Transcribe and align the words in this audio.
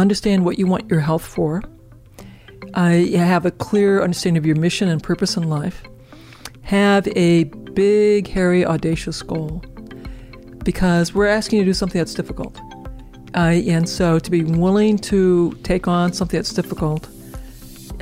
understand 0.00 0.44
what 0.44 0.58
you 0.58 0.66
want 0.66 0.88
your 0.90 1.00
health 1.00 1.24
for, 1.24 1.62
uh, 2.74 2.90
have 2.90 3.44
a 3.46 3.50
clear 3.50 4.02
understanding 4.02 4.38
of 4.38 4.46
your 4.46 4.56
mission 4.56 4.88
and 4.88 5.02
purpose 5.02 5.36
in 5.36 5.44
life, 5.44 5.82
have 6.62 7.08
a 7.16 7.44
big, 7.74 8.28
hairy, 8.28 8.64
audacious 8.64 9.22
goal, 9.22 9.62
because 10.64 11.14
we're 11.14 11.26
asking 11.26 11.58
you 11.58 11.64
to 11.64 11.70
do 11.70 11.74
something 11.74 11.98
that's 11.98 12.14
difficult. 12.14 12.58
Uh, 13.34 13.60
and 13.68 13.88
so 13.88 14.18
to 14.18 14.30
be 14.30 14.44
willing 14.44 14.98
to 14.98 15.52
take 15.62 15.86
on 15.88 16.12
something 16.12 16.38
that's 16.38 16.52
difficult, 16.52 17.08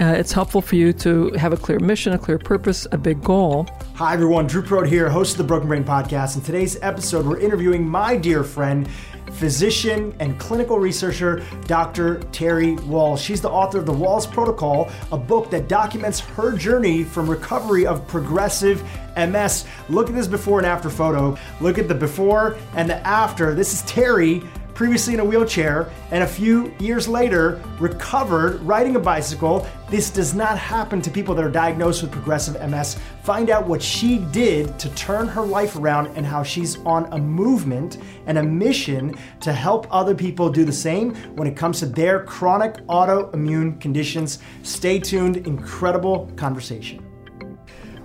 uh, 0.01 0.05
it's 0.05 0.33
helpful 0.33 0.61
for 0.61 0.77
you 0.77 0.93
to 0.93 1.31
have 1.33 1.53
a 1.53 1.57
clear 1.57 1.79
mission, 1.81 2.13
a 2.13 2.19
clear 2.19 2.39
purpose, 2.39 2.87
a 2.93 2.99
big 2.99 3.23
goal. 3.23 3.67
Hi, 3.95 4.13
everyone. 4.13 4.47
Dhru 4.47 4.63
Purohit 4.63 4.89
here, 4.89 5.09
host 5.09 5.33
of 5.33 5.39
the 5.39 5.45
Broken 5.45 5.69
Brain 5.69 5.85
Podcast. 5.85 6.37
In 6.37 6.43
today's 6.43 6.77
episode, 6.83 7.25
we're 7.25 7.41
interviewing 7.41 7.89
my 7.89 8.17
dear 8.17 8.45
friend, 8.45 8.89
physician 9.37 10.14
and 10.18 10.39
clinical 10.39 10.79
researcher, 10.79 11.45
Dr. 11.66 12.21
Terry 12.32 12.77
Wahls. 12.77 13.18
She's 13.18 13.41
the 13.41 13.50
author 13.50 13.79
of 13.79 13.86
The 13.86 13.93
Wahls 13.93 14.31
Protocol, 14.31 14.90
a 15.12 15.18
book 15.18 15.50
that 15.50 15.68
documents 15.68 16.21
her 16.21 16.53
journey 16.53 17.04
from 17.04 17.29
recovery 17.29 17.86
of 17.86 18.07
progressive 18.09 18.82
MS. 19.17 19.64
Look 19.89 20.09
at 20.09 20.14
this 20.14 20.26
before 20.26 20.59
and 20.59 20.67
after 20.67 20.90
photo. 20.90 21.36
Look 21.61 21.79
at 21.79 21.89
the 21.89 21.95
before 21.95 22.57
and 22.75 22.89
the 22.89 22.96
after. 23.07 23.54
This 23.54 23.72
is 23.72 23.82
Terry 23.82 24.43
previously 24.76 25.14
in 25.14 25.21
a 25.21 25.25
wheelchair, 25.25 25.90
and 26.11 26.22
a 26.22 26.26
few 26.26 26.71
years 26.79 27.08
later 27.08 27.62
recovered 27.80 28.61
riding 28.61 28.94
a 28.94 29.00
bicycle. 29.00 29.67
This 29.89 30.11
does 30.11 30.34
not 30.34 30.58
happen 30.58 31.00
to 31.00 31.11
people 31.11 31.34
that 31.34 31.43
are 31.43 31.50
diagnosed 31.50 32.03
with 32.03 32.12
progressive 32.12 32.61
MS. 32.61 32.98
Find 33.22 33.48
out 33.48 33.67
what 33.67 33.83
she 33.83 34.19
did 34.19 34.78
to 34.78 34.91
turn 34.91 35.28
her 35.28 35.47
life 35.47 35.77
around 35.77 36.08
and 36.08 36.27
how 36.27 36.42
she's 36.42 36.77
on 36.84 37.11
a 37.12 37.19
movement 37.19 37.97
and 38.27 38.36
a 38.36 38.42
mission 38.42 39.14
to 39.41 39.50
help 39.50 39.86
other 39.91 40.14
people 40.14 40.50
do 40.50 40.67
the 40.67 40.72
same 40.72 41.14
when 41.36 41.48
it 41.48 41.56
comes 41.56 41.78
to 41.78 41.86
their 41.86 42.22
chronic 42.25 42.75
autoimmune 42.86 43.81
conditions. 43.81 44.41
Stay 44.62 44.98
tuned, 44.98 45.39
incredible 45.39 46.31
conversation. 46.36 47.06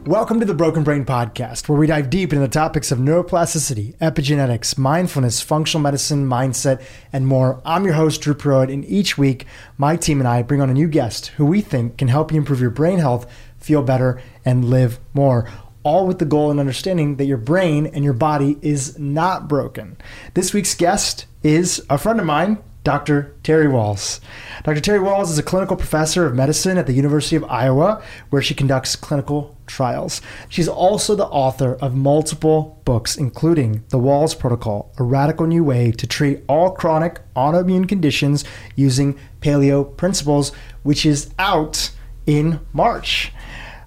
Welcome 0.05 0.39
to 0.39 0.47
the 0.47 0.55
Broken 0.55 0.83
Brain 0.83 1.05
Podcast, 1.05 1.69
where 1.69 1.77
we 1.77 1.85
dive 1.85 2.09
deep 2.09 2.33
into 2.33 2.41
the 2.41 2.51
topics 2.51 2.91
of 2.91 2.97
neuroplasticity, 2.97 3.95
epigenetics, 3.99 4.75
mindfulness, 4.75 5.41
functional 5.41 5.83
medicine, 5.83 6.27
mindset, 6.27 6.81
and 7.13 7.27
more. 7.27 7.61
I'm 7.63 7.85
your 7.85 7.93
host, 7.93 8.23
Dhru 8.23 8.33
Purohit, 8.33 8.73
and 8.73 8.83
each 8.85 9.19
week, 9.19 9.45
my 9.77 9.95
team 9.95 10.19
and 10.19 10.27
I 10.27 10.41
bring 10.41 10.59
on 10.59 10.71
a 10.71 10.73
new 10.73 10.87
guest 10.87 11.27
who 11.37 11.45
we 11.45 11.61
think 11.61 11.99
can 11.99 12.07
help 12.07 12.31
you 12.31 12.39
improve 12.39 12.59
your 12.59 12.71
brain 12.71 12.97
health, 12.97 13.31
feel 13.59 13.83
better, 13.83 14.19
and 14.43 14.65
live 14.65 14.99
more. 15.13 15.47
All 15.83 16.07
with 16.07 16.17
the 16.17 16.25
goal 16.25 16.49
and 16.49 16.59
understanding 16.59 17.17
that 17.17 17.25
your 17.25 17.37
brain 17.37 17.85
and 17.85 18.03
your 18.03 18.13
body 18.13 18.57
is 18.63 18.97
not 18.97 19.47
broken. 19.47 19.97
This 20.33 20.51
week's 20.51 20.73
guest 20.73 21.27
is 21.43 21.85
a 21.91 21.99
friend 21.99 22.19
of 22.19 22.25
mine, 22.25 22.57
Dr. 22.83 23.35
Terry 23.43 23.67
Wahls. 23.67 24.19
Dr. 24.63 24.81
Terry 24.81 24.99
Wahls 24.99 25.29
is 25.29 25.37
a 25.37 25.43
clinical 25.43 25.77
professor 25.77 26.25
of 26.25 26.33
medicine 26.33 26.79
at 26.79 26.87
the 26.87 26.93
University 26.93 27.35
of 27.35 27.43
Iowa, 27.43 28.01
where 28.31 28.41
she 28.41 28.55
conducts 28.55 28.95
clinical 28.95 29.55
trials. 29.67 30.19
She's 30.49 30.67
also 30.67 31.15
the 31.15 31.27
author 31.27 31.75
of 31.75 31.95
multiple 31.95 32.81
books, 32.83 33.17
including 33.17 33.83
The 33.89 33.99
Wahls 33.99 34.37
Protocol, 34.37 34.91
a 34.97 35.03
radical 35.03 35.45
new 35.45 35.63
way 35.63 35.91
to 35.91 36.07
treat 36.07 36.43
all 36.47 36.71
chronic 36.71 37.21
autoimmune 37.35 37.87
conditions 37.87 38.43
using 38.75 39.17
paleo 39.41 39.95
principles, 39.95 40.51
which 40.81 41.05
is 41.05 41.31
out 41.37 41.91
in 42.25 42.61
March. 42.73 43.31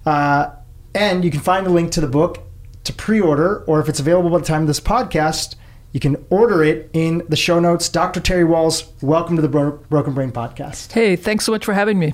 Uh, 0.05 0.51
and 0.93 1.25
you 1.25 1.31
can 1.31 1.41
find 1.41 1.65
the 1.65 1.71
link 1.71 1.91
to 1.91 2.01
the 2.01 2.07
book 2.07 2.39
to 2.85 2.93
pre 2.93 3.19
order, 3.19 3.63
or 3.65 3.81
if 3.81 3.89
it's 3.89 3.99
available 3.99 4.29
by 4.29 4.37
the 4.37 4.45
time 4.45 4.61
of 4.61 4.67
this 4.67 4.79
podcast, 4.79 5.55
you 5.95 6.01
can 6.01 6.17
order 6.29 6.61
it 6.61 6.89
in 6.91 7.23
the 7.29 7.37
show 7.37 7.57
notes. 7.57 7.87
Dr. 7.87 8.19
Terry 8.19 8.43
Wahls, 8.43 8.91
welcome 9.01 9.37
to 9.37 9.41
the 9.41 9.47
Bro- 9.47 9.79
Broken 9.89 10.13
Brain 10.13 10.29
Podcast. 10.29 10.91
Hey, 10.91 11.15
thanks 11.15 11.45
so 11.45 11.53
much 11.53 11.63
for 11.63 11.73
having 11.73 11.97
me. 11.97 12.13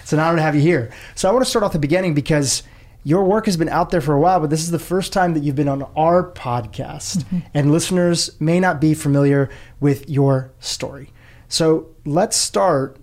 It's 0.00 0.12
an 0.12 0.18
honor 0.18 0.38
to 0.38 0.42
have 0.42 0.56
you 0.56 0.60
here. 0.60 0.92
So 1.14 1.28
I 1.28 1.32
want 1.32 1.44
to 1.44 1.48
start 1.48 1.64
off 1.64 1.72
the 1.72 1.78
beginning 1.78 2.14
because 2.14 2.64
your 3.04 3.22
work 3.22 3.46
has 3.46 3.56
been 3.56 3.68
out 3.68 3.90
there 3.90 4.00
for 4.00 4.12
a 4.12 4.18
while, 4.18 4.40
but 4.40 4.50
this 4.50 4.62
is 4.62 4.72
the 4.72 4.78
first 4.80 5.12
time 5.12 5.34
that 5.34 5.44
you've 5.44 5.54
been 5.54 5.68
on 5.68 5.84
our 5.96 6.32
podcast, 6.32 7.18
mm-hmm. 7.18 7.38
and 7.54 7.70
listeners 7.70 8.40
may 8.40 8.58
not 8.58 8.80
be 8.80 8.92
familiar 8.92 9.48
with 9.78 10.10
your 10.10 10.50
story. 10.58 11.12
So 11.46 11.90
let's 12.04 12.36
start 12.36 12.96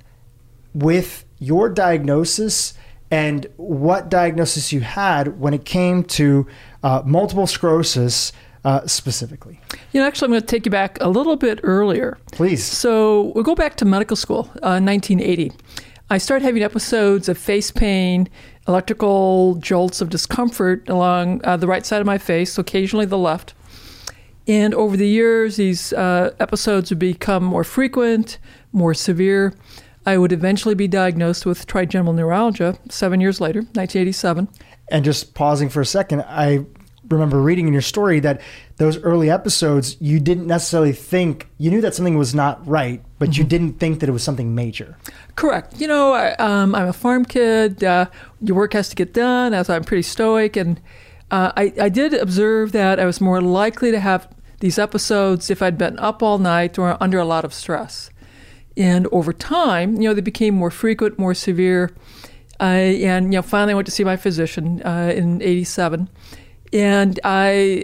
with 0.73 1.23
your 1.39 1.69
diagnosis 1.69 2.73
and 3.09 3.47
what 3.55 4.09
diagnosis 4.09 4.73
you 4.73 4.81
had 4.81 5.39
when 5.39 5.53
it 5.53 5.63
came 5.63 6.03
to 6.03 6.45
uh, 6.83 7.03
multiple 7.05 7.47
sclerosis 7.47 8.33
uh, 8.63 8.85
specifically? 8.87 9.59
You 9.91 10.01
know, 10.01 10.07
actually, 10.07 10.27
I'm 10.27 10.31
going 10.31 10.41
to 10.41 10.47
take 10.47 10.65
you 10.65 10.71
back 10.71 10.97
a 11.01 11.09
little 11.09 11.35
bit 11.35 11.59
earlier. 11.63 12.17
Please. 12.31 12.63
So 12.63 13.31
we'll 13.35 13.43
go 13.43 13.55
back 13.55 13.75
to 13.77 13.85
medical 13.85 14.15
school, 14.15 14.49
uh, 14.61 14.79
1980. 14.79 15.51
I 16.09 16.17
started 16.17 16.43
having 16.43 16.63
episodes 16.63 17.29
of 17.29 17.37
face 17.37 17.69
pain, 17.69 18.27
electrical 18.67 19.55
jolts 19.55 20.01
of 20.01 20.09
discomfort 20.09 20.89
along 20.89 21.41
uh, 21.43 21.57
the 21.57 21.67
right 21.67 21.85
side 21.85 22.01
of 22.01 22.07
my 22.07 22.17
face, 22.17 22.57
occasionally 22.57 23.05
the 23.05 23.17
left. 23.17 23.53
And 24.47 24.73
over 24.73 24.97
the 24.97 25.07
years, 25.07 25.57
these 25.57 25.93
uh, 25.93 26.33
episodes 26.39 26.89
would 26.89 26.97
become 26.97 27.43
more 27.43 27.63
frequent, 27.63 28.39
more 28.71 28.95
severe. 28.95 29.53
I 30.05 30.17
would 30.17 30.31
eventually 30.31 30.73
be 30.73 30.87
diagnosed 30.87 31.45
with 31.45 31.67
trigeminal 31.67 32.13
neuralgia 32.13 32.79
seven 32.89 33.21
years 33.21 33.39
later, 33.39 33.59
1987. 33.59 34.47
And 34.87 35.05
just 35.05 35.35
pausing 35.35 35.69
for 35.69 35.81
a 35.81 35.85
second, 35.85 36.23
I 36.27 36.65
remember 37.09 37.41
reading 37.41 37.67
in 37.67 37.73
your 37.73 37.81
story 37.81 38.19
that 38.21 38.41
those 38.77 38.97
early 38.99 39.29
episodes, 39.29 39.97
you 39.99 40.19
didn't 40.19 40.47
necessarily 40.47 40.93
think, 40.93 41.47
you 41.57 41.69
knew 41.69 41.81
that 41.81 41.95
something 41.95 42.17
was 42.17 42.33
not 42.33 42.65
right, 42.67 43.03
but 43.17 43.29
mm-hmm. 43.29 43.41
you 43.41 43.47
didn't 43.47 43.73
think 43.73 43.99
that 43.99 44.09
it 44.09 44.11
was 44.11 44.23
something 44.23 44.55
major. 44.55 44.97
Correct. 45.35 45.79
You 45.79 45.87
know, 45.87 46.13
I, 46.13 46.35
am 46.39 46.75
um, 46.75 46.87
a 46.87 46.93
farm 46.93 47.25
kid. 47.25 47.83
Uh, 47.83 48.05
your 48.41 48.55
work 48.55 48.73
has 48.73 48.89
to 48.89 48.95
get 48.95 49.13
done, 49.13 49.53
as 49.53 49.69
I'm 49.69 49.83
pretty 49.83 50.03
stoic. 50.03 50.55
And 50.55 50.79
uh, 51.31 51.51
I, 51.57 51.73
I 51.79 51.89
did 51.89 52.13
observe 52.13 52.71
that 52.71 52.99
I 52.99 53.05
was 53.05 53.19
more 53.19 53.41
likely 53.41 53.91
to 53.91 53.99
have 53.99 54.27
these 54.59 54.77
episodes 54.77 55.49
if 55.49 55.61
I'd 55.61 55.77
been 55.77 55.97
up 55.99 56.21
all 56.21 56.37
night 56.37 56.77
or 56.77 57.01
under 57.01 57.19
a 57.19 57.25
lot 57.25 57.45
of 57.45 57.53
stress. 57.53 58.09
And 58.77 59.07
over 59.11 59.33
time, 59.33 59.95
you 59.95 60.07
know, 60.07 60.13
they 60.13 60.21
became 60.21 60.55
more 60.55 60.71
frequent, 60.71 61.19
more 61.19 61.33
severe. 61.33 61.91
Uh, 62.59 62.63
and, 62.63 63.33
you 63.33 63.39
know, 63.39 63.41
finally 63.41 63.71
I 63.73 63.75
went 63.75 63.85
to 63.87 63.91
see 63.91 64.03
my 64.03 64.17
physician 64.17 64.81
uh, 64.83 65.11
in 65.15 65.41
87 65.41 66.09
and 66.73 67.19
I, 67.23 67.83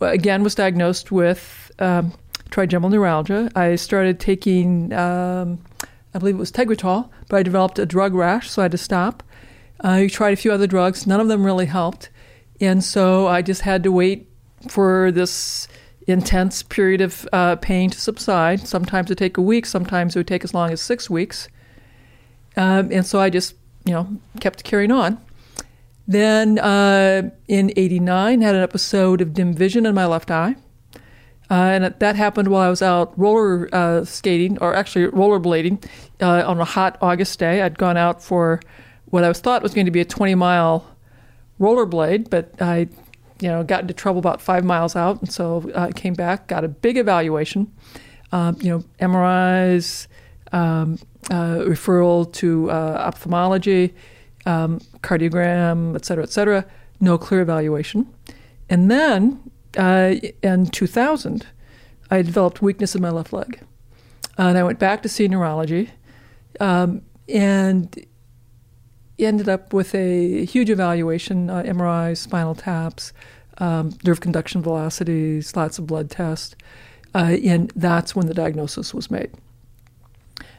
uh, 0.00 0.06
again, 0.06 0.42
was 0.42 0.54
diagnosed 0.54 1.12
with 1.12 1.70
um, 1.78 2.12
trigeminal 2.50 2.90
neuralgia. 2.90 3.50
I 3.54 3.76
started 3.76 4.20
taking, 4.20 4.92
um, 4.92 5.58
I 6.14 6.18
believe 6.18 6.36
it 6.36 6.38
was 6.38 6.52
Tegretol, 6.52 7.10
but 7.28 7.36
I 7.36 7.42
developed 7.42 7.78
a 7.78 7.86
drug 7.86 8.14
rash, 8.14 8.50
so 8.50 8.62
I 8.62 8.64
had 8.64 8.72
to 8.72 8.78
stop. 8.78 9.22
I 9.80 10.06
tried 10.06 10.32
a 10.32 10.36
few 10.36 10.52
other 10.52 10.66
drugs, 10.66 11.06
none 11.06 11.20
of 11.20 11.28
them 11.28 11.44
really 11.44 11.66
helped. 11.66 12.10
And 12.60 12.82
so 12.82 13.26
I 13.26 13.42
just 13.42 13.62
had 13.62 13.82
to 13.82 13.92
wait 13.92 14.28
for 14.68 15.10
this 15.10 15.68
intense 16.06 16.62
period 16.62 17.00
of 17.00 17.28
uh, 17.32 17.56
pain 17.56 17.90
to 17.90 18.00
subside. 18.00 18.66
Sometimes 18.66 19.06
it 19.06 19.12
would 19.12 19.18
take 19.18 19.36
a 19.36 19.42
week, 19.42 19.66
sometimes 19.66 20.14
it 20.14 20.20
would 20.20 20.28
take 20.28 20.44
as 20.44 20.54
long 20.54 20.70
as 20.70 20.80
six 20.80 21.10
weeks. 21.10 21.48
Um, 22.56 22.90
and 22.92 23.04
so 23.04 23.20
I 23.20 23.30
just, 23.30 23.56
you 23.84 23.92
know, 23.92 24.08
kept 24.40 24.64
carrying 24.64 24.92
on. 24.92 25.18
Then 26.06 26.58
uh, 26.58 27.30
in 27.48 27.72
89, 27.76 28.40
had 28.40 28.54
an 28.54 28.62
episode 28.62 29.20
of 29.20 29.32
dim 29.32 29.54
vision 29.54 29.86
in 29.86 29.94
my 29.94 30.06
left 30.06 30.30
eye. 30.30 30.56
Uh, 31.50 31.54
and 31.54 31.94
that 31.98 32.16
happened 32.16 32.48
while 32.48 32.62
I 32.62 32.70
was 32.70 32.82
out 32.82 33.18
roller 33.18 33.68
uh, 33.74 34.04
skating, 34.04 34.58
or 34.58 34.74
actually 34.74 35.06
rollerblading, 35.08 35.84
uh, 36.20 36.42
on 36.46 36.58
a 36.58 36.64
hot 36.64 36.96
August 37.02 37.38
day. 37.38 37.62
I'd 37.62 37.78
gone 37.78 37.96
out 37.96 38.22
for 38.22 38.60
what 39.06 39.24
I 39.24 39.28
was 39.28 39.40
thought 39.40 39.62
was 39.62 39.74
going 39.74 39.84
to 39.84 39.90
be 39.90 40.00
a 40.00 40.04
20 40.04 40.34
mile 40.34 40.86
rollerblade, 41.60 42.30
but 42.30 42.50
I, 42.60 42.88
you 43.40 43.48
know, 43.48 43.62
got 43.62 43.82
into 43.82 43.94
trouble 43.94 44.18
about 44.18 44.40
five 44.40 44.64
miles 44.64 44.96
out, 44.96 45.20
and 45.20 45.30
so 45.30 45.70
I 45.74 45.88
uh, 45.88 45.90
came 45.92 46.14
back, 46.14 46.48
got 46.48 46.64
a 46.64 46.68
big 46.68 46.96
evaluation, 46.96 47.70
um, 48.32 48.56
you 48.60 48.70
know, 48.70 48.84
MRIs, 49.00 50.06
um, 50.52 50.98
uh, 51.30 51.58
referral 51.58 52.32
to 52.34 52.70
ophthalmology, 52.70 53.94
um, 54.46 54.80
cardiogram, 55.04 55.94
et 55.94 56.04
cetera, 56.04 56.24
et 56.24 56.32
cetera, 56.32 56.64
no 57.00 57.18
clear 57.18 57.42
evaluation. 57.42 58.12
And 58.68 58.90
then 58.90 59.50
uh, 59.76 60.14
in 60.42 60.66
2000, 60.66 61.46
I 62.10 62.22
developed 62.22 62.62
weakness 62.62 62.94
in 62.94 63.02
my 63.02 63.10
left 63.10 63.32
leg. 63.32 63.60
And 64.36 64.58
I 64.58 64.62
went 64.62 64.78
back 64.78 65.02
to 65.02 65.08
see 65.08 65.28
neurology 65.28 65.90
um, 66.60 67.02
and 67.28 68.04
ended 69.18 69.48
up 69.48 69.72
with 69.72 69.94
a 69.94 70.44
huge 70.44 70.70
evaluation 70.70 71.50
uh, 71.50 71.62
MRI, 71.62 72.16
spinal 72.16 72.54
taps, 72.54 73.12
um, 73.58 73.96
nerve 74.04 74.20
conduction 74.20 74.62
velocities, 74.62 75.54
lots 75.54 75.78
of 75.78 75.86
blood 75.86 76.10
tests. 76.10 76.56
Uh, 77.14 77.36
and 77.44 77.72
that's 77.76 78.16
when 78.16 78.26
the 78.26 78.34
diagnosis 78.34 78.92
was 78.92 79.08
made. 79.10 79.30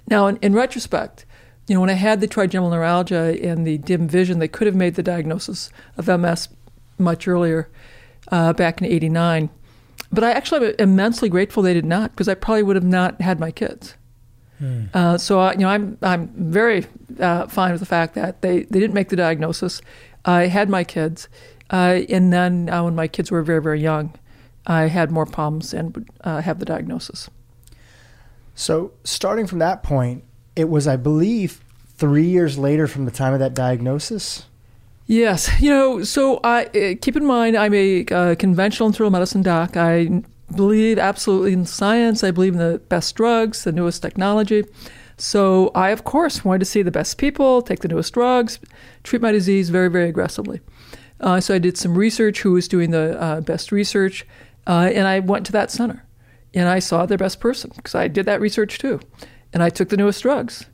Now, 0.07 0.27
in, 0.27 0.38
in 0.38 0.53
retrospect, 0.53 1.25
you 1.67 1.73
know, 1.73 1.81
when 1.81 1.89
I 1.89 1.94
had 1.94 2.21
the 2.21 2.27
trigeminal 2.27 2.69
neuralgia 2.69 3.38
and 3.41 3.65
the 3.65 3.77
dim 3.77 4.07
vision, 4.07 4.39
they 4.39 4.47
could 4.47 4.67
have 4.67 4.75
made 4.75 4.95
the 4.95 5.03
diagnosis 5.03 5.71
of 5.97 6.07
MS 6.07 6.50
much 6.97 7.27
earlier, 7.27 7.69
uh, 8.31 8.53
back 8.53 8.81
in 8.81 8.88
'89. 8.88 9.50
But 10.12 10.23
I 10.23 10.31
actually 10.31 10.67
am 10.67 10.75
immensely 10.89 11.27
grateful 11.27 11.63
they 11.63 11.73
did 11.73 11.85
not, 11.85 12.12
because 12.12 12.29
I 12.29 12.35
probably 12.35 12.63
would 12.63 12.75
have 12.75 12.85
not 12.85 13.19
had 13.21 13.39
my 13.39 13.51
kids. 13.51 13.95
Mm. 14.62 14.89
Uh, 14.95 15.17
so 15.17 15.51
you 15.51 15.57
know, 15.57 15.69
I'm 15.69 15.97
I'm 16.01 16.27
very 16.35 16.85
uh, 17.19 17.47
fine 17.47 17.71
with 17.71 17.81
the 17.81 17.88
fact 17.88 18.15
that 18.15 18.41
they, 18.41 18.63
they 18.63 18.79
didn't 18.79 18.94
make 18.94 19.09
the 19.09 19.15
diagnosis. 19.15 19.81
I 20.23 20.47
had 20.47 20.69
my 20.69 20.83
kids, 20.83 21.27
uh, 21.71 22.01
and 22.09 22.31
then 22.31 22.69
uh, 22.69 22.83
when 22.83 22.95
my 22.95 23.07
kids 23.07 23.31
were 23.31 23.41
very 23.41 23.62
very 23.62 23.81
young, 23.81 24.13
I 24.67 24.83
had 24.83 25.12
more 25.12 25.25
problems 25.25 25.73
and 25.73 25.95
would 25.95 26.09
uh, 26.21 26.41
have 26.41 26.59
the 26.59 26.65
diagnosis. 26.65 27.29
So 28.53 28.94
starting 29.03 29.47
from 29.47 29.59
that 29.59 29.83
point, 29.83 30.23
it 30.56 30.69
was 30.69 30.88
I 30.88 30.96
believe 30.96 31.62
three 31.98 32.25
years 32.25 32.57
later 32.57 32.88
from 32.88 33.06
the 33.06 33.12
time 33.12 33.34
of 33.34 33.40
that 33.40 33.54
diagnosis. 33.54 34.46
Yes, 35.07 35.62
you 35.62 35.69
know. 35.69 36.04
So 36.04 36.40
I 36.44 36.98
keep 37.02 37.16
in 37.16 37.25
mind 37.25 37.56
I'm 37.56 37.74
a 37.74 38.36
conventional 38.36 38.88
internal 38.88 39.12
medicine 39.12 39.42
doc. 39.44 39.78
I 39.78 40.24
believe 40.56 41.00
absolutely 41.00 41.54
in 41.54 41.66
science. 41.66 42.24
I 42.24 42.31
believe 42.31 42.54
in 42.54 42.60
the 42.60 42.80
best 42.90 43.16
drugs, 43.16 43.63
the 43.63 43.72
newest 43.72 44.02
technology. 44.02 44.63
So 45.18 45.72
I, 45.74 45.92
of 45.92 46.04
course, 46.04 46.44
wanted 46.44 46.60
to 46.60 46.66
see 46.66 46.81
the 46.81 46.92
best 46.92 47.18
people, 47.18 47.62
take 47.62 47.80
the 47.80 47.88
newest 47.88 48.13
drugs, 48.13 48.60
treat 49.04 49.22
my 49.22 49.31
disease 49.31 49.69
very, 49.69 49.90
very 49.90 50.10
aggressively. 50.10 50.60
Uh, 51.22 51.40
so 51.40 51.56
I 51.56 51.60
did 51.60 51.78
some 51.78 51.98
research, 51.98 52.42
who 52.42 52.51
was 52.51 52.68
doing 52.68 52.92
the 52.92 53.19
uh, 53.22 53.42
best 53.42 53.72
research, 53.72 54.25
uh, 54.68 54.92
and 54.94 55.08
I 55.08 55.19
went 55.19 55.46
to 55.46 55.51
that 55.54 55.72
center. 55.72 56.04
And 56.54 56.68
I 56.68 56.80
saw 56.80 57.06
their 57.06 57.18
best 57.18 57.40
person 57.40 57.72
because 57.75 57.96
I 57.96 58.08
did 58.08 58.25
that 58.25 58.42
research 58.42 58.78
too. 58.78 59.00
And 59.56 59.63
I 59.63 59.69
took 59.69 59.88
the 59.88 59.98
newest 59.98 60.22
drugs. 60.22 60.66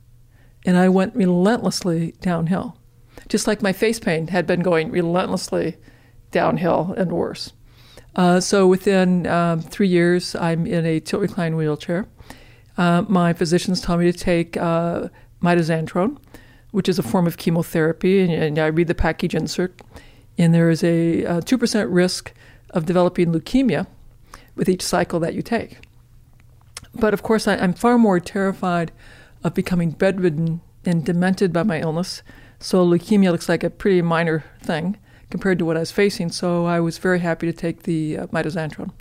And 0.66 0.76
I 0.76 0.88
went 0.88 1.14
relentlessly 1.14 2.14
downhill, 2.20 2.76
just 3.28 3.46
like 3.46 3.62
my 3.62 3.72
face 3.72 3.98
pain 3.98 4.26
had 4.26 4.46
been 4.46 4.60
going 4.60 4.90
relentlessly 4.90 5.76
downhill 6.32 6.92
and 6.98 7.12
worse. 7.12 7.52
Uh, 8.16 8.40
so 8.40 8.66
within 8.66 9.26
um, 9.28 9.60
three 9.60 9.86
years, 9.86 10.34
I'm 10.34 10.66
in 10.66 10.84
a 10.84 10.98
tilt 10.98 11.22
recline 11.22 11.56
wheelchair. 11.56 12.06
Uh, 12.76 13.04
my 13.08 13.32
physicians 13.32 13.80
tell 13.80 13.96
me 13.96 14.10
to 14.10 14.18
take 14.18 14.56
uh, 14.56 15.08
mitoxantrone, 15.40 16.18
which 16.72 16.88
is 16.88 16.98
a 16.98 17.02
form 17.02 17.26
of 17.26 17.36
chemotherapy, 17.36 18.20
and, 18.20 18.32
and, 18.32 18.58
I 18.58 18.66
read 18.66 18.88
the 18.88 18.94
package 18.94 19.34
insert, 19.34 19.80
and 20.38 20.52
there 20.54 20.70
is 20.70 20.82
a, 20.82 21.22
a 21.24 21.40
2% 21.40 21.86
risk 21.88 22.32
of 22.70 22.86
developing 22.86 23.32
leukemia 23.32 23.86
with 24.56 24.68
each 24.68 24.82
cycle 24.82 25.20
that 25.20 25.34
you 25.34 25.42
take. 25.42 25.78
But 26.94 27.14
of 27.14 27.22
course, 27.22 27.48
I, 27.48 27.56
I'm 27.56 27.72
far 27.72 27.98
more 27.98 28.20
terrified 28.20 28.92
of 29.44 29.54
becoming 29.54 29.90
bedridden 29.90 30.60
and 30.84 31.04
demented 31.04 31.52
by 31.52 31.62
my 31.62 31.80
illness. 31.80 32.22
So 32.58 32.86
leukemia 32.86 33.32
looks 33.32 33.48
like 33.48 33.64
a 33.64 33.70
pretty 33.70 34.02
minor 34.02 34.44
thing 34.62 34.96
compared 35.30 35.58
to 35.58 35.64
what 35.64 35.76
I 35.76 35.80
was 35.80 35.90
facing. 35.90 36.30
So 36.30 36.66
I 36.66 36.80
was 36.80 36.98
very 36.98 37.20
happy 37.20 37.46
to 37.46 37.52
take 37.52 37.84
the 37.84 38.18
uh, 38.18 38.26
mitoxantrone. 38.28 38.92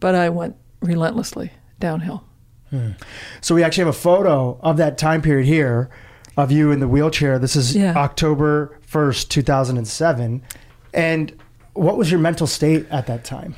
But 0.00 0.14
I 0.14 0.28
went 0.28 0.56
relentlessly 0.80 1.52
downhill. 1.78 2.24
Hmm. 2.70 2.92
So 3.40 3.54
we 3.54 3.62
actually 3.62 3.82
have 3.82 3.94
a 3.94 3.98
photo 3.98 4.58
of 4.62 4.76
that 4.78 4.98
time 4.98 5.22
period 5.22 5.46
here 5.46 5.90
of 6.36 6.50
you 6.50 6.72
in 6.72 6.80
the 6.80 6.88
wheelchair. 6.88 7.38
This 7.38 7.54
is 7.54 7.76
yeah. 7.76 7.94
October 7.94 8.78
1st, 8.90 9.28
2007. 9.28 10.42
And 10.92 11.38
what 11.74 11.96
was 11.96 12.10
your 12.10 12.20
mental 12.20 12.46
state 12.46 12.86
at 12.90 13.06
that 13.06 13.24
time? 13.24 13.54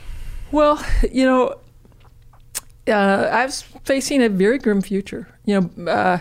Well, 0.52 0.84
you 1.10 1.24
know, 1.24 1.58
uh, 2.88 3.28
I 3.32 3.44
was 3.44 3.62
facing 3.84 4.22
a 4.22 4.28
very 4.28 4.58
grim 4.58 4.82
future. 4.82 5.28
You 5.44 5.60
know, 5.60 5.90
uh, 5.90 6.18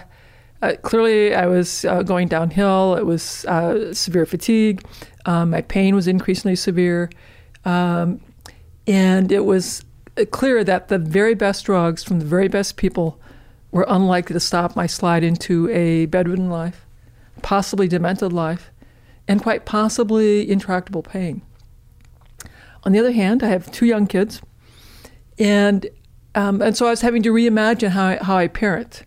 uh, 0.61 0.73
clearly 0.81 1.35
I 1.35 1.45
was 1.47 1.85
uh, 1.85 2.03
going 2.03 2.27
downhill. 2.27 2.95
It 2.95 3.05
was 3.05 3.45
uh, 3.45 3.93
severe 3.93 4.25
fatigue. 4.25 4.83
Um, 5.25 5.51
my 5.51 5.61
pain 5.61 5.95
was 5.95 6.07
increasingly 6.07 6.55
severe. 6.55 7.09
Um, 7.65 8.21
and 8.87 9.31
it 9.31 9.45
was 9.45 9.83
clear 10.31 10.63
that 10.63 10.87
the 10.87 10.97
very 10.97 11.35
best 11.35 11.65
drugs 11.65 12.03
from 12.03 12.19
the 12.19 12.25
very 12.25 12.47
best 12.47 12.77
people 12.77 13.19
were 13.71 13.85
unlikely 13.89 14.33
to 14.33 14.39
stop 14.39 14.75
my 14.75 14.87
slide 14.87 15.23
into 15.23 15.69
a 15.69 16.05
bedridden 16.05 16.49
life, 16.49 16.85
possibly 17.41 17.87
demented 17.87 18.31
life, 18.31 18.71
and 19.27 19.41
quite 19.41 19.65
possibly 19.65 20.49
intractable 20.49 21.03
pain. 21.03 21.41
On 22.83 22.91
the 22.91 22.99
other 22.99 23.11
hand, 23.11 23.43
I 23.43 23.47
have 23.47 23.71
two 23.71 23.85
young 23.85 24.07
kids, 24.07 24.41
and 25.37 25.87
um, 26.35 26.61
and 26.61 26.77
so 26.77 26.85
I 26.87 26.91
was 26.91 27.01
having 27.01 27.23
to 27.23 27.33
reimagine 27.33 27.89
how 27.89 28.05
I, 28.05 28.15
how 28.21 28.37
I 28.37 28.47
parent, 28.47 29.03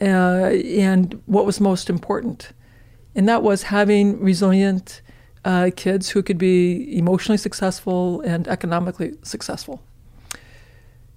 uh, 0.00 0.04
and 0.04 1.22
what 1.26 1.46
was 1.46 1.60
most 1.60 1.88
important, 1.88 2.52
and 3.14 3.28
that 3.28 3.42
was 3.42 3.64
having 3.64 4.20
resilient 4.20 5.02
uh, 5.44 5.70
kids 5.76 6.10
who 6.10 6.22
could 6.22 6.38
be 6.38 6.96
emotionally 6.96 7.38
successful 7.38 8.20
and 8.22 8.48
economically 8.48 9.14
successful. 9.22 9.82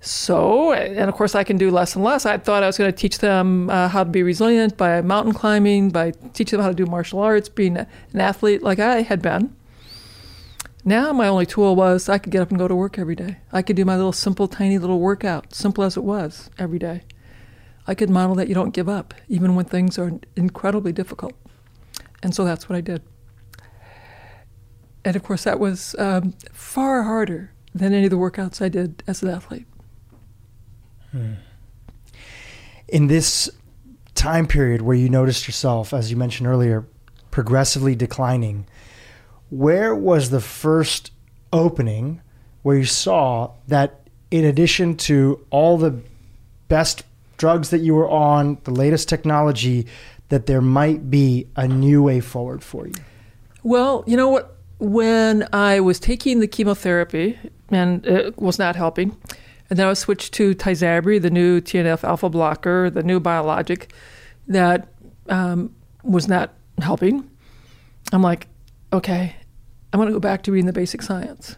So, 0.01 0.71
and 0.71 1.09
of 1.09 1.15
course, 1.15 1.33
I 1.33 1.43
can 1.43 1.57
do 1.57 1.71
less 1.71 1.95
and 1.95 2.03
less. 2.03 2.27
I 2.27 2.37
thought 2.37 2.61
I 2.61 2.67
was 2.67 2.77
going 2.77 2.91
to 2.91 2.97
teach 2.97 3.19
them 3.19 3.71
uh, 3.71 3.87
how 3.87 4.03
to 4.03 4.09
be 4.09 4.21
resilient 4.21 4.77
by 4.77 5.01
mountain 5.01 5.33
climbing, 5.33 5.89
by 5.89 6.11
teaching 6.33 6.57
them 6.57 6.63
how 6.63 6.69
to 6.69 6.75
do 6.75 6.85
martial 6.85 7.19
arts, 7.19 7.49
being 7.49 7.77
an 7.77 7.87
athlete 8.13 8.61
like 8.61 8.77
I 8.77 9.01
had 9.01 9.21
been. 9.21 9.55
Now, 10.87 11.11
my 11.11 11.27
only 11.27 11.47
tool 11.47 11.75
was 11.75 12.07
I 12.07 12.19
could 12.19 12.31
get 12.31 12.43
up 12.43 12.51
and 12.51 12.59
go 12.59 12.67
to 12.67 12.75
work 12.75 12.99
every 12.99 13.15
day. 13.15 13.37
I 13.51 13.63
could 13.63 13.75
do 13.75 13.83
my 13.85 13.95
little 13.95 14.13
simple, 14.13 14.47
tiny 14.47 14.77
little 14.77 14.99
workout, 14.99 15.51
simple 15.51 15.83
as 15.83 15.97
it 15.97 16.03
was, 16.03 16.51
every 16.59 16.77
day. 16.77 17.01
I 17.87 17.95
could 17.95 18.11
model 18.11 18.35
that 18.35 18.47
you 18.47 18.53
don't 18.53 18.69
give 18.69 18.87
up, 18.87 19.15
even 19.27 19.55
when 19.55 19.65
things 19.65 19.97
are 19.97 20.19
incredibly 20.35 20.91
difficult. 20.91 21.33
And 22.21 22.35
so 22.35 22.45
that's 22.45 22.69
what 22.69 22.75
I 22.75 22.81
did. 22.81 23.01
And 25.03 25.15
of 25.15 25.23
course, 25.23 25.43
that 25.43 25.59
was 25.59 25.95
um, 25.97 26.35
far 26.53 27.01
harder 27.03 27.51
than 27.73 27.91
any 27.91 28.05
of 28.05 28.11
the 28.11 28.17
workouts 28.17 28.61
I 28.61 28.69
did 28.69 29.03
as 29.07 29.23
an 29.23 29.29
athlete. 29.29 29.65
Hmm. 31.11 31.33
In 32.87 33.07
this 33.07 33.49
time 34.13 34.45
period 34.45 34.83
where 34.83 34.95
you 34.95 35.09
noticed 35.09 35.47
yourself, 35.47 35.93
as 35.93 36.11
you 36.11 36.17
mentioned 36.17 36.47
earlier, 36.47 36.85
progressively 37.31 37.95
declining, 37.95 38.67
where 39.57 39.95
was 39.95 40.29
the 40.29 40.41
first 40.41 41.11
opening 41.53 42.21
where 42.63 42.77
you 42.77 42.85
saw 42.85 43.51
that 43.67 44.07
in 44.31 44.43
addition 44.45 44.97
to 44.97 45.45
all 45.49 45.77
the 45.77 45.99
best 46.67 47.03
drugs 47.37 47.69
that 47.69 47.79
you 47.79 47.93
were 47.93 48.09
on, 48.09 48.57
the 48.63 48.71
latest 48.71 49.07
technology, 49.07 49.85
that 50.29 50.47
there 50.47 50.61
might 50.61 51.09
be 51.09 51.47
a 51.55 51.67
new 51.67 52.01
way 52.01 52.19
forward 52.19 52.63
for 52.63 52.87
you? 52.87 52.93
Well, 53.63 54.03
you 54.07 54.17
know 54.17 54.29
what? 54.29 54.55
when 54.77 55.47
I 55.53 55.79
was 55.79 55.99
taking 55.99 56.39
the 56.39 56.47
chemotherapy 56.47 57.39
and 57.69 58.05
it 58.05 58.37
was 58.37 58.59
not 58.59 58.75
helping, 58.75 59.15
and 59.69 59.79
then 59.79 59.87
I 59.87 59.93
switched 59.93 60.33
to 60.33 60.53
Tysabri, 60.53 61.21
the 61.21 61.29
new 61.29 61.61
TNF 61.61 62.03
alpha 62.03 62.29
blocker, 62.29 62.89
the 62.89 63.03
new 63.03 63.19
biologic 63.19 63.91
that 64.47 64.89
um, 65.29 65.73
was 66.03 66.27
not 66.27 66.53
helping. 66.81 67.29
I'm 68.11 68.21
like, 68.21 68.47
okay, 68.93 69.35
I'm 69.95 69.99
going 69.99 70.09
to 70.09 70.13
go 70.13 70.19
back 70.19 70.43
to 70.43 70.51
reading 70.51 70.65
the 70.65 70.73
basic 70.73 71.01
science. 71.01 71.55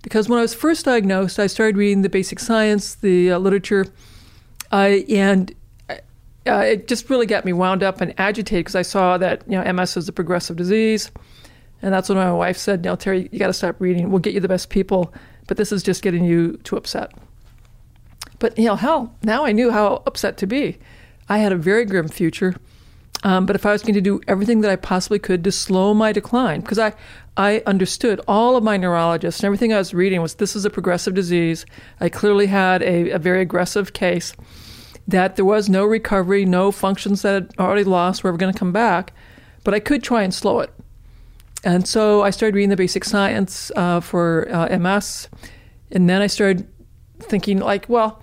Because 0.00 0.30
when 0.30 0.38
I 0.38 0.42
was 0.42 0.54
first 0.54 0.86
diagnosed, 0.86 1.38
I 1.38 1.46
started 1.46 1.76
reading 1.76 2.00
the 2.00 2.08
basic 2.08 2.40
science, 2.40 2.94
the 2.94 3.32
uh, 3.32 3.38
literature, 3.38 3.84
uh, 4.72 4.96
and 5.10 5.54
uh, 5.90 5.94
it 6.46 6.88
just 6.88 7.10
really 7.10 7.26
got 7.26 7.44
me 7.44 7.52
wound 7.52 7.82
up 7.82 8.00
and 8.00 8.14
agitated 8.16 8.64
because 8.64 8.76
I 8.76 8.80
saw 8.80 9.18
that 9.18 9.42
you 9.46 9.58
know 9.58 9.72
MS 9.74 9.98
is 9.98 10.08
a 10.08 10.12
progressive 10.12 10.56
disease. 10.56 11.10
And 11.82 11.92
that's 11.92 12.08
when 12.08 12.16
my 12.16 12.32
wife 12.32 12.56
said, 12.56 12.82
"Now, 12.82 12.94
Terry, 12.94 13.28
you 13.30 13.38
got 13.38 13.48
to 13.48 13.52
stop 13.52 13.78
reading. 13.78 14.10
We'll 14.10 14.20
get 14.20 14.32
you 14.32 14.40
the 14.40 14.48
best 14.48 14.70
people, 14.70 15.12
but 15.46 15.58
this 15.58 15.70
is 15.70 15.82
just 15.82 16.02
getting 16.02 16.24
you 16.24 16.56
too 16.64 16.78
upset." 16.78 17.12
But 18.38 18.56
you 18.56 18.64
know, 18.64 18.76
hell, 18.76 19.14
now 19.22 19.44
I 19.44 19.52
knew 19.52 19.70
how 19.70 20.02
upset 20.06 20.38
to 20.38 20.46
be. 20.46 20.78
I 21.28 21.38
had 21.38 21.52
a 21.52 21.56
very 21.56 21.84
grim 21.84 22.08
future. 22.08 22.54
Um, 23.22 23.44
but 23.44 23.56
if 23.56 23.66
I 23.66 23.72
was 23.72 23.82
going 23.82 23.94
to 23.94 24.00
do 24.00 24.20
everything 24.28 24.60
that 24.60 24.70
I 24.70 24.76
possibly 24.76 25.18
could 25.18 25.42
to 25.44 25.52
slow 25.52 25.94
my 25.94 26.12
decline, 26.12 26.60
because 26.60 26.78
I, 26.78 26.92
I 27.36 27.62
understood 27.66 28.20
all 28.26 28.56
of 28.56 28.64
my 28.64 28.76
neurologists 28.76 29.40
and 29.40 29.46
everything 29.46 29.72
I 29.72 29.78
was 29.78 29.92
reading 29.92 30.22
was 30.22 30.34
this 30.34 30.56
is 30.56 30.64
a 30.64 30.70
progressive 30.70 31.14
disease. 31.14 31.66
I 32.00 32.08
clearly 32.08 32.46
had 32.46 32.82
a, 32.82 33.10
a 33.10 33.18
very 33.18 33.42
aggressive 33.42 33.92
case, 33.92 34.32
that 35.08 35.36
there 35.36 35.44
was 35.44 35.68
no 35.68 35.84
recovery, 35.84 36.44
no 36.44 36.72
functions 36.72 37.22
that 37.22 37.34
had 37.34 37.54
already 37.58 37.84
lost 37.84 38.24
were 38.24 38.28
ever 38.28 38.38
going 38.38 38.52
to 38.52 38.58
come 38.58 38.72
back, 38.72 39.12
but 39.64 39.74
I 39.74 39.80
could 39.80 40.02
try 40.02 40.22
and 40.22 40.34
slow 40.34 40.60
it. 40.60 40.72
And 41.62 41.86
so 41.86 42.22
I 42.22 42.30
started 42.30 42.54
reading 42.54 42.70
the 42.70 42.76
basic 42.76 43.04
science 43.04 43.70
uh, 43.76 44.00
for 44.00 44.48
uh, 44.50 44.76
MS. 44.78 45.28
And 45.90 46.08
then 46.08 46.22
I 46.22 46.26
started 46.26 46.68
thinking, 47.20 47.58
like, 47.58 47.88
well, 47.88 48.22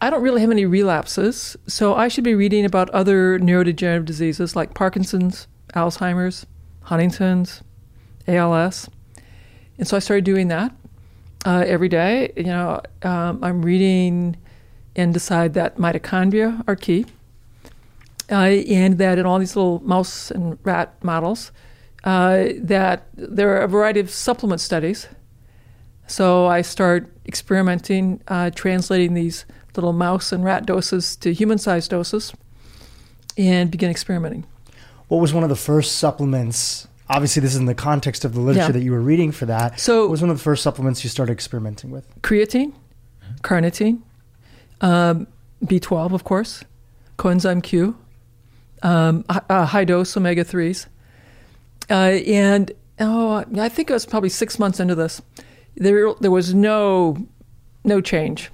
I 0.00 0.10
don't 0.10 0.22
really 0.22 0.40
have 0.40 0.50
any 0.50 0.66
relapses, 0.66 1.56
so 1.66 1.94
I 1.94 2.08
should 2.08 2.24
be 2.24 2.34
reading 2.34 2.64
about 2.64 2.90
other 2.90 3.38
neurodegenerative 3.38 4.04
diseases 4.04 4.54
like 4.54 4.74
Parkinson's, 4.74 5.46
Alzheimer's, 5.74 6.44
Huntington's, 6.82 7.62
ALS. 8.28 8.88
And 9.78 9.86
so 9.86 9.96
I 9.96 10.00
started 10.00 10.24
doing 10.24 10.48
that 10.48 10.74
uh, 11.44 11.64
every 11.66 11.88
day. 11.88 12.32
You 12.36 12.44
know, 12.44 12.80
um, 13.02 13.42
I'm 13.42 13.62
reading 13.62 14.36
and 14.94 15.12
decide 15.12 15.54
that 15.54 15.76
mitochondria 15.76 16.64
are 16.66 16.76
key, 16.76 17.04
uh, 18.30 18.34
and 18.34 18.98
that 18.98 19.18
in 19.18 19.26
all 19.26 19.38
these 19.38 19.54
little 19.54 19.80
mouse 19.80 20.30
and 20.30 20.58
rat 20.64 20.94
models, 21.04 21.52
uh, 22.04 22.44
that 22.58 23.08
there 23.14 23.50
are 23.56 23.62
a 23.62 23.68
variety 23.68 24.00
of 24.00 24.10
supplement 24.10 24.60
studies. 24.60 25.08
So 26.06 26.46
I 26.46 26.62
start 26.62 27.12
experimenting, 27.26 28.22
uh, 28.28 28.50
translating 28.54 29.14
these 29.14 29.44
little 29.74 29.92
mouse 29.92 30.32
and 30.32 30.44
rat 30.44 30.64
doses 30.64 31.16
to 31.16 31.34
human 31.34 31.58
sized 31.58 31.90
doses 31.90 32.32
and 33.36 33.70
begin 33.70 33.90
experimenting. 33.90 34.46
What 35.08 35.18
was 35.18 35.34
one 35.34 35.42
of 35.42 35.50
the 35.50 35.56
first 35.56 35.96
supplements? 35.96 36.88
Obviously, 37.08 37.40
this 37.40 37.52
is 37.54 37.58
in 37.60 37.66
the 37.66 37.74
context 37.74 38.24
of 38.24 38.34
the 38.34 38.40
literature 38.40 38.66
Yeah. 38.68 38.72
that 38.72 38.82
you 38.82 38.92
were 38.92 39.00
reading 39.00 39.30
for 39.32 39.46
that. 39.46 39.78
So- 39.78 40.02
what 40.02 40.10
was 40.10 40.20
one 40.22 40.30
of 40.30 40.36
the 40.38 40.42
first 40.42 40.62
supplements 40.62 41.04
you 41.04 41.10
started 41.10 41.32
experimenting 41.32 41.90
with? 41.90 42.04
Creatine, 42.22 42.72
carnitine, 43.42 44.00
um, 44.80 45.26
B12, 45.64 46.12
of 46.12 46.24
course, 46.24 46.64
coenzyme 47.18 47.62
Q, 47.62 47.96
um, 48.82 49.24
uh, 49.28 49.66
high 49.66 49.84
dose 49.84 50.16
omega 50.16 50.44
3s. 50.44 50.86
Uh, 51.88 51.94
and 52.26 52.72
oh, 52.98 53.44
I 53.58 53.68
think 53.68 53.88
it 53.88 53.92
was 53.92 54.04
probably 54.06 54.28
six 54.28 54.58
months 54.58 54.80
into 54.80 54.94
this. 54.94 55.22
There, 55.76 56.12
there 56.20 56.30
was 56.30 56.54
no, 56.54 57.16
no 57.84 58.00
change. 58.00 58.50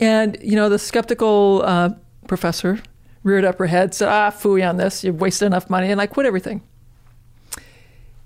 And, 0.00 0.36
you 0.42 0.56
know, 0.56 0.68
the 0.68 0.78
skeptical 0.78 1.62
uh, 1.64 1.90
professor 2.26 2.80
reared 3.22 3.44
up 3.44 3.58
her 3.58 3.66
head, 3.66 3.94
said, 3.94 4.08
ah, 4.08 4.30
phooey 4.30 4.66
on 4.66 4.76
this. 4.78 5.04
You've 5.04 5.20
wasted 5.20 5.46
enough 5.46 5.68
money. 5.68 5.90
And 5.90 6.00
I 6.00 6.06
quit 6.06 6.24
everything. 6.26 6.62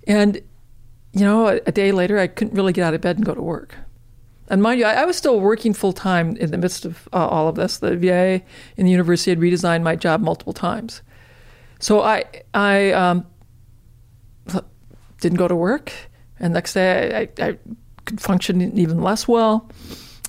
And, 0.06 0.40
you 1.12 1.20
know, 1.20 1.49
a, 1.49 1.61
a 1.66 1.73
day 1.73 1.92
later, 1.92 2.18
I 2.18 2.26
couldn't 2.26 2.54
really 2.54 2.73
get 2.73 2.84
out 2.84 2.94
of 2.94 3.00
bed 3.00 3.16
and 3.16 3.25
go 3.25 3.34
to 3.34 3.42
work. 3.42 3.76
And 4.49 4.62
mind 4.62 4.78
you, 4.78 4.87
I, 4.87 4.94
I 4.94 5.04
was 5.04 5.16
still 5.16 5.40
working 5.40 5.73
full 5.73 5.92
time 5.92 6.37
in 6.37 6.50
the 6.50 6.58
midst 6.58 6.84
of 6.84 7.08
uh, 7.12 7.26
all 7.26 7.49
of 7.49 7.54
this. 7.54 7.78
The 7.78 7.96
VA 7.96 8.42
and 8.76 8.87
the 8.87 8.90
university 8.90 9.30
had 9.30 9.40
redesigned 9.40 9.82
my 9.82 9.96
job 9.96 10.20
multiple 10.20 10.52
times. 10.52 11.02
So 11.78 12.02
I, 12.02 12.25
I 12.52 12.92
um, 12.92 13.26
didn't 15.20 15.38
go 15.38 15.49
to 15.49 15.56
work. 15.56 15.92
And 16.38 16.52
next 16.52 16.75
day, 16.75 17.28
I, 17.38 17.42
I 17.42 17.58
could 18.04 18.20
function 18.20 18.78
even 18.78 19.00
less 19.00 19.26
well. 19.26 19.70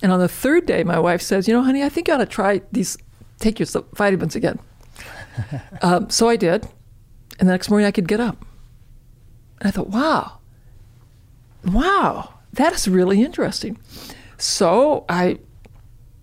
And 0.02 0.12
on 0.12 0.20
the 0.20 0.28
third 0.28 0.66
day, 0.66 0.84
my 0.84 0.98
wife 0.98 1.22
says, 1.22 1.48
"You 1.48 1.54
know, 1.54 1.62
honey, 1.62 1.82
I 1.82 1.88
think 1.88 2.08
you 2.08 2.14
ought 2.14 2.18
to 2.18 2.26
try 2.26 2.62
these. 2.72 2.96
Take 3.38 3.58
your 3.58 3.68
vitamins 3.94 4.36
again." 4.36 4.58
um, 5.82 6.08
so 6.10 6.28
I 6.28 6.36
did, 6.36 6.66
and 7.38 7.48
the 7.48 7.52
next 7.52 7.68
morning 7.68 7.86
I 7.86 7.90
could 7.90 8.08
get 8.08 8.20
up. 8.20 8.44
And 9.60 9.68
I 9.68 9.70
thought, 9.70 9.90
"Wow, 9.90 10.38
wow, 11.64 12.34
that 12.52 12.72
is 12.72 12.88
really 12.88 13.22
interesting." 13.22 13.78
So 14.38 15.04
I, 15.08 15.38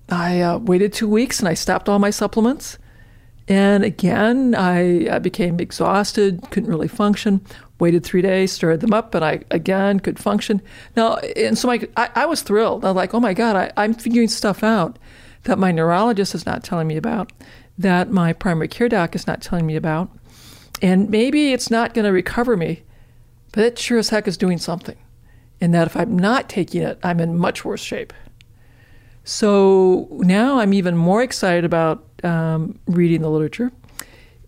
I 0.09 0.41
uh, 0.41 0.57
waited 0.59 0.93
two 0.93 1.09
weeks 1.09 1.39
and 1.39 1.47
I 1.47 1.53
stopped 1.55 1.89
all 1.89 1.99
my 1.99 2.11
supplements. 2.11 2.77
And 3.47 3.83
again, 3.83 4.55
I, 4.55 5.13
I 5.13 5.19
became 5.19 5.59
exhausted, 5.59 6.41
couldn't 6.51 6.69
really 6.69 6.87
function. 6.87 7.41
Waited 7.79 8.05
three 8.05 8.21
days, 8.21 8.53
stirred 8.53 8.79
them 8.79 8.93
up, 8.93 9.13
and 9.13 9.25
I 9.25 9.41
again 9.51 9.99
could 9.99 10.17
function. 10.17 10.61
Now, 10.95 11.15
and 11.35 11.57
so 11.57 11.67
my, 11.67 11.85
I, 11.97 12.09
I 12.15 12.25
was 12.25 12.41
thrilled. 12.41 12.85
I 12.85 12.89
was 12.89 12.95
like, 12.95 13.13
oh 13.13 13.19
my 13.19 13.33
God, 13.33 13.55
I, 13.57 13.71
I'm 13.75 13.93
figuring 13.93 14.29
stuff 14.29 14.63
out 14.63 14.97
that 15.43 15.59
my 15.59 15.71
neurologist 15.71 16.33
is 16.33 16.45
not 16.45 16.63
telling 16.63 16.87
me 16.87 16.95
about, 16.95 17.33
that 17.77 18.09
my 18.09 18.31
primary 18.31 18.69
care 18.69 18.87
doc 18.87 19.15
is 19.15 19.27
not 19.27 19.41
telling 19.41 19.65
me 19.65 19.75
about. 19.75 20.09
And 20.81 21.09
maybe 21.09 21.51
it's 21.51 21.69
not 21.69 21.93
going 21.93 22.05
to 22.05 22.11
recover 22.11 22.55
me, 22.55 22.83
but 23.53 23.63
it 23.63 23.79
sure 23.79 23.99
as 23.99 24.09
heck 24.09 24.27
is 24.27 24.35
doing 24.35 24.57
something. 24.57 24.97
And 25.61 25.73
that 25.73 25.87
if 25.87 25.95
I'm 25.95 26.19
not 26.19 26.49
taking 26.49 26.81
it, 26.81 26.99
I'm 27.03 27.21
in 27.21 27.37
much 27.37 27.63
worse 27.63 27.81
shape. 27.81 28.11
So 29.23 30.09
now 30.11 30.59
I'm 30.59 30.73
even 30.73 30.97
more 30.97 31.23
excited 31.23 31.63
about 31.63 32.03
um, 32.23 32.77
reading 32.87 33.21
the 33.21 33.29
literature. 33.29 33.71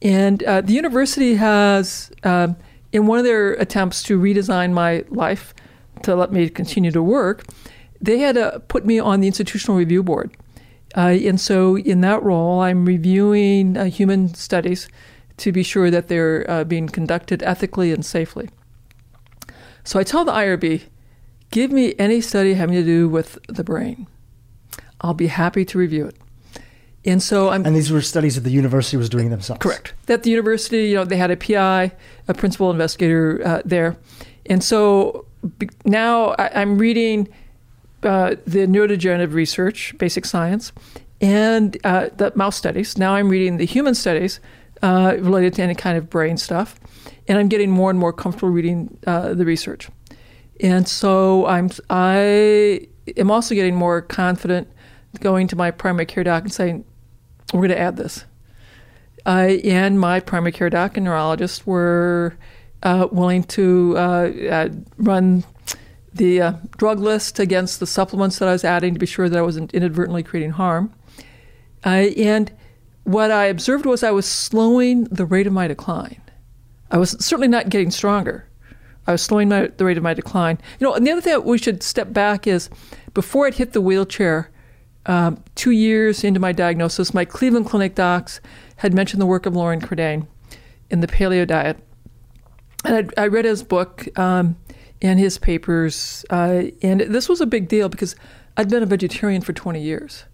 And 0.01 0.43
uh, 0.43 0.61
the 0.61 0.73
university 0.73 1.35
has, 1.35 2.11
um, 2.23 2.57
in 2.91 3.07
one 3.07 3.17
of 3.17 3.23
their 3.23 3.53
attempts 3.53 4.03
to 4.03 4.19
redesign 4.19 4.73
my 4.73 5.05
life 5.09 5.53
to 6.03 6.15
let 6.15 6.33
me 6.33 6.49
continue 6.49 6.91
to 6.91 7.01
work, 7.01 7.45
they 8.01 8.19
had 8.19 8.35
to 8.35 8.61
put 8.67 8.85
me 8.85 8.99
on 8.99 9.21
the 9.21 9.27
institutional 9.27 9.77
review 9.77 10.03
board. 10.03 10.35
Uh, 10.97 11.17
and 11.23 11.39
so, 11.39 11.77
in 11.77 12.01
that 12.01 12.23
role, 12.23 12.61
I'm 12.61 12.85
reviewing 12.85 13.77
uh, 13.77 13.85
human 13.85 14.33
studies 14.33 14.87
to 15.37 15.51
be 15.51 15.63
sure 15.63 15.91
that 15.91 16.07
they're 16.07 16.49
uh, 16.49 16.63
being 16.63 16.87
conducted 16.87 17.43
ethically 17.43 17.91
and 17.91 18.05
safely. 18.05 18.49
So 19.85 19.99
I 19.99 20.03
tell 20.03 20.25
the 20.25 20.31
IRB, 20.33 20.83
give 21.51 21.71
me 21.71 21.93
any 21.97 22.19
study 22.19 22.55
having 22.55 22.75
to 22.75 22.83
do 22.83 23.07
with 23.07 23.39
the 23.47 23.63
brain. 23.63 24.07
I'll 25.01 25.13
be 25.13 25.27
happy 25.27 25.63
to 25.65 25.77
review 25.77 26.07
it. 26.07 26.17
And 27.05 27.21
so 27.21 27.49
I'm 27.49 27.65
And 27.65 27.75
these 27.75 27.91
were 27.91 28.01
studies 28.01 28.33
that 28.35 28.41
the 28.41 28.51
university 28.51 28.97
was 28.97 29.09
doing 29.09 29.29
themselves. 29.29 29.61
correct. 29.61 29.93
That 30.07 30.23
the 30.23 30.31
university, 30.31 30.87
you 30.87 30.95
know, 30.95 31.05
they 31.05 31.17
had 31.17 31.29
a 31.29 31.37
PI, 31.37 31.91
a 32.27 32.33
principal 32.33 32.71
investigator 32.71 33.41
uh, 33.45 33.61
there. 33.63 33.95
And 34.47 34.63
so 34.63 35.25
now 35.85 36.29
I, 36.39 36.61
I'm 36.61 36.79
reading 36.79 37.27
uh, 38.01 38.35
the 38.45 38.65
neurodegenerative 38.65 39.33
research, 39.33 39.95
basic 39.99 40.25
science, 40.25 40.71
and 41.21 41.77
uh, 41.83 42.09
the 42.17 42.31
mouse 42.35 42.55
studies. 42.55 42.97
Now 42.97 43.13
I'm 43.13 43.29
reading 43.29 43.57
the 43.57 43.65
human 43.65 43.93
studies 43.93 44.39
uh, 44.81 45.15
related 45.19 45.53
to 45.55 45.61
any 45.61 45.75
kind 45.75 45.97
of 45.97 46.09
brain 46.09 46.37
stuff. 46.37 46.79
And 47.27 47.37
I'm 47.37 47.47
getting 47.47 47.71
more 47.71 47.89
and 47.89 47.99
more 47.99 48.13
comfortable 48.13 48.49
reading 48.49 48.97
uh, 49.07 49.33
the 49.33 49.45
research. 49.45 49.89
And 50.61 50.87
so 50.87 51.45
I'm 51.47 51.69
I 51.89 52.87
am 53.17 53.31
also 53.31 53.55
getting 53.55 53.75
more 53.75 54.01
confident 54.01 54.67
going 55.19 55.47
to 55.47 55.55
my 55.55 55.71
primary 55.71 56.05
care 56.05 56.23
doc 56.23 56.43
and 56.43 56.53
saying, 56.53 56.85
"We're 57.53 57.61
going 57.61 57.69
to 57.69 57.79
add 57.79 57.97
this." 57.97 58.25
I 59.25 59.61
and 59.63 59.99
my 59.99 60.19
primary 60.19 60.51
care 60.51 60.69
doc 60.69 60.97
and 60.97 61.05
neurologist 61.05 61.65
were 61.65 62.37
uh, 62.83 63.07
willing 63.11 63.43
to 63.43 63.97
uh, 63.97 64.69
run 64.97 65.43
the 66.13 66.41
uh, 66.41 66.53
drug 66.77 66.99
list 66.99 67.39
against 67.39 67.79
the 67.79 67.87
supplements 67.87 68.39
that 68.39 68.47
I 68.47 68.53
was 68.53 68.63
adding 68.63 68.93
to 68.93 68.99
be 68.99 69.05
sure 69.05 69.27
that 69.27 69.37
I 69.37 69.41
wasn't 69.41 69.73
inadvertently 69.73 70.23
creating 70.23 70.51
harm. 70.51 70.93
And 71.83 72.51
what 73.03 73.31
I 73.31 73.45
observed 73.45 73.85
was 73.85 74.01
I 74.03 74.11
was 74.11 74.25
slowing 74.25 75.03
the 75.05 75.25
rate 75.25 75.45
of 75.45 75.53
my 75.53 75.67
decline. 75.67 76.21
I 76.91 76.97
was 76.97 77.11
certainly 77.11 77.47
not 77.47 77.69
getting 77.69 77.91
stronger. 77.91 78.47
I 79.07 79.11
was 79.11 79.21
slowing 79.21 79.49
my, 79.49 79.67
the 79.67 79.85
rate 79.85 79.97
of 79.97 80.03
my 80.03 80.13
decline. 80.13 80.57
You 80.79 80.87
know, 80.87 80.93
and 80.93 81.05
the 81.05 81.11
other 81.11 81.21
thing 81.21 81.43
we 81.43 81.57
should 81.57 81.83
step 81.83 82.11
back 82.11 82.47
is 82.47 82.69
before 83.13 83.47
I'd 83.47 83.55
hit 83.55 83.73
the 83.73 83.81
wheelchair, 83.81 84.49
um, 85.05 85.43
two 85.53 85.71
years 85.71 86.23
into 86.23 86.39
my 86.39 86.51
diagnosis, 86.51 87.13
my 87.13 87.25
Cleveland 87.25 87.67
Clinic 87.67 87.95
docs 87.95 88.41
had 88.77 88.93
mentioned 88.93 89.21
the 89.21 89.25
work 89.25 89.45
of 89.45 89.55
Loren 89.55 89.79
Cordain 89.79 90.27
in 90.89 91.01
the 91.01 91.07
paleo 91.07 91.45
diet. 91.45 91.77
And 92.83 92.95
I'd, 92.95 93.13
I 93.17 93.27
read 93.27 93.45
his 93.45 93.63
book 93.63 94.07
um, 94.17 94.57
and 95.01 95.19
his 95.19 95.37
papers, 95.37 96.25
uh, 96.29 96.63
and 96.81 97.01
this 97.01 97.29
was 97.29 97.41
a 97.41 97.45
big 97.45 97.67
deal 97.67 97.89
because 97.89 98.15
I'd 98.57 98.69
been 98.69 98.83
a 98.83 98.87
vegetarian 98.87 99.41
for 99.41 99.53
20 99.53 99.81
years. 99.81 100.25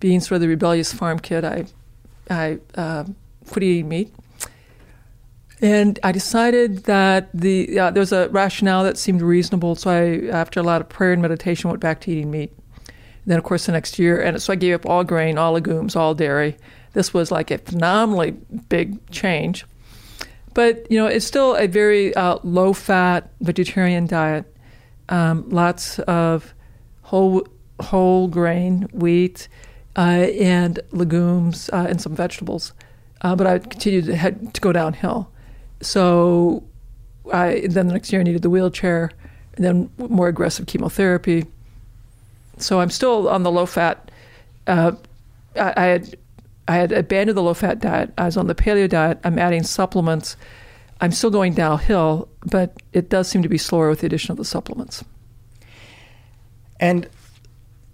Being 0.00 0.20
sort 0.20 0.36
of 0.36 0.40
the 0.42 0.48
rebellious 0.48 0.92
farm 0.92 1.18
kid, 1.18 1.44
I, 1.44 1.66
I 2.30 2.58
uh, 2.74 3.04
quit 3.48 3.62
eating 3.62 3.88
meat. 3.88 4.14
And 5.60 5.98
I 6.04 6.12
decided 6.12 6.84
that 6.84 7.30
the 7.34 7.78
uh, 7.78 7.90
there 7.90 8.00
was 8.00 8.12
a 8.12 8.28
rationale 8.28 8.84
that 8.84 8.96
seemed 8.96 9.22
reasonable. 9.22 9.74
So 9.74 9.90
I, 9.90 10.28
after 10.30 10.60
a 10.60 10.62
lot 10.62 10.80
of 10.80 10.88
prayer 10.88 11.12
and 11.12 11.20
meditation, 11.20 11.68
went 11.68 11.80
back 11.80 12.00
to 12.02 12.12
eating 12.12 12.30
meat. 12.30 12.52
And 12.86 13.32
then, 13.32 13.38
of 13.38 13.44
course, 13.44 13.66
the 13.66 13.72
next 13.72 13.98
year, 13.98 14.20
and 14.20 14.40
so 14.40 14.52
I 14.52 14.56
gave 14.56 14.74
up 14.76 14.86
all 14.86 15.04
grain, 15.04 15.36
all 15.36 15.52
legumes, 15.52 15.96
all 15.96 16.14
dairy. 16.14 16.56
This 16.92 17.12
was 17.12 17.30
like 17.30 17.50
a 17.50 17.58
phenomenally 17.58 18.32
big 18.68 19.10
change. 19.10 19.66
But 20.54 20.90
you 20.90 20.98
know, 20.98 21.06
it's 21.06 21.26
still 21.26 21.56
a 21.56 21.66
very 21.66 22.14
uh, 22.14 22.38
low-fat 22.42 23.30
vegetarian 23.40 24.06
diet. 24.06 24.44
Um, 25.08 25.48
lots 25.48 25.98
of 26.00 26.54
whole 27.02 27.46
whole 27.80 28.28
grain, 28.28 28.88
wheat, 28.92 29.48
uh, 29.96 30.28
and 30.40 30.80
legumes, 30.92 31.68
uh, 31.72 31.86
and 31.88 32.00
some 32.00 32.14
vegetables. 32.14 32.72
Uh, 33.22 33.34
but 33.34 33.46
I 33.46 33.58
continued 33.58 34.06
to 34.06 34.16
head 34.16 34.54
to 34.54 34.60
go 34.60 34.72
downhill. 34.72 35.30
So 35.80 36.64
I 37.32 37.66
then 37.68 37.86
the 37.86 37.92
next 37.92 38.12
year 38.12 38.20
I 38.20 38.24
needed 38.24 38.42
the 38.42 38.50
wheelchair, 38.50 39.10
and 39.54 39.64
then 39.64 39.90
more 39.98 40.28
aggressive 40.28 40.66
chemotherapy. 40.66 41.46
So 42.58 42.80
I'm 42.80 42.90
still 42.90 43.28
on 43.28 43.42
the 43.42 43.50
low 43.50 43.66
fat. 43.66 44.10
Uh, 44.66 44.92
I, 45.56 45.72
I 45.76 45.84
had 45.84 46.16
I 46.66 46.74
had 46.76 46.92
abandoned 46.92 47.36
the 47.36 47.42
low 47.42 47.54
fat 47.54 47.80
diet. 47.80 48.12
I 48.18 48.26
was 48.26 48.36
on 48.36 48.46
the 48.46 48.54
paleo 48.54 48.88
diet. 48.88 49.18
I'm 49.24 49.38
adding 49.38 49.62
supplements. 49.62 50.36
I'm 51.00 51.12
still 51.12 51.30
going 51.30 51.54
downhill, 51.54 52.28
but 52.44 52.76
it 52.92 53.08
does 53.08 53.28
seem 53.28 53.42
to 53.42 53.48
be 53.48 53.58
slower 53.58 53.88
with 53.88 54.00
the 54.00 54.06
addition 54.06 54.32
of 54.32 54.36
the 54.36 54.44
supplements. 54.44 55.04
And 56.80 57.08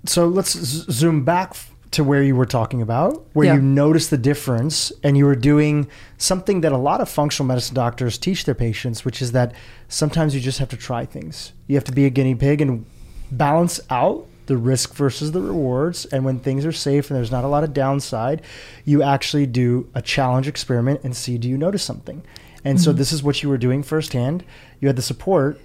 so 0.07 0.26
let's 0.26 0.57
z- 0.57 0.87
zoom 0.91 1.25
back 1.25 1.55
to 1.94 2.04
where 2.04 2.22
you 2.22 2.36
were 2.36 2.46
talking 2.46 2.80
about, 2.82 3.24
where 3.32 3.46
Yeah. 3.46 3.54
you 3.54 3.62
noticed 3.62 4.10
the 4.10 4.18
difference 4.18 4.92
and 5.02 5.16
you 5.16 5.24
were 5.24 5.34
doing 5.36 5.86
something 6.18 6.60
that 6.60 6.72
a 6.72 6.76
lot 6.78 7.00
of 7.00 7.08
functional 7.08 7.46
medicine 7.46 7.74
doctors 7.74 8.18
teach 8.18 8.44
their 8.44 8.54
patients, 8.54 9.04
which 9.04 9.20
is 9.22 9.32
that 9.32 9.52
sometimes 9.88 10.34
you 10.34 10.40
just 10.40 10.58
have 10.58 10.68
to 10.68 10.76
try 10.76 11.04
things. 11.06 11.52
You 11.66 11.74
have 11.76 11.84
to 11.84 11.92
be 11.92 12.04
a 12.04 12.10
guinea 12.10 12.34
pig 12.34 12.60
and 12.60 12.84
balance 13.30 13.80
out 13.90 14.26
the 14.46 14.56
risk 14.56 14.94
versus 14.94 15.32
the 15.32 15.40
rewards. 15.40 16.04
And 16.06 16.24
when 16.24 16.38
things 16.38 16.66
are 16.66 16.72
safe 16.72 17.08
and 17.10 17.16
there's 17.16 17.30
not 17.32 17.44
a 17.44 17.48
lot 17.48 17.64
of 17.64 17.72
downside, 17.72 18.42
you 18.84 19.02
actually 19.02 19.46
do 19.46 19.88
a 19.94 20.02
challenge 20.02 20.46
experiment 20.46 21.00
and 21.02 21.16
see 21.16 21.38
do 21.38 21.48
you 21.48 21.56
notice 21.56 21.82
something. 21.82 22.22
And 22.64 22.80
so 22.80 22.92
this 22.92 23.12
is 23.12 23.22
what 23.22 23.42
you 23.42 23.48
were 23.48 23.58
doing 23.58 23.82
firsthand. 23.82 24.42
You 24.80 24.88
had 24.88 24.96
the 24.96 25.02
support 25.02 25.60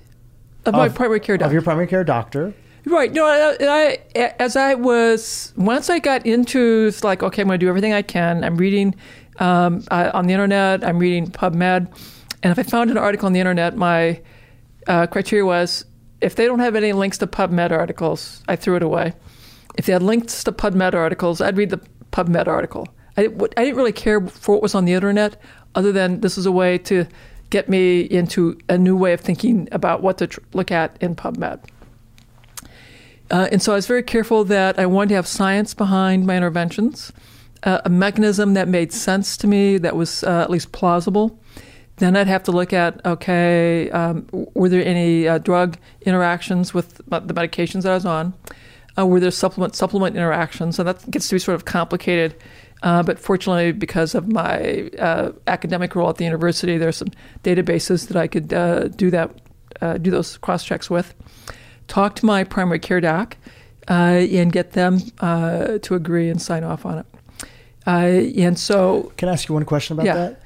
Of 0.65 0.73
my 0.73 0.89
primary 0.89 1.19
care 1.19 1.37
doctor. 1.37 1.47
of 1.47 1.53
your 1.53 1.61
primary 1.61 1.87
care 1.87 2.03
doctor. 2.03 2.53
Right. 2.85 3.11
No, 3.11 3.25
I, 3.25 3.99
I, 4.15 4.33
as 4.39 4.55
I 4.55 4.73
was, 4.73 5.53
once 5.57 5.89
I 5.89 5.99
got 5.99 6.25
into, 6.25 6.87
it's 6.87 7.03
like, 7.03 7.21
okay, 7.23 7.41
I'm 7.41 7.47
going 7.47 7.59
to 7.59 7.65
do 7.65 7.69
everything 7.69 7.93
I 7.93 8.01
can. 8.01 8.43
I'm 8.43 8.57
reading 8.57 8.95
um, 9.39 9.83
I, 9.89 10.09
on 10.09 10.27
the 10.27 10.33
internet, 10.33 10.83
I'm 10.83 10.99
reading 10.99 11.27
PubMed. 11.27 11.87
And 12.43 12.51
if 12.51 12.59
I 12.59 12.63
found 12.63 12.91
an 12.91 12.97
article 12.97 13.25
on 13.25 13.33
the 13.33 13.39
internet, 13.39 13.75
my 13.75 14.21
uh, 14.87 15.07
criteria 15.07 15.45
was 15.45 15.85
if 16.21 16.35
they 16.35 16.45
don't 16.45 16.59
have 16.59 16.75
any 16.75 16.93
links 16.93 17.17
to 17.19 17.27
PubMed 17.27 17.71
articles, 17.71 18.43
I 18.47 18.55
threw 18.55 18.75
it 18.75 18.83
away. 18.83 19.13
If 19.77 19.85
they 19.85 19.93
had 19.93 20.03
links 20.03 20.43
to 20.43 20.51
PubMed 20.51 20.93
articles, 20.93 21.41
I'd 21.41 21.57
read 21.57 21.69
the 21.69 21.81
PubMed 22.11 22.47
article. 22.47 22.87
I, 23.17 23.29
I 23.57 23.63
didn't 23.63 23.75
really 23.75 23.91
care 23.91 24.21
for 24.21 24.55
what 24.55 24.61
was 24.61 24.75
on 24.75 24.85
the 24.85 24.93
internet, 24.93 25.41
other 25.75 25.91
than 25.91 26.21
this 26.21 26.37
is 26.37 26.45
a 26.45 26.51
way 26.51 26.77
to 26.79 27.05
get 27.49 27.69
me 27.69 28.01
into 28.01 28.57
a 28.67 28.77
new 28.77 28.95
way 28.95 29.13
of 29.13 29.21
thinking 29.21 29.67
about 29.71 30.01
what 30.01 30.17
to 30.19 30.27
tr- 30.27 30.39
look 30.53 30.71
at 30.71 30.97
in 31.01 31.15
PubMed. 31.15 31.59
Uh, 33.31 33.47
and 33.51 33.61
so 33.61 33.73
I 33.73 33.75
was 33.75 33.85
very 33.85 34.03
careful 34.03 34.43
that 34.45 34.79
I 34.79 34.85
wanted 34.85 35.09
to 35.09 35.15
have 35.15 35.27
science 35.27 35.73
behind 35.73 36.25
my 36.25 36.35
interventions, 36.35 37.11
uh, 37.63 37.81
a 37.85 37.89
mechanism 37.89 38.53
that 38.55 38.67
made 38.67 38.91
sense 38.91 39.37
to 39.37 39.47
me, 39.47 39.77
that 39.77 39.95
was 39.95 40.23
uh, 40.23 40.41
at 40.41 40.49
least 40.49 40.71
plausible. 40.71 41.39
Then 41.97 42.15
I'd 42.15 42.27
have 42.27 42.43
to 42.43 42.51
look 42.51 42.71
at 42.73 43.05
okay, 43.05 43.89
um, 43.91 44.27
were 44.31 44.69
there 44.69 44.83
any 44.83 45.27
uh, 45.27 45.37
drug 45.37 45.77
interactions 46.01 46.73
with 46.73 46.97
the 46.97 47.33
medications 47.33 47.83
that 47.83 47.91
I 47.91 47.95
was 47.95 48.05
on? 48.05 48.33
Uh, 48.97 49.05
were 49.05 49.19
there 49.19 49.31
supplement 49.31 49.75
supplement 49.75 50.15
interactions? 50.15 50.79
And 50.79 50.87
that 50.87 51.11
gets 51.11 51.27
to 51.27 51.35
be 51.35 51.39
sort 51.39 51.55
of 51.55 51.65
complicated. 51.65 52.35
Uh, 52.81 53.03
but 53.03 53.19
fortunately, 53.19 53.73
because 53.73 54.15
of 54.15 54.31
my 54.31 54.89
academic 55.47 55.93
role 55.93 56.09
at 56.09 56.15
the 56.15 56.23
university, 56.23 56.77
there 56.77 56.87
are 56.87 56.93
some 56.93 57.09
databases 57.43 58.07
that 58.07 58.15
I 58.15 58.27
could 58.27 58.47
do 58.95 59.11
that 59.11 59.29
do 60.01 60.09
those 60.09 60.37
cross 60.37 60.63
checks 60.63 60.89
with 60.89 61.13
talk 61.89 62.15
to 62.15 62.25
my 62.25 62.43
primary 62.43 62.79
care 62.79 63.01
doc 63.01 63.35
uh, 63.89 63.93
and 63.93 64.51
get 64.51 64.71
them 64.71 64.99
uh, 65.19 65.79
to 65.79 65.95
agree 65.95 66.29
and 66.29 66.41
sign 66.41 66.63
off 66.63 66.85
on 66.85 66.99
it. 66.99 67.05
Uh, 67.85 68.39
and 68.41 68.57
so, 68.57 69.11
can 69.17 69.29
I 69.29 69.33
ask 69.33 69.49
you 69.49 69.55
one 69.55 69.65
question 69.65 69.95
about 69.95 70.05
yeah. 70.05 70.15
that? 70.15 70.41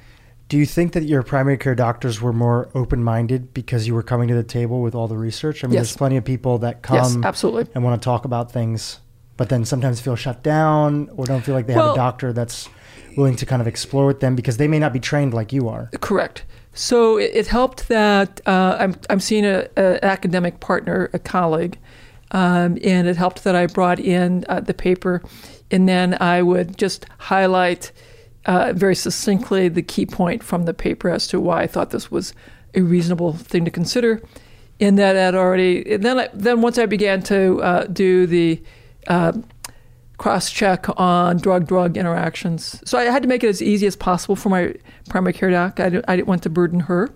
Do 0.48 0.58
you 0.58 0.66
think 0.66 0.92
that 0.92 1.04
your 1.04 1.22
primary 1.22 1.56
care 1.56 1.74
doctors 1.74 2.20
were 2.20 2.32
more 2.32 2.70
open 2.74 3.02
minded 3.02 3.54
because 3.54 3.86
you 3.86 3.94
were 3.94 4.02
coming 4.02 4.28
to 4.28 4.34
the 4.34 4.44
table 4.44 4.82
with 4.82 4.94
all 4.94 5.08
the 5.08 5.16
research? 5.16 5.64
I 5.64 5.66
mean, 5.66 5.74
yes. 5.74 5.88
there's 5.88 5.96
plenty 5.96 6.16
of 6.16 6.24
people 6.24 6.58
that 6.58 6.82
come 6.82 6.96
yes, 6.96 7.16
absolutely. 7.24 7.66
and 7.74 7.82
want 7.82 8.00
to 8.00 8.04
talk 8.04 8.24
about 8.24 8.52
things, 8.52 9.00
but 9.36 9.48
then 9.48 9.64
sometimes 9.64 10.00
feel 10.00 10.16
shut 10.16 10.42
down 10.42 11.10
or 11.16 11.24
don't 11.24 11.42
feel 11.42 11.54
like 11.54 11.66
they 11.66 11.74
well, 11.74 11.88
have 11.88 11.94
a 11.94 11.96
doctor 11.96 12.32
that's 12.32 12.68
willing 13.16 13.36
to 13.36 13.46
kind 13.46 13.62
of 13.62 13.68
explore 13.68 14.06
with 14.06 14.20
them 14.20 14.36
because 14.36 14.56
they 14.56 14.68
may 14.68 14.78
not 14.78 14.92
be 14.92 15.00
trained 15.00 15.34
like 15.34 15.52
you 15.52 15.68
are. 15.68 15.90
Correct. 16.00 16.44
So 16.74 17.16
it, 17.16 17.30
it 17.34 17.46
helped 17.46 17.88
that 17.88 18.40
uh, 18.46 18.76
I'm, 18.78 18.96
I'm 19.08 19.20
seeing 19.20 19.44
an 19.44 19.68
academic 19.76 20.60
partner, 20.60 21.08
a 21.12 21.18
colleague, 21.18 21.78
um, 22.32 22.78
and 22.82 23.06
it 23.06 23.16
helped 23.16 23.44
that 23.44 23.54
I 23.54 23.66
brought 23.66 24.00
in 24.00 24.44
uh, 24.48 24.60
the 24.60 24.74
paper, 24.74 25.22
and 25.70 25.88
then 25.88 26.20
I 26.20 26.42
would 26.42 26.76
just 26.76 27.06
highlight 27.18 27.92
uh, 28.44 28.72
very 28.74 28.96
succinctly 28.96 29.68
the 29.68 29.82
key 29.82 30.04
point 30.04 30.42
from 30.42 30.64
the 30.64 30.74
paper 30.74 31.08
as 31.08 31.26
to 31.28 31.40
why 31.40 31.62
I 31.62 31.66
thought 31.66 31.90
this 31.90 32.10
was 32.10 32.34
a 32.74 32.82
reasonable 32.82 33.32
thing 33.32 33.64
to 33.64 33.70
consider. 33.70 34.20
And 34.80 34.98
that 34.98 35.14
had 35.14 35.36
already, 35.36 35.94
and 35.94 36.02
then 36.02 36.18
I, 36.18 36.28
then 36.34 36.60
once 36.60 36.78
I 36.78 36.86
began 36.86 37.22
to 37.24 37.62
uh, 37.62 37.84
do 37.84 38.26
the 38.26 38.60
uh, 39.06 39.32
cross 40.24 40.50
check 40.50 40.86
on 40.98 41.36
drug 41.36 41.66
drug 41.66 41.98
interactions. 41.98 42.80
So 42.86 42.96
I 42.96 43.04
had 43.04 43.22
to 43.24 43.28
make 43.28 43.44
it 43.44 43.48
as 43.48 43.60
easy 43.60 43.86
as 43.86 43.94
possible 43.94 44.36
for 44.36 44.48
my 44.48 44.74
primary 45.10 45.34
care 45.34 45.50
doc. 45.50 45.78
I 45.78 45.90
didn't, 45.90 46.06
I 46.08 46.16
didn't 46.16 46.28
want 46.28 46.42
to 46.44 46.48
burden 46.48 46.80
her. 46.80 47.10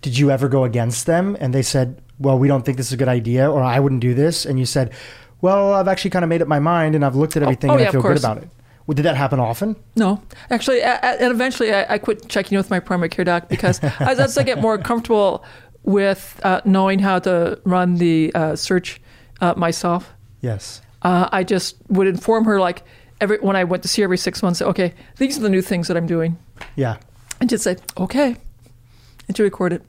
Did 0.00 0.16
you 0.16 0.30
ever 0.30 0.48
go 0.48 0.64
against 0.64 1.04
them 1.04 1.36
and 1.40 1.52
they 1.52 1.60
said, 1.60 2.00
well, 2.18 2.38
we 2.38 2.48
don't 2.48 2.64
think 2.64 2.78
this 2.78 2.86
is 2.86 2.94
a 2.94 2.96
good 2.96 3.06
idea, 3.06 3.50
or 3.50 3.62
I 3.62 3.78
wouldn't 3.80 4.00
do 4.00 4.14
this? 4.14 4.46
And 4.46 4.58
you 4.58 4.64
said, 4.64 4.94
well, 5.42 5.74
I've 5.74 5.88
actually 5.88 6.08
kind 6.08 6.24
of 6.24 6.30
made 6.30 6.40
up 6.40 6.48
my 6.48 6.58
mind 6.58 6.94
and 6.94 7.04
I've 7.04 7.16
looked 7.16 7.36
at 7.36 7.42
everything 7.42 7.68
oh, 7.68 7.74
oh, 7.74 7.76
and 7.76 7.82
yeah, 7.82 7.88
I 7.90 7.92
feel 7.92 8.00
good 8.00 8.16
about 8.16 8.38
it. 8.38 8.48
Well, 8.86 8.94
did 8.94 9.02
that 9.02 9.16
happen 9.16 9.38
often? 9.38 9.76
No, 9.94 10.22
actually, 10.48 10.80
and 10.80 11.30
eventually 11.30 11.74
I, 11.74 11.98
quit 11.98 12.30
checking 12.30 12.56
with 12.56 12.70
my 12.70 12.80
primary 12.80 13.10
care 13.10 13.26
doc 13.26 13.50
because 13.50 13.78
as 14.00 14.38
I 14.38 14.42
get 14.42 14.58
more 14.58 14.78
comfortable 14.78 15.44
with 15.82 16.40
uh, 16.44 16.62
knowing 16.64 16.98
how 16.98 17.18
to 17.18 17.60
run 17.64 17.96
the 17.96 18.32
uh, 18.34 18.56
search 18.56 19.02
uh, 19.42 19.52
myself. 19.54 20.14
Yes 20.40 20.80
uh, 21.02 21.28
I 21.32 21.44
just 21.44 21.76
would 21.88 22.06
inform 22.06 22.44
her 22.44 22.60
like 22.60 22.82
every 23.20 23.38
when 23.38 23.56
I 23.56 23.64
went 23.64 23.82
to 23.82 23.88
see 23.88 24.02
her 24.02 24.04
every 24.04 24.18
six 24.18 24.42
months. 24.42 24.62
Okay, 24.62 24.94
these 25.18 25.38
are 25.38 25.42
the 25.42 25.50
new 25.50 25.62
things 25.62 25.88
that 25.88 25.96
I'm 25.96 26.06
doing. 26.06 26.38
Yeah, 26.76 26.96
and 27.40 27.50
she'd 27.50 27.60
say 27.60 27.76
okay, 27.98 28.36
and 29.28 29.36
she 29.36 29.42
record 29.42 29.72
it. 29.72 29.82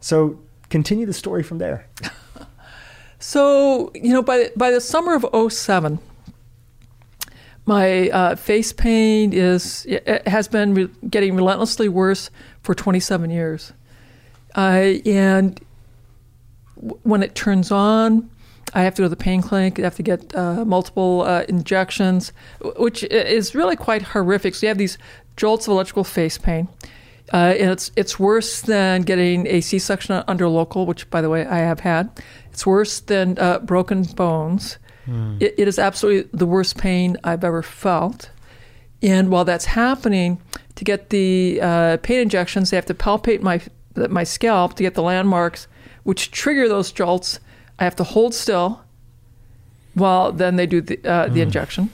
So 0.00 0.38
continue 0.68 1.06
the 1.06 1.12
story 1.12 1.42
from 1.42 1.58
there. 1.58 1.86
so 3.18 3.90
you 3.94 4.12
know, 4.12 4.22
by 4.22 4.50
by 4.56 4.70
the 4.70 4.80
summer 4.80 5.14
of 5.14 5.52
07, 5.52 5.98
my 7.64 8.08
uh, 8.10 8.36
face 8.36 8.72
pain 8.72 9.32
is 9.32 9.84
it 9.88 10.26
has 10.28 10.46
been 10.48 10.74
re- 10.74 10.90
getting 11.10 11.34
relentlessly 11.34 11.88
worse 11.88 12.30
for 12.62 12.74
27 12.74 13.30
years, 13.30 13.72
uh, 14.56 14.94
and 15.04 15.60
w- 16.76 17.00
when 17.02 17.22
it 17.22 17.34
turns 17.34 17.72
on, 17.72 18.30
I 18.74 18.82
have 18.82 18.94
to 18.96 19.02
go 19.02 19.04
to 19.06 19.08
the 19.08 19.16
pain 19.16 19.42
clinic. 19.42 19.78
I 19.78 19.82
have 19.82 19.96
to 19.96 20.02
get 20.02 20.34
uh, 20.34 20.64
multiple 20.64 21.22
uh, 21.22 21.44
injections, 21.48 22.32
which 22.76 23.04
is 23.04 23.54
really 23.54 23.76
quite 23.76 24.02
horrific. 24.02 24.54
So 24.54 24.66
you 24.66 24.68
have 24.68 24.78
these 24.78 24.98
jolts 25.36 25.66
of 25.66 25.72
electrical 25.72 26.04
face 26.04 26.38
pain. 26.38 26.68
Uh, 27.32 27.54
and 27.58 27.70
it's 27.70 27.90
it's 27.96 28.20
worse 28.20 28.60
than 28.60 29.02
getting 29.02 29.46
a 29.48 29.60
C-section 29.60 30.22
under 30.28 30.48
local, 30.48 30.86
which, 30.86 31.10
by 31.10 31.20
the 31.20 31.28
way, 31.28 31.44
I 31.44 31.58
have 31.58 31.80
had. 31.80 32.10
It's 32.52 32.66
worse 32.66 33.00
than 33.00 33.38
uh, 33.38 33.58
broken 33.60 34.04
bones. 34.04 34.78
Mm. 35.06 35.42
It, 35.42 35.54
it 35.58 35.68
is 35.68 35.78
absolutely 35.78 36.30
the 36.32 36.46
worst 36.46 36.78
pain 36.78 37.16
I've 37.24 37.44
ever 37.44 37.62
felt. 37.62 38.30
And 39.02 39.28
while 39.28 39.44
that's 39.44 39.66
happening, 39.66 40.40
to 40.76 40.84
get 40.84 41.10
the 41.10 41.60
uh, 41.60 41.96
pain 41.98 42.20
injections, 42.20 42.70
they 42.70 42.76
have 42.76 42.86
to 42.86 42.94
palpate 42.94 43.40
my 43.42 43.60
my 44.08 44.24
scalp 44.24 44.74
to 44.74 44.82
get 44.82 44.94
the 44.94 45.02
landmarks, 45.02 45.66
which 46.04 46.30
trigger 46.30 46.68
those 46.68 46.92
jolts 46.92 47.40
I 47.78 47.84
have 47.84 47.96
to 47.96 48.04
hold 48.04 48.34
still 48.34 48.82
while 49.94 50.30
then 50.30 50.56
they 50.56 50.66
do 50.66 50.80
the, 50.80 50.98
uh, 51.04 51.26
the 51.28 51.40
mm. 51.40 51.44
injection. 51.44 51.90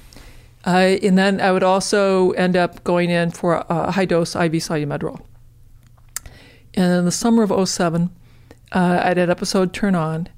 Uh, 0.67 0.97
and 1.03 1.17
then 1.17 1.41
I 1.41 1.53
would 1.53 1.63
also 1.63 2.31
end 2.33 2.57
up 2.57 2.85
going 2.85 3.11
in 3.11 3.31
for 3.31 3.65
a 3.69 3.93
high 3.93 4.05
dose 4.05 4.35
IV 4.35 4.53
Solu-Medrol. 4.53 5.21
And 6.75 6.93
in 6.93 7.05
the 7.05 7.13
summer 7.13 7.43
of 7.43 7.69
07, 7.69 8.11
uh, 8.73 9.01
I'd 9.05 9.17
had 9.17 9.31
episode 9.31 9.73
turn 9.73 9.95
on. 9.95 10.29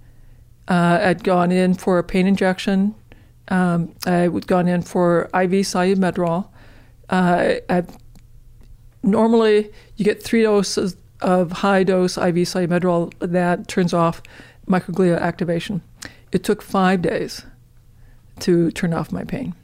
Uh, 0.67 0.99
I'd 1.03 1.25
gone 1.25 1.53
in 1.53 1.75
for 1.75 1.99
a 1.99 2.05
pain 2.05 2.27
injection. 2.27 2.95
Um, 3.49 3.95
I 4.07 4.29
would 4.29 4.47
gone 4.47 4.67
in 4.67 4.83
for 4.83 5.25
IV 5.27 5.65
Solu-Medrol. 5.65 6.49
Uh, 7.11 7.55
I, 7.69 7.83
normally, 9.03 9.71
you 9.97 10.05
get 10.05 10.23
three 10.23 10.43
doses 10.43 10.97
of 11.21 11.53
high 11.53 11.85
dose 11.85 12.17
IV 12.17 12.35
Solu-Medrol 12.35 13.13
that 13.21 13.69
turns 13.69 13.93
off 13.95 14.23
microglia 14.67 15.19
activation. 15.21 15.83
It 16.33 16.43
took 16.43 16.63
five 16.63 17.03
days 17.03 17.45
to 18.41 18.71
turn 18.73 18.93
off 18.93 19.13
my 19.13 19.25
pain. 19.25 19.55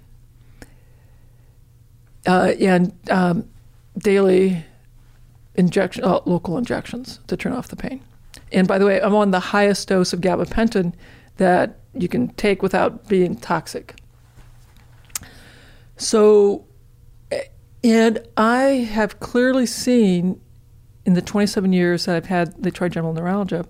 Uh, 2.26 2.52
and 2.60 2.92
um, 3.10 3.48
daily 3.98 4.64
injection, 5.54 6.04
uh, 6.04 6.20
local 6.26 6.58
injections 6.58 7.20
to 7.26 7.36
turn 7.36 7.52
off 7.52 7.68
the 7.68 7.76
pain. 7.76 8.02
And 8.52 8.68
by 8.68 8.78
the 8.78 8.86
way, 8.86 9.00
I'm 9.00 9.14
on 9.14 9.30
the 9.30 9.40
highest 9.40 9.88
dose 9.88 10.12
of 10.12 10.20
gabapentin 10.20 10.92
that 11.36 11.78
you 11.94 12.08
can 12.08 12.28
take 12.34 12.62
without 12.62 13.08
being 13.08 13.36
toxic. 13.36 13.96
So, 15.96 16.64
and 17.82 18.18
I 18.36 18.88
have 18.92 19.20
clearly 19.20 19.66
seen 19.66 20.40
in 21.04 21.14
the 21.14 21.22
27 21.22 21.72
years 21.72 22.04
that 22.04 22.16
I've 22.16 22.26
had 22.26 22.62
the 22.62 22.70
trigeminal 22.70 23.14
neuralgia 23.14 23.66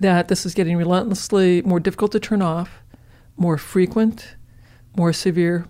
that 0.00 0.28
this 0.28 0.44
is 0.44 0.54
getting 0.54 0.76
relentlessly 0.76 1.62
more 1.62 1.80
difficult 1.80 2.12
to 2.12 2.20
turn 2.20 2.42
off, 2.42 2.82
more 3.36 3.56
frequent, 3.58 4.36
more 4.96 5.12
severe. 5.12 5.66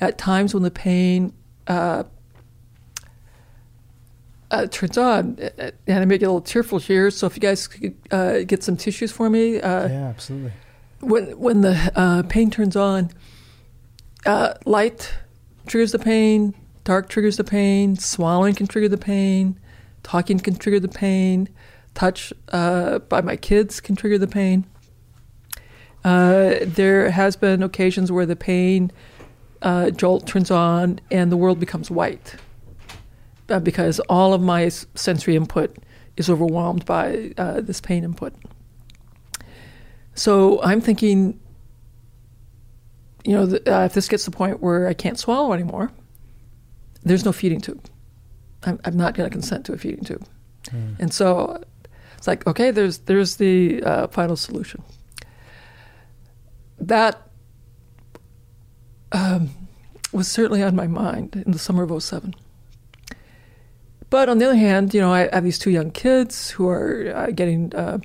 At 0.00 0.18
times 0.18 0.54
when 0.54 0.62
the 0.62 0.70
pain 0.70 1.32
uh, 1.66 2.04
uh, 4.50 4.66
turns 4.66 4.98
on, 4.98 5.38
and 5.86 5.98
I 6.02 6.04
may 6.04 6.18
get 6.18 6.26
a 6.26 6.32
little 6.32 6.40
tearful 6.40 6.78
here. 6.78 7.10
So 7.10 7.26
if 7.26 7.36
you 7.36 7.40
guys 7.40 7.68
could 7.68 7.94
uh, 8.10 8.40
get 8.40 8.64
some 8.64 8.76
tissues 8.76 9.12
for 9.12 9.30
me, 9.30 9.60
uh, 9.60 9.88
yeah, 9.88 10.08
absolutely. 10.08 10.52
When 11.00 11.38
when 11.38 11.60
the 11.60 11.92
uh, 11.94 12.22
pain 12.24 12.50
turns 12.50 12.76
on, 12.76 13.10
uh, 14.26 14.54
light 14.64 15.14
triggers 15.66 15.92
the 15.92 15.98
pain, 15.98 16.54
dark 16.84 17.08
triggers 17.08 17.36
the 17.36 17.44
pain, 17.44 17.96
swallowing 17.96 18.54
can 18.54 18.66
trigger 18.66 18.88
the 18.88 18.98
pain, 18.98 19.58
talking 20.02 20.38
can 20.40 20.56
trigger 20.56 20.80
the 20.80 20.88
pain 20.88 21.48
touch 22.00 22.32
uh, 22.50 22.98
by 23.00 23.20
my 23.20 23.36
kids 23.36 23.78
can 23.78 23.94
trigger 23.94 24.16
the 24.16 24.26
pain. 24.26 24.64
Uh, 26.02 26.54
there 26.62 27.10
has 27.10 27.36
been 27.36 27.62
occasions 27.62 28.10
where 28.10 28.24
the 28.24 28.36
pain 28.36 28.90
uh, 29.60 29.90
jolt 29.90 30.26
turns 30.26 30.50
on 30.50 30.98
and 31.10 31.30
the 31.30 31.36
world 31.36 31.60
becomes 31.60 31.90
white 31.90 32.36
uh, 33.50 33.60
because 33.60 34.00
all 34.08 34.32
of 34.32 34.40
my 34.40 34.70
sensory 34.94 35.36
input 35.36 35.76
is 36.16 36.30
overwhelmed 36.30 36.86
by 36.86 37.34
uh, 37.36 37.60
this 37.60 37.82
pain 37.82 38.02
input. 38.02 38.32
So 40.14 40.62
I'm 40.62 40.80
thinking, 40.80 41.38
you 43.24 43.32
know, 43.34 43.58
uh, 43.66 43.84
if 43.84 43.92
this 43.92 44.08
gets 44.08 44.24
to 44.24 44.30
the 44.30 44.36
point 44.36 44.60
where 44.60 44.88
I 44.88 44.94
can't 44.94 45.18
swallow 45.18 45.52
anymore, 45.52 45.92
there's 47.02 47.26
no 47.26 47.32
feeding 47.32 47.60
tube. 47.60 47.84
I'm, 48.62 48.80
I'm 48.86 48.96
not 48.96 49.12
going 49.14 49.28
to 49.28 49.32
consent 49.32 49.66
to 49.66 49.74
a 49.74 49.76
feeding 49.76 50.02
tube. 50.02 50.26
And 50.98 51.12
so 51.12 51.62
it's 52.20 52.26
like, 52.26 52.46
okay, 52.46 52.70
there's 52.70 52.98
there's 52.98 53.36
the 53.36 53.82
uh, 53.82 54.06
final 54.08 54.36
solution. 54.36 54.82
That 56.78 57.30
um, 59.10 59.48
was 60.12 60.28
certainly 60.30 60.62
on 60.62 60.76
my 60.76 60.86
mind 60.86 61.42
in 61.46 61.52
the 61.52 61.58
summer 61.58 61.82
of 61.82 62.02
07. 62.02 62.34
But 64.10 64.28
on 64.28 64.36
the 64.36 64.44
other 64.44 64.54
hand, 64.54 64.92
you 64.92 65.00
know, 65.00 65.14
I 65.14 65.30
have 65.32 65.44
these 65.44 65.58
two 65.58 65.70
young 65.70 65.92
kids 65.92 66.50
who 66.50 66.68
are 66.68 67.10
uh, 67.16 67.30
getting 67.30 67.74
uh, 67.74 68.00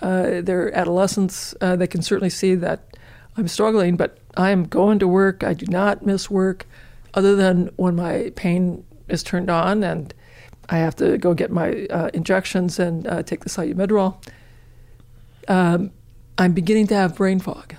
uh, 0.00 0.40
their 0.40 0.74
adolescence. 0.74 1.54
Uh, 1.60 1.76
they 1.76 1.86
can 1.86 2.00
certainly 2.00 2.30
see 2.30 2.54
that 2.54 2.96
I'm 3.36 3.48
struggling, 3.48 3.98
but 3.98 4.16
I 4.34 4.48
am 4.48 4.64
going 4.64 4.98
to 5.00 5.06
work. 5.06 5.44
I 5.44 5.52
do 5.52 5.66
not 5.66 6.06
miss 6.06 6.30
work, 6.30 6.66
other 7.12 7.36
than 7.36 7.70
when 7.76 7.96
my 7.96 8.32
pain 8.34 8.86
is 9.08 9.22
turned 9.22 9.50
on 9.50 9.84
and 9.84 10.14
I 10.68 10.78
have 10.78 10.96
to 10.96 11.18
go 11.18 11.34
get 11.34 11.50
my 11.50 11.86
uh, 11.86 12.10
injections 12.12 12.78
and 12.78 13.06
uh, 13.06 13.22
take 13.22 13.40
the 13.40 13.48
Solu-Medrol. 13.48 14.22
Um, 15.48 15.92
I'm 16.36 16.52
beginning 16.52 16.86
to 16.88 16.94
have 16.94 17.16
brain 17.16 17.40
fog. 17.40 17.74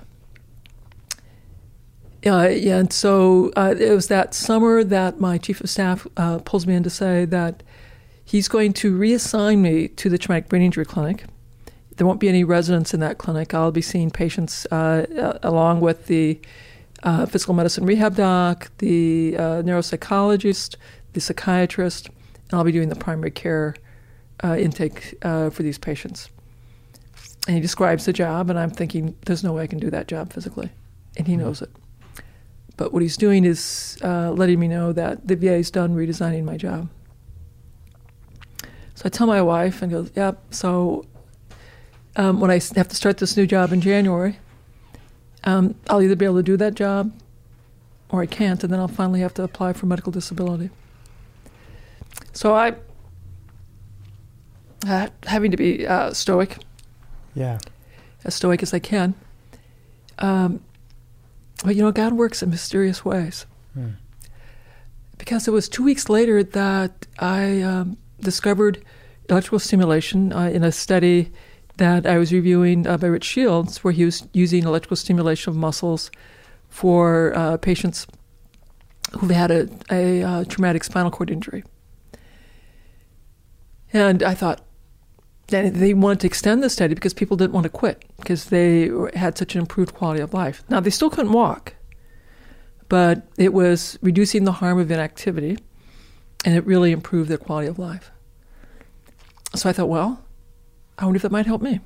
Uh, 2.26 2.50
and 2.50 2.92
so 2.92 3.52
uh, 3.56 3.76
it 3.78 3.92
was 3.92 4.08
that 4.08 4.34
summer 4.34 4.84
that 4.84 5.20
my 5.20 5.38
chief 5.38 5.62
of 5.62 5.70
staff 5.70 6.06
uh, 6.18 6.40
pulls 6.40 6.68
me 6.68 6.76
in 6.76 6.84
to 6.84 6.90
say 6.90 7.26
that 7.26 7.64
he's 8.26 8.48
going 8.48 8.74
to 8.74 8.98
reassign 8.98 9.60
me 9.60 9.88
to 9.88 10.10
the 10.10 10.18
traumatic 10.18 10.50
brain 10.50 10.62
injury 10.62 10.86
clinic. 10.86 11.24
There 11.96 12.06
won't 12.06 12.20
be 12.20 12.30
any 12.30 12.44
residents 12.44 12.94
in 12.94 13.00
that 13.02 13.18
clinic. 13.18 13.54
I'll 13.54 13.72
be 13.72 13.82
seeing 13.82 14.10
patients 14.10 14.66
uh, 14.68 15.40
along 15.44 15.80
with 15.80 16.08
the 16.08 16.40
uh, 17.04 17.26
physical 17.26 17.54
medicine 17.54 17.86
rehab 17.86 18.16
doc, 18.16 18.70
the 18.80 19.36
uh, 19.38 19.42
neuropsychologist, 19.64 20.76
the 21.14 21.22
psychiatrist, 21.22 22.10
I'll 22.52 22.64
be 22.64 22.72
doing 22.72 22.90
the 22.90 22.96
primary 22.96 23.32
care 23.32 23.76
intake 24.44 25.16
for 25.22 25.64
these 25.64 25.78
patients. 25.78 26.30
And 27.48 27.56
he 27.56 27.62
describes 27.62 28.06
the 28.06 28.14
job, 28.14 28.50
and 28.50 28.60
I'm 28.60 28.70
thinking, 28.70 29.16
there's 29.26 29.44
no 29.44 29.54
way 29.54 29.64
I 29.64 29.68
can 29.68 29.80
do 29.80 29.90
that 29.90 30.08
job 30.08 30.32
physically. 30.32 30.70
And 31.18 31.28
he 31.28 31.36
knows 31.36 31.62
it. 31.62 31.70
But 32.78 32.94
what 32.94 33.02
he's 33.02 33.18
doing 33.18 33.44
is 33.44 33.98
uh, 34.04 34.32
letting 34.32 34.60
me 34.60 34.68
know 34.68 34.94
that 34.94 35.28
the 35.28 35.36
VA 35.36 35.56
is 35.56 35.72
done 35.72 35.96
redesigning 35.96 36.44
my 36.44 36.58
job. 36.58 36.90
So 38.96 39.04
I 39.06 39.10
tell 39.10 39.28
my 39.28 39.42
wife 39.42 39.82
and 39.82 39.92
goes, 39.92 40.12
"Yep." 40.16 40.16
Yeah, 40.16 40.52
so 40.52 41.06
um, 42.16 42.40
when 42.40 42.52
I 42.52 42.62
have 42.76 42.88
to 42.88 42.96
start 42.96 43.18
this 43.18 43.36
new 43.36 43.46
job 43.46 43.74
in 43.74 43.82
January, 43.82 44.38
um, 45.44 45.76
I'll 45.90 46.02
either 46.02 46.16
be 46.16 46.26
able 46.26 46.38
to 46.38 46.44
do 46.44 46.58
that 46.58 46.76
job, 46.76 47.12
or 48.10 48.22
I 48.22 48.26
can't, 48.26 48.64
and 48.64 48.72
then 48.72 48.80
I'll 48.80 48.88
finally 48.88 49.22
have 49.22 49.34
to 49.36 49.44
apply 49.44 49.74
for 49.74 49.86
medical 49.86 50.12
disability. 50.12 50.70
So 52.40 52.56
I, 52.56 52.74
uh, 54.88 55.10
having 55.26 55.52
to 55.52 55.58
be 55.58 55.86
uh, 55.86 56.14
stoic. 56.14 56.56
Yeah. 57.36 57.60
As 58.24 58.34
stoic 58.34 58.64
as 58.64 58.74
I 58.74 58.80
can. 58.80 59.14
Um, 60.20 60.62
but 61.66 61.76
you 61.76 61.82
know, 61.82 61.92
God 61.92 62.14
works 62.14 62.42
in 62.42 62.50
mysterious 62.50 63.04
ways. 63.04 63.46
Hmm. 63.74 63.90
Because 65.18 65.50
it 65.50 65.52
was 65.52 65.68
two 65.68 65.84
weeks 65.84 66.08
later 66.08 66.42
that 66.42 67.08
I 67.20 67.62
um, 67.62 67.98
discovered 68.22 68.86
electrical 69.30 69.60
stimulation 69.60 70.32
uh, 70.32 70.44
in 70.44 70.64
a 70.64 70.72
study 70.72 71.34
that 71.76 72.06
I 72.06 72.18
was 72.18 72.32
reviewing 72.32 72.88
uh, 72.88 72.98
by 72.98 73.08
Rich 73.08 73.26
Shields, 73.26 73.84
where 73.84 73.92
he 73.92 74.06
was 74.06 74.26
using 74.32 74.64
electrical 74.64 74.96
stimulation 74.96 75.50
of 75.50 75.58
muscles 75.58 76.10
for 76.70 77.34
uh, 77.36 77.58
patients 77.58 78.08
who've 79.20 79.30
had 79.30 79.52
a, 79.52 79.68
a 79.92 80.24
uh, 80.24 80.44
traumatic 80.46 80.86
spinal 80.86 81.12
cord 81.12 81.30
injury. 81.30 81.66
And 83.94 84.24
I 84.24 84.34
thought, 84.34 84.62
they 85.48 85.94
wanted 85.96 86.20
to 86.20 86.28
extend 86.28 86.62
the 86.62 86.70
study 86.70 86.94
because 86.94 87.14
people 87.14 87.36
didn't 87.36 87.54
want 87.54 87.64
to 87.64 87.70
quit 87.70 88.06
because 88.18 88.46
they 88.46 88.92
had 89.16 89.38
such 89.38 89.56
an 89.56 89.62
improved 89.62 89.96
quality 89.96 90.22
of 90.22 90.34
life. 90.34 90.64
Now, 90.70 90.80
they 90.80 90.92
still 90.92 91.10
couldn't 91.10 91.32
walk, 91.32 91.74
but 92.88 93.28
it 93.38 93.52
was 93.52 93.98
reducing 94.02 94.44
the 94.44 94.52
harm 94.54 94.78
of 94.78 94.92
inactivity 94.92 95.58
and 96.46 96.56
it 96.56 96.66
really 96.66 96.92
improved 96.92 97.30
their 97.30 97.38
quality 97.38 97.68
of 97.68 97.80
life. 97.80 98.12
So 99.56 99.70
I 99.70 99.74
thought, 99.74 99.90
well, 99.90 100.24
I 100.98 101.06
wonder 101.06 101.18
if 101.18 101.24
that 101.24 101.32
might 101.32 101.48
help 101.48 101.62
me. 101.62 101.80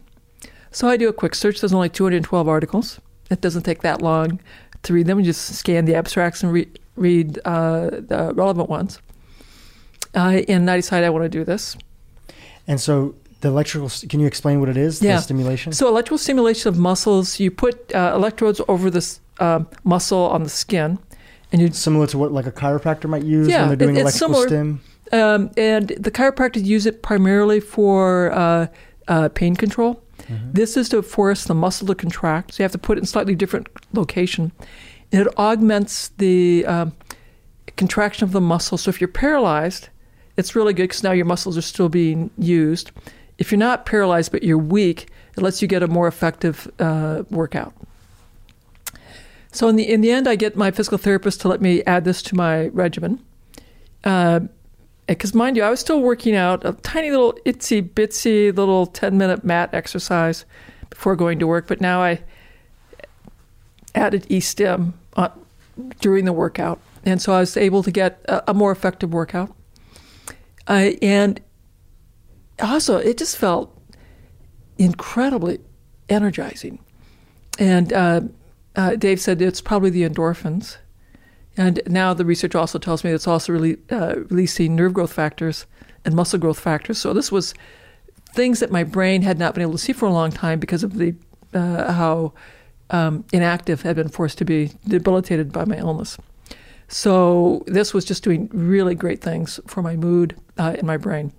So 0.71 0.87
I 0.87 0.97
do 0.97 1.07
a 1.07 1.13
quick 1.13 1.35
search. 1.35 1.61
There's 1.61 1.73
only 1.73 1.89
212 1.89 2.47
articles. 2.47 2.99
It 3.29 3.41
doesn't 3.41 3.63
take 3.63 3.81
that 3.81 4.01
long 4.01 4.39
to 4.83 4.93
read 4.93 5.07
them. 5.07 5.19
You 5.19 5.25
just 5.25 5.55
scan 5.55 5.85
the 5.85 5.95
abstracts 5.95 6.43
and 6.43 6.51
re- 6.51 6.71
read 6.95 7.39
uh, 7.45 7.89
the 7.91 8.33
relevant 8.35 8.69
ones. 8.69 8.99
Uh, 10.15 10.41
and 10.47 10.69
I 10.69 10.75
decided 10.75 11.05
I 11.05 11.09
want 11.09 11.23
to 11.23 11.29
do 11.29 11.43
this. 11.43 11.77
And 12.67 12.79
so 12.79 13.15
the 13.41 13.49
electrical, 13.49 13.89
can 14.09 14.19
you 14.19 14.27
explain 14.27 14.59
what 14.59 14.69
it 14.69 14.77
is? 14.77 15.01
Yeah. 15.01 15.17
The 15.17 15.21
stimulation? 15.21 15.73
So, 15.73 15.87
electrical 15.87 16.17
stimulation 16.17 16.69
of 16.69 16.77
muscles, 16.77 17.39
you 17.39 17.51
put 17.51 17.93
uh, 17.93 18.13
electrodes 18.15 18.61
over 18.67 18.89
this 18.89 19.19
uh, 19.39 19.63
muscle 19.83 20.25
on 20.29 20.43
the 20.43 20.49
skin. 20.49 20.97
and 21.51 21.61
you 21.61 21.71
Similar 21.71 22.07
to 22.07 22.17
what 22.17 22.31
like 22.31 22.47
a 22.47 22.51
chiropractor 22.51 23.09
might 23.09 23.23
use 23.23 23.47
yeah, 23.47 23.59
when 23.59 23.67
they're 23.67 23.77
doing 23.77 23.97
it, 23.97 24.01
electrical 24.01 24.35
similar. 24.35 24.47
stim? 24.47 24.81
Um, 25.11 25.51
and 25.57 25.89
the 25.89 26.09
chiropractors 26.09 26.63
use 26.65 26.85
it 26.85 27.03
primarily 27.03 27.59
for 27.59 28.31
uh, 28.31 28.67
uh, 29.07 29.29
pain 29.29 29.55
control. 29.55 30.01
Mm-hmm. 30.23 30.53
This 30.53 30.77
is 30.77 30.89
to 30.89 31.01
force 31.01 31.43
the 31.43 31.53
muscle 31.53 31.85
to 31.87 31.95
contract. 31.95 32.53
So 32.53 32.63
you 32.63 32.63
have 32.63 32.71
to 32.71 32.77
put 32.77 32.97
it 32.97 33.01
in 33.01 33.05
slightly 33.05 33.35
different 33.35 33.67
location. 33.91 34.51
And 35.11 35.27
it 35.27 35.37
augments 35.37 36.09
the 36.17 36.65
um, 36.65 36.93
contraction 37.75 38.23
of 38.23 38.31
the 38.31 38.41
muscle. 38.41 38.77
So 38.77 38.89
if 38.89 39.01
you're 39.01 39.07
paralyzed, 39.07 39.89
it's 40.37 40.55
really 40.55 40.73
good 40.73 40.83
because 40.83 41.03
now 41.03 41.11
your 41.11 41.25
muscles 41.25 41.57
are 41.57 41.61
still 41.61 41.89
being 41.89 42.29
used. 42.37 42.91
If 43.37 43.51
you're 43.51 43.59
not 43.59 43.85
paralyzed 43.85 44.31
but 44.31 44.43
you're 44.43 44.57
weak, 44.57 45.07
it 45.37 45.41
lets 45.41 45.61
you 45.61 45.67
get 45.67 45.83
a 45.83 45.87
more 45.87 46.07
effective 46.07 46.71
uh, 46.79 47.23
workout. 47.29 47.73
So 49.51 49.67
in 49.67 49.75
the 49.75 49.87
in 49.87 50.01
the 50.01 50.11
end, 50.11 50.27
I 50.27 50.35
get 50.35 50.55
my 50.55 50.71
physical 50.71 50.97
therapist 50.97 51.41
to 51.41 51.47
let 51.47 51.61
me 51.61 51.83
add 51.83 52.05
this 52.05 52.21
to 52.23 52.35
my 52.35 52.67
regimen. 52.69 53.19
Because 54.01 54.41
uh, 55.33 55.37
mind 55.37 55.57
you, 55.57 55.63
I 55.63 55.69
was 55.69 55.79
still 55.79 56.01
working 56.01 56.35
out 56.35 56.65
a 56.65 56.73
tiny 56.73 57.11
little 57.11 57.33
itsy 57.45 57.87
bitsy 57.87 58.55
little 58.55 58.87
ten 58.87 59.17
minute 59.17 59.43
mat 59.43 59.69
exercise 59.73 60.45
before 60.89 61.15
going 61.15 61.37
to 61.39 61.47
work, 61.47 61.67
but 61.67 61.79
now 61.79 62.01
I 62.01 62.21
added 63.93 64.25
e-stim 64.29 64.95
on, 65.15 65.31
during 65.99 66.25
the 66.25 66.33
workout, 66.33 66.79
and 67.05 67.21
so 67.21 67.33
I 67.33 67.39
was 67.39 67.55
able 67.55 67.83
to 67.83 67.91
get 67.91 68.25
a, 68.25 68.51
a 68.51 68.53
more 68.55 68.71
effective 68.71 69.13
workout. 69.13 69.55
And 70.67 71.39
also, 72.59 72.97
it 72.97 73.17
just 73.17 73.37
felt 73.37 73.77
incredibly 74.77 75.59
energizing. 76.09 76.79
And 77.59 77.93
uh, 77.93 78.21
uh, 78.75 78.95
Dave 78.95 79.19
said 79.19 79.41
it's 79.41 79.61
probably 79.61 79.89
the 79.89 80.07
endorphins. 80.07 80.77
And 81.55 81.81
now 81.85 82.13
the 82.13 82.25
research 82.25 82.55
also 82.55 82.79
tells 82.79 83.03
me 83.03 83.11
it's 83.11 83.27
also 83.27 83.53
really, 83.53 83.77
uh, 83.91 84.15
releasing 84.29 84.75
nerve 84.75 84.93
growth 84.93 85.13
factors 85.13 85.65
and 86.03 86.15
muscle 86.15 86.39
growth 86.39 86.59
factors. 86.59 86.97
So 86.97 87.13
this 87.13 87.31
was 87.31 87.53
things 88.33 88.59
that 88.59 88.71
my 88.71 88.83
brain 88.83 89.21
had 89.21 89.37
not 89.37 89.53
been 89.53 89.61
able 89.61 89.73
to 89.73 89.77
see 89.77 89.93
for 89.93 90.07
a 90.07 90.11
long 90.11 90.31
time 90.31 90.59
because 90.59 90.83
of 90.83 90.97
the 90.97 91.13
uh, 91.53 91.93
how 91.93 92.33
um, 92.89 93.23
inactive 93.31 93.83
had 93.83 93.95
been 93.95 94.09
forced 94.09 94.39
to 94.39 94.45
be 94.45 94.71
debilitated 94.87 95.51
by 95.51 95.65
my 95.65 95.77
illness. 95.77 96.17
So 96.93 97.63
this 97.65 97.91
was 97.91 98.05
just 98.05 98.23
doing 98.23 98.51
really 98.53 98.93
great 98.93 99.19
things 99.19 99.59
for 99.65 99.81
my 99.81 99.95
mood 99.95 100.39
uh, 100.59 100.75
and 100.77 100.83
my 100.83 100.97
brain. 100.97 101.33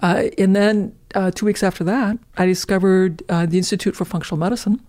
Uh, 0.00 0.30
and 0.38 0.56
then 0.56 0.96
uh, 1.14 1.30
two 1.30 1.44
weeks 1.44 1.62
after 1.62 1.84
that, 1.84 2.18
I 2.38 2.46
discovered 2.46 3.22
uh, 3.28 3.44
the 3.44 3.58
Institute 3.58 3.94
for 3.94 4.06
Functional 4.06 4.38
Medicine. 4.38 4.80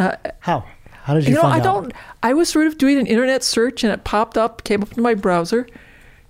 Uh, 0.00 0.16
How? 0.40 0.64
How 1.04 1.14
did 1.14 1.28
you, 1.28 1.30
you 1.30 1.36
know, 1.36 1.48
I 1.48 1.58
out? 1.58 1.62
don't. 1.62 1.92
I 2.24 2.34
was 2.34 2.48
sort 2.48 2.66
of 2.66 2.76
doing 2.76 2.98
an 2.98 3.06
internet 3.06 3.44
search, 3.44 3.84
and 3.84 3.92
it 3.92 4.02
popped 4.02 4.36
up, 4.36 4.64
came 4.64 4.82
up 4.82 4.92
in 4.96 5.02
my 5.02 5.14
browser, 5.14 5.68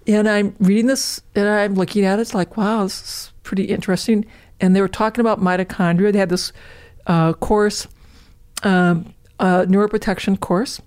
and 0.07 0.29
I'm 0.29 0.55
reading 0.61 0.87
this, 0.87 1.23
and 1.35 1.49
I'm 1.49 1.75
looking 1.75 2.05
at 2.05 2.19
it. 2.19 2.23
It's 2.23 2.35
like, 2.35 2.59
wow, 2.59 2.83
this 2.83 3.01
is 3.01 3.33
pretty 3.45 3.65
interesting. 3.65 4.27
And 4.61 4.77
they 4.77 4.83
were 4.83 4.89
talking 4.89 5.23
about 5.23 5.41
mitochondria. 5.41 6.13
They 6.13 6.19
had 6.19 6.29
this 6.29 6.53
uh, 7.07 7.33
course, 7.33 7.89
um, 8.63 9.15
neuroprotection 9.41 10.39
course, 10.39 10.83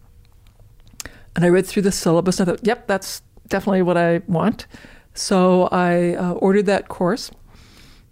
and 1.36 1.46
I 1.46 1.50
read 1.50 1.66
through 1.66 1.84
the 1.84 1.92
syllabus. 1.92 2.40
And 2.40 2.50
I 2.50 2.54
thought, 2.54 2.66
yep, 2.66 2.88
that's 2.88 3.22
definitely 3.48 3.82
what 3.82 3.98
I 3.98 4.22
want. 4.28 4.68
So 5.14 5.64
I 5.72 6.16
uh, 6.16 6.34
ordered 6.34 6.66
that 6.68 6.88
course, 6.88 7.32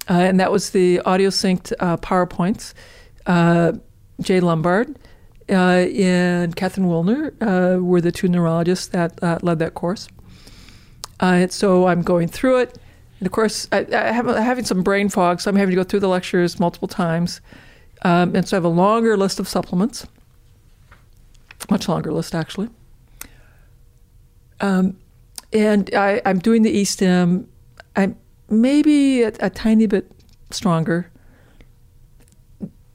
uh, 0.09 0.13
and 0.13 0.39
that 0.39 0.51
was 0.51 0.71
the 0.71 0.99
audio 1.01 1.29
synced 1.29 1.73
uh, 1.79 1.97
PowerPoints. 1.97 2.73
Uh, 3.25 3.73
Jay 4.21 4.39
Lombard 4.41 4.97
uh, 5.49 5.53
and 5.53 6.55
Catherine 6.55 6.87
Wilner 6.87 7.33
uh, 7.41 7.81
were 7.81 8.01
the 8.01 8.11
two 8.11 8.27
neurologists 8.27 8.87
that 8.87 9.43
led 9.43 9.59
that 9.59 9.75
course. 9.75 10.09
and 11.21 11.51
so 11.51 11.87
I'm 11.87 12.01
going 12.01 12.27
through 12.27 12.59
it. 12.59 12.77
And 13.19 13.27
of 13.27 13.31
course, 13.31 13.67
I, 13.71 13.79
I'm 13.79 14.27
having 14.27 14.65
some 14.65 14.83
brain 14.83 15.09
fog, 15.09 15.41
so 15.41 15.49
I'm 15.49 15.55
having 15.55 15.71
to 15.71 15.75
go 15.75 15.83
through 15.83 15.99
the 16.01 16.09
lectures 16.09 16.59
multiple 16.59 16.87
times. 16.87 17.41
Um, 18.01 18.35
and 18.35 18.47
so 18.47 18.55
I 18.55 18.57
have 18.57 18.65
a 18.65 18.69
longer 18.69 19.15
list 19.17 19.39
of 19.39 19.47
supplements, 19.47 20.07
much 21.69 21.87
longer 21.87 22.11
list 22.11 22.33
actually. 22.33 22.69
Um, 24.61 24.97
and 25.51 25.93
I, 25.95 26.21
am 26.25 26.39
doing 26.39 26.63
the 26.63 26.71
E-stim. 26.71 27.47
I'm 27.95 28.17
maybe 28.49 29.23
a, 29.23 29.31
a 29.39 29.49
tiny 29.49 29.87
bit 29.87 30.11
stronger, 30.51 31.11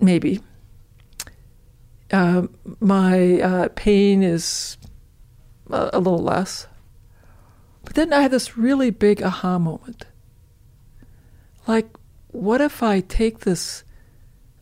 maybe. 0.00 0.40
Uh, 2.12 2.46
my 2.81 3.40
uh, 3.40 3.68
pain 3.74 4.22
is 4.22 4.77
a, 5.70 5.90
a, 5.94 5.98
little 5.98 6.22
less. 6.22 6.68
But 7.85 7.94
then 7.94 8.12
I 8.12 8.20
had 8.20 8.31
this 8.31 8.57
really 8.57 8.90
big 8.90 9.22
aha 9.22 9.59
moment. 9.59 10.05
Like, 11.66 11.88
what 12.29 12.61
if 12.61 12.83
I 12.83 13.00
take 13.00 13.40
this 13.40 13.85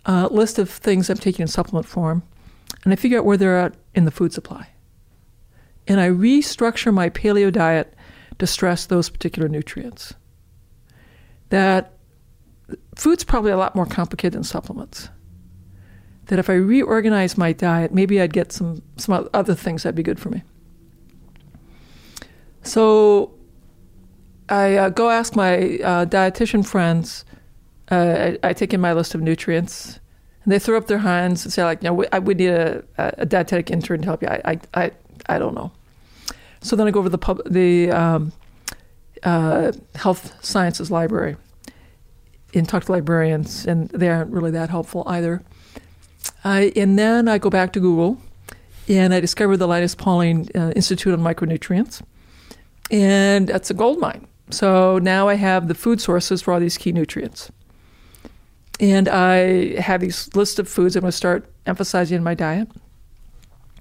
uh, 0.07 0.29
list 0.31 0.59
of 0.59 0.71
things 0.71 1.11
I'm 1.11 1.17
taking 1.17 1.43
in 1.43 1.49
supplement 1.49 1.87
form 1.87 2.23
and 2.85 2.93
I 2.93 2.97
figure 2.97 3.19
out 3.19 3.25
where 3.25 3.37
they're 3.37 3.59
at 3.59 3.75
in 3.95 4.05
the 4.05 4.11
food 4.11 4.33
supply? 4.33 4.69
And 5.89 6.01
I 6.01 6.09
restructure 6.09 6.93
my 6.93 7.11
paleo 7.11 7.53
diet 7.53 7.95
to 8.39 8.47
stress 8.47 8.87
those 8.87 9.11
particular 9.11 9.49
nutrients. 9.49 10.15
That 11.51 11.93
food's 12.97 13.25
probably 13.25 13.53
a 13.53 13.57
lot 13.57 13.75
more 13.75 13.87
complicated 13.87 14.35
than 14.35 14.45
supplements. 14.45 15.09
That 16.27 16.39
if 16.39 16.49
I 16.49 16.55
reorganize 16.55 17.37
my 17.37 17.53
diet, 17.53 17.93
maybe 17.93 18.21
I'd 18.21 18.33
get 18.33 18.53
some, 18.53 18.83
some 18.97 19.29
other 19.35 19.55
things 19.55 19.83
that'd 19.83 19.95
be 19.95 20.03
good 20.03 20.21
for 20.21 20.31
me. 20.31 20.43
So 22.63 23.35
I 24.49 24.77
uh, 24.77 24.89
go 24.91 25.11
ask 25.11 25.35
my 25.35 25.57
uh, 25.79 26.07
dietitian 26.07 26.67
friends. 26.67 27.25
Uh, 27.91 28.37
I, 28.43 28.49
I, 28.49 28.53
take 28.53 28.73
in 28.73 28.81
my 28.81 28.93
list 28.93 29.15
of 29.15 29.21
nutrients, 29.21 30.01
and 30.45 30.53
they 30.53 30.59
throw 30.59 30.77
up 30.79 30.87
their 30.87 30.99
hands 30.99 31.45
and 31.45 31.53
say, 31.53 31.65
like, 31.65 31.83
you 31.83 31.89
know, 31.89 31.95
we, 31.95 32.07
I 32.13 32.19
would 32.21 32.39
need 32.39 32.49
a, 32.49 32.85
a, 32.97 33.27
dietetic 33.27 33.71
intern 33.71 34.01
to 34.03 34.07
help 34.07 34.23
you. 34.23 34.29
I, 34.29 34.59
I, 34.75 34.93
I, 35.27 35.39
don't 35.39 35.55
know. 35.55 35.73
So 36.61 36.77
then 36.77 36.87
I 36.87 36.91
go 36.91 37.01
over 37.01 37.09
the 37.09 37.19
pub, 37.19 37.41
the 37.49 37.91
um, 37.91 38.33
uh, 39.23 39.73
health 39.95 40.45
sciences 40.45 40.91
library 40.91 41.37
and 42.55 42.69
talk 42.69 42.85
to 42.85 42.93
librarians, 42.93 43.67
and 43.67 43.89
they 43.91 44.09
aren't 44.09 44.31
really 44.31 44.51
that 44.51 44.71
helpful 44.71 45.05
either. 45.07 45.43
I, 46.45 46.73
and 46.77 46.99
then 46.99 47.29
I 47.29 47.39
go 47.39 47.51
back 47.51 47.73
to 47.73 47.81
Google, 47.81 48.19
and 48.89 49.15
I 49.15 49.21
discover 49.21 49.57
the 49.57 49.67
Linus 49.67 49.95
Pauling 49.95 50.49
uh, 50.55 50.73
Institute 50.77 51.13
on 51.13 51.21
Micronutrients, 51.21 52.03
and 52.91 53.49
that's 53.49 53.71
a 53.71 53.75
gold 53.75 54.01
mine. 54.01 54.27
So 54.51 54.99
now 54.99 55.29
I 55.29 55.35
have 55.35 55.69
the 55.69 55.75
food 55.75 56.01
sources 56.01 56.43
for 56.43 56.53
all 56.53 56.61
these 56.61 56.77
key 56.77 56.93
nutrients. 56.93 57.51
And 58.81 59.09
I 59.09 59.81
have 59.81 60.01
these 60.01 60.35
list 60.35 60.59
of 60.59 60.69
foods 60.69 60.97
I'm 60.97 61.03
going 61.03 61.11
to 61.11 61.17
start 61.17 61.51
emphasizing 61.67 62.17
in 62.17 62.23
my 62.23 62.35
diet. 62.35 62.69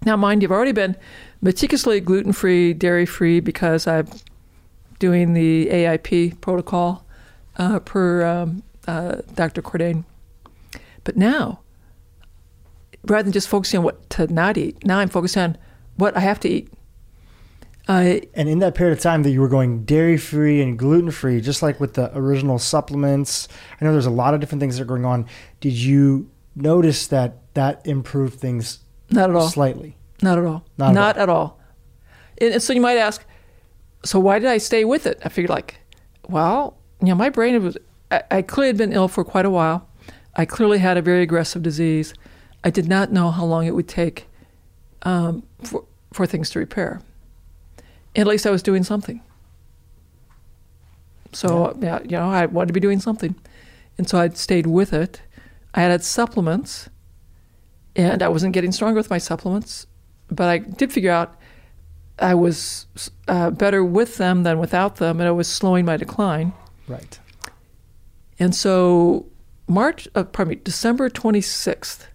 Now, 0.04 0.16
mind 0.16 0.42
you, 0.42 0.48
I've 0.48 0.52
already 0.52 0.72
been 0.72 0.96
meticulously 1.42 2.00
gluten 2.00 2.34
free, 2.34 2.74
dairy 2.74 3.06
free 3.06 3.40
because 3.40 3.86
I'm 3.86 4.08
doing 4.98 5.34
the 5.34 5.68
AIP 5.68 6.42
protocol 6.42 7.06
uh, 7.58 7.80
per 7.82 8.26
um, 8.26 8.64
uh, 8.88 9.18
Dr. 9.36 9.62
Cordain. 9.62 10.06
But 11.04 11.18
now, 11.18 11.60
rather 13.06 13.24
than 13.24 13.32
just 13.32 13.48
focusing 13.48 13.80
on 13.80 13.84
what 13.84 14.10
to 14.12 14.26
not 14.34 14.58
eat, 14.58 14.84
now 14.84 14.98
I'm 14.98 15.10
focused 15.10 15.38
on 15.38 15.56
what 15.98 16.18
I 16.18 16.22
have 16.22 16.40
to 16.42 16.50
eat. 16.50 16.74
Uh, 17.88 18.22
and 18.34 18.50
in 18.50 18.58
that 18.58 18.74
period 18.74 18.98
of 18.98 19.04
time 19.04 19.22
that 19.22 19.30
you 19.30 19.42
were 19.42 19.48
going 19.48 19.86
dairy 19.86 20.18
free 20.18 20.64
and 20.64 20.80
gluten 20.80 21.12
free, 21.12 21.42
just 21.42 21.62
like 21.62 21.80
with 21.80 21.94
the 21.94 22.16
original 22.18 22.58
supplements, 22.58 23.48
I 23.80 23.86
know 23.86 23.92
there's 23.92 24.08
a 24.08 24.10
lot 24.10 24.34
of 24.34 24.40
different 24.40 24.62
things 24.62 24.78
that 24.78 24.84
are 24.84 24.88
going 24.88 25.06
on. 25.06 25.28
Did 25.60 25.74
you 25.74 26.32
notice 26.56 27.06
that 27.08 27.54
that 27.54 27.86
improved 27.86 28.40
things? 28.40 28.80
Not 29.12 29.30
at 29.30 29.36
all. 29.36 29.50
Slightly. 29.50 29.98
Not 30.22 30.38
at 30.38 30.46
all. 30.46 30.64
Not, 30.78 30.94
Not 30.94 31.18
at, 31.18 31.30
all. 31.30 31.60
at 32.40 32.50
all. 32.50 32.54
And, 32.54 32.64
so 32.64 32.74
you 32.74 32.82
might 32.82 32.98
ask, 32.98 33.24
so 34.04 34.20
why 34.20 34.40
did 34.40 34.50
I 34.50 34.58
stay 34.58 34.86
with 34.86 35.06
it? 35.06 35.20
I 35.24 35.30
figured 35.30 35.50
like, 35.50 35.80
well, 36.28 36.78
you 37.02 37.08
know, 37.08 37.16
my 37.16 37.30
brain 37.30 37.62
was, 37.64 37.78
I, 38.10 38.24
I 38.32 38.42
clearly 38.42 38.68
had 38.68 38.78
been 38.78 38.94
ill 38.94 39.08
for 39.08 39.24
quite 39.24 39.46
a 39.46 39.50
while. 39.50 39.88
I 40.36 40.46
clearly 40.46 40.80
had 40.80 40.98
a 40.98 41.02
very 41.02 41.22
aggressive 41.22 41.62
disease. 41.62 42.14
I 42.64 42.70
did 42.70 42.88
not 42.88 43.12
know 43.12 43.32
how 43.32 43.46
long 43.46 43.66
it 43.66 43.76
would 43.76 43.88
take 43.88 44.28
um, 45.04 45.44
for, 45.64 45.84
for 46.14 46.26
things 46.26 46.50
to 46.52 46.60
repair. 46.60 47.02
And 48.16 48.22
at 48.22 48.28
least 48.28 48.46
I 48.46 48.52
was 48.52 48.64
doing 48.64 48.84
something. 48.84 49.22
So, 51.34 51.78
yeah. 51.80 52.00
yeah, 52.00 52.04
you 52.04 52.12
know, 52.12 52.30
I 52.30 52.46
wanted 52.46 52.68
to 52.68 52.74
be 52.74 52.80
doing 52.80 53.00
something. 53.00 53.36
And 53.98 54.08
so 54.08 54.20
I 54.20 54.30
stayed 54.30 54.68
with 54.68 54.94
it. 54.94 55.22
I 55.74 55.82
had 55.82 56.04
supplements, 56.04 56.90
and 57.96 58.24
I 58.24 58.30
wasn't 58.30 58.54
getting 58.54 58.72
stronger 58.72 58.98
with 58.98 59.10
my 59.10 59.18
supplements, 59.18 59.88
but 60.30 60.48
I 60.48 60.60
did 60.60 60.92
figure 60.94 61.12
out 61.12 61.36
I 62.20 62.36
was 62.36 62.86
uh, 63.28 63.50
better 63.52 63.84
with 63.84 64.18
them 64.18 64.44
than 64.44 64.60
without 64.60 64.98
them, 64.98 65.20
and 65.20 65.28
I 65.28 65.32
was 65.32 65.48
slowing 65.48 65.86
my 65.86 65.98
decline. 65.98 66.54
Right. 66.88 67.20
And 68.40 68.56
so, 68.56 69.26
March, 69.68 70.08
uh, 70.16 70.24
pardon 70.24 70.56
me, 70.56 70.62
December 70.64 71.10
26th, 71.10 72.08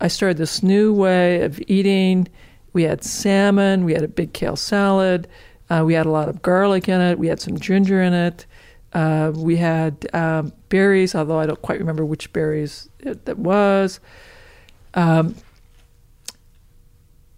I 0.00 0.08
started 0.08 0.36
this 0.36 0.62
new 0.62 0.92
way 0.92 1.42
of 1.42 1.60
eating. 1.66 2.28
We 2.72 2.84
had 2.84 3.02
salmon, 3.02 3.84
we 3.84 3.94
had 3.94 4.04
a 4.04 4.08
big 4.08 4.32
kale 4.32 4.56
salad, 4.56 5.26
uh, 5.70 5.82
we 5.84 5.94
had 5.94 6.06
a 6.06 6.10
lot 6.10 6.28
of 6.28 6.42
garlic 6.42 6.88
in 6.88 7.00
it, 7.00 7.18
we 7.18 7.26
had 7.26 7.40
some 7.40 7.58
ginger 7.58 8.02
in 8.02 8.12
it, 8.12 8.46
uh, 8.92 9.32
we 9.34 9.56
had 9.56 10.06
um, 10.14 10.52
berries, 10.68 11.14
although 11.14 11.38
I 11.38 11.46
don't 11.46 11.60
quite 11.62 11.78
remember 11.78 12.04
which 12.04 12.32
berries 12.32 12.88
it, 13.00 13.24
that 13.24 13.38
was. 13.38 14.00
Um, 14.94 15.34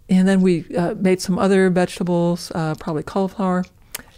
and 0.09 0.27
then 0.27 0.41
we 0.41 0.65
uh, 0.75 0.95
made 0.95 1.21
some 1.21 1.39
other 1.39 1.69
vegetables, 1.69 2.51
uh, 2.53 2.75
probably 2.75 3.03
cauliflower 3.03 3.63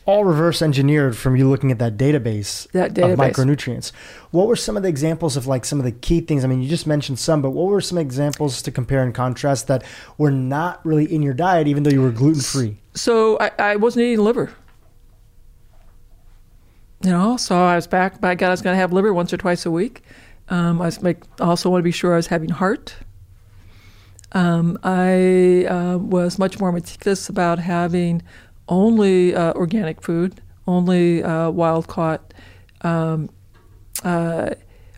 all 0.05 0.25
reverse 0.25 0.61
engineered 0.61 1.15
from 1.15 1.35
you 1.35 1.49
looking 1.49 1.71
at 1.71 1.79
that 1.79 1.95
database, 1.97 2.69
that 2.71 2.93
database, 2.93 3.13
of 3.13 3.19
micronutrients. 3.19 3.91
What 4.31 4.47
were 4.47 4.55
some 4.55 4.75
of 4.75 4.83
the 4.83 4.89
examples 4.89 5.37
of 5.37 5.47
like 5.47 5.63
some 5.63 5.79
of 5.79 5.85
the 5.85 5.91
key 5.91 6.21
things? 6.21 6.43
I 6.43 6.47
mean, 6.47 6.61
you 6.61 6.67
just 6.67 6.85
mentioned 6.87 7.19
some, 7.19 7.41
but 7.41 7.51
what 7.51 7.67
were 7.67 7.81
some 7.81 7.97
examples 7.97 8.61
to 8.63 8.71
compare 8.71 9.03
and 9.03 9.13
contrast 9.15 9.67
that 9.67 9.83
were 10.17 10.31
not 10.31 10.85
really 10.85 11.11
in 11.13 11.21
your 11.21 11.33
diet, 11.33 11.67
even 11.67 11.83
though 11.83 11.89
you 11.89 12.01
were 12.01 12.11
gluten 12.11 12.41
free? 12.41 12.77
So 12.95 13.37
I, 13.39 13.51
I, 13.57 13.75
wasn't 13.77 14.03
eating 14.03 14.23
liver. 14.23 14.51
You 17.01 17.09
know, 17.09 17.37
so 17.37 17.55
I 17.55 17.75
was 17.75 17.87
back. 17.87 18.19
By 18.19 18.35
God, 18.35 18.47
I 18.47 18.51
was 18.51 18.61
going 18.61 18.73
to 18.73 18.79
have 18.79 18.93
liver 18.93 19.13
once 19.13 19.33
or 19.33 19.37
twice 19.37 19.65
a 19.65 19.71
week. 19.71 20.03
Um, 20.49 20.81
I 20.81 20.85
was 20.85 21.01
make, 21.01 21.17
also 21.39 21.69
want 21.69 21.79
to 21.79 21.83
be 21.83 21.91
sure 21.91 22.13
I 22.13 22.17
was 22.17 22.27
having 22.27 22.49
heart. 22.49 22.95
Um, 24.33 24.79
I 24.83 25.65
uh, 25.65 25.97
was 25.97 26.39
much 26.39 26.59
more 26.59 26.71
meticulous 26.71 27.29
about 27.29 27.59
having 27.59 28.21
only 28.67 29.35
uh, 29.35 29.53
organic 29.53 30.01
food, 30.01 30.41
only 30.67 31.23
uh, 31.23 31.49
wild 31.51 31.87
caught 31.87 32.33
um, 32.81 33.29
uh, 34.03 34.51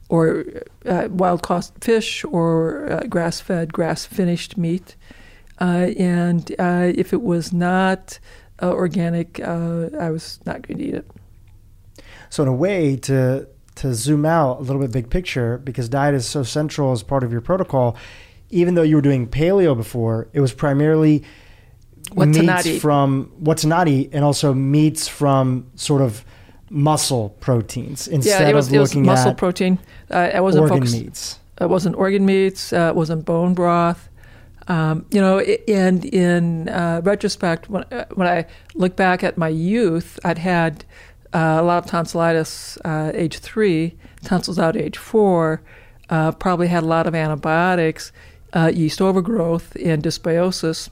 or 0.09 0.45
uh, 0.85 1.07
wild 1.09 1.41
caught 1.41 1.71
fish 1.81 2.23
or 2.25 2.91
uh, 2.91 2.99
grass 3.07 3.39
fed, 3.41 3.73
grass 3.73 4.05
finished 4.05 4.57
meat. 4.57 4.95
And 5.57 6.49
if 6.59 7.13
it 7.13 7.21
was 7.21 7.51
not 7.51 8.19
organic, 8.61 9.39
I 9.39 10.11
was 10.11 10.39
not 10.45 10.67
going 10.67 10.77
to 10.77 10.83
eat 10.83 10.95
it. 10.95 11.11
So, 12.29 12.43
in 12.43 12.49
a 12.49 12.53
way, 12.53 12.95
to 12.97 13.47
to 13.75 13.93
zoom 13.93 14.25
out 14.25 14.59
a 14.59 14.61
little 14.61 14.81
bit 14.81 14.91
big 14.91 15.09
picture, 15.09 15.57
because 15.57 15.89
diet 15.89 16.15
is 16.15 16.25
so 16.25 16.43
central 16.43 16.93
as 16.93 17.03
part 17.03 17.23
of 17.23 17.31
your 17.31 17.41
protocol, 17.41 17.97
even 18.49 18.75
though 18.75 18.83
you 18.83 18.95
were 18.95 19.01
doing 19.01 19.27
paleo 19.27 19.75
before, 19.75 20.27
it 20.33 20.39
was 20.39 20.53
primarily 20.53 21.23
what 22.13 22.27
meats 22.27 22.39
to 22.39 22.43
not 22.43 22.65
eat. 22.65 22.79
from 22.79 23.31
what 23.37 23.59
to 23.59 23.67
not 23.67 23.87
eat, 23.87 24.09
and 24.13 24.23
also 24.23 24.53
meats 24.53 25.07
from 25.07 25.67
sort 25.75 26.01
of 26.01 26.23
muscle 26.69 27.29
proteins 27.39 28.07
instead 28.07 28.41
yeah, 28.41 28.49
it 28.49 28.55
was, 28.55 28.67
of 28.67 28.73
it 28.73 28.79
looking 28.79 29.01
was 29.01 29.07
muscle 29.07 29.31
at 29.31 29.37
protein. 29.37 29.79
Uh, 30.09 30.31
I 30.33 30.39
wasn't 30.39 30.63
organ 30.63 30.77
focused, 30.79 31.01
meats. 31.01 31.39
It 31.61 31.69
wasn't 31.69 31.95
organ 31.95 32.25
meats. 32.25 32.73
Uh, 32.73 32.89
it 32.89 32.95
wasn't 32.95 33.25
bone 33.25 33.53
broth. 33.53 34.09
Um, 34.67 35.05
you 35.11 35.21
know, 35.21 35.39
and 35.39 36.03
in 36.05 36.69
uh, 36.69 37.01
retrospect, 37.03 37.69
when, 37.69 37.83
uh, 37.83 38.05
when 38.15 38.27
I 38.27 38.47
look 38.73 38.95
back 38.95 39.23
at 39.23 39.37
my 39.37 39.47
youth, 39.47 40.19
I'd 40.23 40.39
had 40.39 40.83
uh, 41.33 41.57
a 41.59 41.63
lot 41.63 41.83
of 41.83 41.89
tonsillitis 41.89 42.77
uh, 42.83 43.11
age 43.13 43.37
three, 43.37 43.95
tonsils 44.23 44.57
out 44.57 44.75
age 44.75 44.97
four, 44.97 45.61
uh, 46.09 46.31
probably 46.31 46.67
had 46.67 46.83
a 46.83 46.87
lot 46.87 47.05
of 47.05 47.13
antibiotics, 47.13 48.11
uh, 48.55 48.71
yeast 48.73 49.01
overgrowth, 49.01 49.75
and 49.75 50.01
dysbiosis 50.01 50.89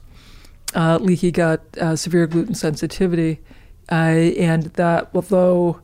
uh, 0.74 0.98
leaky 1.00 1.30
gut, 1.30 1.64
uh, 1.80 1.96
severe 1.96 2.26
gluten 2.26 2.54
sensitivity, 2.54 3.40
and 3.88 4.64
that 4.74 5.10
although 5.14 5.80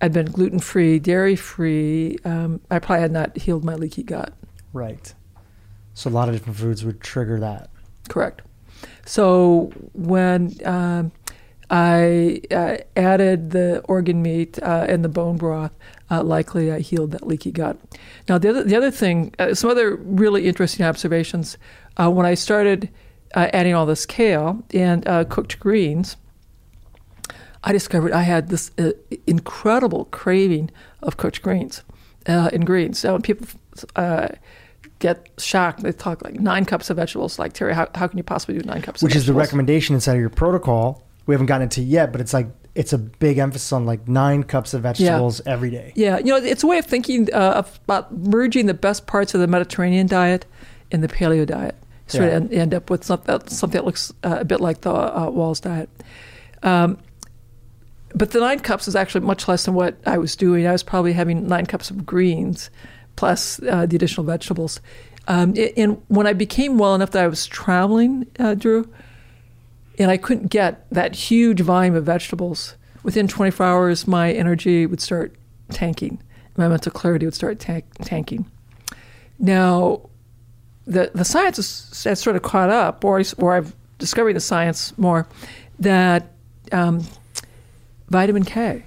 I'd 0.00 0.12
been 0.12 0.26
gluten 0.26 0.58
free, 0.58 0.98
dairy 0.98 1.36
free, 1.36 2.18
um, 2.24 2.60
I 2.70 2.78
probably 2.78 3.02
had 3.02 3.12
not 3.12 3.36
healed 3.36 3.64
my 3.64 3.74
leaky 3.74 4.02
gut. 4.02 4.32
Right. 4.72 5.14
So 5.94 6.10
a 6.10 6.12
lot 6.12 6.28
of 6.28 6.34
different 6.34 6.58
foods 6.58 6.84
would 6.84 7.00
trigger 7.00 7.40
that. 7.40 7.70
Correct. 8.08 8.42
So 9.06 9.72
when 9.94 10.54
um, 10.66 11.12
I 11.70 12.42
uh, 12.50 12.76
added 12.94 13.50
the 13.52 13.80
organ 13.88 14.20
meat 14.22 14.58
uh, 14.62 14.84
and 14.88 15.04
the 15.04 15.08
bone 15.08 15.36
broth, 15.38 15.72
uh, 16.10 16.22
likely 16.22 16.72
I 16.72 16.80
healed 16.80 17.12
that 17.12 17.26
leaky 17.26 17.50
gut. 17.50 17.78
Now, 18.28 18.38
the 18.38 18.50
other, 18.50 18.64
the 18.64 18.76
other 18.76 18.90
thing, 18.90 19.34
uh, 19.38 19.54
some 19.54 19.70
other 19.70 19.96
really 19.96 20.46
interesting 20.46 20.86
observations, 20.86 21.58
uh, 21.96 22.10
when 22.10 22.26
I 22.26 22.34
started 22.34 22.88
uh, 23.34 23.48
adding 23.52 23.74
all 23.74 23.86
this 23.86 24.06
kale 24.06 24.62
and 24.72 25.06
uh, 25.08 25.24
cooked 25.24 25.58
greens, 25.58 26.16
I 27.64 27.72
discovered 27.72 28.12
I 28.12 28.22
had 28.22 28.48
this 28.48 28.70
uh, 28.78 28.92
incredible 29.26 30.04
craving 30.06 30.70
of 31.02 31.16
cooked 31.16 31.42
greens 31.42 31.82
and 32.26 32.64
greens. 32.66 32.98
So 32.98 33.12
when 33.12 33.22
people 33.22 33.46
get 34.98 35.28
shocked, 35.38 35.82
they 35.82 35.92
talk 35.92 36.22
like 36.22 36.38
nine 36.40 36.64
cups 36.64 36.90
of 36.90 36.96
vegetables. 36.96 37.38
Like, 37.38 37.52
Terry, 37.52 37.74
how, 37.74 37.88
how 37.94 38.06
can 38.06 38.18
you 38.18 38.24
possibly 38.24 38.58
do 38.58 38.64
nine 38.66 38.82
cups 38.82 39.02
Which 39.02 39.16
is 39.16 39.26
the 39.26 39.34
recommendation 39.34 39.94
inside 39.94 40.14
of 40.14 40.20
your 40.20 40.30
protocol. 40.30 41.02
We 41.26 41.34
haven't 41.34 41.46
gotten 41.46 41.62
into 41.62 41.82
yet, 41.82 42.12
but 42.12 42.20
it's 42.20 42.32
like 42.32 42.46
it's 42.76 42.92
a 42.92 42.98
big 42.98 43.38
emphasis 43.38 43.72
on 43.72 43.86
like 43.86 44.06
nine 44.06 44.42
cups 44.42 44.74
of 44.74 44.82
vegetables 44.82 45.40
yeah. 45.44 45.52
every 45.52 45.70
day. 45.70 45.92
Yeah, 45.96 46.18
you 46.18 46.26
know, 46.26 46.36
it's 46.36 46.62
a 46.62 46.66
way 46.66 46.78
of 46.78 46.84
thinking 46.84 47.32
uh, 47.32 47.64
about 47.84 48.12
merging 48.12 48.66
the 48.66 48.74
best 48.74 49.06
parts 49.06 49.34
of 49.34 49.40
the 49.40 49.46
Mediterranean 49.46 50.06
diet 50.06 50.44
in 50.90 51.00
the 51.00 51.08
paleo 51.08 51.46
diet. 51.46 51.74
Sort 52.06 52.24
yeah. 52.24 52.28
of 52.28 52.34
end, 52.34 52.52
end, 52.52 52.74
up 52.74 52.90
with 52.90 53.02
something, 53.02 53.40
something 53.48 53.78
that 53.78 53.84
looks 53.84 54.12
uh, 54.22 54.36
a 54.40 54.44
bit 54.44 54.60
like 54.60 54.82
the 54.82 54.92
uh, 54.92 55.28
Wahls 55.30 55.60
diet. 55.60 55.88
Um, 56.62 56.98
but 58.14 58.30
the 58.30 58.40
nine 58.40 58.60
cups 58.60 58.86
is 58.86 58.94
actually 58.94 59.22
much 59.22 59.48
less 59.48 59.64
than 59.64 59.74
what 59.74 59.96
I 60.06 60.18
was 60.18 60.36
doing. 60.36 60.66
I 60.66 60.72
was 60.72 60.82
probably 60.82 61.14
having 61.14 61.48
nine 61.48 61.66
cups 61.66 61.90
of 61.90 62.06
greens 62.06 62.70
plus 63.16 63.60
uh, 63.62 63.86
the 63.86 63.96
additional 63.96 64.24
vegetables. 64.24 64.80
Um, 65.28 65.54
and 65.76 66.00
when 66.08 66.26
I 66.26 66.34
became 66.34 66.78
well 66.78 66.94
enough 66.94 67.10
that 67.12 67.24
I 67.24 67.26
was 67.26 67.46
traveling, 67.46 68.26
uh, 68.38 68.54
Dhru, 68.54 68.88
and 69.98 70.10
I 70.10 70.16
couldn't 70.16 70.48
get 70.48 70.88
that 70.90 71.14
huge 71.14 71.60
volume 71.60 71.94
of 71.94 72.04
vegetables. 72.04 72.76
Within 73.02 73.28
24 73.28 73.64
hours, 73.64 74.06
my 74.06 74.32
energy 74.32 74.86
would 74.86 75.00
start 75.00 75.34
tanking. 75.70 76.22
My 76.56 76.68
mental 76.68 76.92
clarity 76.92 77.26
would 77.26 77.34
start 77.34 77.58
tank, 77.58 77.84
tanking. 78.02 78.50
Now, 79.38 80.08
the 80.86 81.10
the 81.14 81.24
science 81.24 81.56
has, 82.04 82.20
sort 82.20 82.36
of 82.36 82.42
caught 82.42 82.70
up, 82.70 83.04
or 83.04 83.22
or 83.38 83.54
I've 83.54 83.74
discovered 83.98 84.34
the 84.34 84.40
science 84.40 84.96
more 84.96 85.26
that 85.78 86.32
um, 86.72 87.04
vitamin 88.08 88.44
K 88.44 88.84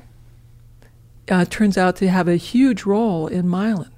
uh, 1.29 1.45
turns 1.45 1.77
out 1.77 1.95
to 1.97 2.09
have 2.09 2.27
a 2.27 2.35
huge 2.35 2.83
role 2.83 3.27
in 3.27 3.45
myelin, 3.45 3.91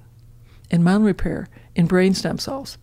in 0.70 0.82
myelin 0.82 1.04
repair, 1.04 1.48
in 1.74 1.86
brain 1.86 2.14
stem 2.14 2.38
cells. 2.38 2.76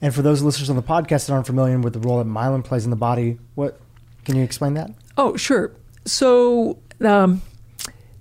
And 0.00 0.14
for 0.14 0.22
those 0.22 0.42
listeners 0.42 0.70
on 0.70 0.76
the 0.76 0.82
podcast 0.82 1.26
that 1.26 1.32
aren't 1.32 1.46
familiar 1.46 1.78
with 1.78 1.92
the 1.92 2.00
role 2.00 2.18
that 2.18 2.26
myelin 2.26 2.64
plays 2.64 2.84
in 2.84 2.90
the 2.90 2.96
body, 2.96 3.38
what 3.54 3.80
can 4.24 4.36
you 4.36 4.42
explain 4.42 4.74
that? 4.74 4.90
Oh, 5.16 5.36
sure. 5.36 5.72
So 6.04 6.78
um, 7.04 7.42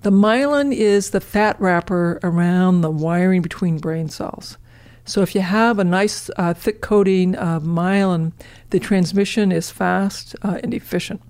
the 0.02 0.12
myelin 0.12 0.74
is 0.74 1.12
the 1.12 1.22
fat 1.22 1.60
wrapper 1.60 2.20
around 2.24 2.82
the 2.82 2.92
wiring 2.92 3.42
between 3.42 3.80
brain 3.80 4.10
cells. 4.10 4.58
So 5.06 5.22
if 5.22 5.36
you 5.36 5.42
have 5.42 5.80
a 5.80 5.84
nice 5.84 6.30
uh, 6.38 6.54
thick 6.54 6.82
coating 6.82 7.36
of 7.36 7.64
myelin, 7.64 8.32
the 8.70 8.80
transmission 8.80 9.52
is 9.52 9.70
fast 9.70 10.36
uh, 10.44 10.60
and 10.64 10.74
efficient. 10.74 11.22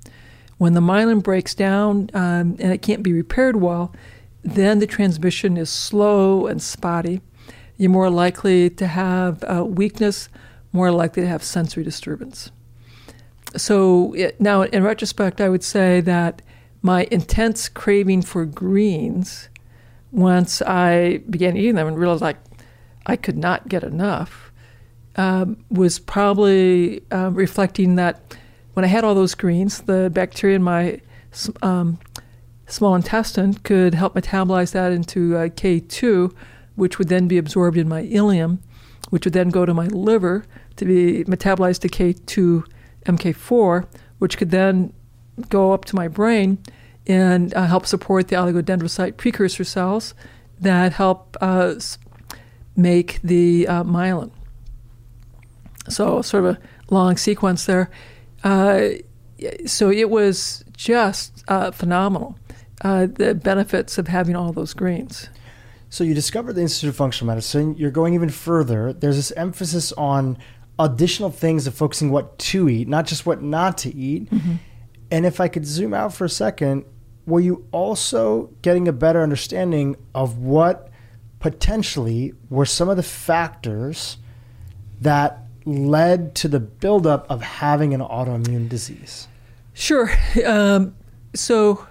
When 0.59 0.73
the 0.73 0.81
myelin 0.81 1.23
breaks 1.23 1.55
down 1.55 2.09
um, 2.13 2.55
and 2.59 2.71
it 2.71 2.81
can't 2.83 3.01
be 3.01 3.13
repaired 3.13 3.55
well, 3.55 3.93
then 4.43 4.79
the 4.79 4.87
transmission 4.87 5.57
is 5.57 5.69
slow 5.69 6.45
and 6.45 6.61
spotty 6.61 7.21
you're 7.77 7.91
more 7.91 8.09
likely 8.09 8.69
to 8.69 8.87
have 8.87 9.43
uh, 9.43 9.63
weakness, 9.65 10.29
more 10.71 10.91
likely 10.91 11.23
to 11.23 11.29
have 11.29 11.43
sensory 11.43 11.83
disturbance. 11.83 12.51
So 13.55 14.13
it, 14.13 14.39
now, 14.39 14.63
in 14.63 14.83
retrospect, 14.83 15.41
I 15.41 15.49
would 15.49 15.63
say 15.63 16.01
that 16.01 16.41
my 16.81 17.07
intense 17.11 17.69
craving 17.69 18.23
for 18.23 18.45
greens, 18.45 19.49
once 20.11 20.61
I 20.61 21.21
began 21.29 21.55
eating 21.55 21.75
them 21.75 21.87
and 21.87 21.97
realized 21.97 22.21
like 22.21 22.37
I 23.05 23.15
could 23.15 23.37
not 23.37 23.69
get 23.69 23.83
enough, 23.83 24.51
um, 25.15 25.63
was 25.69 25.99
probably 25.99 27.03
uh, 27.11 27.29
reflecting 27.31 27.95
that 27.95 28.35
when 28.73 28.83
I 28.83 28.87
had 28.87 29.03
all 29.03 29.13
those 29.13 29.35
greens, 29.35 29.81
the 29.81 30.09
bacteria 30.11 30.55
in 30.55 30.63
my 30.63 30.99
um, 31.61 31.99
small 32.67 32.95
intestine 32.95 33.53
could 33.53 33.93
help 33.93 34.15
metabolize 34.15 34.71
that 34.71 34.91
into 34.91 35.37
uh, 35.37 35.47
K2, 35.49 36.33
which 36.75 36.97
would 36.97 37.09
then 37.09 37.27
be 37.27 37.37
absorbed 37.37 37.77
in 37.77 37.87
my 37.87 38.03
ileum, 38.03 38.59
which 39.09 39.25
would 39.25 39.33
then 39.33 39.49
go 39.49 39.65
to 39.65 39.73
my 39.73 39.87
liver 39.87 40.45
to 40.75 40.85
be 40.85 41.23
metabolized 41.25 41.79
to 41.79 41.89
K2 41.89 42.63
MK4, 43.05 43.87
which 44.19 44.37
could 44.37 44.51
then 44.51 44.93
go 45.49 45.71
up 45.71 45.85
to 45.85 45.95
my 45.95 46.07
brain 46.07 46.57
and 47.07 47.53
uh, 47.53 47.65
help 47.65 47.85
support 47.85 48.27
the 48.27 48.35
oligodendrocyte 48.35 49.17
precursor 49.17 49.63
cells 49.63 50.13
that 50.59 50.93
help 50.93 51.35
uh, 51.41 51.75
make 52.75 53.19
the 53.21 53.67
uh, 53.67 53.83
myelin. 53.83 54.31
So, 55.89 56.21
sort 56.21 56.45
of 56.45 56.55
a 56.55 56.59
long 56.89 57.17
sequence 57.17 57.65
there. 57.65 57.89
Uh, 58.43 58.89
so, 59.65 59.91
it 59.91 60.09
was 60.09 60.63
just 60.77 61.43
uh, 61.49 61.71
phenomenal, 61.71 62.37
uh, 62.81 63.07
the 63.07 63.35
benefits 63.35 63.97
of 63.97 64.07
having 64.07 64.35
all 64.35 64.53
those 64.53 64.73
greens. 64.73 65.29
So 65.93 66.03
you 66.03 66.15
discovered 66.15 66.53
the 66.53 66.61
Institute 66.61 66.89
of 66.89 66.95
Functional 66.95 67.27
Medicine. 67.27 67.75
You're 67.77 67.91
going 67.91 68.15
even 68.15 68.29
further. 68.29 68.93
There's 68.93 69.15
this 69.15 69.29
emphasis 69.33 69.91
on 69.91 70.39
additional 70.79 71.29
things 71.29 71.67
of 71.67 71.75
focusing 71.75 72.09
what 72.09 72.39
to 72.39 72.67
eat, 72.67 72.87
not 72.87 73.05
just 73.05 73.27
what 73.27 73.43
not 73.43 73.77
to 73.77 73.95
eat. 73.95 74.27
Mm-hmm. 74.31 74.53
And 75.11 75.23
if 75.23 75.39
I 75.39 75.47
could 75.47 75.67
zoom 75.67 75.93
out 75.93 76.11
for 76.11 76.25
a 76.25 76.29
second, 76.29 76.85
were 77.27 77.41
you 77.41 77.67
also 77.71 78.49
getting 78.63 78.87
a 78.87 78.91
better 78.91 79.21
understanding 79.21 79.95
of 80.15 80.39
what 80.39 80.89
potentially 81.39 82.33
were 82.49 82.65
some 82.65 82.89
of 82.89 82.97
the 82.97 83.03
factors 83.03 84.17
that 84.99 85.43
led 85.63 86.33
to 86.37 86.47
the 86.47 86.59
buildup 86.59 87.29
of 87.29 87.43
having 87.43 87.93
an 87.93 88.01
autoimmune 88.01 88.67
disease? 88.67 89.27
Sure. 89.75 90.09
Um, 90.43 90.95
so 91.35 91.87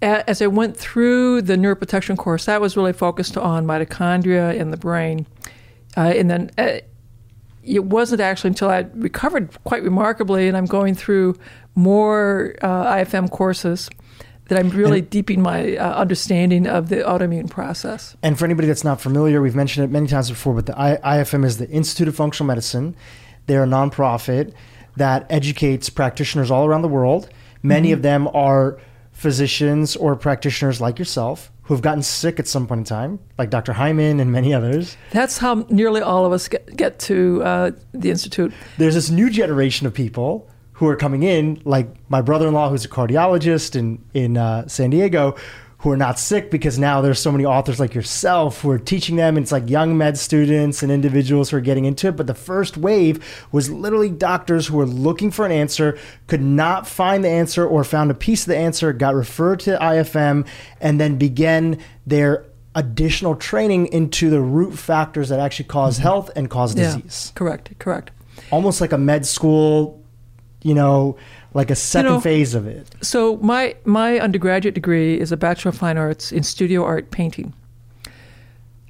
as 0.00 0.40
I 0.40 0.46
went 0.46 0.76
through 0.76 1.42
the 1.42 1.56
neuroprotection 1.56 2.16
course, 2.16 2.44
that 2.46 2.60
was 2.60 2.76
really 2.76 2.92
focused 2.92 3.36
on 3.36 3.66
mitochondria 3.66 4.54
in 4.54 4.70
the 4.70 4.76
brain. 4.76 5.26
Uh, 5.96 6.12
and 6.16 6.30
then 6.30 6.50
uh, 6.58 6.78
it 7.64 7.84
wasn't 7.84 8.20
actually 8.20 8.48
until 8.48 8.70
I 8.70 8.86
recovered 8.94 9.50
quite 9.64 9.82
remarkably, 9.82 10.48
and 10.48 10.56
I'm 10.56 10.66
going 10.66 10.94
through 10.94 11.36
more 11.74 12.54
uh, 12.62 12.94
IFM 12.94 13.30
courses 13.30 13.90
that 14.48 14.58
I'm 14.58 14.70
really 14.70 15.00
and, 15.00 15.10
deepening 15.10 15.42
my 15.42 15.76
uh, 15.76 15.94
understanding 15.94 16.66
of 16.66 16.88
the 16.88 16.96
autoimmune 16.96 17.50
process. 17.50 18.16
And 18.22 18.38
for 18.38 18.44
anybody 18.44 18.66
that's 18.66 18.84
not 18.84 19.00
familiar, 19.00 19.42
we've 19.42 19.54
mentioned 19.54 19.84
it 19.84 19.90
many 19.90 20.06
times 20.06 20.30
before, 20.30 20.54
but 20.54 20.66
the 20.66 20.78
I- 20.78 21.18
IFM 21.18 21.44
is 21.44 21.58
the 21.58 21.68
Institute 21.68 22.08
of 22.08 22.16
Functional 22.16 22.46
Medicine. 22.46 22.96
They're 23.46 23.64
a 23.64 23.66
nonprofit 23.66 24.54
that 24.96 25.26
educates 25.30 25.90
practitioners 25.90 26.50
all 26.50 26.66
around 26.66 26.82
the 26.82 26.88
world. 26.88 27.28
Many 27.62 27.88
mm-hmm. 27.88 27.94
of 27.94 28.02
them 28.02 28.28
are 28.28 28.78
physicians 29.18 29.96
or 29.96 30.14
practitioners 30.14 30.80
like 30.80 30.96
yourself 30.96 31.50
who 31.62 31.74
have 31.74 31.82
gotten 31.82 32.02
sick 32.02 32.38
at 32.38 32.46
some 32.46 32.68
point 32.68 32.78
in 32.78 32.84
time, 32.84 33.18
like 33.36 33.50
Dr. 33.50 33.72
Hyman 33.72 34.20
and 34.20 34.30
many 34.30 34.54
others. 34.54 34.96
That's 35.10 35.38
how 35.38 35.66
nearly 35.68 36.00
all 36.00 36.24
of 36.24 36.32
us 36.32 36.46
get, 36.46 36.76
get 36.76 37.00
to 37.00 37.42
uh, 37.42 37.70
the 37.92 38.10
Institute. 38.10 38.52
There's 38.78 38.94
this 38.94 39.10
new 39.10 39.28
generation 39.28 39.88
of 39.88 39.92
people 39.92 40.48
who 40.74 40.86
are 40.86 40.94
coming 40.94 41.24
in, 41.24 41.60
like 41.64 41.88
my 42.08 42.22
brother 42.22 42.46
in 42.46 42.54
law, 42.54 42.70
who's 42.70 42.84
a 42.84 42.88
cardiologist 42.88 43.74
in, 43.74 44.02
in 44.14 44.36
uh, 44.36 44.68
San 44.68 44.90
Diego, 44.90 45.34
who 45.78 45.90
are 45.90 45.96
not 45.96 46.18
sick 46.18 46.50
because 46.50 46.76
now 46.76 47.00
there's 47.00 47.20
so 47.20 47.30
many 47.30 47.44
authors 47.44 47.78
like 47.78 47.94
yourself 47.94 48.62
who 48.62 48.70
are 48.70 48.80
teaching 48.80 49.14
them. 49.14 49.36
And 49.36 49.44
it's 49.44 49.52
like 49.52 49.70
young 49.70 49.96
med 49.96 50.18
students 50.18 50.82
and 50.82 50.90
individuals 50.90 51.50
who 51.50 51.56
are 51.56 51.60
getting 51.60 51.84
into 51.84 52.08
it. 52.08 52.16
But 52.16 52.26
the 52.26 52.34
first 52.34 52.76
wave 52.76 53.46
was 53.52 53.70
literally 53.70 54.10
doctors 54.10 54.66
who 54.66 54.76
were 54.76 54.86
looking 54.86 55.30
for 55.30 55.46
an 55.46 55.52
answer, 55.52 55.96
could 56.26 56.42
not 56.42 56.88
find 56.88 57.22
the 57.22 57.28
answer 57.28 57.64
or 57.64 57.84
found 57.84 58.10
a 58.10 58.14
piece 58.14 58.42
of 58.42 58.48
the 58.48 58.56
answer, 58.56 58.92
got 58.92 59.14
referred 59.14 59.60
to 59.60 59.78
IFM, 59.78 60.48
and 60.80 61.00
then 61.00 61.16
began 61.16 61.78
their 62.06 62.44
additional 62.74 63.36
training 63.36 63.86
into 63.88 64.30
the 64.30 64.40
root 64.40 64.76
factors 64.76 65.28
that 65.28 65.38
actually 65.38 65.66
cause 65.66 65.94
mm-hmm. 65.94 66.02
health 66.02 66.30
and 66.34 66.50
cause 66.50 66.74
yeah, 66.74 66.96
disease. 66.96 67.32
Correct, 67.36 67.78
correct. 67.78 68.10
Almost 68.50 68.80
like 68.80 68.92
a 68.92 68.98
med 68.98 69.26
school, 69.26 70.02
you 70.62 70.74
know, 70.74 71.16
like 71.58 71.72
a 71.72 71.74
second 71.74 72.06
you 72.06 72.14
know, 72.14 72.20
phase 72.20 72.54
of 72.54 72.68
it. 72.68 72.86
So 73.02 73.36
my 73.38 73.74
my 73.84 74.20
undergraduate 74.20 74.74
degree 74.74 75.18
is 75.18 75.32
a 75.32 75.36
Bachelor 75.36 75.70
of 75.70 75.76
Fine 75.76 75.98
Arts 75.98 76.30
in 76.30 76.44
Studio 76.44 76.84
Art 76.84 77.10
Painting. 77.10 77.52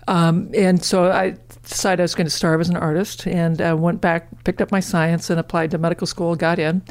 Um, 0.07 0.51
and 0.55 0.85
so 0.85 1.11
I 1.11 1.37
decided 1.63 2.01
I 2.01 2.05
was 2.05 2.15
going 2.15 2.27
to 2.27 2.31
start 2.31 2.61
as 2.61 2.69
an 2.69 2.77
artist 2.77 3.27
and 3.27 3.63
I 3.63 3.73
went 3.73 4.03
back, 4.03 4.45
picked 4.45 4.61
up 4.61 4.71
my 4.71 4.81
science, 4.81 5.31
and 5.31 5.41
applied 5.41 5.71
to 5.71 5.79
medical 5.79 6.07
school. 6.07 6.37
Got 6.37 6.59
in. 6.59 6.83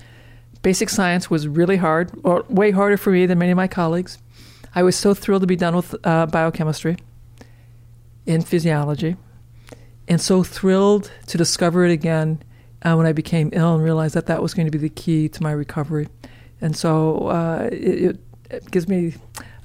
Basic 0.63 0.89
science 0.89 1.29
was 1.29 1.47
really 1.47 1.77
hard, 1.77 2.11
or 2.23 2.43
way 2.49 2.71
harder 2.71 2.97
for 2.97 3.11
me 3.11 3.27
than 3.27 3.37
many 3.37 3.51
of 3.51 3.57
my 3.57 3.67
colleagues. 3.67 4.17
I 4.73 4.81
was 4.81 4.95
so 4.95 5.13
thrilled 5.13 5.43
to 5.43 5.47
be 5.47 5.55
done 5.55 5.75
with 5.75 5.93
uh, 6.03 6.25
biochemistry 6.25 6.97
and 8.25 8.47
physiology, 8.47 9.15
and 10.07 10.19
so 10.19 10.41
thrilled 10.41 11.11
to 11.27 11.37
discover 11.37 11.85
it 11.85 11.91
again 11.91 12.41
uh, 12.83 12.95
when 12.95 13.05
I 13.05 13.11
became 13.11 13.49
ill 13.53 13.75
and 13.75 13.83
realized 13.83 14.15
that 14.15 14.27
that 14.27 14.41
was 14.41 14.53
going 14.53 14.65
to 14.65 14.71
be 14.71 14.77
the 14.77 14.89
key 14.89 15.29
to 15.29 15.43
my 15.43 15.51
recovery. 15.51 16.07
And 16.61 16.75
so 16.75 17.27
uh, 17.27 17.69
it, 17.71 18.19
it, 18.49 18.71
gives 18.71 18.87
me 18.87 19.13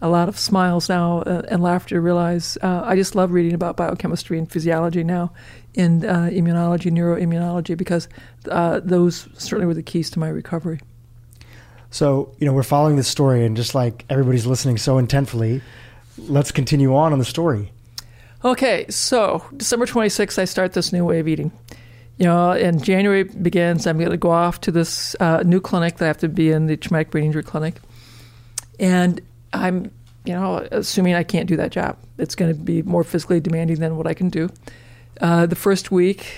a 0.00 0.08
lot 0.08 0.28
of 0.28 0.38
smiles 0.38 0.88
now 0.88 1.20
uh, 1.20 1.42
and 1.48 1.62
laughter 1.62 1.94
to 1.94 2.00
realize 2.00 2.58
uh, 2.62 2.82
I 2.84 2.96
just 2.96 3.14
love 3.14 3.30
reading 3.32 3.54
about 3.54 3.76
biochemistry 3.76 4.38
and 4.38 4.50
physiology 4.50 5.04
now 5.04 5.32
in 5.74 6.04
uh, 6.04 6.28
immunology, 6.32 6.90
neuroimmunology, 6.90 7.76
because 7.76 8.08
uh, 8.50 8.80
those 8.82 9.28
certainly 9.34 9.66
were 9.66 9.74
the 9.74 9.82
keys 9.82 10.10
to 10.10 10.18
my 10.18 10.28
recovery. 10.28 10.80
So, 11.90 12.34
you 12.38 12.46
know, 12.46 12.52
we're 12.52 12.62
following 12.62 12.96
this 12.96 13.08
story, 13.08 13.44
and 13.44 13.56
just 13.56 13.74
like 13.74 14.04
everybody's 14.08 14.46
listening 14.46 14.78
so 14.78 14.96
intentfully, 15.00 15.60
let's 16.18 16.50
continue 16.50 16.94
on 16.96 17.12
on 17.12 17.18
the 17.18 17.24
story. 17.24 17.70
Okay, 18.44 18.86
so 18.88 19.44
December 19.56 19.86
26th, 19.86 20.38
I 20.38 20.46
start 20.46 20.72
this 20.72 20.92
new 20.92 21.04
way 21.04 21.20
of 21.20 21.28
eating. 21.28 21.52
You 22.22 22.28
know, 22.28 22.52
and 22.52 22.84
January 22.84 23.24
begins. 23.24 23.84
I'm 23.84 23.98
going 23.98 24.12
to 24.12 24.16
go 24.16 24.30
off 24.30 24.60
to 24.60 24.70
this 24.70 25.16
uh, 25.18 25.42
new 25.44 25.60
clinic 25.60 25.96
that 25.96 26.04
I 26.04 26.06
have 26.06 26.18
to 26.18 26.28
be 26.28 26.52
in, 26.52 26.66
the 26.66 26.76
traumatic 26.76 27.10
brain 27.10 27.24
injury 27.24 27.42
clinic. 27.42 27.80
And 28.78 29.20
I'm, 29.52 29.90
you 30.24 30.32
know, 30.32 30.64
assuming 30.70 31.14
I 31.14 31.24
can't 31.24 31.48
do 31.48 31.56
that 31.56 31.72
job. 31.72 31.98
It's 32.18 32.36
going 32.36 32.54
to 32.54 32.56
be 32.56 32.82
more 32.82 33.02
physically 33.02 33.40
demanding 33.40 33.80
than 33.80 33.96
what 33.96 34.06
I 34.06 34.14
can 34.14 34.28
do. 34.28 34.50
Uh, 35.20 35.46
the 35.46 35.56
first 35.56 35.90
week, 35.90 36.32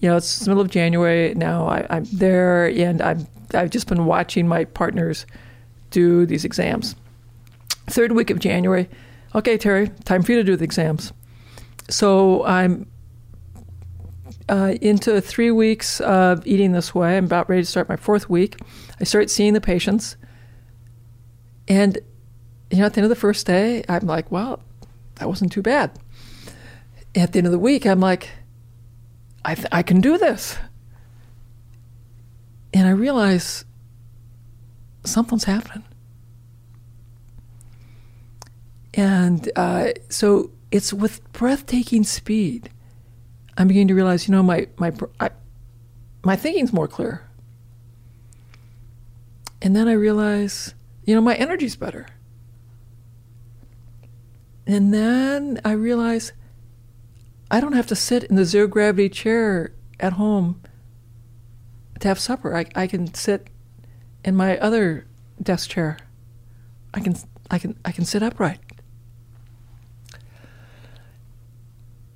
you 0.00 0.08
know, 0.08 0.18
it's 0.18 0.38
the 0.38 0.50
middle 0.50 0.62
of 0.62 0.70
January 0.70 1.34
now. 1.34 1.66
I, 1.66 1.84
I'm 1.90 2.04
there, 2.12 2.68
and 2.68 3.02
I'm 3.02 3.26
I've 3.54 3.70
just 3.70 3.88
been 3.88 4.06
watching 4.06 4.46
my 4.46 4.66
partners 4.66 5.26
do 5.90 6.26
these 6.26 6.44
exams. 6.44 6.94
Third 7.88 8.12
week 8.12 8.30
of 8.30 8.38
January, 8.38 8.88
okay, 9.34 9.58
Terry, 9.58 9.88
time 10.04 10.22
for 10.22 10.30
you 10.30 10.38
to 10.38 10.44
do 10.44 10.54
the 10.54 10.64
exams. 10.64 11.12
So 11.88 12.44
I'm 12.44 12.86
uh, 14.48 14.74
into 14.80 15.20
three 15.20 15.50
weeks 15.50 16.00
of 16.00 16.46
eating 16.46 16.72
this 16.72 16.94
way. 16.94 17.16
I'm 17.16 17.24
about 17.24 17.48
ready 17.48 17.62
to 17.62 17.66
start 17.66 17.88
my 17.88 17.96
fourth 17.96 18.30
week. 18.30 18.58
I 19.00 19.04
start 19.04 19.30
seeing 19.30 19.52
the 19.52 19.60
patients, 19.60 20.16
and 21.68 21.98
you 22.70 22.78
know, 22.78 22.86
at 22.86 22.94
the 22.94 22.98
end 22.98 23.04
of 23.04 23.10
the 23.10 23.16
first 23.16 23.46
day, 23.46 23.84
I'm 23.88 24.06
like, 24.06 24.30
well, 24.30 24.62
that 25.16 25.28
wasn't 25.28 25.52
too 25.52 25.62
bad. 25.62 25.98
At 27.14 27.32
the 27.32 27.38
end 27.38 27.46
of 27.46 27.52
the 27.52 27.58
week, 27.58 27.86
I'm 27.86 28.00
like, 28.00 28.30
I, 29.44 29.54
th- 29.54 29.68
I 29.72 29.82
can 29.82 30.00
do 30.00 30.18
this. 30.18 30.58
And 32.74 32.86
I 32.86 32.90
realize 32.90 33.64
something's 35.04 35.44
happening. 35.44 35.84
And 38.94 39.50
uh, 39.56 39.88
so 40.08 40.50
it's 40.70 40.92
with 40.92 41.32
breathtaking 41.32 42.04
speed. 42.04 42.70
I'm 43.56 43.68
beginning 43.68 43.88
to 43.88 43.94
realize, 43.94 44.28
you 44.28 44.32
know, 44.32 44.42
my 44.42 44.68
my 44.76 44.92
I, 45.20 45.30
my 46.24 46.36
thinking's 46.36 46.72
more 46.72 46.88
clear. 46.88 47.22
And 49.62 49.74
then 49.74 49.88
I 49.88 49.92
realize, 49.92 50.74
you 51.04 51.14
know, 51.14 51.20
my 51.20 51.34
energy's 51.34 51.76
better. 51.76 52.06
And 54.66 54.92
then 54.92 55.60
I 55.64 55.72
realize 55.72 56.32
I 57.50 57.60
don't 57.60 57.72
have 57.72 57.86
to 57.86 57.96
sit 57.96 58.24
in 58.24 58.36
the 58.36 58.44
zero 58.44 58.66
gravity 58.66 59.08
chair 59.08 59.72
at 60.00 60.14
home 60.14 60.60
to 62.00 62.08
have 62.08 62.18
supper. 62.18 62.56
I, 62.56 62.66
I 62.74 62.86
can 62.86 63.14
sit 63.14 63.48
in 64.24 64.34
my 64.34 64.58
other 64.58 65.06
desk 65.40 65.70
chair. 65.70 65.98
I 66.92 67.00
can 67.00 67.16
I 67.50 67.58
can 67.58 67.78
I 67.84 67.92
can 67.92 68.04
sit 68.04 68.22
upright. 68.22 68.58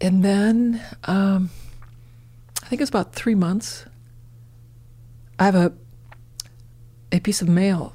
And 0.01 0.25
then 0.25 0.83
um, 1.05 1.51
I 2.63 2.67
think 2.67 2.81
it's 2.81 2.89
about 2.89 3.15
three 3.15 3.35
months. 3.35 3.85
I 5.39 5.45
have 5.45 5.55
a 5.55 5.73
a 7.13 7.21
piece 7.21 7.43
of 7.43 7.49
mail 7.49 7.95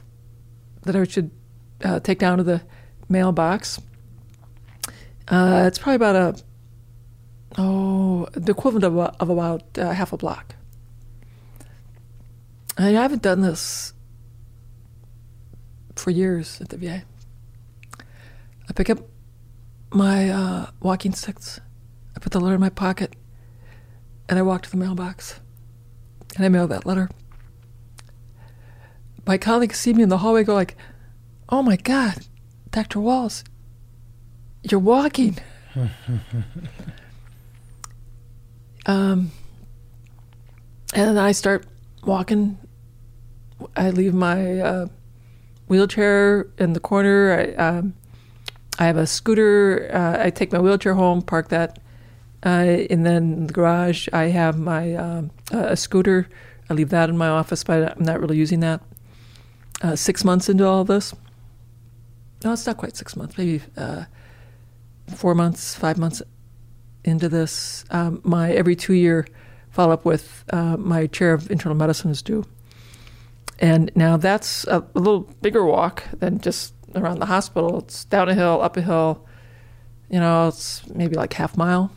that 0.84 0.96
I 0.96 1.04
should 1.06 1.32
uh, 1.84 2.00
take 2.00 2.20
down 2.20 2.38
to 2.38 2.44
the 2.44 2.62
mailbox. 3.08 3.80
Uh, 5.28 5.64
it's 5.66 5.80
probably 5.80 5.96
about 5.96 6.16
a 6.16 6.44
oh 7.58 8.28
the 8.34 8.52
equivalent 8.52 8.84
of, 8.84 8.98
a, 8.98 9.16
of 9.20 9.30
about 9.30 9.64
uh, 9.78 9.92
half 9.92 10.14
a 10.14 10.18
block. 10.18 10.56
I 12.78 12.90
haven't 12.90 13.22
done 13.22 13.42
this 13.42 13.94
for 15.96 16.12
years 16.12 16.60
at 16.60 16.70
the 16.70 16.78
VA. 16.78 17.04
I 18.68 18.74
pick 18.74 18.90
up 18.90 19.00
my 19.92 20.30
uh, 20.30 20.66
walking 20.82 21.14
sticks, 21.14 21.62
I 22.16 22.20
put 22.20 22.32
the 22.32 22.40
letter 22.40 22.56
in 22.56 22.62
my 22.62 22.70
pocket, 22.70 23.16
and 24.30 24.40
I 24.40 24.42
walk 24.42 24.62
to 24.64 24.72
the 24.72 24.78
mailbox, 24.78 25.40
and 26.36 26.46
I 26.46 26.50
mail 26.50 26.68
that 26.68 26.86
letter. 26.86 27.10
My 29.26 29.38
colleagues 29.38 29.80
see 29.80 29.94
me 29.94 30.04
in 30.04 30.10
the 30.10 30.20
hallway, 30.20 30.44
go 30.44 30.54
like, 30.54 30.78
"Oh 31.50 31.64
my 31.64 31.78
God, 31.78 32.28
Dr. 32.72 33.00
Wahls, 33.00 33.44
you're 34.64 34.80
walking." 34.80 35.38
um, 38.86 39.32
and 40.94 41.20
I 41.20 41.32
start 41.32 41.66
walking 42.04 42.58
I 43.76 43.90
leave 43.90 44.14
my 44.14 44.60
uh, 44.60 44.88
wheelchair 45.68 46.48
in 46.58 46.74
the 46.74 46.80
corner. 46.80 47.56
I, 47.58 47.64
um, 47.64 47.94
I 48.80 48.86
have 48.86 48.98
a 48.98 49.08
scooter. 49.08 49.90
Uh, 49.94 50.26
I 50.26 50.30
take 50.30 50.52
my 50.52 50.60
wheelchair 50.60 50.94
home, 50.94 51.22
park 51.22 51.50
that, 51.50 51.80
uh, 52.46 52.86
and 52.90 53.06
then 53.06 53.34
in 53.34 53.48
the 53.48 53.54
garage 53.54 54.08
I 54.14 54.26
have 54.26 54.58
my 54.58 54.94
um, 54.96 55.32
a 55.52 55.76
scooter. 55.76 56.30
I 56.70 56.74
leave 56.74 56.90
that 56.90 57.10
in 57.10 57.18
my 57.18 57.28
office, 57.28 57.64
but 57.64 57.98
I'm 57.98 58.04
not 58.04 58.20
really 58.20 58.38
using 58.38 58.62
that. 58.62 58.82
Uh, 59.82 59.96
six 59.96 60.24
months 60.24 60.50
into 60.50 60.66
all 60.66 60.84
this, 60.84 61.14
no, 62.44 62.54
it's 62.54 62.66
not 62.66 62.78
quite 62.78 62.96
six 62.96 63.16
months. 63.16 63.38
Maybe 63.38 63.62
uh, 63.76 64.06
four 65.16 65.34
months, 65.34 65.76
five 65.76 65.98
months 65.98 66.22
into 67.04 67.28
this. 67.28 67.86
Um, 67.90 68.22
my 68.24 68.52
every 68.52 68.76
two 68.76 68.94
year 68.94 69.28
follow 69.72 69.94
up 69.94 70.06
with 70.06 70.46
uh, 70.52 70.78
my 70.78 71.08
chair 71.08 71.34
of 71.34 71.50
internal 71.50 71.76
medicine 71.76 72.12
is 72.12 72.22
due. 72.22 72.46
And 73.60 73.92
now 73.96 74.18
that's 74.18 74.66
a, 74.68 74.80
a, 74.94 75.00
little 75.00 75.22
bigger 75.42 75.66
walk 75.66 76.04
than 76.20 76.40
just 76.40 76.74
around 76.94 77.20
the 77.20 77.26
hospital. 77.26 77.80
It's 77.80 78.06
down 78.06 78.30
a 78.30 78.34
hill, 78.34 78.62
up 78.62 78.78
a 78.78 78.82
hill. 78.82 79.26
You 80.10 80.20
know, 80.20 80.50
it's 80.50 80.86
maybe 80.88 81.16
like 81.16 81.34
half 81.34 81.58
mile. 81.58 81.92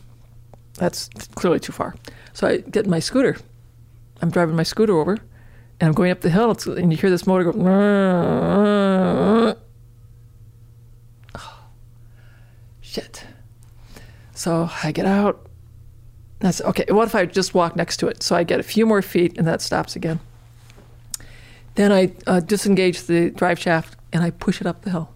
That's 0.75 1.09
clearly 1.35 1.59
too 1.59 1.71
far. 1.71 1.95
So 2.33 2.47
I 2.47 2.57
get 2.57 2.87
my 2.87 2.99
scooter. 2.99 3.37
I'm 4.21 4.29
driving 4.29 4.55
my 4.55 4.63
scooter 4.63 4.97
over, 4.97 5.13
and 5.13 5.87
I'm 5.87 5.93
going 5.93 6.11
up 6.11 6.21
the 6.21 6.29
hill, 6.29 6.55
and 6.67 6.91
you 6.91 6.97
hear 6.97 7.09
this 7.09 7.25
motor 7.25 7.51
go. 7.51 7.53
Oh, 11.35 11.39
shit. 12.81 13.25
So 14.33 14.69
I 14.83 14.91
get 14.91 15.05
out. 15.05 15.47
That's 16.39 16.61
okay. 16.61 16.85
What 16.89 17.07
if 17.07 17.15
I 17.15 17.25
just 17.25 17.53
walk 17.53 17.75
next 17.75 17.97
to 17.97 18.07
it? 18.07 18.23
So 18.23 18.35
I 18.35 18.43
get 18.43 18.59
a 18.59 18.63
few 18.63 18.85
more 18.85 19.01
feet, 19.01 19.37
and 19.37 19.45
that 19.47 19.61
stops 19.61 19.95
again. 19.95 20.19
Then 21.75 21.93
I 21.93 22.11
uh, 22.27 22.41
disengage 22.41 23.03
the 23.03 23.29
drive 23.29 23.57
shaft 23.57 23.95
and 24.11 24.21
I 24.21 24.31
push 24.31 24.59
it 24.59 24.67
up 24.67 24.81
the 24.81 24.89
hill. 24.89 25.13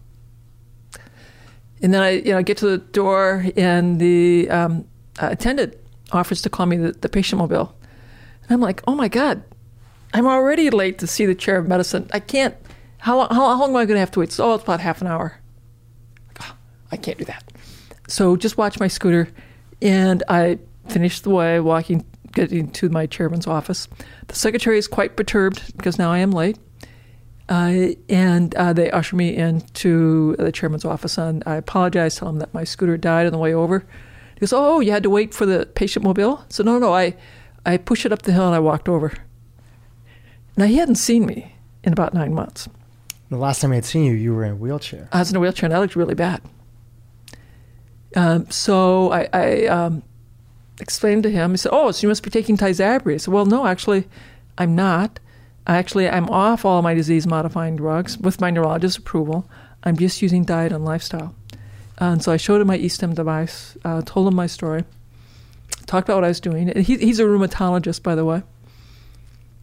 And 1.81 1.93
then 1.93 2.01
I, 2.01 2.11
you 2.11 2.31
know, 2.31 2.41
get 2.41 2.55
to 2.59 2.67
the 2.67 2.77
door 2.77 3.45
and 3.57 3.99
the 3.99 4.49
um, 4.49 4.87
uh, 5.21 5.29
attendant 5.31 5.75
offers 6.11 6.41
to 6.41 6.49
call 6.49 6.65
me 6.65 6.77
the, 6.77 6.91
the 6.91 7.09
patient 7.09 7.39
mobile. 7.39 7.75
And 8.43 8.51
I'm 8.51 8.61
like, 8.61 8.81
oh 8.87 8.95
my 8.95 9.07
God, 9.07 9.43
I'm 10.13 10.27
already 10.27 10.69
late 10.69 10.99
to 10.99 11.07
see 11.07 11.25
the 11.25 11.35
chair 11.35 11.57
of 11.57 11.67
medicine. 11.67 12.09
I 12.13 12.19
can't, 12.19 12.55
how, 12.99 13.27
how, 13.27 13.29
how 13.29 13.59
long 13.59 13.71
am 13.71 13.75
I 13.77 13.85
going 13.85 13.95
to 13.95 13.99
have 13.99 14.11
to 14.11 14.19
wait? 14.19 14.31
So, 14.31 14.51
oh, 14.51 14.55
it's 14.55 14.63
about 14.63 14.79
half 14.79 15.01
an 15.01 15.07
hour. 15.07 15.39
Oh, 16.41 16.55
I 16.91 16.97
can't 16.97 17.17
do 17.17 17.25
that. 17.25 17.43
So 18.07 18.35
just 18.35 18.57
watch 18.57 18.79
my 18.79 18.87
scooter. 18.87 19.29
And 19.81 20.23
I 20.27 20.59
finish 20.87 21.21
the 21.21 21.29
way 21.29 21.59
walking 21.59 22.05
getting 22.33 22.69
to 22.71 22.89
my 22.89 23.05
chairman's 23.05 23.47
office. 23.47 23.87
The 24.27 24.35
secretary 24.35 24.77
is 24.77 24.87
quite 24.87 25.15
perturbed 25.15 25.75
because 25.77 25.97
now 25.97 26.11
I 26.11 26.19
am 26.19 26.31
late. 26.31 26.57
Uh, 27.49 27.89
and 28.09 28.55
uh, 28.55 28.73
they 28.73 28.89
usher 28.91 29.15
me 29.15 29.35
into 29.35 30.35
the 30.37 30.51
chairman's 30.51 30.85
office, 30.85 31.17
and 31.17 31.43
I 31.45 31.55
apologize, 31.55 32.15
tell 32.15 32.29
him 32.29 32.39
that 32.39 32.53
my 32.53 32.63
scooter 32.63 32.97
died 32.97 33.25
on 33.25 33.33
the 33.33 33.37
way 33.37 33.53
over. 33.53 33.85
He 34.43 34.45
goes, 34.45 34.51
"Oh, 34.51 34.81
you 34.81 34.91
had 34.91 35.03
to 35.03 35.09
wait 35.09 35.33
for 35.33 35.45
the 35.45 35.65
patient 35.73 36.03
mobile?" 36.03 36.43
So 36.49 36.63
no, 36.63 36.77
no, 36.77 36.93
I, 36.93 37.15
I 37.65 37.77
pushed 37.77 38.05
it 38.05 38.11
up 38.11 38.23
the 38.23 38.33
hill 38.33 38.45
and 38.45 38.53
I 38.53 38.59
walked 38.59 38.89
over. 38.89 39.13
Now 40.57 40.65
he 40.65 40.75
hadn't 40.75 40.95
seen 40.95 41.25
me 41.25 41.55
in 41.81 41.93
about 41.93 42.13
nine 42.13 42.33
months. 42.33 42.67
The 43.29 43.37
last 43.37 43.61
time 43.61 43.71
I 43.71 43.75
had 43.75 43.85
seen 43.85 44.03
you, 44.03 44.11
you 44.11 44.35
were 44.35 44.43
in 44.43 44.51
a 44.51 44.55
wheelchair. 44.57 45.07
I 45.13 45.19
was 45.19 45.29
in 45.29 45.37
a 45.37 45.39
wheelchair, 45.39 45.67
and 45.67 45.73
I 45.73 45.79
looked 45.79 45.95
really 45.95 46.13
bad. 46.13 46.41
Um, 48.17 48.51
so 48.51 49.13
I, 49.13 49.29
I 49.31 49.65
um, 49.67 50.03
explained 50.81 51.23
to 51.23 51.31
him. 51.31 51.51
He 51.51 51.57
said, 51.57 51.71
"Oh, 51.71 51.91
so 51.91 52.01
you 52.05 52.09
must 52.09 52.21
be 52.21 52.29
taking 52.29 52.57
Tysabri." 52.57 53.13
I 53.13 53.17
said, 53.17 53.33
"Well, 53.33 53.45
no, 53.45 53.65
actually, 53.65 54.09
I'm 54.57 54.75
not. 54.75 55.21
Actually, 55.67 56.09
I'm 56.09 56.29
off 56.29 56.65
all 56.65 56.81
my 56.81 56.93
disease-modifying 56.93 57.77
drugs 57.77 58.17
with 58.17 58.41
my 58.41 58.51
neurologist's 58.51 58.97
approval. 58.97 59.49
I'm 59.85 59.95
just 59.95 60.21
using 60.21 60.43
diet 60.43 60.73
and 60.73 60.83
lifestyle." 60.83 61.33
And 61.97 62.23
so 62.23 62.31
I 62.31 62.37
showed 62.37 62.61
him 62.61 62.67
my 62.67 62.77
eSTEM 62.77 63.15
device, 63.15 63.77
uh, 63.85 64.01
told 64.03 64.27
him 64.27 64.35
my 64.35 64.47
story, 64.47 64.83
talked 65.85 66.07
about 66.07 66.15
what 66.15 66.23
I 66.23 66.29
was 66.29 66.39
doing. 66.39 66.75
He, 66.81 66.97
he's 66.97 67.19
a 67.19 67.23
rheumatologist, 67.23 68.01
by 68.03 68.15
the 68.15 68.25
way. 68.25 68.41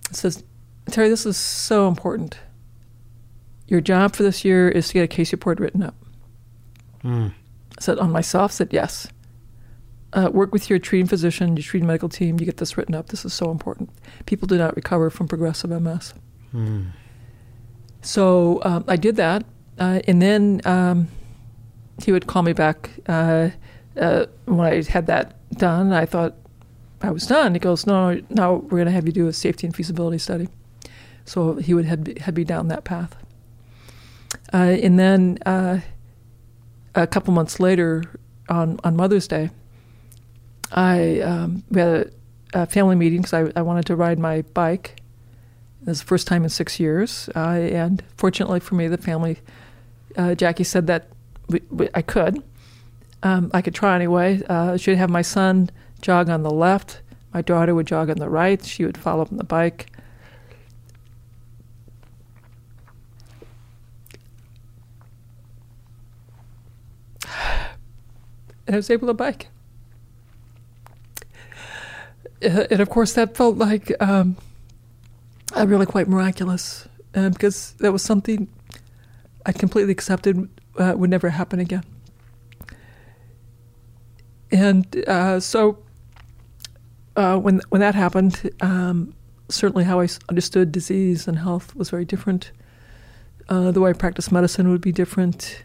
He 0.09 0.15
says, 0.15 0.43
"Terry, 0.91 1.09
this 1.09 1.27
is 1.27 1.37
so 1.37 1.89
important. 1.89 2.39
Your 3.67 3.81
job 3.81 4.17
for 4.17 4.25
this 4.25 4.45
year 4.45 4.69
is 4.69 4.89
to 4.89 4.95
get 4.95 5.05
a 5.05 5.09
case 5.09 5.33
report 5.33 5.61
written 5.61 5.83
up. 5.83 5.95
Mm. 7.05 7.33
I 7.79 7.81
said, 7.81 7.99
On 7.99 8.11
myself? 8.11 8.53
said, 8.53 8.69
Yes. 8.73 9.09
Uh, 10.13 10.29
work 10.33 10.53
with 10.53 10.69
your 10.69 10.81
treating 10.81 11.07
physician, 11.07 11.57
your 11.57 11.63
treating 11.63 11.87
medical 11.87 12.09
team. 12.09 12.41
You 12.41 12.47
get 12.47 12.57
this 12.57 12.77
written 12.77 12.97
up. 12.97 13.11
This 13.11 13.25
is 13.25 13.33
so 13.33 13.53
important. 13.53 13.91
People 14.27 14.49
do 14.49 14.59
not 14.59 14.75
recover 14.75 15.09
from 15.09 15.29
progressive 15.29 15.71
MS. 15.71 16.15
Mm. 16.53 16.89
So 18.03 18.61
um, 18.65 18.85
I 18.89 18.97
did 18.97 19.15
that. 19.17 19.45
Uh, 19.79 20.01
and 20.09 20.21
then 20.21 20.63
um, 20.65 21.07
he 22.03 22.13
would 22.13 22.27
call 22.27 22.43
me 22.43 22.53
back 22.53 22.91
uh, 23.09 23.51
uh, 23.97 24.27
when 24.47 24.67
I 24.67 24.83
had 24.83 25.07
that 25.07 25.35
done. 25.53 25.93
I 25.93 26.07
thought 26.07 26.35
I 27.03 27.11
was 27.11 27.27
done. 27.27 27.55
He 27.55 27.61
goes, 27.61 27.87
No, 27.87 28.21
now 28.29 28.55
we're 28.55 28.79
going 28.79 28.87
to 28.87 28.93
have 28.93 29.07
you 29.07 29.13
do 29.13 29.27
a 29.29 29.33
safety 29.33 29.67
and 29.67 29.75
feasibility 29.75 30.19
study. 30.19 30.49
So 31.25 31.55
he 31.57 31.75
would 31.75 31.85
head 31.85 32.37
me 32.37 32.45
down 32.45 32.69
that 32.69 32.85
path. 32.85 33.17
Uh, 34.53 34.77
and 34.83 34.99
then 34.99 35.39
uh, 35.47 35.81
a 36.95 37.07
couple 37.07 37.33
months 37.33 37.61
later, 37.61 38.03
on, 38.49 38.81
on 38.83 38.97
Mother's 38.97 39.29
Day, 39.29 39.51
I 40.73 41.21
um, 41.21 41.63
we 41.71 41.81
had 41.81 42.13
a, 42.55 42.63
a 42.63 42.67
family 42.67 42.97
meeting 42.97 43.23
because 43.23 43.33
I, 43.33 43.53
I 43.59 43.63
wanted 43.63 43.87
to 43.87 43.97
ride 43.97 44.19
my 44.19 44.43
bike. 44.43 45.01
It 45.83 45.89
was 45.89 46.01
the 46.01 46.07
first 46.07 46.27
time 46.27 46.45
in 46.45 46.51
six 46.51 46.79
years, 46.79 47.29
and 47.35 48.03
fortunately 48.17 48.61
for 48.61 48.75
me, 48.75 48.87
the 48.87 48.99
family, 48.99 49.39
uh, 50.17 50.35
Jackie 50.35 50.65
said 50.65 50.87
that 50.89 51.09
we, 51.51 51.61
we, 51.71 51.89
I 51.95 52.03
could. 52.03 52.43
Um, 53.23 53.51
I 53.53 53.61
could 53.61 53.75
try 53.75 53.95
anyway. 53.95 54.41
Uh, 54.49 54.77
she'd 54.77 54.97
have 54.97 55.11
my 55.11 55.23
son 55.23 55.71
jog 56.01 56.31
on 56.31 56.43
the 56.43 56.51
left, 56.51 57.03
my 57.35 57.43
daughter 57.43 57.75
would 57.75 57.87
jog 57.87 58.09
on 58.09 58.17
the 58.17 58.29
right. 58.29 58.65
She 58.65 58.85
would 58.85 58.97
follow 58.97 59.23
up 59.23 59.31
on 59.31 59.37
the 59.39 59.45
bike. 59.45 59.87
And 68.67 68.75
I 68.75 68.79
was 68.79 68.91
able 68.91 69.09
to 69.09 69.15
bike 69.15 69.49
and 72.43 72.81
of 72.81 72.89
course, 72.89 73.13
that 73.15 73.37
felt 73.37 73.57
like 73.57 73.93
um, 74.01 74.37
uh, 75.57 75.67
really 75.67 75.87
quite 75.87 76.09
miraculous 76.09 76.89
uh, 77.15 77.29
because 77.29 77.73
that 77.81 77.93
was 77.93 78.03
something 78.03 78.49
I 79.45 79.53
completely 79.53 79.93
accepted 79.93 80.49
uh, 80.81 80.95
would 80.97 81.11
never 81.11 81.29
happen 81.29 81.61
again. 81.61 81.85
And 84.51 85.05
uh, 85.07 85.39
so, 85.39 85.79
uh, 87.17 87.39
when 87.39 87.61
when 87.69 87.81
that 87.81 87.95
happened, 87.95 88.51
um, 88.61 89.15
certainly 89.49 89.85
how 89.85 90.01
I 90.01 90.09
understood 90.29 90.73
disease 90.73 91.29
and 91.29 91.39
health 91.39 91.77
was 91.77 91.91
very 91.91 92.05
different. 92.05 92.51
Uh, 93.49 93.71
the 93.71 93.81
way 93.81 93.91
I 93.91 93.93
practiced 93.93 94.33
medicine 94.33 94.71
would 94.71 94.81
be 94.81 94.93
different. 94.93 95.65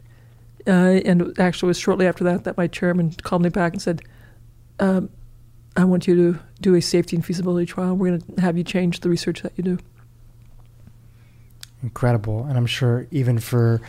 and 0.68 1.39
actually, 1.39 1.68
it 1.68 1.70
was 1.70 1.80
shortly 1.80 2.07
after 2.07 2.24
that 2.26 2.43
that 2.43 2.57
my 2.57 2.68
chairman 2.68 3.11
called 3.24 3.41
me 3.41 3.49
back 3.49 3.74
and 3.74 3.82
said. 3.82 4.01
Um, 4.80 5.09
I 5.78 5.84
want 5.84 6.07
you 6.07 6.16
to 6.16 6.39
do 6.61 6.76
a 6.76 6.82
safety 6.82 7.18
and 7.18 7.26
feasibility 7.26 7.66
trial. 7.66 7.95
We're 7.95 8.18
going 8.18 8.22
to 8.22 8.41
have 8.41 8.57
you 8.57 8.63
change 8.63 9.01
the 9.01 9.09
research 9.09 9.41
that 9.41 9.51
you 9.57 9.63
do. 9.63 9.78
Incredible. 11.84 12.45
And 12.45 12.57
I'm 12.57 12.66
sure 12.66 13.07
even 13.11 13.39
for, 13.39 13.82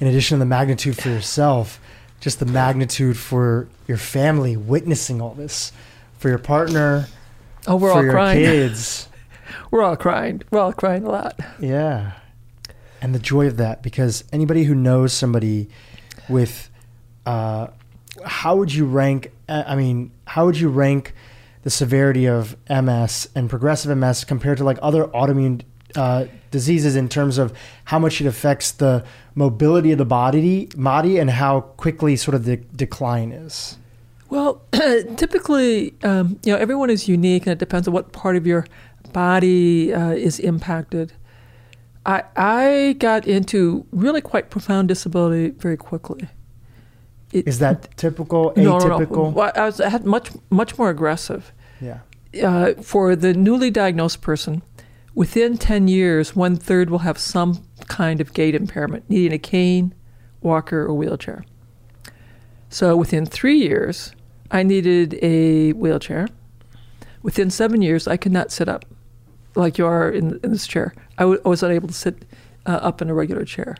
in 0.00 0.06
addition 0.06 0.36
to 0.36 0.38
the 0.40 0.46
magnitude 0.46 0.96
for 0.96 1.08
yourself, 1.08 1.80
just 2.20 2.40
the 2.40 2.46
magnitude 2.46 3.16
for 3.16 3.68
your 3.86 3.96
family 3.96 4.56
witnessing 4.56 5.20
all 5.20 5.34
this, 5.34 5.72
for 6.18 6.28
your 6.28 6.38
partner, 6.38 7.06
oh, 7.66 7.76
we're 7.76 7.92
all 7.92 8.02
crying. 8.02 8.44
kids. 8.44 9.08
we're 9.70 9.82
all 9.82 9.96
crying. 9.96 10.42
We're 10.50 10.60
all 10.60 10.72
crying 10.72 11.04
a 11.04 11.10
lot. 11.10 11.38
Yeah. 11.58 12.12
And 13.02 13.14
the 13.14 13.18
joy 13.18 13.46
of 13.46 13.56
that, 13.56 13.82
because 13.82 14.24
anybody 14.32 14.64
who 14.64 14.74
knows 14.74 15.12
somebody 15.12 15.68
with, 16.28 16.70
uh, 17.24 17.68
how 18.24 18.56
would 18.56 18.72
you 18.72 18.84
rank? 18.84 19.32
Uh, 19.48 19.64
I 19.66 19.76
mean, 19.76 20.10
how 20.26 20.46
would 20.46 20.58
you 20.58 20.68
rank 20.68 21.14
the 21.62 21.70
severity 21.70 22.26
of 22.26 22.56
MS 22.68 23.28
and 23.34 23.48
progressive 23.48 23.96
MS 23.96 24.24
compared 24.24 24.58
to 24.58 24.64
like 24.64 24.78
other 24.82 25.04
autoimmune 25.04 25.62
uh, 25.94 26.26
diseases 26.50 26.96
in 26.96 27.08
terms 27.08 27.38
of 27.38 27.52
how 27.84 27.98
much 27.98 28.20
it 28.20 28.26
affects 28.26 28.72
the 28.72 29.04
mobility 29.34 29.92
of 29.92 29.98
the 29.98 30.04
body, 30.04 30.66
body, 30.76 31.18
and 31.18 31.30
how 31.30 31.60
quickly 31.60 32.16
sort 32.16 32.34
of 32.34 32.44
the 32.44 32.56
decline 32.56 33.32
is? 33.32 33.78
Well, 34.28 34.62
typically, 34.72 35.94
um, 36.02 36.38
you 36.44 36.52
know, 36.52 36.58
everyone 36.58 36.90
is 36.90 37.08
unique, 37.08 37.46
and 37.46 37.52
it 37.52 37.58
depends 37.58 37.88
on 37.88 37.94
what 37.94 38.12
part 38.12 38.36
of 38.36 38.46
your 38.46 38.66
body 39.12 39.92
uh, 39.92 40.10
is 40.10 40.38
impacted. 40.38 41.12
I 42.06 42.22
I 42.36 42.96
got 42.98 43.26
into 43.26 43.86
really 43.90 44.20
quite 44.20 44.50
profound 44.50 44.88
disability 44.88 45.50
very 45.50 45.76
quickly. 45.76 46.28
It, 47.32 47.46
is 47.46 47.58
that 47.58 47.96
typical? 47.96 48.52
No, 48.56 48.78
atypical? 48.78 49.10
no, 49.10 49.24
no. 49.24 49.28
Well, 49.30 49.52
I, 49.54 49.66
was, 49.66 49.80
I 49.80 49.88
had 49.88 50.04
much 50.04 50.30
much 50.50 50.78
more 50.78 50.90
aggressive. 50.90 51.52
Yeah. 51.80 52.00
Uh, 52.44 52.74
for 52.80 53.16
the 53.16 53.34
newly 53.34 53.72
diagnosed 53.72 54.20
person, 54.20 54.62
within 55.14 55.58
ten 55.58 55.88
years, 55.88 56.36
one 56.36 56.56
third 56.56 56.90
will 56.90 57.00
have 57.00 57.18
some 57.18 57.64
kind 57.88 58.20
of 58.20 58.32
gait 58.32 58.54
impairment, 58.54 59.08
needing 59.08 59.32
a 59.32 59.38
cane, 59.38 59.94
walker, 60.40 60.82
or 60.82 60.94
wheelchair. 60.94 61.44
So 62.68 62.96
within 62.96 63.26
three 63.26 63.58
years, 63.58 64.12
I 64.50 64.62
needed 64.62 65.18
a 65.22 65.72
wheelchair. 65.72 66.28
Within 67.22 67.50
seven 67.50 67.82
years, 67.82 68.08
I 68.08 68.16
could 68.16 68.32
not 68.32 68.50
sit 68.50 68.68
up 68.68 68.84
like 69.54 69.78
you 69.78 69.86
are 69.86 70.08
in, 70.08 70.38
in 70.42 70.52
this 70.52 70.66
chair. 70.66 70.94
I, 71.18 71.22
w- 71.22 71.40
I 71.44 71.48
was 71.48 71.62
unable 71.62 71.88
to 71.88 71.94
sit 71.94 72.24
uh, 72.66 72.78
up 72.82 73.02
in 73.02 73.10
a 73.10 73.14
regular 73.14 73.44
chair. 73.44 73.76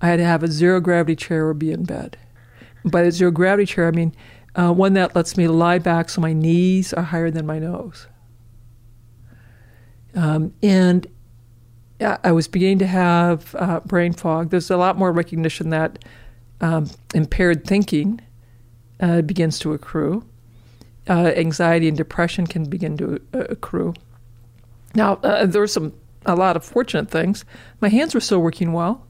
I 0.00 0.08
had 0.08 0.18
to 0.18 0.24
have 0.24 0.42
a 0.42 0.48
zero 0.48 0.80
gravity 0.80 1.16
chair 1.16 1.48
or 1.48 1.54
be 1.54 1.72
in 1.72 1.84
bed. 1.84 2.18
By 2.84 3.02
the 3.02 3.10
zero 3.10 3.30
gravity 3.30 3.66
chair, 3.66 3.88
I 3.88 3.90
mean 3.90 4.14
uh, 4.54 4.72
one 4.72 4.92
that 4.92 5.16
lets 5.16 5.36
me 5.36 5.48
lie 5.48 5.78
back 5.78 6.10
so 6.10 6.20
my 6.20 6.32
knees 6.32 6.92
are 6.92 7.02
higher 7.02 7.30
than 7.30 7.46
my 7.46 7.58
nose. 7.58 8.06
Um, 10.14 10.54
and 10.62 11.06
I 12.00 12.32
was 12.32 12.48
beginning 12.48 12.78
to 12.80 12.86
have 12.86 13.54
uh, 13.58 13.80
brain 13.80 14.12
fog. 14.12 14.50
There's 14.50 14.70
a 14.70 14.76
lot 14.76 14.98
more 14.98 15.12
recognition 15.12 15.70
that 15.70 16.04
um, 16.60 16.90
impaired 17.14 17.66
thinking 17.66 18.20
uh, 19.00 19.22
begins 19.22 19.58
to 19.60 19.72
accrue. 19.72 20.24
Uh, 21.08 21.32
anxiety 21.36 21.88
and 21.88 21.96
depression 21.96 22.46
can 22.46 22.64
begin 22.64 22.96
to 22.96 23.20
uh, 23.32 23.44
accrue. 23.50 23.94
Now, 24.94 25.14
uh, 25.22 25.46
there 25.46 25.60
were 25.60 25.66
some 25.66 25.92
a 26.26 26.34
lot 26.34 26.56
of 26.56 26.64
fortunate 26.64 27.10
things. 27.10 27.44
My 27.80 27.88
hands 27.88 28.14
were 28.14 28.20
still 28.20 28.40
working 28.40 28.72
well. 28.72 29.06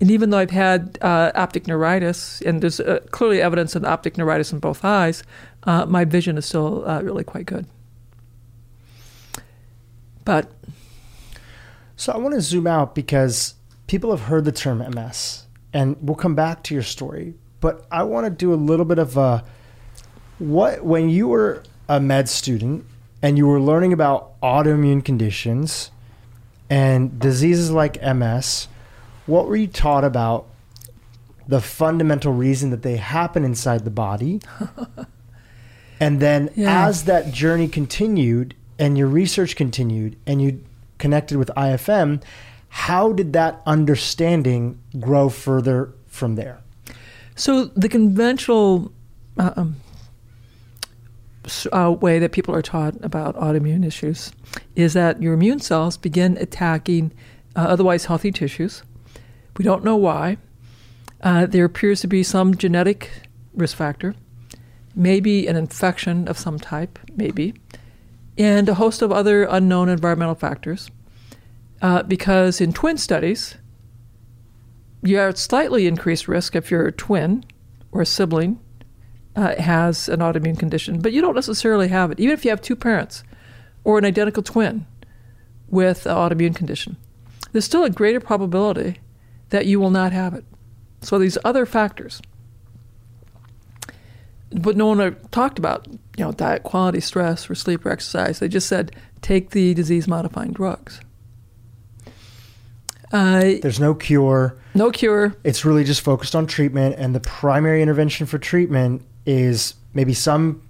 And 0.00 0.10
even 0.10 0.30
though 0.30 0.38
I've 0.38 0.50
had 0.50 0.98
uh, 1.02 1.30
optic 1.34 1.66
neuritis, 1.66 2.40
and 2.42 2.62
there's 2.62 2.80
uh, 2.80 3.00
clearly 3.10 3.42
evidence 3.42 3.74
of 3.74 3.84
optic 3.84 4.16
neuritis 4.16 4.52
in 4.52 4.58
both 4.58 4.84
eyes, 4.84 5.22
uh, 5.64 5.84
my 5.86 6.04
vision 6.06 6.38
is 6.38 6.46
still 6.46 6.88
uh, 6.88 7.02
really 7.02 7.24
quite 7.24 7.44
good. 7.44 7.66
But. 10.24 10.50
So 11.96 12.12
I 12.12 12.16
want 12.16 12.34
to 12.34 12.40
zoom 12.40 12.66
out 12.66 12.94
because 12.94 13.54
people 13.86 14.10
have 14.10 14.22
heard 14.22 14.44
the 14.44 14.52
term 14.52 14.78
MS, 14.78 15.46
and 15.72 15.96
we'll 16.00 16.16
come 16.16 16.34
back 16.34 16.62
to 16.64 16.74
your 16.74 16.82
story. 16.82 17.34
But 17.60 17.86
I 17.90 18.04
want 18.04 18.24
to 18.24 18.30
do 18.30 18.54
a 18.54 18.56
little 18.56 18.86
bit 18.86 18.98
of 18.98 19.16
a 19.16 19.44
what 20.38 20.82
when 20.82 21.10
you 21.10 21.28
were 21.28 21.62
a 21.88 22.00
med 22.00 22.28
student 22.28 22.86
and 23.20 23.36
you 23.36 23.46
were 23.46 23.60
learning 23.60 23.92
about 23.92 24.40
autoimmune 24.40 25.04
conditions 25.04 25.90
and 26.70 27.18
diseases 27.18 27.70
like 27.70 28.00
MS 28.02 28.68
what 29.30 29.46
were 29.46 29.56
you 29.56 29.68
taught 29.68 30.04
about 30.04 30.46
the 31.46 31.60
fundamental 31.60 32.32
reason 32.32 32.70
that 32.70 32.82
they 32.82 32.96
happen 32.96 33.44
inside 33.44 33.84
the 33.84 33.90
body? 33.90 34.40
and 36.00 36.20
then 36.20 36.50
yeah. 36.56 36.86
as 36.86 37.04
that 37.04 37.32
journey 37.32 37.68
continued 37.68 38.54
and 38.80 38.98
your 38.98 39.06
research 39.06 39.54
continued 39.54 40.16
and 40.26 40.42
you 40.42 40.64
connected 40.98 41.38
with 41.38 41.50
IFM, 41.56 42.22
how 42.68 43.12
did 43.12 43.32
that 43.34 43.62
understanding 43.66 44.80
grow 44.98 45.28
further 45.28 45.92
from 46.08 46.34
there? 46.34 46.58
So 47.36 47.66
the 47.66 47.88
conventional 47.88 48.90
uh, 49.38 49.52
um, 49.56 49.76
uh, 51.72 51.94
way 52.00 52.18
that 52.18 52.32
people 52.32 52.54
are 52.54 52.62
taught 52.62 52.94
about 53.04 53.36
autoimmune 53.36 53.86
issues 53.86 54.32
is 54.74 54.94
that 54.94 55.22
your 55.22 55.34
immune 55.34 55.60
cells 55.60 55.96
begin 55.96 56.36
attacking 56.38 57.12
uh, 57.54 57.60
otherwise 57.60 58.06
healthy 58.06 58.32
tissues 58.32 58.82
we 59.60 59.64
don't 59.64 59.84
know 59.84 59.96
why. 59.96 60.38
Uh, 61.22 61.44
there 61.44 61.66
appears 61.66 62.00
to 62.00 62.06
be 62.06 62.22
some 62.22 62.56
genetic 62.56 63.10
risk 63.52 63.76
factor, 63.76 64.14
maybe 64.94 65.46
an 65.46 65.54
infection 65.54 66.26
of 66.28 66.38
some 66.38 66.58
type, 66.58 66.98
maybe, 67.14 67.52
and 68.38 68.68
a 68.68 68.74
host 68.74 69.02
of 69.02 69.12
other 69.12 69.44
unknown 69.44 69.88
environmental 69.88 70.34
factors. 70.34 70.90
Uh, 71.82 72.02
because 72.02 72.60
in 72.60 72.72
twin 72.72 72.98
studies, 72.98 73.56
you 75.02 75.18
are 75.18 75.28
at 75.28 75.38
slightly 75.38 75.86
increased 75.86 76.28
risk 76.28 76.54
if 76.54 76.70
your 76.70 76.90
twin 76.90 77.44
or 77.90 78.02
a 78.02 78.06
sibling 78.06 78.60
uh, 79.34 79.54
has 79.56 80.08
an 80.08 80.20
autoimmune 80.20 80.58
condition, 80.58 81.00
but 81.00 81.12
you 81.12 81.20
don't 81.20 81.34
necessarily 81.34 81.88
have 81.88 82.10
it, 82.10 82.20
even 82.20 82.34
if 82.34 82.44
you 82.44 82.50
have 82.50 82.60
two 82.60 82.76
parents 82.76 83.24
or 83.84 83.98
an 83.98 84.04
identical 84.04 84.42
twin 84.42 84.86
with 85.68 86.04
an 86.06 86.14
autoimmune 86.14 86.54
condition. 86.54 86.96
There's 87.52 87.64
still 87.64 87.84
a 87.84 87.90
greater 87.90 88.20
probability 88.20 88.98
that 89.48 89.66
you 89.66 89.80
will 89.80 89.90
not 89.90 90.12
have 90.12 90.34
it. 90.34 90.44
So 91.00 91.18
these 91.18 91.38
other 91.44 91.66
factors. 91.66 92.20
But 94.50 94.76
no 94.76 94.86
one 94.86 95.16
talked 95.30 95.58
about, 95.58 95.86
you 96.20 96.26
know, 96.26 96.32
diet 96.32 96.64
quality, 96.64 97.00
stress, 97.00 97.48
or 97.48 97.54
sleep 97.54 97.86
or 97.86 97.88
exercise. 97.88 98.40
They 98.40 98.48
just 98.48 98.68
said 98.68 98.94
take 99.22 99.50
the 99.50 99.72
disease 99.72 100.06
modifying 100.06 100.52
drugs. 100.52 101.00
Uh, 103.10 103.54
There's 103.62 103.80
no 103.80 103.94
cure. 103.94 104.58
No 104.74 104.90
cure. 104.90 105.34
It's 105.44 105.64
really 105.64 105.82
just 105.82 106.02
focused 106.02 106.36
on 106.36 106.46
treatment, 106.46 106.96
and 106.98 107.14
the 107.14 107.20
primary 107.20 107.80
intervention 107.80 108.26
for 108.26 108.38
treatment 108.38 109.02
is 109.24 109.74
maybe 109.94 110.12
some 110.12 110.62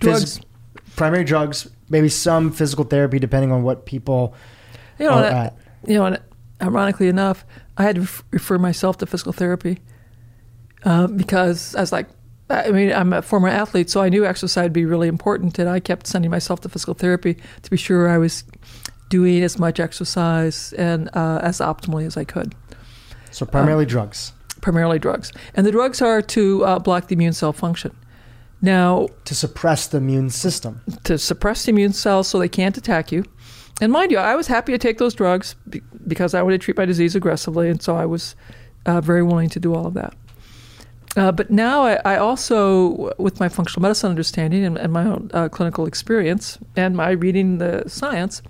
drugs, 0.00 0.40
phys- 0.40 0.44
primary 0.96 1.22
drugs, 1.22 1.70
maybe 1.88 2.08
some 2.08 2.50
physical 2.50 2.84
therapy, 2.84 3.20
depending 3.20 3.52
on 3.52 3.62
what 3.62 3.86
people 3.86 4.34
you 4.98 5.06
know, 5.06 5.12
are 5.12 5.24
at. 5.24 5.56
You 5.86 5.94
know, 5.94 6.06
and 6.06 6.20
ironically 6.60 7.06
enough, 7.06 7.44
I 7.78 7.84
had 7.84 7.94
to 7.94 8.08
refer 8.32 8.58
myself 8.58 8.98
to 8.98 9.06
physical 9.06 9.32
therapy 9.32 9.78
uh, 10.82 11.06
because 11.06 11.76
I 11.76 11.80
was 11.80 11.92
like, 11.92 12.08
I 12.50 12.70
mean, 12.70 12.92
I'm 12.92 13.12
a 13.12 13.22
former 13.22 13.48
athlete, 13.48 13.88
so 13.88 14.00
I 14.00 14.08
knew 14.08 14.24
exercise 14.24 14.64
would 14.64 14.72
be 14.72 14.84
really 14.84 15.08
important, 15.08 15.58
and 15.58 15.68
I 15.68 15.78
kept 15.80 16.06
sending 16.06 16.30
myself 16.30 16.60
to 16.62 16.68
physical 16.68 16.94
therapy 16.94 17.36
to 17.62 17.70
be 17.70 17.76
sure 17.76 18.08
I 18.08 18.18
was 18.18 18.44
doing 19.08 19.42
as 19.42 19.58
much 19.58 19.78
exercise 19.78 20.72
and 20.74 21.08
uh, 21.14 21.40
as 21.42 21.58
optimally 21.58 22.06
as 22.06 22.16
I 22.16 22.24
could. 22.24 22.54
So 23.30 23.46
primarily 23.46 23.84
um, 23.84 23.90
drugs. 23.90 24.32
Primarily 24.60 24.98
drugs, 24.98 25.32
and 25.54 25.66
the 25.66 25.70
drugs 25.70 26.02
are 26.02 26.20
to 26.20 26.64
uh, 26.64 26.78
block 26.78 27.08
the 27.08 27.14
immune 27.14 27.32
cell 27.32 27.52
function. 27.52 27.96
Now, 28.60 29.08
to 29.24 29.34
suppress 29.34 29.86
the 29.86 29.98
immune 29.98 30.28
system. 30.30 30.82
To 31.04 31.16
suppress 31.16 31.64
the 31.64 31.70
immune 31.70 31.94
cells 31.94 32.28
so 32.28 32.38
they 32.38 32.48
can't 32.48 32.76
attack 32.76 33.10
you. 33.10 33.24
And 33.80 33.90
mind 33.90 34.10
you, 34.10 34.18
I 34.18 34.34
was 34.34 34.48
happy 34.48 34.72
to 34.72 34.78
take 34.78 34.98
those 34.98 35.14
drugs 35.14 35.54
because 36.06 36.34
I 36.34 36.42
wanted 36.42 36.60
to 36.60 36.64
treat 36.64 36.76
my 36.76 36.84
disease 36.84 37.14
aggressively, 37.14 37.70
and 37.70 37.80
so 37.80 37.96
I 37.96 38.04
was 38.04 38.34
uh, 38.84 39.00
very 39.00 39.22
willing 39.22 39.48
to 39.50 39.60
do 39.60 39.74
all 39.74 39.86
of 39.86 39.94
that. 39.94 40.14
Uh, 41.16 41.32
but 41.32 41.50
now 41.50 41.84
I, 41.84 41.94
I, 42.04 42.16
also, 42.16 43.12
with 43.18 43.40
my 43.40 43.48
functional 43.48 43.82
medicine 43.82 44.10
understanding 44.10 44.64
and, 44.64 44.78
and 44.78 44.92
my 44.92 45.04
own 45.04 45.30
uh, 45.34 45.48
clinical 45.48 45.86
experience 45.86 46.56
and 46.76 46.96
my 46.96 47.10
reading 47.10 47.58
the 47.58 47.82
science, 47.88 48.42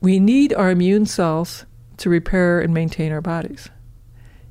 we 0.00 0.18
need 0.18 0.52
our 0.54 0.70
immune 0.70 1.06
cells 1.06 1.64
to 1.98 2.10
repair 2.10 2.60
and 2.60 2.74
maintain 2.74 3.12
our 3.12 3.20
bodies. 3.20 3.68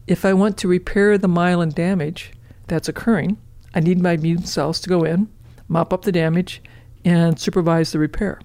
If 0.07 0.23
I 0.23 0.33
want 0.33 0.57
to 0.59 0.69
repair 0.69 1.17
the 1.17 1.27
myelin 1.27 1.73
damage 1.73 2.31
that's 2.67 2.87
occurring, 2.87 3.37
I 3.73 3.81
need 3.81 4.01
my 4.01 4.13
immune 4.13 4.45
cells 4.45 4.79
to 4.81 4.89
go 4.89 5.03
in, 5.03 5.27
mop 5.67 5.91
up 5.91 6.03
the 6.03 6.13
damage, 6.13 6.61
and 7.03 7.37
supervise 7.37 7.91
the 7.91 7.99
repair. 7.99 8.39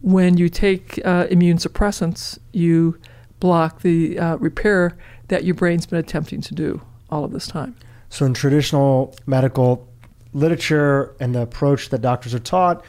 When 0.00 0.38
you 0.38 0.48
take 0.48 1.00
uh, 1.04 1.26
immune 1.30 1.58
suppressants, 1.58 2.38
you 2.52 2.98
block 3.40 3.82
the 3.82 4.18
uh, 4.18 4.36
repair 4.36 4.96
that 5.28 5.44
your 5.44 5.54
brain's 5.54 5.84
been 5.84 5.98
attempting 5.98 6.40
to 6.42 6.54
do 6.54 6.80
all 7.10 7.24
of 7.24 7.32
this 7.32 7.46
time. 7.46 7.76
So, 8.08 8.26
in 8.26 8.34
traditional 8.34 9.14
medical 9.26 9.88
literature 10.32 11.14
and 11.18 11.34
the 11.34 11.42
approach 11.42 11.88
that 11.90 12.00
doctors 12.00 12.34
are 12.34 12.38
taught, 12.38 12.84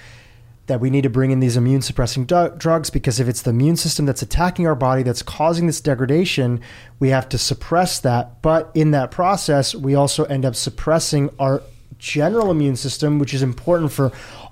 that 0.67 0.81
we 0.81 0.89
need 0.89 1.03
to 1.03 1.09
bring 1.09 1.31
in 1.31 1.39
these 1.39 1.57
immune 1.57 1.81
suppressing 1.81 2.25
drugs 2.25 2.89
because 2.89 3.19
if 3.19 3.27
it's 3.27 3.41
the 3.41 3.49
immune 3.49 3.77
system 3.77 4.05
that's 4.05 4.21
attacking 4.21 4.67
our 4.67 4.75
body 4.75 5.01
that's 5.01 5.21
causing 5.21 5.65
this 5.65 5.79
degradation, 5.79 6.59
we 6.99 7.09
have 7.09 7.27
to 7.29 7.37
suppress 7.37 7.99
that. 8.01 8.41
But 8.41 8.69
in 8.75 8.91
that 8.91 9.09
process, 9.09 9.73
we 9.73 9.95
also 9.95 10.25
end 10.25 10.45
up 10.45 10.55
suppressing 10.55 11.29
our 11.39 11.63
general 11.99 12.51
immune 12.51 12.75
system, 12.75 13.17
which 13.17 13.33
is 13.33 13.41
important 13.41 13.93
for 13.93 14.11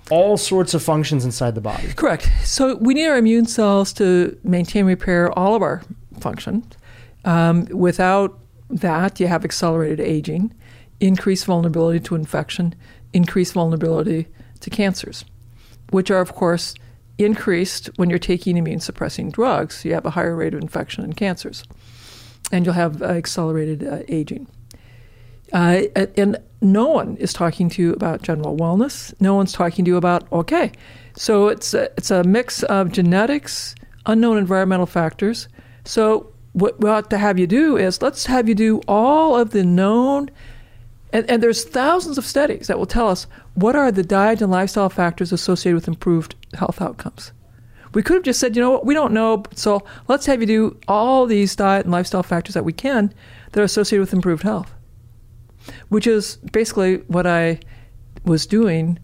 all 0.10 0.38
sorts 0.38 0.74
of 0.74 0.82
functions 0.82 1.26
inside 1.26 1.54
the 1.54 1.62
body. 1.62 1.94
Correct. 1.94 2.30
So 2.44 2.76
we 2.76 2.94
need 2.94 3.08
our 3.08 3.18
immune 3.18 3.46
cells 3.46 3.92
to 3.94 4.38
maintain 4.44 4.86
repair 4.86 5.38
all 5.38 5.54
of 5.54 5.62
our 5.62 5.82
functions. 6.20 6.66
Um, 7.26 7.66
without 7.66 8.40
that, 8.70 9.20
you 9.20 9.28
have 9.28 9.46
accelerated 9.46 10.00
aging, 10.00 10.54
increased 11.00 11.46
vulnerability 11.46 12.00
to 12.02 12.16
infection, 12.16 12.76
increased 13.14 13.54
vulnerability 13.54 14.28
to 14.60 14.70
cancers 14.70 15.26
which 15.90 16.12
are, 16.12 16.22
of 16.22 16.34
course, 16.34 16.74
increased 17.18 17.90
when 17.96 18.10
you're 18.10 18.20
taking 18.20 18.58
immune 18.58 18.80
suppressing 18.80 19.32
drugs. 19.32 19.86
You 19.86 19.94
have 19.94 20.06
a 20.06 20.12
higher 20.12 20.36
rate 20.36 20.54
of 20.54 20.62
infection 20.62 21.04
and 21.04 21.16
cancers, 21.16 21.64
and 22.52 22.66
you'll 22.66 22.74
have 22.74 23.02
uh, 23.02 23.06
accelerated 23.06 23.86
uh, 23.86 24.00
aging. 24.08 24.48
Uh, 25.54 25.84
and 26.18 26.38
no 26.62 26.88
one 26.88 27.16
is 27.18 27.32
talking 27.32 27.70
to 27.70 27.82
you 27.82 27.94
about 27.94 28.24
general 28.24 28.58
wellness. 28.58 29.14
No 29.22 29.36
one's 29.36 29.54
talking 29.54 29.86
to 29.86 29.92
you 29.92 29.98
about 29.98 30.30
okay. 30.32 30.72
So 31.16 31.48
it's 31.48 31.74
a, 31.74 31.84
it's 31.98 32.12
a 32.12 32.24
mix 32.24 32.64
of 32.64 32.92
genetics, 32.92 33.76
unknown 34.06 34.38
environmental 34.38 34.88
factors. 34.88 35.48
So 35.86 36.34
what 36.56 36.80
we 36.80 36.90
ought 36.90 37.10
to 37.10 37.18
have 37.18 37.38
you 37.38 37.46
do 37.46 37.76
is 37.76 38.02
let's 38.02 38.28
have 38.28 38.48
you 38.48 38.56
do 38.56 38.80
all 38.88 39.38
of 39.38 39.50
the 39.50 39.62
known 39.62 40.32
and, 41.12 41.30
and 41.30 41.44
there's 41.44 41.66
thousands 41.66 42.18
of 42.18 42.26
studies 42.26 42.68
that 42.68 42.80
will 42.80 42.86
tell 42.86 43.10
us 43.10 43.28
what 43.56 43.76
are 43.76 43.92
the 43.92 44.04
diet 44.04 44.42
and 44.42 44.50
lifestyle 44.50 44.90
factors 44.90 45.34
associated 45.34 45.76
with 45.76 45.88
improved 45.88 46.36
health 46.54 46.82
outcomes. 46.82 47.34
We 47.94 48.04
could 48.04 48.16
have 48.16 48.24
just 48.24 48.40
said, 48.40 48.56
you 48.56 48.62
know 48.62 48.72
what, 48.72 48.86
we 48.86 48.94
don't 48.94 49.14
know, 49.14 49.44
so 49.54 49.86
let's 50.08 50.26
have 50.28 50.40
you 50.40 50.48
do 50.48 50.78
all 50.88 51.26
these 51.26 51.56
diet 51.58 51.86
and 51.86 51.92
lifestyle 51.92 52.24
factors 52.24 52.54
that 52.54 52.66
we 52.66 52.74
can 52.74 53.14
that 53.52 53.60
are 53.60 53.66
associated 53.66 54.02
with 54.02 54.14
improved 54.14 54.44
health, 54.44 54.74
which 55.90 56.08
is 56.08 56.38
basically 56.52 56.98
what 57.08 57.28
I 57.28 57.60
was 58.24 58.46
doing 58.46 58.98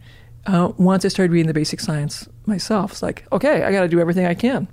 uh, 0.46 0.72
once 0.78 1.04
I 1.04 1.10
started 1.10 1.34
reading 1.34 1.48
the 1.48 1.54
basic 1.54 1.82
science 1.82 2.28
myself. 2.46 2.92
It's 2.92 3.04
like, 3.04 3.26
okay, 3.32 3.64
I 3.64 3.72
got 3.74 3.82
to 3.82 3.90
do 3.90 4.00
everything 4.00 4.26
I 4.26 4.36
can. 4.36 4.70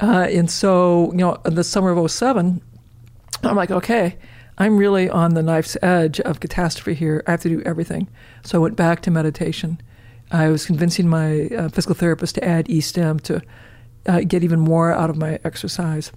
Uh, 0.00 0.26
and 0.30 0.50
so, 0.50 1.10
you 1.12 1.18
know, 1.18 1.40
in 1.44 1.54
the 1.54 1.64
summer 1.64 1.90
of 1.90 2.10
07, 2.10 2.60
I'm 3.42 3.56
like, 3.56 3.70
okay, 3.70 4.16
I'm 4.58 4.76
really 4.76 5.08
on 5.08 5.34
the 5.34 5.42
knife's 5.42 5.76
edge 5.82 6.20
of 6.20 6.40
catastrophe 6.40 6.94
here. 6.94 7.22
I 7.26 7.32
have 7.32 7.42
to 7.42 7.48
do 7.48 7.62
everything. 7.62 8.08
So 8.44 8.58
I 8.58 8.62
went 8.62 8.76
back 8.76 9.02
to 9.02 9.10
meditation. 9.10 9.80
I 10.30 10.48
was 10.48 10.66
convincing 10.66 11.08
my 11.08 11.46
uh, 11.46 11.68
physical 11.68 11.94
therapist 11.94 12.34
to 12.36 12.44
add 12.44 12.70
E-stem 12.70 13.20
to 13.20 13.42
uh, 14.06 14.20
get 14.20 14.44
even 14.44 14.60
more 14.60 14.92
out 14.92 15.10
of 15.10 15.16
my 15.16 15.38
exercise. 15.44 16.12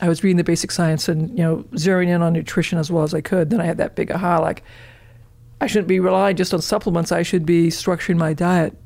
I 0.00 0.08
was 0.08 0.22
reading 0.22 0.36
the 0.36 0.44
basic 0.44 0.70
science 0.70 1.08
and 1.08 1.30
you 1.30 1.42
know 1.42 1.64
zeroing 1.72 2.08
in 2.08 2.20
on 2.20 2.34
nutrition 2.34 2.78
as 2.78 2.90
well 2.90 3.02
as 3.02 3.14
I 3.14 3.20
could. 3.20 3.50
Then 3.50 3.60
I 3.60 3.64
had 3.64 3.78
that 3.78 3.94
big 3.94 4.10
aha, 4.10 4.38
like 4.40 4.62
I 5.60 5.66
shouldn't 5.66 5.88
be 5.88 6.00
relying 6.00 6.36
just 6.36 6.52
on 6.52 6.60
supplements. 6.60 7.12
I 7.12 7.22
should 7.22 7.46
be 7.46 7.68
structuring 7.68 8.18
my 8.18 8.34
diet 8.34 8.76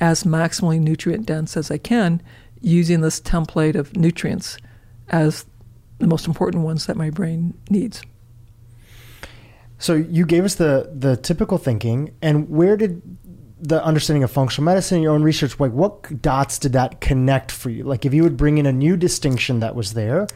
as 0.00 0.24
maximally 0.24 0.80
nutrient 0.80 1.24
dense 1.24 1.56
as 1.56 1.70
I 1.70 1.78
can, 1.78 2.20
using 2.60 3.00
this 3.00 3.20
template 3.20 3.74
of 3.74 3.96
nutrients 3.96 4.58
as 5.08 5.46
the 5.98 6.06
most 6.06 6.26
important 6.26 6.64
ones 6.64 6.86
that 6.86 6.96
my 6.96 7.10
brain 7.10 7.54
needs. 7.70 8.02
So 9.78 9.94
you 9.94 10.24
gave 10.24 10.44
us 10.44 10.54
the 10.54 10.90
the 10.94 11.16
typical 11.16 11.58
thinking, 11.58 12.14
and 12.22 12.48
where 12.48 12.76
did 12.76 13.02
the 13.60 13.82
understanding 13.84 14.22
of 14.22 14.30
functional 14.30 14.64
medicine, 14.64 15.02
your 15.02 15.14
own 15.14 15.22
research, 15.22 15.58
like 15.58 15.72
what 15.72 16.20
dots 16.20 16.58
did 16.58 16.72
that 16.74 17.00
connect 17.00 17.50
for 17.50 17.70
you? 17.70 17.84
Like 17.84 18.04
if 18.04 18.12
you 18.12 18.22
would 18.22 18.36
bring 18.36 18.58
in 18.58 18.66
a 18.66 18.72
new 18.72 18.96
distinction 18.96 19.60
that 19.60 19.74
was 19.74 19.94
there, 19.94 20.26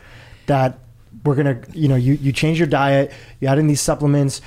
that 0.46 0.78
we're 1.24 1.34
gonna, 1.34 1.60
you 1.72 1.88
know, 1.88 1.96
you 1.96 2.14
you 2.14 2.32
change 2.32 2.58
your 2.58 2.66
diet, 2.66 3.12
you 3.40 3.48
add 3.48 3.58
in 3.58 3.66
these 3.66 3.80
supplements, 3.80 4.40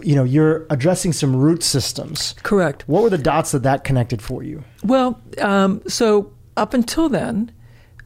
you 0.00 0.14
know, 0.14 0.24
you're 0.24 0.66
addressing 0.70 1.12
some 1.12 1.34
root 1.34 1.62
systems. 1.62 2.34
Correct. 2.42 2.86
What 2.86 3.02
were 3.02 3.10
the 3.10 3.18
dots 3.18 3.52
that 3.52 3.62
that 3.62 3.84
connected 3.84 4.20
for 4.20 4.42
you? 4.42 4.64
Well, 4.84 5.20
um, 5.40 5.82
so 5.88 6.32
up 6.56 6.74
until 6.74 7.08
then, 7.08 7.52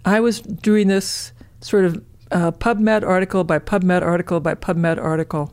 I 0.05 0.20
was 0.20 0.40
doing 0.40 0.88
this 0.88 1.32
sort 1.61 1.84
of 1.84 2.05
uh, 2.30 2.53
PubMed 2.53 3.03
article 3.07 3.44
by 3.44 3.59
PubMed 3.59 4.03
article 4.03 4.40
by 4.40 4.55
PubMed 4.55 4.98
article 4.98 5.53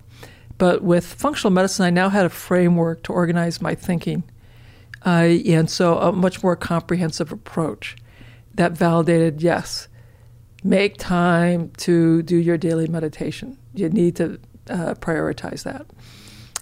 but 0.57 0.83
with 0.83 1.05
functional 1.05 1.51
medicine, 1.51 1.85
I 1.85 1.89
now 1.89 2.09
had 2.09 2.25
a 2.25 2.29
framework 2.29 3.03
to 3.03 3.13
organize 3.13 3.61
my 3.61 3.75
thinking. 3.75 4.23
Uh, 5.05 5.37
and 5.45 5.69
so 5.69 5.99
a 5.99 6.11
much 6.11 6.41
more 6.43 6.55
comprehensive 6.55 7.31
approach 7.31 7.95
that 8.55 8.71
validated 8.71 9.41
yes, 9.41 9.87
make 10.63 10.97
time 10.97 11.71
to 11.77 12.23
do 12.23 12.35
your 12.35 12.57
daily 12.57 12.87
meditation. 12.87 13.57
You 13.75 13.89
need 13.89 14.15
to 14.15 14.39
uh, 14.69 14.95
prioritize 14.95 15.63
that. 15.63 15.85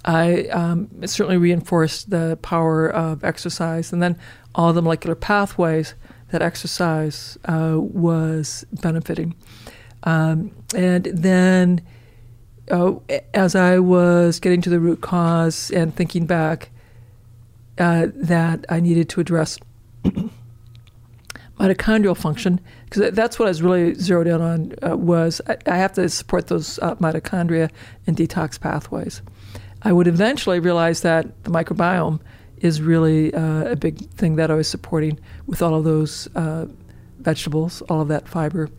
I 0.03 0.43
um, 0.47 0.89
certainly 1.07 1.37
reinforced 1.37 2.09
the 2.09 2.37
power 2.41 2.89
of 2.89 3.23
exercise 3.23 3.91
and 3.93 4.03
then 4.03 4.19
all 4.53 4.73
the 4.73 4.81
molecular 4.81 5.15
pathways 5.15 5.95
that 6.35 6.41
exercise 6.41 7.37
uh, 7.45 7.75
was 7.77 8.65
benefiting. 8.81 9.33
Um, 10.03 10.51
and 10.75 11.05
then 11.05 11.81
uh, 12.69 12.95
as 13.33 13.55
I 13.55 13.79
was 13.79 14.41
getting 14.41 14.61
to 14.63 14.69
the 14.69 14.81
root 14.81 14.99
cause 14.99 15.71
and 15.71 15.95
thinking 15.95 16.25
back, 16.25 16.71
uh, 17.77 18.07
that 18.15 18.65
I 18.67 18.81
needed 18.81 19.07
to 19.09 19.21
address 19.21 19.57
mitochondrial 21.57 22.17
function 22.17 22.59
because 22.83 23.13
that's 23.13 23.39
what 23.39 23.45
I 23.45 23.49
was 23.49 23.61
really 23.61 23.93
zeroed 23.93 24.27
in 24.27 24.41
on 24.41 24.73
uh, 24.85 24.97
was 24.97 25.39
I, 25.47 25.55
I, 25.67 25.77
have 25.77 25.93
to 25.93 26.09
support 26.09 26.47
those 26.47 26.79
uh, 26.79 26.95
mitochondria 26.95 27.71
and 28.07 28.17
detox 28.17 28.59
pathways. 28.59 29.21
I 29.83 29.93
would 29.93 30.07
eventually 30.07 30.59
realize 30.59 30.99
that 31.01 31.45
the 31.45 31.51
microbiome 31.51 32.19
is 32.59 32.81
really 32.81 33.33
uh, 33.33 33.71
a 33.71 33.75
big 33.75 34.09
thing 34.11 34.35
that 34.37 34.49
I 34.49 34.55
was 34.55 34.67
supporting 34.67 35.19
with 35.45 35.61
all 35.61 35.75
of 35.75 35.83
those 35.83 36.27
uh, 36.35 36.67
vegetables, 37.19 37.81
all 37.83 38.01
of 38.01 38.07
that 38.07 38.27
fiber, 38.27 38.69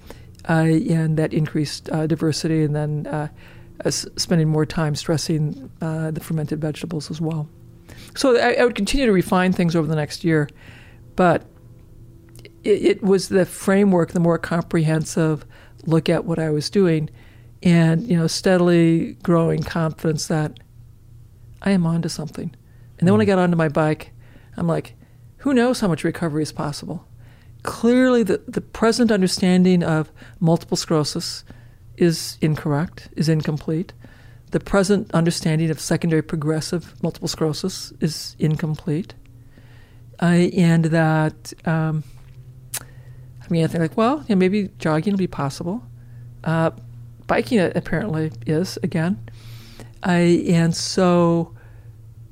uh, 0.49 0.53
and 0.53 1.17
that 1.17 1.33
increased 1.33 1.91
uh, 1.91 2.07
diversity, 2.07 2.63
and 2.63 2.75
then 2.75 3.07
uh, 3.07 3.29
spending 3.91 4.49
more 4.49 4.67
time 4.67 4.95
stressing 4.95 5.71
the 5.81 6.21
fermented 6.23 6.61
vegetables 6.61 7.11
as 7.11 7.21
well. 7.21 7.49
So 8.15 8.37
I, 8.37 8.55
I, 8.55 8.65
would 8.65 8.75
continue 8.75 9.07
to 9.07 9.13
refine 9.13 9.53
things 9.53 9.77
over 9.77 9.87
the 9.87 9.97
next 9.97 10.25
year, 10.25 10.49
but 11.15 11.47
it, 12.65 12.85
it 12.85 13.03
was 13.03 13.29
the 13.29 13.45
framework, 13.45 14.13
the 14.13 14.21
more 14.21 14.39
comprehensive 14.39 15.45
look 15.85 16.09
at 16.09 16.25
what 16.25 16.39
I 16.39 16.51
was 16.51 16.71
doing, 16.71 17.11
and 17.63 18.07
you 18.07 18.17
know, 18.17 18.27
steadily 18.27 19.15
growing 19.23 19.63
confidence 19.63 20.27
that 20.29 20.59
I 21.63 21.71
am 21.71 21.87
onto 21.87 22.09
something. 22.09 22.55
And 22.99 23.07
then 23.07 23.13
when 23.13 23.21
I 23.21 23.25
mm. 23.25 23.29
got 23.29 23.39
onto 23.39 23.57
my 23.57 23.69
bike, 23.69 24.13
I'm 24.57 24.67
like, 24.67 24.95
who 25.39 25.55
knows 25.55 25.81
how 25.81 25.89
much 25.89 26.05
recovery 26.05 26.43
is 26.43 26.53
possible? 26.53 27.07
Clearly, 27.63 28.23
the, 28.23 28.43
the 28.47 28.61
present 28.61 29.11
understanding 29.11 29.83
of 29.83 30.11
multiple 30.41 30.77
sclerosis 30.77 31.45
is 31.97 32.39
incorrect, 32.41 33.09
is 33.17 33.29
incomplete. 33.29 33.93
The 34.53 34.61
present 34.61 35.11
understanding 35.13 35.71
of 35.71 35.81
secondary 35.81 36.23
progressive 36.23 36.95
multiple 37.03 37.29
sclerosis 37.29 37.93
is 38.01 38.37
incomplete. 38.39 39.15
Uh, 40.23 40.49
and 40.57 40.87
that, 40.87 41.53
um, 41.67 42.05
I 42.81 43.47
mean, 43.51 43.65
I 43.65 43.67
think 43.67 43.81
like, 43.81 43.97
well, 43.97 44.25
yeah, 44.29 44.37
maybe 44.37 44.71
jogging 44.79 45.15
will 45.15 45.19
be 45.19 45.27
possible. 45.27 45.83
Uh, 46.45 46.71
biking 47.27 47.59
apparently 47.59 48.33
is 48.47 48.79
again. 48.83 49.19
Uh, 50.07 50.11
and 50.11 50.75
so 50.75 51.56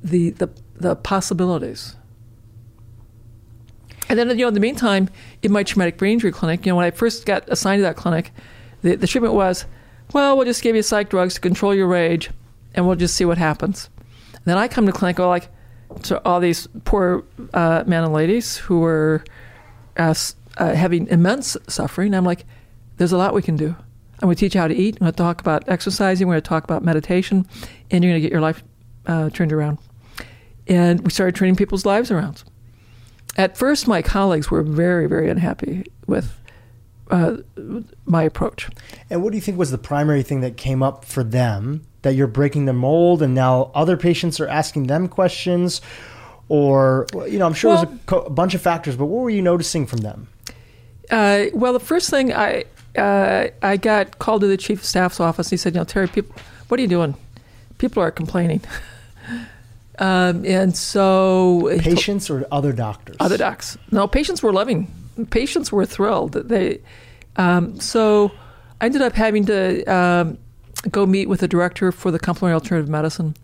the, 0.04 0.30
the, 0.30 0.48
the 0.76 0.94
possibilities. 0.94 1.96
And 4.08 4.18
then, 4.18 4.28
you 4.30 4.44
know, 4.44 4.48
in 4.48 4.54
the 4.54 4.60
meantime, 4.60 5.08
in 5.42 5.50
my 5.50 5.62
traumatic 5.62 5.96
brain 5.96 6.12
injury 6.12 6.30
clinic, 6.30 6.64
you 6.64 6.70
know, 6.70 6.76
when 6.76 6.84
I 6.84 6.90
first 6.90 7.24
got 7.24 7.48
assigned 7.48 7.80
to 7.80 7.82
that 7.84 7.96
clinic, 7.96 8.32
the, 8.82 8.96
the 8.96 9.06
treatment 9.06 9.34
was, 9.34 9.64
well, 10.12 10.36
we'll 10.36 10.44
just 10.44 10.62
give 10.62 10.76
you 10.76 10.82
psych 10.82 11.08
drugs 11.08 11.34
to 11.34 11.40
control 11.40 11.74
your 11.74 11.88
rage, 11.88 12.30
and 12.74 12.86
we'll 12.86 12.96
just 12.96 13.16
see 13.16 13.24
what 13.24 13.38
happens. 13.38 13.88
And 14.34 14.44
then 14.44 14.58
I 14.58 14.68
come 14.68 14.84
to 14.86 14.92
clinic, 14.92 15.18
all 15.18 15.28
like, 15.28 15.48
to 16.02 16.22
all 16.26 16.38
these 16.38 16.68
poor 16.84 17.24
uh, 17.54 17.84
men 17.86 18.04
and 18.04 18.12
ladies 18.12 18.58
who 18.58 18.80
were 18.80 19.24
uh, 19.96 20.14
uh, 20.58 20.74
having 20.74 21.06
immense 21.08 21.56
suffering. 21.66 22.14
I'm 22.14 22.24
like, 22.24 22.44
there's 22.98 23.12
a 23.12 23.16
lot 23.16 23.32
we 23.32 23.42
can 23.42 23.56
do. 23.56 23.74
I'm 24.20 24.26
going 24.26 24.36
to 24.36 24.40
teach 24.40 24.54
you 24.54 24.60
how 24.60 24.68
to 24.68 24.74
eat. 24.74 24.96
I'm 24.96 25.06
going 25.06 25.12
to 25.12 25.16
talk 25.16 25.40
about 25.40 25.68
exercising. 25.68 26.28
We're 26.28 26.34
going 26.34 26.42
to 26.42 26.48
talk 26.48 26.64
about 26.64 26.84
meditation, 26.84 27.46
and 27.90 28.04
you're 28.04 28.12
going 28.12 28.22
to 28.22 28.28
get 28.28 28.32
your 28.32 28.42
life 28.42 28.62
uh, 29.06 29.30
turned 29.30 29.52
around. 29.52 29.78
And 30.66 31.00
we 31.00 31.10
started 31.10 31.34
turning 31.34 31.56
people's 31.56 31.84
lives 31.84 32.10
around. 32.10 32.42
At 33.36 33.56
first, 33.56 33.88
my 33.88 34.00
colleagues 34.02 34.50
were 34.50 34.62
very, 34.62 35.06
very 35.06 35.28
unhappy 35.28 35.86
with 36.06 36.38
uh, 37.10 37.38
my 38.06 38.22
approach. 38.22 38.68
And 39.10 39.22
what 39.22 39.30
do 39.30 39.36
you 39.36 39.42
think 39.42 39.58
was 39.58 39.70
the 39.70 39.78
primary 39.78 40.22
thing 40.22 40.40
that 40.40 40.56
came 40.56 40.82
up 40.82 41.04
for 41.04 41.24
them 41.24 41.84
that 42.02 42.14
you're 42.14 42.26
breaking 42.26 42.66
the 42.66 42.72
mold 42.72 43.22
and 43.22 43.34
now 43.34 43.70
other 43.74 43.96
patients 43.96 44.40
are 44.40 44.48
asking 44.48 44.86
them 44.86 45.08
questions? 45.08 45.80
Or, 46.48 47.06
you 47.28 47.38
know, 47.38 47.46
I'm 47.46 47.54
sure 47.54 47.70
well, 47.70 47.82
it 47.82 47.90
was 47.90 47.98
a, 47.98 48.04
co- 48.06 48.22
a, 48.22 48.30
bunch 48.30 48.54
of 48.54 48.62
factors, 48.62 48.96
but 48.96 49.06
what 49.06 49.22
were 49.22 49.30
you 49.30 49.42
noticing 49.42 49.86
from 49.86 50.00
them? 50.00 50.28
Uh, 51.10 51.46
well, 51.54 51.72
the 51.72 51.80
first 51.80 52.10
thing 52.10 52.32
I, 52.32 52.64
uh, 52.96 53.48
I 53.62 53.76
got 53.76 54.18
called 54.18 54.42
to 54.42 54.46
the 54.46 54.56
chief 54.56 54.80
of 54.80 54.84
staff's 54.84 55.20
office. 55.20 55.50
He 55.50 55.56
said, 55.56 55.74
you 55.74 55.80
know, 55.80 55.84
Terry, 55.84 56.06
people, 56.06 56.36
what 56.68 56.78
are 56.78 56.82
you 56.82 56.88
doing? 56.88 57.16
People 57.78 58.02
are 58.02 58.10
complaining. 58.10 58.60
um, 59.98 60.44
and 60.44 60.76
so 60.76 61.76
patients 61.78 62.30
or 62.30 62.46
other 62.50 62.72
doctors? 62.72 63.16
Other 63.20 63.36
docs. 63.36 63.78
No, 63.90 64.06
patients 64.06 64.42
were 64.42 64.52
loving 64.52 64.92
patients 65.30 65.70
were 65.70 65.86
thrilled. 65.86 66.32
They 66.32 66.80
um, 67.36 67.78
so 67.80 68.32
I 68.80 68.86
ended 68.86 69.02
up 69.02 69.12
having 69.12 69.44
to 69.46 69.84
um, 69.84 70.38
go 70.90 71.06
meet 71.06 71.28
with 71.28 71.40
the 71.40 71.48
director 71.48 71.92
for 71.92 72.10
the 72.10 72.18
complementary 72.18 72.54
alternative 72.54 72.88
medicine, 72.88 73.34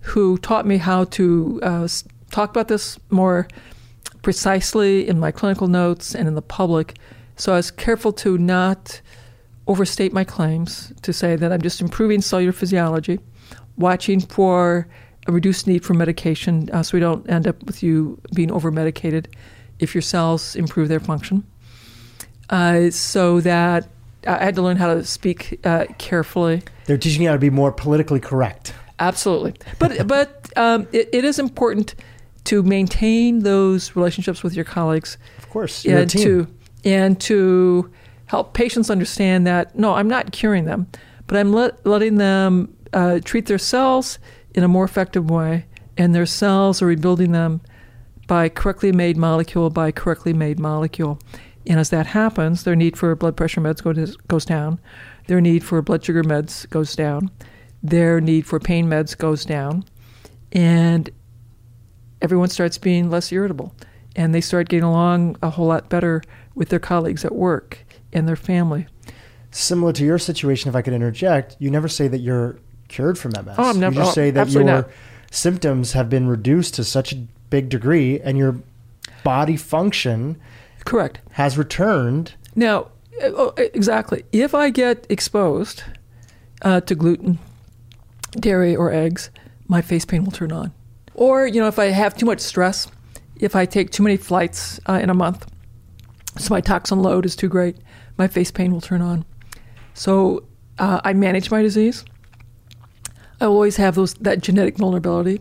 who 0.00 0.38
taught 0.38 0.66
me 0.66 0.78
how 0.78 1.04
to 1.04 1.60
uh, 1.62 1.88
talk 2.30 2.50
about 2.50 2.68
this 2.68 2.98
more 3.10 3.48
precisely 4.22 5.06
in 5.06 5.20
my 5.20 5.30
clinical 5.30 5.68
notes 5.68 6.14
and 6.14 6.28
in 6.28 6.34
the 6.34 6.42
public. 6.42 6.96
So 7.36 7.52
I 7.52 7.56
was 7.56 7.70
careful 7.70 8.12
to 8.14 8.38
not 8.38 9.00
overstate 9.66 10.12
my 10.12 10.24
claims, 10.24 10.92
to 11.02 11.12
say 11.12 11.36
that 11.36 11.52
I'm 11.52 11.60
just 11.60 11.80
improving 11.80 12.22
cellular 12.22 12.52
physiology, 12.52 13.18
watching 13.76 14.20
for 14.20 14.88
a 15.26 15.32
reduced 15.32 15.66
need 15.66 15.84
for 15.84 15.94
medication 15.94 16.70
uh, 16.72 16.82
so 16.82 16.96
we 16.96 17.00
don't 17.00 17.28
end 17.28 17.46
up 17.46 17.62
with 17.64 17.82
you 17.82 18.20
being 18.34 18.50
over 18.50 18.70
medicated 18.70 19.28
if 19.78 19.94
your 19.94 20.02
cells 20.02 20.56
improve 20.56 20.88
their 20.88 21.00
function. 21.00 21.44
Uh, 22.48 22.90
so 22.90 23.40
that 23.40 23.88
I 24.26 24.44
had 24.44 24.54
to 24.54 24.62
learn 24.62 24.76
how 24.76 24.94
to 24.94 25.04
speak 25.04 25.60
uh, 25.64 25.86
carefully. 25.98 26.62
They're 26.86 26.98
teaching 26.98 27.22
you 27.22 27.28
how 27.28 27.34
to 27.34 27.40
be 27.40 27.50
more 27.50 27.72
politically 27.72 28.20
correct. 28.20 28.72
Absolutely, 28.98 29.54
but 29.78 30.06
but 30.06 30.50
um, 30.56 30.88
it, 30.92 31.08
it 31.12 31.24
is 31.24 31.38
important 31.38 31.94
to 32.44 32.62
maintain 32.62 33.40
those 33.40 33.94
relationships 33.94 34.42
with 34.42 34.54
your 34.54 34.64
colleagues. 34.64 35.18
Of 35.38 35.50
course, 35.50 35.84
and 35.84 36.08
to 36.10 36.46
and 36.84 37.20
to 37.22 37.90
help 38.26 38.54
patients 38.54 38.90
understand 38.90 39.46
that 39.46 39.76
no, 39.78 39.94
I'm 39.94 40.08
not 40.08 40.32
curing 40.32 40.64
them, 40.64 40.86
but 41.26 41.36
I'm 41.36 41.52
let, 41.52 41.84
letting 41.84 42.16
them 42.16 42.74
uh, 42.92 43.20
treat 43.24 43.46
their 43.46 43.58
cells 43.58 44.18
in 44.56 44.64
a 44.64 44.68
more 44.68 44.84
effective 44.84 45.30
way, 45.30 45.66
and 45.96 46.14
their 46.14 46.26
cells 46.26 46.82
are 46.82 46.86
rebuilding 46.86 47.30
them 47.30 47.60
by 48.26 48.48
correctly 48.48 48.90
made 48.90 49.16
molecule 49.16 49.70
by 49.70 49.92
correctly 49.92 50.32
made 50.32 50.58
molecule. 50.58 51.20
And 51.66 51.78
as 51.78 51.90
that 51.90 52.06
happens, 52.08 52.64
their 52.64 52.74
need 52.74 52.96
for 52.96 53.14
blood 53.14 53.36
pressure 53.36 53.60
meds 53.60 53.82
goes, 54.26 54.44
down, 54.44 54.80
their 55.28 55.40
need 55.40 55.62
for 55.62 55.80
blood 55.82 56.04
sugar 56.04 56.24
meds 56.24 56.68
goes 56.70 56.96
down, 56.96 57.30
their 57.82 58.20
need 58.20 58.46
for 58.46 58.58
pain 58.58 58.86
meds 58.86 59.16
goes 59.16 59.44
down, 59.44 59.84
and 60.52 61.10
everyone 62.22 62.48
starts 62.48 62.78
being 62.78 63.10
less 63.10 63.30
irritable. 63.30 63.74
And 64.14 64.34
they 64.34 64.40
start 64.40 64.70
getting 64.70 64.84
along 64.84 65.36
a 65.42 65.50
whole 65.50 65.66
lot 65.66 65.90
better 65.90 66.22
with 66.54 66.70
their 66.70 66.78
colleagues 66.78 67.24
at 67.24 67.34
work 67.34 67.84
and 68.14 68.26
their 68.26 68.34
family. 68.34 68.86
Similar 69.50 69.92
to 69.92 70.04
your 70.04 70.18
situation, 70.18 70.70
if 70.70 70.74
I 70.74 70.80
could 70.80 70.94
interject, 70.94 71.56
you 71.58 71.70
never 71.70 71.88
say 71.88 72.08
that 72.08 72.20
you're 72.20 72.58
cured 72.88 73.18
from 73.18 73.32
MS. 73.32 73.54
Oh, 73.58 73.70
I'm 73.70 73.80
never. 73.80 73.94
You 73.94 74.00
just 74.00 74.10
oh, 74.10 74.14
say 74.14 74.30
that 74.30 74.50
your 74.50 74.64
not. 74.64 74.88
symptoms 75.30 75.92
have 75.92 76.08
been 76.08 76.28
reduced 76.28 76.74
to 76.74 76.84
such 76.84 77.12
a 77.12 77.16
big 77.50 77.68
degree 77.68 78.20
and 78.20 78.36
your 78.36 78.56
body 79.24 79.56
function 79.56 80.40
correct 80.84 81.20
has 81.32 81.58
returned 81.58 82.34
now 82.54 82.82
uh, 83.22 83.30
oh, 83.34 83.54
exactly 83.56 84.24
if 84.32 84.54
i 84.54 84.70
get 84.70 85.06
exposed 85.08 85.82
uh, 86.62 86.80
to 86.80 86.94
gluten 86.94 87.38
dairy 88.32 88.74
or 88.74 88.92
eggs 88.92 89.30
my 89.68 89.82
face 89.82 90.04
pain 90.04 90.24
will 90.24 90.32
turn 90.32 90.52
on 90.52 90.72
or 91.14 91.46
you 91.46 91.60
know 91.60 91.66
if 91.66 91.78
i 91.78 91.86
have 91.86 92.16
too 92.16 92.26
much 92.26 92.40
stress 92.40 92.88
if 93.36 93.56
i 93.56 93.66
take 93.66 93.90
too 93.90 94.02
many 94.02 94.16
flights 94.16 94.78
uh, 94.88 94.98
in 95.02 95.10
a 95.10 95.14
month 95.14 95.46
so 96.38 96.52
my 96.52 96.60
toxin 96.60 97.00
load 97.00 97.24
is 97.24 97.34
too 97.34 97.48
great 97.48 97.76
my 98.18 98.28
face 98.28 98.50
pain 98.50 98.72
will 98.72 98.80
turn 98.80 99.02
on 99.02 99.24
so 99.94 100.44
uh, 100.78 101.00
i 101.04 101.12
manage 101.12 101.50
my 101.50 101.62
disease 101.62 102.04
i 103.40 103.44
always 103.44 103.76
have 103.76 103.94
those 103.94 104.14
that 104.14 104.40
genetic 104.40 104.76
vulnerability 104.76 105.40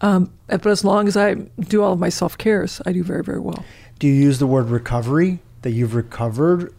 um, 0.00 0.32
but 0.48 0.66
as 0.66 0.84
long 0.84 1.08
as 1.08 1.16
I 1.16 1.34
do 1.34 1.82
all 1.82 1.92
of 1.92 1.98
my 1.98 2.08
self 2.08 2.38
cares, 2.38 2.80
I 2.86 2.92
do 2.92 3.02
very, 3.02 3.22
very 3.22 3.40
well. 3.40 3.64
Do 3.98 4.06
you 4.06 4.14
use 4.14 4.38
the 4.38 4.46
word 4.46 4.70
recovery 4.70 5.40
that 5.62 5.72
you've 5.72 5.94
recovered 5.94 6.74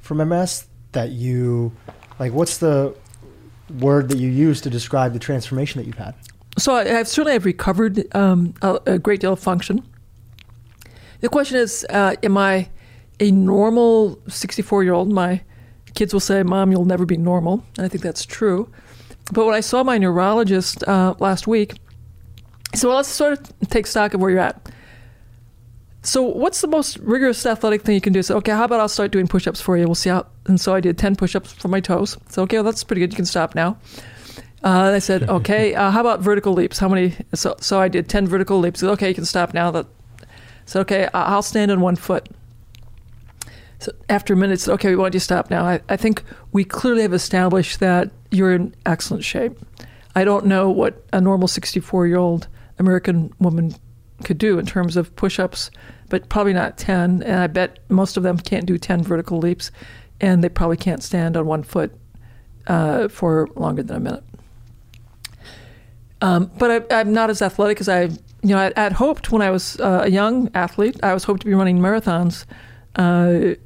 from 0.00 0.26
MS? 0.28 0.66
That 0.92 1.10
you, 1.10 1.72
like, 2.20 2.32
what's 2.32 2.58
the 2.58 2.94
word 3.80 4.08
that 4.10 4.18
you 4.18 4.28
use 4.30 4.60
to 4.60 4.70
describe 4.70 5.12
the 5.12 5.18
transformation 5.18 5.80
that 5.80 5.86
you've 5.86 5.98
had? 5.98 6.14
So 6.56 6.76
I, 6.76 6.84
have 6.84 7.08
certainly 7.08 7.32
have 7.32 7.44
recovered 7.44 8.14
um, 8.14 8.54
a, 8.62 8.78
a, 8.86 8.98
great 9.00 9.20
deal 9.20 9.32
of 9.32 9.40
function. 9.40 9.82
The 11.18 11.28
question 11.28 11.56
is, 11.58 11.84
uh, 11.90 12.14
am 12.22 12.38
I 12.38 12.68
a 13.18 13.32
normal 13.32 14.20
64 14.28 14.84
year 14.84 14.92
old? 14.92 15.10
My 15.10 15.40
kids 15.94 16.12
will 16.12 16.20
say, 16.20 16.44
"Mom, 16.44 16.70
you'll 16.70 16.84
never 16.84 17.04
be 17.04 17.16
normal," 17.16 17.64
and 17.76 17.84
I 17.84 17.88
think 17.88 18.04
that's 18.04 18.24
true. 18.24 18.70
But 19.32 19.46
when 19.46 19.54
I 19.54 19.60
saw 19.60 19.82
my 19.82 19.98
neurologist 19.98 20.86
uh, 20.86 21.14
last 21.18 21.46
week, 21.46 21.74
so 22.74 22.94
let's 22.94 23.08
sort 23.08 23.32
of 23.32 23.68
take 23.70 23.86
stock 23.86 24.14
of 24.14 24.20
where 24.20 24.30
you're 24.30 24.40
at. 24.40 24.70
So, 26.02 26.22
what's 26.22 26.60
the 26.60 26.66
most 26.66 26.98
rigorous 26.98 27.46
athletic 27.46 27.80
thing 27.80 27.94
you 27.94 28.00
can 28.00 28.12
do? 28.12 28.22
So, 28.22 28.36
okay, 28.36 28.52
how 28.52 28.64
about 28.64 28.80
I'll 28.80 28.88
start 28.88 29.10
doing 29.10 29.26
push 29.26 29.46
ups 29.46 29.62
for 29.62 29.78
you? 29.78 29.86
We'll 29.86 29.94
see 29.94 30.10
how. 30.10 30.26
And 30.44 30.60
so 30.60 30.74
I 30.74 30.80
did 30.80 30.98
10 30.98 31.16
push 31.16 31.34
ups 31.34 31.54
for 31.54 31.68
my 31.68 31.80
toes. 31.80 32.18
So, 32.28 32.42
okay, 32.42 32.58
well, 32.58 32.64
that's 32.64 32.84
pretty 32.84 33.00
good. 33.00 33.12
You 33.12 33.16
can 33.16 33.24
stop 33.24 33.54
now. 33.54 33.78
Uh, 34.62 34.92
I 34.94 34.98
said, 34.98 35.22
okay, 35.30 35.74
uh, 35.74 35.90
how 35.90 36.02
about 36.02 36.20
vertical 36.20 36.52
leaps? 36.52 36.78
How 36.78 36.90
many? 36.90 37.14
So, 37.32 37.56
so 37.58 37.80
I 37.80 37.88
did 37.88 38.10
10 38.10 38.28
vertical 38.28 38.58
leaps. 38.58 38.80
Said, 38.80 38.90
okay, 38.90 39.08
you 39.08 39.14
can 39.14 39.24
stop 39.24 39.54
now. 39.54 39.70
That, 39.70 39.86
so, 40.66 40.80
okay, 40.80 41.08
I'll 41.14 41.42
stand 41.42 41.70
on 41.70 41.80
one 41.80 41.96
foot. 41.96 42.28
So 43.80 43.92
after 44.08 44.34
a 44.34 44.36
minute, 44.36 44.60
said, 44.60 44.72
okay, 44.74 44.90
we 44.90 44.96
want 44.96 45.14
you 45.14 45.20
to 45.20 45.24
stop 45.24 45.50
now. 45.50 45.64
I, 45.64 45.80
I 45.88 45.96
think 45.96 46.22
we 46.52 46.64
clearly 46.64 47.02
have 47.02 47.12
established 47.12 47.80
that 47.80 48.10
you're 48.30 48.54
in 48.54 48.74
excellent 48.86 49.24
shape. 49.24 49.58
I 50.14 50.24
don't 50.24 50.46
know 50.46 50.70
what 50.70 51.04
a 51.12 51.20
normal 51.20 51.48
64 51.48 52.06
year 52.06 52.16
old 52.16 52.48
American 52.78 53.32
woman 53.38 53.74
could 54.22 54.38
do 54.38 54.58
in 54.58 54.66
terms 54.66 54.96
of 54.96 55.14
push 55.16 55.38
ups, 55.38 55.70
but 56.08 56.28
probably 56.28 56.52
not 56.52 56.78
10. 56.78 57.22
And 57.22 57.40
I 57.40 57.46
bet 57.46 57.80
most 57.88 58.16
of 58.16 58.22
them 58.22 58.38
can't 58.38 58.66
do 58.66 58.78
10 58.78 59.02
vertical 59.02 59.38
leaps. 59.38 59.70
and 60.20 60.44
they 60.44 60.48
probably 60.48 60.76
can't 60.76 61.02
stand 61.02 61.36
on 61.36 61.44
one 61.44 61.62
foot 61.64 61.92
uh, 62.68 63.08
for 63.08 63.48
longer 63.56 63.82
than 63.82 63.96
a 63.96 64.00
minute. 64.00 64.24
Um, 66.20 66.50
but 66.58 66.90
I, 66.90 67.00
am 67.00 67.12
not 67.12 67.28
as 67.28 67.42
athletic 67.42 67.80
as 67.80 67.88
I, 67.88 68.04
you 68.04 68.54
know, 68.54 68.70
I 68.74 68.80
had 68.80 68.92
hoped 68.92 69.30
when 69.30 69.42
I 69.42 69.50
was 69.50 69.78
uh, 69.80 70.02
a 70.04 70.10
young 70.10 70.50
athlete. 70.54 70.96
I 71.02 71.12
was 71.12 71.24
hoped 71.24 71.40
to 71.40 71.46
be 71.46 71.52
running 71.52 71.78
marathons, 71.78 72.46
uh, 72.96 73.56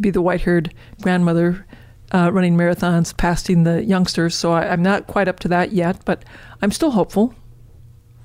be 0.00 0.10
the 0.10 0.22
white-haired 0.22 0.74
grandmother 1.02 1.66
uh, 2.12 2.30
running 2.32 2.56
marathons, 2.56 3.16
passing 3.16 3.64
the 3.64 3.84
youngsters. 3.84 4.34
So 4.34 4.52
I, 4.52 4.68
I'm 4.68 4.82
not 4.82 5.06
quite 5.06 5.28
up 5.28 5.40
to 5.40 5.48
that 5.48 5.72
yet, 5.72 6.04
but 6.04 6.24
I'm 6.62 6.72
still 6.72 6.92
hopeful. 6.92 7.34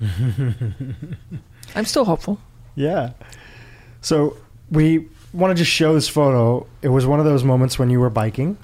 I'm 1.74 1.84
still 1.84 2.04
hopeful. 2.04 2.40
Yeah. 2.74 3.12
So 4.00 4.36
we 4.70 5.08
want 5.32 5.50
to 5.50 5.54
just 5.54 5.70
show 5.70 5.94
this 5.94 6.08
photo. 6.08 6.66
It 6.82 6.88
was 6.88 7.06
one 7.06 7.18
of 7.18 7.24
those 7.24 7.44
moments 7.44 7.78
when 7.78 7.90
you 7.90 8.00
were 8.00 8.10
biking, 8.10 8.56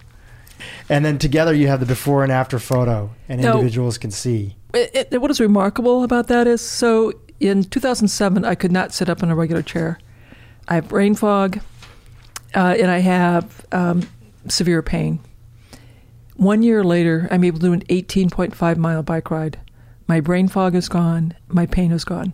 and 0.89 1.05
then 1.05 1.19
together 1.19 1.55
you 1.55 1.69
have 1.69 1.81
the 1.81 1.87
before 1.87 2.23
and 2.23 2.33
after 2.33 2.59
photo, 2.59 3.11
and 3.29 3.41
now, 3.41 3.53
individuals 3.53 3.99
can 3.99 4.11
see. 4.11 4.57
It, 4.75 5.09
it, 5.11 5.21
what 5.21 5.31
is 5.31 5.41
remarkable 5.41 6.05
about 6.05 6.29
that 6.29 6.47
is 6.47 6.61
so 6.61 7.13
in 7.41 7.65
2007 7.65 8.45
I 8.45 8.55
could 8.55 8.73
not 8.73 8.93
sit 8.93 9.09
up 9.09 9.23
in 9.23 9.31
a 9.31 9.35
regular 9.35 9.63
chair. 9.63 9.99
I 10.69 10.75
have 10.77 10.89
brain 10.89 11.15
fog, 11.15 11.61
uh, 12.55 12.77
and 12.79 12.91
I 12.91 12.99
have 12.99 13.67
um, 13.73 14.09
severe 14.49 14.83
pain. 14.83 15.21
One 16.37 16.63
year 16.63 16.83
later, 16.83 17.29
I'm 17.31 17.45
able 17.45 17.59
to 17.59 17.67
do 17.67 17.73
an 17.73 17.83
18.5 17.83 18.77
mile 18.77 19.03
bike 19.03 19.31
ride. 19.31 19.61
My 20.07 20.21
brain 20.21 20.49
fog 20.49 20.75
is 20.75 20.89
gone. 20.89 21.35
My 21.49 21.67
pain 21.67 21.93
is 21.93 22.05
gone. 22.05 22.33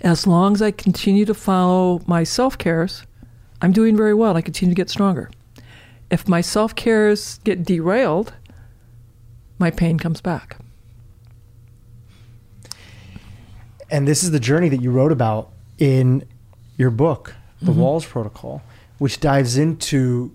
As 0.00 0.26
long 0.26 0.54
as 0.54 0.62
I 0.62 0.70
continue 0.70 1.24
to 1.26 1.34
follow 1.34 2.02
my 2.06 2.24
self 2.24 2.58
cares, 2.58 3.04
I'm 3.62 3.72
doing 3.72 3.96
very 3.96 4.14
well. 4.14 4.36
I 4.36 4.42
continue 4.42 4.74
to 4.74 4.76
get 4.76 4.90
stronger. 4.90 5.30
If 6.10 6.28
my 6.28 6.40
self 6.40 6.74
cares 6.74 7.38
get 7.44 7.64
derailed, 7.64 8.32
my 9.58 9.70
pain 9.70 9.98
comes 9.98 10.20
back. 10.20 10.58
And 13.90 14.08
this 14.08 14.24
is 14.24 14.30
the 14.30 14.40
journey 14.40 14.68
that 14.70 14.80
you 14.80 14.90
wrote 14.90 15.12
about 15.12 15.52
in 15.78 16.26
your 16.76 16.90
book, 16.90 17.34
The 17.62 17.72
mm-hmm. 17.72 17.80
Wahls 17.80 18.08
Protocol, 18.08 18.62
which 18.98 19.20
dives 19.20 19.56
into 19.56 20.34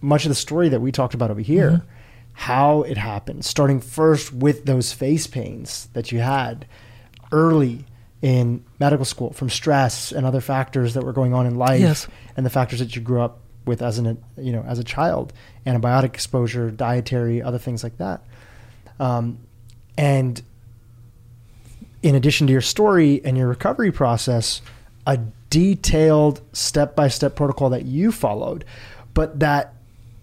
much 0.00 0.24
of 0.24 0.28
the 0.30 0.34
story 0.34 0.68
that 0.68 0.80
we 0.80 0.92
talked 0.92 1.14
about 1.14 1.30
over 1.30 1.40
here. 1.40 1.70
Mm-hmm. 1.70 1.86
How 2.32 2.82
it 2.82 2.96
happened, 2.96 3.44
starting 3.44 3.80
first 3.80 4.32
with 4.32 4.64
those 4.64 4.94
face 4.94 5.26
pains 5.26 5.88
that 5.92 6.10
you 6.10 6.20
had 6.20 6.66
early 7.32 7.84
in 8.22 8.64
medical 8.78 9.04
school 9.04 9.32
from 9.32 9.48
stress 9.48 10.12
and 10.12 10.26
other 10.26 10.40
factors 10.40 10.94
that 10.94 11.04
were 11.04 11.12
going 11.12 11.32
on 11.32 11.46
in 11.46 11.54
life 11.54 11.80
yes. 11.80 12.08
and 12.36 12.44
the 12.44 12.50
factors 12.50 12.78
that 12.78 12.94
you 12.94 13.00
grew 13.00 13.20
up 13.20 13.40
with 13.64 13.82
as 13.82 13.98
an 13.98 14.22
you 14.36 14.52
know 14.52 14.62
as 14.66 14.78
a 14.78 14.84
child 14.84 15.32
antibiotic 15.66 16.04
exposure 16.06 16.70
dietary 16.70 17.40
other 17.40 17.58
things 17.58 17.82
like 17.82 17.96
that 17.98 18.22
um, 18.98 19.38
and 19.96 20.42
in 22.02 22.14
addition 22.14 22.46
to 22.46 22.52
your 22.52 22.60
story 22.60 23.22
and 23.24 23.38
your 23.38 23.48
recovery 23.48 23.92
process 23.92 24.60
a 25.06 25.18
detailed 25.50 26.40
step-by-step 26.52 27.36
protocol 27.36 27.68
that 27.70 27.84
you 27.84 28.10
followed 28.10 28.64
but 29.14 29.40
that 29.40 29.74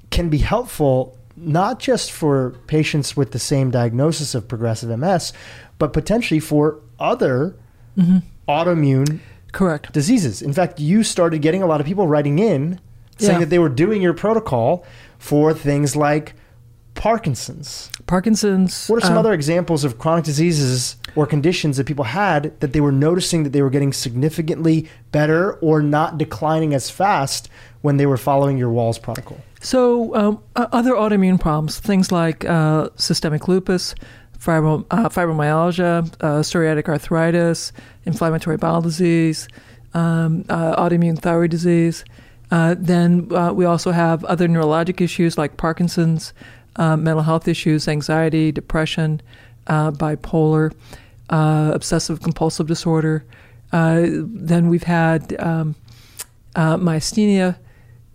can 0.10 0.30
be 0.30 0.38
helpful 0.38 1.18
not 1.36 1.80
just 1.80 2.12
for 2.12 2.52
patients 2.66 3.16
with 3.16 3.32
the 3.32 3.40
same 3.40 3.70
diagnosis 3.70 4.34
of 4.34 4.48
progressive 4.48 4.98
ms 4.98 5.34
but 5.78 5.94
potentially 5.94 6.40
for 6.40 6.80
other 7.00 7.56
mm-hmm. 7.98 8.18
autoimmune 8.48 9.20
correct 9.52 9.92
diseases. 9.92 10.42
In 10.42 10.54
fact, 10.54 10.80
you 10.80 11.04
started 11.04 11.42
getting 11.42 11.64
a 11.64 11.66
lot 11.66 11.80
of 11.80 11.88
people 11.88 12.08
writing 12.08 12.40
in 12.40 12.80
saying 13.18 13.34
yeah. 13.34 13.40
that 13.40 13.50
they 13.50 13.60
were 13.60 13.70
doing 13.70 14.02
your 14.02 14.14
protocol 14.14 14.86
for 15.18 15.54
things 15.54 15.96
like 15.96 16.36
Parkinson's. 16.98 17.92
Parkinson's. 18.08 18.88
What 18.88 18.98
are 18.98 19.06
some 19.06 19.14
um, 19.14 19.20
other 19.20 19.32
examples 19.32 19.84
of 19.84 20.00
chronic 20.00 20.26
diseases 20.26 20.96
or 21.16 21.28
conditions 21.28 21.78
that 21.78 21.86
people 21.86 22.06
had 22.06 22.60
that 22.60 22.74
they 22.74 22.82
were 22.82 22.92
noticing 22.92 23.44
that 23.44 23.54
they 23.54 23.62
were 23.62 23.70
getting 23.70 23.94
significantly 23.94 24.90
better 25.12 25.54
or 25.60 25.82
not 25.82 26.18
declining 26.18 26.74
as 26.74 26.90
fast 26.90 27.50
when 27.82 27.98
they 27.98 28.08
were 28.08 28.18
following 28.18 28.58
your 28.58 28.72
Wahls 28.72 29.00
protocol? 29.00 29.38
So, 29.62 30.16
um, 30.16 30.44
other 30.56 30.94
autoimmune 30.94 31.40
problems, 31.40 31.80
things 31.80 32.12
like 32.12 32.46
uh, 32.46 32.90
systemic 32.96 33.48
lupus, 33.48 33.94
fibro, 34.40 34.84
uh, 34.90 35.10
fibromyalgia, 35.10 36.12
uh, 36.20 36.40
psoriatic 36.42 36.90
arthritis, 36.90 37.72
inflammatory 38.06 38.58
bowel 38.58 38.82
disease, 38.82 39.48
um, 39.94 40.46
uh, 40.50 40.76
autoimmune 40.76 41.20
thyroid 41.20 41.52
disease. 41.52 42.04
Uh, 42.50 42.76
then 42.78 43.28
uh, 43.34 43.52
we 43.52 43.66
also 43.66 43.92
have 43.92 44.24
other 44.26 44.48
neurologic 44.48 45.02
issues 45.02 45.38
like 45.38 45.58
Parkinson's, 45.58 46.34
uh, 46.78 46.98
mental 46.98 47.24
health 47.24 47.48
issues, 47.48 47.88
anxiety, 47.88 48.52
depression, 48.52 49.22
bipolar, 49.68 50.74
obsessive 51.30 52.22
compulsive 52.22 52.68
disorder. 52.68 53.26
then 53.72 54.70
we've 54.70 54.84
had 54.84 55.36
um, 55.40 55.76
myasthenia, 56.56 57.58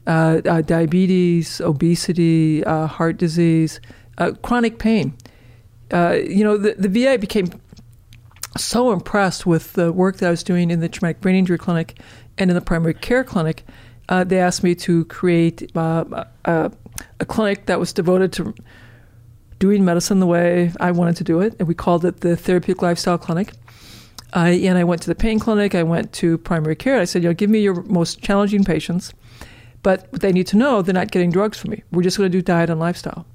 diabetes, 0.07 1.61
obesity, 1.61 2.63
heart 2.63 3.17
disease, 3.17 3.81
chronic 4.43 4.79
pain. 4.79 5.15
Uh, 5.93 6.17
you 6.27 6.43
know, 6.43 6.57
the, 6.57 6.75
the 6.79 6.89
VA 6.89 7.19
became 7.19 7.51
so 8.57 8.93
impressed 8.93 9.47
with 9.47 9.75
the 9.75 9.93
work 9.93 10.17
that 10.19 10.27
I 10.27 10.31
was 10.31 10.43
doing 10.43 10.71
in 10.71 10.81
the 10.81 10.89
traumatic 10.89 11.21
brain 11.21 11.37
injury 11.37 11.59
clinic 11.59 11.99
and 12.39 12.51
in 12.51 12.55
the 12.55 12.63
primary 12.63 12.95
care 12.95 13.25
clinic. 13.25 13.65
Uh, 14.09 14.25
they 14.25 14.39
asked 14.39 14.63
me 14.63 14.75
to 14.75 15.05
create 15.07 15.71
uh, 15.77 16.25
a, 16.45 16.73
a, 17.21 17.25
clinic 17.25 17.67
that 17.67 17.79
was 17.79 17.93
devoted 17.93 18.33
to 18.35 18.55
doing 19.59 19.85
medicine 19.85 20.21
the 20.21 20.27
way 20.27 20.73
I 20.81 20.91
wanted 20.91 21.17
to 21.17 21.25
do 21.25 21.41
it, 21.41 21.55
and 21.59 21.69
we 21.69 21.75
called 21.75 22.05
it 22.05 22.21
the 22.21 22.37
Therapeutic 22.37 22.83
Lifestyle 22.83 23.19
Clinic. 23.19 23.53
I, 24.33 24.51
and 24.51 24.79
I 24.79 24.85
went 24.85 25.03
to 25.03 25.09
the 25.09 25.15
pain 25.15 25.39
clinic. 25.39 25.75
I 25.75 25.83
went 25.83 26.13
to 26.15 26.39
primary 26.39 26.75
care. 26.75 26.99
I 26.99 27.05
said, 27.05 27.23
you 27.23 27.29
know, 27.29 27.35
give 27.35 27.51
me 27.51 27.61
your 27.61 27.83
most 27.83 28.23
challenging 28.23 28.65
patients, 28.65 29.13
but 29.83 30.11
they 30.13 30.33
need 30.33 30.47
to 30.49 30.57
know 30.57 30.83
they're 30.83 30.95
not 30.95 31.11
getting 31.11 31.31
drugs 31.31 31.59
from 31.59 31.73
me. 31.73 31.83
We're 31.93 32.03
just 32.03 32.17
going 32.17 32.31
to 32.31 32.37
do 32.37 32.43
diet 32.43 32.71
and 32.71 32.81
lifestyle. 32.81 33.27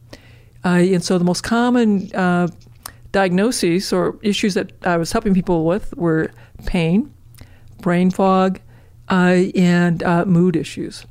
Uh, 0.65 0.69
and 0.69 1.03
so 1.03 1.17
the 1.17 1.23
most 1.23 1.43
common 1.43 2.13
uh, 2.15 2.47
diagnoses 3.11 3.93
or 3.93 4.19
issues 4.21 4.53
that 4.55 4.71
I 4.83 4.97
was 4.97 5.11
helping 5.11 5.33
people 5.33 5.65
with 5.65 5.95
were 5.95 6.31
pain, 6.65 7.13
brain 7.81 8.09
fog, 8.11 8.59
uh, 9.09 9.43
and 9.55 10.03
mood 10.27 10.55
issues. 10.55 11.05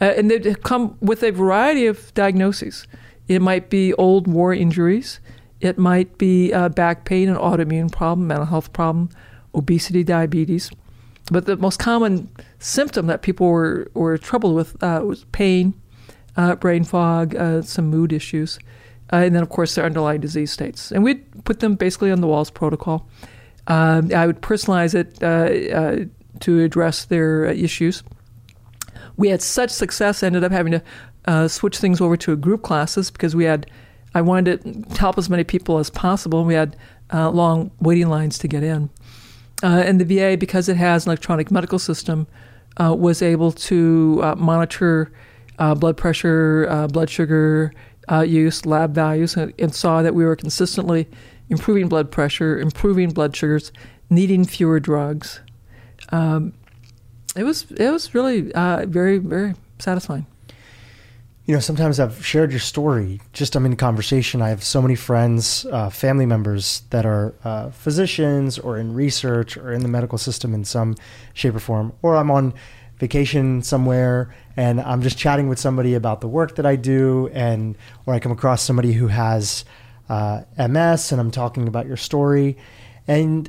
Uh, 0.00 0.14
and 0.16 0.30
they 0.30 0.54
come 0.54 0.96
with 1.00 1.22
a 1.22 1.30
variety 1.30 1.86
of 1.86 2.12
diagnoses. 2.14 2.86
It 3.28 3.42
might 3.42 3.70
be 3.70 3.92
old 3.94 4.26
war 4.26 4.54
injuries. 4.54 5.20
It 5.60 5.78
might 5.78 6.16
be 6.18 6.52
uh, 6.52 6.70
back 6.70 7.04
pain, 7.04 7.28
an 7.28 7.36
autoimmune 7.36 7.92
problem, 7.92 8.26
mental 8.26 8.46
health 8.46 8.72
problem, 8.72 9.10
obesity, 9.54 10.02
diabetes. 10.02 10.70
But 11.30 11.46
the 11.46 11.56
most 11.56 11.78
common 11.78 12.30
symptom 12.58 13.06
that 13.06 13.22
people 13.22 13.46
were, 13.46 13.90
were 13.94 14.18
troubled 14.18 14.56
with 14.56 14.80
was 14.82 15.24
pain, 15.32 15.74
brain 16.58 16.82
fog, 16.82 17.36
some 17.64 17.86
mood 17.88 18.12
issues. 18.12 18.58
Uh, 19.12 19.16
and 19.16 19.34
then, 19.34 19.42
of 19.42 19.48
course, 19.48 19.74
their 19.74 19.84
underlying 19.84 20.20
disease 20.20 20.52
states. 20.52 20.92
And 20.92 21.02
we'd 21.02 21.44
put 21.44 21.60
them 21.60 21.74
basically 21.74 22.12
on 22.12 22.20
the 22.20 22.26
Wahls 22.26 22.52
protocol. 22.52 23.08
Um, 23.66 24.12
I 24.14 24.26
would 24.26 24.40
personalize 24.40 24.94
it 24.94 25.22
uh, 25.22 25.76
uh, 25.76 26.04
to 26.40 26.60
address 26.60 27.04
their 27.06 27.48
uh, 27.48 27.52
issues. 27.52 28.02
We 29.20 29.28
had 29.28 29.42
such 29.42 29.68
success, 29.68 30.22
I 30.22 30.28
ended 30.28 30.44
up 30.44 30.50
having 30.50 30.72
to 30.72 30.82
uh, 31.26 31.46
switch 31.46 31.76
things 31.76 32.00
over 32.00 32.16
to 32.16 32.34
group 32.36 32.62
classes 32.62 33.10
because 33.10 33.36
we 33.36 33.44
had, 33.44 33.70
I 34.14 34.22
wanted 34.22 34.62
to 34.62 34.98
help 34.98 35.18
as 35.18 35.28
many 35.28 35.44
people 35.44 35.76
as 35.76 35.90
possible. 35.90 36.42
We 36.42 36.54
had 36.54 36.74
uh, 37.12 37.28
long 37.30 37.70
waiting 37.80 38.08
lines 38.08 38.38
to 38.38 38.48
get 38.48 38.62
in. 38.62 38.88
and 39.62 40.00
the 40.00 40.06
VA, 40.06 40.38
because 40.38 40.70
it 40.70 40.78
has 40.78 41.04
an 41.04 41.10
electronic 41.10 41.50
medical 41.50 41.78
system, 41.78 42.26
was 42.78 43.20
able 43.20 43.52
to 43.52 44.34
monitor 44.38 45.12
blood 45.58 45.98
pressure, 45.98 46.88
blood 46.90 47.10
sugar, 47.10 47.74
uh, 48.10 48.22
use, 48.22 48.64
lab 48.64 48.94
values, 48.94 49.36
and, 49.36 49.52
and, 49.58 49.74
saw 49.74 50.00
that 50.02 50.14
we 50.14 50.24
were 50.24 50.34
consistently 50.34 51.06
improving 51.50 51.88
blood 51.88 52.10
pressure, 52.10 52.58
improving 52.58 53.10
blood 53.10 53.36
sugars, 53.36 53.70
needing 54.08 54.46
fewer 54.46 54.80
drugs. 54.80 55.40
Um, 56.08 56.54
it 57.36 57.44
was 57.44 57.70
it 57.70 57.90
was 57.90 58.14
really 58.14 58.52
uh, 58.52 58.86
very 58.86 59.18
very 59.18 59.54
satisfying. 59.78 60.26
You 61.46 61.54
know, 61.54 61.60
sometimes 61.60 61.98
I've 61.98 62.24
shared 62.24 62.52
your 62.52 62.60
story. 62.60 63.20
Just 63.32 63.56
I'm 63.56 63.66
in 63.66 63.74
conversation. 63.74 64.40
I 64.40 64.50
have 64.50 64.62
so 64.62 64.80
many 64.80 64.94
friends, 64.94 65.66
uh, 65.66 65.90
family 65.90 66.26
members 66.26 66.82
that 66.90 67.04
are 67.04 67.34
uh, 67.42 67.70
physicians 67.70 68.58
or 68.58 68.78
in 68.78 68.94
research 68.94 69.56
or 69.56 69.72
in 69.72 69.82
the 69.82 69.88
medical 69.88 70.16
system 70.16 70.54
in 70.54 70.64
some 70.64 70.94
shape 71.34 71.54
or 71.56 71.58
form, 71.58 71.92
or 72.02 72.16
I'm 72.16 72.30
on 72.30 72.54
vacation 72.98 73.62
somewhere 73.62 74.32
and 74.56 74.80
I'm 74.80 75.00
just 75.02 75.16
chatting 75.16 75.48
with 75.48 75.58
somebody 75.58 75.94
about 75.94 76.20
the 76.20 76.28
work 76.28 76.56
that 76.56 76.66
I 76.66 76.76
do, 76.76 77.30
and 77.32 77.76
or 78.04 78.14
I 78.14 78.20
come 78.20 78.30
across 78.30 78.62
somebody 78.62 78.92
who 78.92 79.06
has 79.08 79.64
uh, 80.10 80.42
MS, 80.58 81.12
and 81.12 81.20
I'm 81.20 81.30
talking 81.30 81.66
about 81.66 81.86
your 81.86 81.96
story, 81.96 82.58
and 83.08 83.48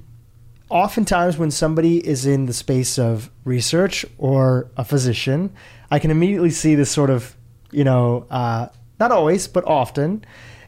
oftentimes 0.72 1.38
when 1.38 1.51
somebody 1.51 2.05
is 2.05 2.26
in 2.26 2.45
the 2.45 2.53
space 2.53 2.97
of 2.97 3.30
research 3.43 4.05
or 4.17 4.72
a 4.78 4.84
physician, 4.86 5.51
I 5.91 5.99
can 5.99 6.09
immediately 6.11 6.49
see 6.51 6.76
this 6.76 6.89
sort 6.89 7.09
of, 7.09 7.36
you 7.72 7.84
know, 7.84 8.26
uh, 8.32 8.67
not 8.99 9.11
always, 9.11 9.47
but 9.47 9.65
often, 9.67 10.24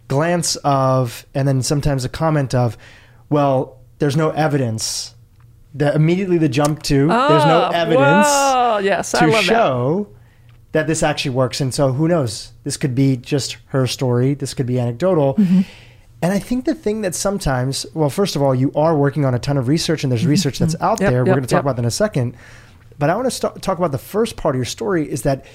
glance 0.07 0.55
of, 0.57 1.25
and 1.33 1.47
then 1.47 1.61
sometimes 1.61 2.03
a 2.05 2.09
comment 2.09 2.53
of, 2.53 2.77
well, 3.29 3.79
there's 3.99 4.17
no 4.17 4.31
evidence. 4.31 5.15
The, 5.73 5.93
immediately 5.95 6.37
the 6.37 6.49
jump 6.49 6.83
to, 6.83 7.07
there's 7.07 7.45
no 7.45 7.61
Ah, 7.63 7.71
evidence 7.73 8.27
whoa, 8.27 8.77
yes, 8.83 9.11
to 9.11 9.25
love 9.25 9.31
that. 9.31 9.43
show 9.43 10.07
that. 10.73 10.85
this 10.87 11.01
actually 11.01 11.31
works. 11.31 11.61
And 11.61 11.73
so 11.73 11.93
who 11.93 12.07
knows? 12.07 12.51
This 12.63 12.77
could 12.77 12.93
be 12.93 13.17
just 13.17 13.57
her 13.67 13.87
story. 13.87 14.35
This 14.35 14.53
could 14.53 14.67
be 14.67 14.79
anecdotal. 14.79 15.33
Mm-hmm. 15.35 15.61
And 16.23 16.31
I 16.31 16.39
think 16.39 16.63
the 16.63 16.73
thing 16.73 17.01
that 17.01 17.13
sometimes, 17.15 17.85
well, 17.93 18.09
first 18.09 18.37
of 18.37 18.41
all, 18.41 18.55
you 18.55 18.71
are 18.75 18.95
working 18.97 19.25
on 19.25 19.35
a 19.35 19.39
ton 19.39 19.57
of 19.57 19.67
research 19.67 20.03
and 20.03 20.11
there's 20.11 20.25
research 20.25 20.57
that's 20.57 20.73
out 20.79 20.95
Mm-hmm. 20.95 21.03
Yep, 21.03 21.11
there. 21.11 21.19
We're 21.25 21.31
going 21.33 21.41
to 21.41 21.47
talk 21.47 21.57
yep. 21.57 21.63
about 21.65 21.75
that 21.75 21.81
in 21.81 21.85
a 21.85 21.91
second. 21.91 22.37
But 22.97 23.09
I 23.09 23.15
want 23.15 23.25
to 23.25 23.31
st- 23.31 23.61
talk 23.61 23.77
about 23.77 23.91
the 23.91 23.97
first 23.97 24.37
part 24.37 24.55
of 24.55 24.57
your 24.57 24.65
story 24.65 25.11
is 25.11 25.23
that 25.23 25.45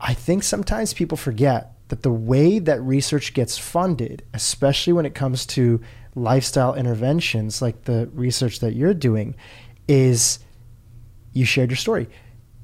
I 0.00 0.14
think 0.14 0.42
sometimes 0.42 0.92
people 0.92 1.16
forget 1.16 1.72
that 1.88 2.02
the 2.02 2.10
way 2.10 2.58
that 2.58 2.82
research 2.82 3.34
gets 3.34 3.56
funded, 3.56 4.24
especially 4.34 4.92
when 4.92 5.06
it 5.06 5.14
comes 5.14 5.46
to 5.46 5.80
lifestyle 6.16 6.74
interventions 6.74 7.62
like 7.62 7.84
the 7.84 8.10
research 8.12 8.58
that 8.60 8.74
you're 8.74 8.94
doing, 8.94 9.36
is 9.86 10.40
you 11.34 11.44
shared 11.44 11.70
your 11.70 11.76
story. 11.76 12.08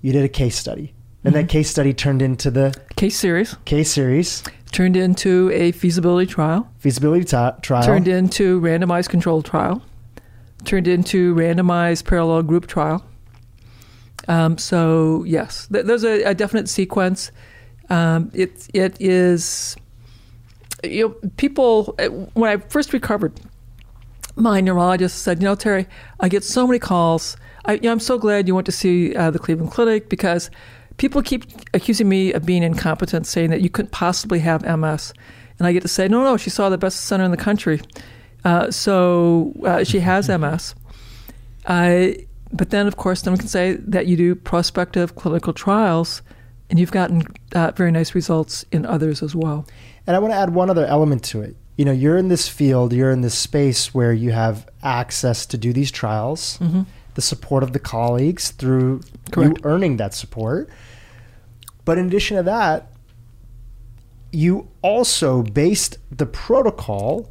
You 0.01 0.13
did 0.13 0.25
a 0.25 0.29
case 0.29 0.59
study. 0.59 0.95
And 1.25 1.35
Mm-hmm. 1.35 1.43
that 1.43 1.49
case 1.49 1.71
study 1.71 1.95
turned 1.95 2.21
into 2.23 2.51
the 2.51 2.75
Case 2.97 3.17
series 3.17 3.55
case 3.65 3.93
series, 3.93 4.43
turned 4.73 4.97
into 4.97 5.51
a 5.53 5.73
feasibility 5.73 6.27
trial, 6.27 6.68
feasibility 6.79 7.25
ti- 7.25 7.61
trial. 7.61 7.83
turned 7.83 8.09
into 8.09 8.61
randomized 8.61 9.09
controlled 9.11 9.45
trial, 9.45 9.83
turned 10.64 10.89
into 10.89 11.35
randomized 11.35 12.05
parallel 12.05 12.43
group 12.43 12.66
trial. 12.66 13.05
Um, 14.29 14.59
so 14.59 15.25
yes, 15.25 15.68
th- 15.73 15.85
there's 15.85 16.05
a, 16.05 16.23
a 16.25 16.35
definite 16.35 16.68
sequence. 16.68 17.31
Um, 17.91 18.31
it 18.33 18.68
it 18.73 18.97
is, 19.01 19.77
you 20.83 21.09
know, 21.09 21.29
people 21.37 21.95
uh, 21.99 22.07
when 22.35 22.51
I 22.51 22.57
first 22.57 22.93
recovered, 22.93 23.33
my 24.37 24.61
neurologist 24.61 25.18
said, 25.23 25.43
you 25.43 25.49
know, 25.49 25.55
Terry, 25.55 25.87
I 26.20 26.29
get 26.29 26.45
so 26.45 26.66
many 26.66 26.79
calls. 26.79 27.37
I, 27.64 27.75
you 27.75 27.83
know, 27.83 27.93
I'm 27.93 28.01
so 28.01 28.18
glad 28.18 28.49
you 28.49 28.55
went 28.55 28.66
to 28.66 28.73
see 28.73 29.14
uh, 29.14 29.31
the 29.31 29.39
Cleveland 29.39 29.73
Clinic 29.73 30.09
because 30.09 30.51
people 30.97 31.22
keep 31.22 31.45
accusing 31.74 32.09
me 32.09 32.32
of 32.32 32.45
being 32.45 32.62
incompetent, 32.62 33.26
saying 33.26 33.51
that 33.51 33.61
you 33.61 33.70
couldn't 33.70 33.93
possibly 33.93 34.40
have 34.40 34.62
MS. 34.62 35.12
And 35.59 35.66
I 35.66 35.72
get 35.72 35.82
to 35.82 35.88
say, 35.88 36.09
no, 36.09 36.22
no, 36.22 36.36
she 36.36 36.51
saw 36.51 36.68
the 36.68 36.78
best 36.78 37.03
center 37.03 37.24
in 37.24 37.30
the 37.30 37.36
country. 37.36 37.80
Uh, 38.45 38.70
so 38.70 39.53
uh, 39.64 39.84
she 39.84 40.01
has 40.01 40.28
MS. 40.40 40.74
I, 41.66 42.26
but 42.53 42.70
then, 42.70 42.86
of 42.86 42.97
course, 42.97 43.22
someone 43.22 43.38
can 43.38 43.49
say 43.49 43.74
that 43.74 44.07
you 44.07 44.16
do 44.16 44.34
prospective 44.34 45.14
clinical 45.14 45.53
trials 45.53 46.22
and 46.68 46.78
you've 46.78 46.90
gotten 46.90 47.22
uh, 47.55 47.70
very 47.76 47.93
nice 47.93 48.14
results 48.14 48.64
in 48.72 48.86
others 48.86 49.22
as 49.22 49.34
well. 49.36 49.66
And 50.07 50.16
I 50.16 50.18
want 50.18 50.32
to 50.32 50.36
add 50.36 50.55
one 50.55 50.70
other 50.70 50.86
element 50.86 51.22
to 51.24 51.43
it. 51.43 51.55
You 51.76 51.84
know, 51.84 51.93
you're 51.93 52.16
in 52.16 52.28
this 52.28 52.49
field, 52.49 52.93
you're 52.93 53.11
in 53.11 53.20
this 53.20 53.36
space 53.36 53.95
where 53.95 54.12
you 54.12 54.32
have 54.32 54.68
access 54.82 55.47
to 55.47 55.59
do 55.59 55.72
these 55.72 55.90
trials, 55.90 56.59
the 57.15 57.23
support 57.23 57.63
of 57.63 57.73
the 57.73 57.79
colleagues 57.79 58.51
through 58.51 59.01
Correct. 59.31 59.59
you 59.59 59.65
earning 59.65 59.97
that 59.99 60.15
support. 60.15 60.69
But 61.85 61.99
in 61.99 62.07
addition 62.07 62.37
to 62.37 62.43
that, 62.45 62.93
you 64.31 64.69
also 64.81 65.43
based 65.43 65.99
the 66.11 66.27
protocol 66.27 67.31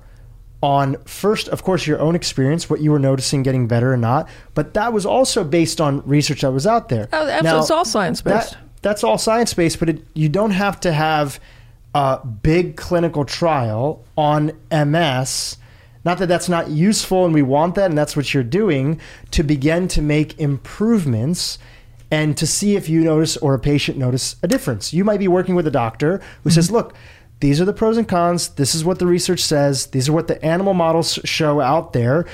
on 0.62 0.98
first, 1.06 1.48
of 1.50 1.64
course, 1.64 1.88
your 1.88 2.00
own 2.00 2.16
experience, 2.16 2.70
what 2.70 2.82
you 2.82 2.92
were 2.92 3.00
noticing 3.00 3.42
getting 3.42 3.68
better 3.68 3.92
or 3.94 3.98
not, 3.98 4.30
but 4.54 4.76
that 4.76 4.94
was 4.94 5.06
also 5.06 5.44
based 5.44 5.82
on 5.82 6.06
research 6.08 6.42
that 6.42 6.52
was 6.52 6.68
out 6.68 6.90
there. 6.90 7.10
Oh, 7.12 7.18
absolutely. 7.18 7.44
Now, 7.44 7.60
it's 7.60 7.72
all 7.72 7.86
science 7.86 8.22
based. 8.22 8.52
that, 8.52 8.60
that's 8.84 9.04
all 9.04 9.18
science 9.18 9.54
based, 9.54 9.80
but 9.80 9.90
it, 9.90 10.06
you 10.14 10.30
don't 10.30 10.52
have 10.52 10.80
to 10.82 10.92
have 10.92 11.40
a 11.96 12.20
big 12.26 12.78
clinical 12.78 13.26
trial 13.26 14.06
on 14.16 14.52
MS. 14.72 15.58
Not 16.04 16.18
that 16.18 16.28
that's 16.28 16.50
not 16.50 16.70
useful 16.70 17.26
and 17.26 17.34
we 17.34 17.42
want 17.42 17.76
that 17.76 17.90
and 17.90 17.98
that's 17.98 18.16
what 18.16 18.34
you're 18.34 18.44
doing 18.44 19.00
to 19.32 19.44
begin 19.44 19.88
to 19.90 20.02
make 20.02 20.40
improvements 20.40 21.60
and 22.10 22.36
to 22.38 22.46
see 22.46 22.76
if 22.76 22.90
you 22.90 23.02
notice 23.02 23.38
or 23.38 23.54
a 23.54 23.60
patient 23.60 23.98
notice 23.98 24.36
a 24.44 24.48
difference. 24.48 24.94
You 24.94 25.04
might 25.06 25.20
be 25.20 25.28
working 25.28 25.56
with 25.56 25.66
a 25.68 25.72
doctor 25.72 26.22
who 26.44 26.50
says, 26.50 26.70
look, 26.70 26.94
these 27.40 27.62
are 27.62 27.66
the 27.66 27.74
pros 27.74 27.98
and 27.98 28.08
cons. 28.08 28.50
This 28.50 28.76
is 28.76 28.84
what 28.84 29.00
the 29.00 29.08
research 29.08 29.40
says. 29.40 29.88
These 29.88 30.10
are 30.10 30.14
what 30.14 30.28
the 30.28 30.44
animal 30.46 30.74
models 30.74 31.20
show 31.24 31.62
out 31.62 31.94
there. 31.94 32.26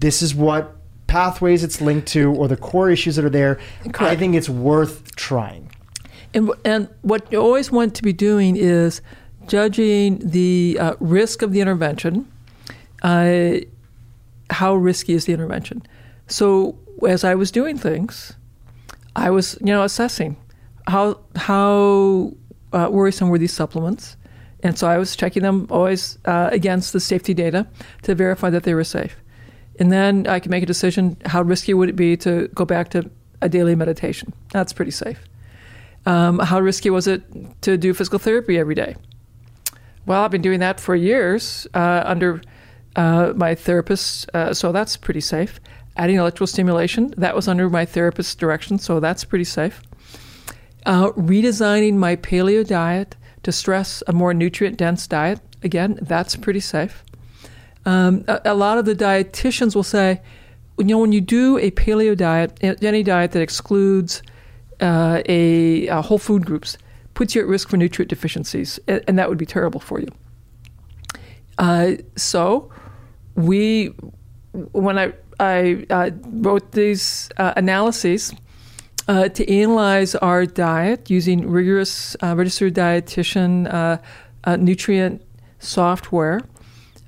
This 0.00 0.22
is 0.22 0.34
what 0.34 0.76
pathways 1.06 1.62
it's 1.62 1.80
linked 1.80 2.08
to 2.08 2.32
or 2.34 2.48
the 2.48 2.56
core 2.56 2.90
issues 2.90 3.16
that 3.16 3.24
are 3.24 3.30
there. 3.30 3.60
I 4.00 4.16
think 4.16 4.34
it's 4.34 4.48
worth 4.48 5.14
trying. 5.16 5.70
And, 6.34 6.50
and 6.64 6.88
what 7.02 7.30
you 7.30 7.40
always 7.40 7.70
want 7.70 7.94
to 7.94 8.02
be 8.02 8.12
doing 8.12 8.56
is 8.56 9.00
judging 9.46 10.18
the 10.18 10.76
uh, 10.80 10.94
risk 10.98 11.42
of 11.42 11.52
the 11.52 11.60
intervention. 11.60 12.30
Uh, 13.02 13.58
how 14.50 14.74
risky 14.74 15.14
is 15.14 15.24
the 15.24 15.32
intervention? 15.32 15.82
So 16.28 16.78
as 17.06 17.24
I 17.24 17.34
was 17.34 17.50
doing 17.50 17.78
things, 17.78 18.34
I 19.14 19.30
was 19.30 19.58
you 19.60 19.66
know 19.66 19.82
assessing 19.82 20.36
how 20.86 21.20
how 21.34 22.32
uh, 22.72 22.88
worrisome 22.90 23.28
were 23.28 23.38
these 23.38 23.52
supplements, 23.52 24.16
and 24.62 24.78
so 24.78 24.86
I 24.86 24.98
was 24.98 25.16
checking 25.16 25.42
them 25.42 25.66
always 25.70 26.18
uh, 26.24 26.50
against 26.52 26.92
the 26.92 27.00
safety 27.00 27.34
data 27.34 27.66
to 28.02 28.14
verify 28.14 28.50
that 28.50 28.64
they 28.64 28.74
were 28.74 28.84
safe, 28.84 29.16
and 29.78 29.90
then 29.90 30.26
I 30.26 30.40
could 30.40 30.50
make 30.50 30.62
a 30.62 30.66
decision: 30.66 31.16
how 31.24 31.42
risky 31.42 31.74
would 31.74 31.88
it 31.88 31.96
be 31.96 32.16
to 32.18 32.48
go 32.48 32.64
back 32.64 32.90
to 32.90 33.10
a 33.42 33.48
daily 33.48 33.74
meditation? 33.74 34.32
That's 34.52 34.72
pretty 34.72 34.92
safe. 34.92 35.18
Um, 36.06 36.38
how 36.38 36.60
risky 36.60 36.88
was 36.90 37.08
it 37.08 37.22
to 37.62 37.76
do 37.76 37.92
physical 37.92 38.18
therapy 38.18 38.58
every 38.58 38.76
day? 38.76 38.96
Well, 40.06 40.22
I've 40.22 40.30
been 40.30 40.42
doing 40.42 40.60
that 40.60 40.78
for 40.78 40.94
years 40.94 41.66
uh, 41.74 42.02
under 42.06 42.40
uh, 42.96 43.32
my 43.36 43.54
therapist, 43.54 44.28
uh, 44.34 44.52
so 44.52 44.72
that's 44.72 44.96
pretty 44.96 45.20
safe. 45.20 45.60
Adding 45.96 46.16
electrical 46.16 46.46
stimulation, 46.46 47.14
that 47.16 47.34
was 47.34 47.46
under 47.46 47.70
my 47.70 47.84
therapist's 47.84 48.34
direction, 48.34 48.78
so 48.78 49.00
that's 49.00 49.24
pretty 49.24 49.44
safe. 49.44 49.82
Uh, 50.84 51.10
redesigning 51.12 51.94
my 51.94 52.16
paleo 52.16 52.66
diet 52.66 53.16
to 53.42 53.52
stress 53.52 54.02
a 54.06 54.12
more 54.12 54.32
nutrient 54.34 54.78
dense 54.78 55.06
diet, 55.06 55.40
again, 55.62 55.98
that's 56.02 56.36
pretty 56.36 56.60
safe. 56.60 57.04
Um, 57.84 58.24
a, 58.28 58.40
a 58.46 58.54
lot 58.54 58.78
of 58.78 58.84
the 58.84 58.94
dietitians 58.94 59.74
will 59.74 59.82
say, 59.82 60.20
you 60.78 60.84
know, 60.84 60.98
when 60.98 61.12
you 61.12 61.20
do 61.20 61.58
a 61.58 61.70
paleo 61.70 62.16
diet, 62.16 62.58
any 62.62 63.02
diet 63.02 63.32
that 63.32 63.40
excludes 63.40 64.22
uh, 64.80 65.22
a, 65.26 65.88
uh 65.88 66.02
whole 66.02 66.18
food 66.18 66.44
groups, 66.44 66.76
puts 67.14 67.34
you 67.34 67.40
at 67.40 67.46
risk 67.46 67.68
for 67.68 67.76
nutrient 67.76 68.10
deficiencies, 68.10 68.78
and, 68.86 69.02
and 69.08 69.18
that 69.18 69.28
would 69.28 69.38
be 69.38 69.46
terrible 69.46 69.80
for 69.80 70.00
you. 70.00 70.08
Uh, 71.58 71.92
so, 72.16 72.70
we, 73.36 73.94
when 74.72 74.98
I 74.98 75.12
I 75.38 75.84
uh, 75.90 76.10
wrote 76.24 76.72
these 76.72 77.28
uh, 77.36 77.52
analyses 77.56 78.34
uh, 79.08 79.28
to 79.28 79.48
analyze 79.52 80.14
our 80.16 80.46
diet 80.46 81.10
using 81.10 81.48
rigorous 81.48 82.16
uh, 82.22 82.34
registered 82.36 82.74
dietitian 82.74 83.72
uh, 83.72 83.98
uh, 84.44 84.56
nutrient 84.56 85.22
software. 85.58 86.40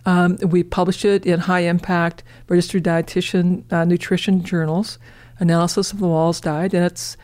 Um, 0.05 0.37
we 0.37 0.62
published 0.62 1.05
it 1.05 1.26
in 1.26 1.41
high 1.41 1.61
impact 1.61 2.22
registered 2.49 2.85
dietitian 2.85 3.64
nutrition 3.87 4.43
journals, 4.43 4.99
analysis 5.39 5.93
of 5.93 6.01
the 6.01 6.07
Wahls 6.07 6.41
diet, 6.41 6.72
and 6.72 6.85
it's 6.85 7.16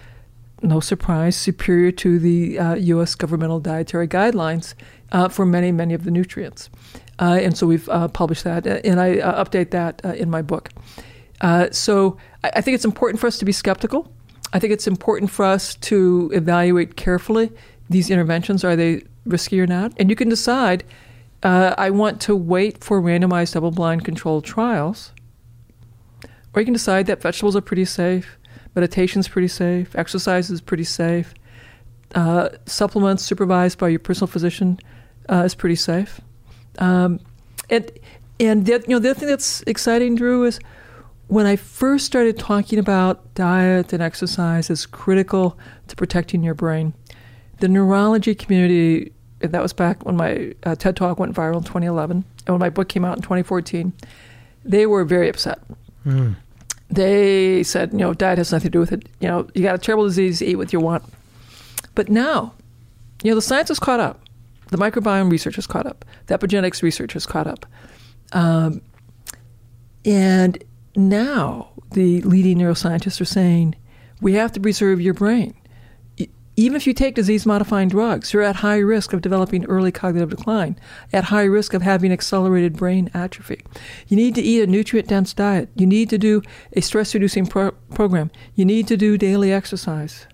no 0.63 0.81
surprise 0.81 1.37
superior 1.37 1.93
to 1.93 2.19
the 2.19 2.59
U.S. 2.79 3.15
governmental 3.15 3.61
dietary 3.61 4.09
guidelines 4.09 4.75
for 5.31 5.47
many, 5.47 5.73
many 5.73 5.95
of 5.95 6.05
the 6.05 6.11
nutrients. 6.11 6.69
Uh, 7.19 7.39
and 7.41 7.57
so 7.57 7.67
we've 7.67 7.89
uh, 7.89 8.09
published 8.09 8.45
that, 8.45 8.67
and 8.67 9.01
I 9.01 9.19
uh, 9.19 9.45
update 9.45 9.71
that 9.71 10.01
uh, 10.05 10.15
in 10.15 10.31
my 10.31 10.43
book. 10.43 10.71
Uh, 11.41 11.69
so 11.71 12.17
I, 12.43 12.53
I 12.57 12.61
think 12.61 12.75
it's 12.75 12.85
important 12.85 13.21
for 13.21 13.27
us 13.27 13.39
to 13.39 13.45
be 13.45 13.53
skeptical. 13.53 14.13
I 14.53 14.59
think 14.59 14.73
it's 14.73 14.87
important 14.87 15.31
for 15.31 15.45
us 15.45 15.75
to 15.77 16.31
evaluate 16.35 16.97
carefully 16.97 17.51
these 17.91 18.11
interventions. 18.11 18.65
Are 18.65 18.77
they 18.77 19.03
risky 19.27 19.61
or 19.61 19.67
not? 19.67 19.93
And 19.99 20.11
you 20.11 20.17
can 20.17 20.29
decide 20.29 20.85
uh, 21.45 21.75
I 21.77 21.91
want 21.91 22.21
to 22.23 22.35
wait 22.35 22.83
for 22.83 23.03
randomized 23.03 23.53
double 23.53 23.71
blind 23.71 24.05
controlled 24.05 24.45
trials, 24.45 25.13
or 26.55 26.61
you 26.61 26.65
can 26.65 26.73
decide 26.73 27.07
that 27.07 27.21
vegetables 27.21 27.55
are 27.55 27.61
pretty 27.61 27.85
safe, 27.85 28.39
meditation's 28.75 29.29
pretty 29.29 29.49
safe, 29.49 29.95
exercise 29.95 30.51
is 30.51 30.63
pretty 30.63 30.85
safe, 30.85 31.35
uh, 32.15 32.49
supplements 32.65 33.23
supervised 33.23 33.79
by 33.79 33.89
your 33.89 33.99
personal 33.99 34.27
physician 34.27 34.79
uh, 35.29 35.43
is 35.45 35.55
pretty 35.55 35.77
safe. 35.77 36.21
Um, 36.79 37.21
and 37.71 37.91
and 38.41 38.67
the, 38.67 38.73
you 38.73 38.89
know 38.89 38.99
the 38.99 39.11
other 39.11 39.21
thing 39.21 39.29
that's 39.29 39.63
exciting, 39.63 40.19
Dhru, 40.19 40.47
is 40.47 40.61
when 41.29 41.47
I 41.47 41.57
first 41.57 42.07
started 42.07 42.39
talking 42.39 42.79
about 42.79 43.35
diet 43.35 43.93
and 43.93 44.03
exercise 44.03 44.71
as 44.71 44.87
critical 44.87 45.59
to 45.89 45.97
protecting 45.97 46.43
your 46.43 46.55
brain, 46.55 46.95
the 47.61 47.69
neurology 47.69 48.35
community, 48.35 49.13
and 49.41 49.53
that 49.53 49.63
was 49.63 49.73
back 49.73 50.05
when 50.05 50.17
my 50.17 50.55
uh, 50.65 50.75
TED 50.75 50.97
Talk 50.97 51.19
went 51.19 51.35
viral 51.35 51.57
in 51.57 51.63
2011, 51.63 52.25
and 52.47 52.53
when 52.53 52.61
my 52.61 52.71
book 52.71 52.89
came 52.89 53.05
out 53.05 53.17
in 53.17 53.23
2014, 53.23 53.93
they 54.65 54.87
were 54.87 55.05
very 55.05 55.29
upset. 55.29 55.61
they 56.91 57.63
said, 57.63 57.93
you 57.93 57.99
know, 57.99 58.15
diet 58.15 58.39
has 58.39 58.53
nothing 58.53 58.67
to 58.67 58.71
do 58.71 58.81
with 58.81 58.93
it. 58.93 59.09
You 59.21 59.29
know, 59.29 59.49
you 59.55 59.63
got 59.63 59.75
a 59.75 59.79
terrible 59.79 60.05
disease, 60.05 60.43
eat 60.43 60.57
what 60.57 60.73
you 60.73 60.81
want. 60.81 61.03
But 61.95 62.09
now, 62.09 62.53
you 63.23 63.31
know, 63.31 63.37
the 63.37 63.43
science 63.43 63.69
has 63.69 63.79
caught 63.79 64.01
up. 64.01 64.21
The 64.75 64.81
microbiome 64.81 65.31
research 65.31 65.55
has 65.55 65.69
caught 65.69 65.87
up. 65.87 66.05
The 66.27 66.37
epigenetics 66.37 66.83
research 66.83 67.13
has 67.13 67.27
caught 67.27 67.47
up. 67.47 67.65
Um, 68.33 68.83
and 70.05 70.65
now 70.97 71.71
the 71.93 72.23
leading 72.23 72.59
neuroscientists 72.59 73.21
are 73.21 73.25
saying 73.25 73.77
we 74.21 74.33
have 74.33 74.51
to 74.51 74.59
preserve 74.59 75.01
your 75.01 75.15
brain. 75.15 75.55
Even 76.57 76.75
if 76.75 76.89
you 76.89 76.93
take 76.93 77.15
disease 77.15 77.47
modifying 77.47 77.89
drugs, 77.89 78.33
you're 78.33 78.43
at 78.43 78.57
high 78.57 78.79
risk 78.79 79.13
of 79.13 79.23
developing 79.23 79.65
early 79.67 79.93
cognitive 79.93 80.31
decline, 80.31 80.77
at 81.13 81.23
high 81.23 81.45
risk 81.45 81.73
of 81.73 81.83
having 81.83 82.11
accelerated 82.11 82.77
brain 82.77 83.09
atrophy. 83.15 83.65
You 84.09 84.17
need 84.17 84.35
to 84.35 84.43
eat 84.43 84.61
a 84.61 84.67
nutrient 84.67 85.09
dense 85.09 85.33
diet. 85.33 85.69
You 85.77 85.87
need 85.87 86.11
to 86.11 86.19
do 86.19 86.43
a 86.73 86.81
stress 86.81 87.15
reducing 87.15 87.47
pro- 87.47 87.71
program. 87.95 88.33
You 88.57 88.65
need 88.65 88.89
to 88.89 88.97
do 88.97 89.17
daily 89.17 89.53
exercise. 89.53 90.27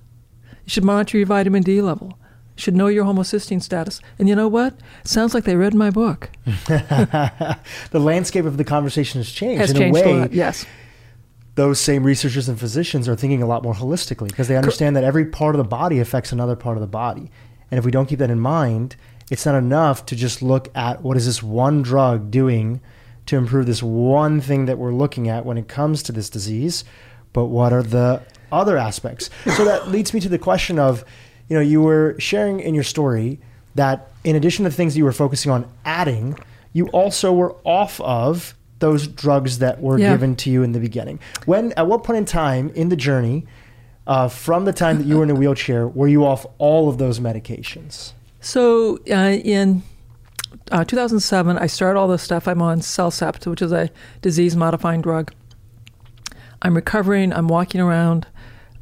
You 0.64 0.70
should 0.70 0.84
monitor 0.84 1.18
your 1.18 1.26
vitamin 1.26 1.62
D 1.62 1.82
level. 1.82 2.16
Should 2.56 2.74
know 2.76 2.88
your 2.88 3.04
homocysteine 3.06 3.62
status. 3.62 4.00
And 4.18 4.28
you 4.28 4.36
know 4.36 4.48
what? 4.48 4.74
Sounds 5.04 5.32
like 5.34 5.44
they 5.44 5.56
read 5.56 5.72
my 5.74 5.88
book. 5.90 6.30
the 6.66 7.58
landscape 7.94 8.44
of 8.44 8.56
the 8.56 8.64
conversation 8.64 9.20
has 9.20 9.30
changed 9.30 9.60
Has 9.60 9.70
in 9.70 9.76
changed 9.78 10.00
a 10.00 10.02
a 10.04 10.06
way. 10.06 10.20
lot. 10.20 10.32
Yes. 10.32 10.66
those 11.54 11.80
same 11.80 12.04
researchers 12.04 12.48
and 12.48 12.58
physicians 12.58 13.08
are 13.08 13.16
thinking 13.16 13.42
a 13.42 13.46
lot 13.46 13.62
more 13.62 13.74
holistically 13.74 14.28
because 14.28 14.48
they 14.48 14.56
understand 14.56 14.94
that 14.96 15.04
every 15.04 15.24
part 15.26 15.54
of 15.54 15.58
the 15.58 15.68
body 15.68 15.98
affects 16.00 16.32
another 16.32 16.56
part 16.56 16.76
of 16.76 16.80
the 16.80 16.86
body. 16.86 17.30
And 17.70 17.78
if 17.78 17.84
we 17.84 17.90
don't 17.90 18.06
keep 18.06 18.18
that 18.18 18.30
in 18.30 18.40
mind, 18.40 18.96
it's 19.30 19.46
not 19.46 19.54
enough 19.54 20.04
to 20.06 20.16
just 20.16 20.42
look 20.42 20.68
at 20.76 21.02
what 21.02 21.16
is 21.16 21.26
this 21.26 21.42
one 21.42 21.82
drug 21.82 22.30
doing 22.30 22.80
to 23.26 23.36
improve 23.36 23.66
this 23.66 23.82
one 23.82 24.40
thing 24.40 24.66
that 24.66 24.76
we're 24.78 24.92
looking 24.92 25.28
at 25.28 25.44
when 25.46 25.56
it 25.56 25.68
comes 25.68 26.02
to 26.02 26.12
this 26.12 26.28
disease, 26.28 26.84
but 27.32 27.46
what 27.46 27.72
are 27.72 27.82
the 27.82 28.22
other 28.50 28.76
aspects? 28.76 29.30
So 29.56 29.64
that 29.64 29.88
leads 29.88 30.12
me 30.12 30.20
to 30.20 30.28
the 30.28 30.38
question 30.38 30.78
of, 30.78 31.04
you 31.50 31.56
know, 31.56 31.60
you 31.60 31.82
were 31.82 32.14
sharing 32.18 32.60
in 32.60 32.74
your 32.74 32.84
story 32.84 33.38
that 33.74 34.08
in 34.24 34.36
addition 34.36 34.62
to 34.64 34.70
the 34.70 34.74
things 34.76 34.94
that 34.94 34.98
you 34.98 35.04
were 35.04 35.12
focusing 35.12 35.50
on 35.52 35.66
adding, 35.84 36.38
you 36.72 36.86
also 36.88 37.32
were 37.32 37.54
off 37.64 38.00
of 38.00 38.54
those 38.78 39.06
drugs 39.06 39.58
that 39.58 39.82
were 39.82 39.98
Yeah. 39.98 40.12
given 40.12 40.36
to 40.36 40.50
you 40.50 40.62
in 40.62 40.72
the 40.72 40.78
beginning. 40.80 41.18
When, 41.44 41.72
at 41.76 41.86
what 41.86 42.04
point 42.04 42.16
in 42.18 42.24
time 42.24 42.70
in 42.74 42.88
the 42.88 42.96
journey, 42.96 43.44
uh, 44.06 44.28
from 44.28 44.64
the 44.64 44.72
time 44.72 44.98
that 44.98 45.06
you 45.06 45.18
were 45.18 45.24
in 45.24 45.30
a 45.30 45.34
wheelchair, 45.34 45.86
were 45.86 46.08
you 46.08 46.24
off 46.24 46.46
all 46.58 46.88
of 46.88 46.96
those 46.98 47.20
medications? 47.20 48.12
So 48.40 48.98
uh, 49.10 49.38
in 49.44 49.82
uh, 50.70 50.84
2007, 50.84 51.58
I 51.58 51.66
started 51.66 51.98
all 51.98 52.08
this 52.08 52.22
stuff. 52.22 52.48
I'm 52.48 52.62
on 52.62 52.80
CellCept, 52.80 53.46
which 53.46 53.60
is 53.60 53.72
a 53.72 53.90
disease 54.22 54.56
modifying 54.56 55.02
drug. 55.02 55.32
I'm 56.62 56.74
recovering. 56.74 57.32
I'm 57.32 57.48
walking 57.48 57.80
around. 57.80 58.26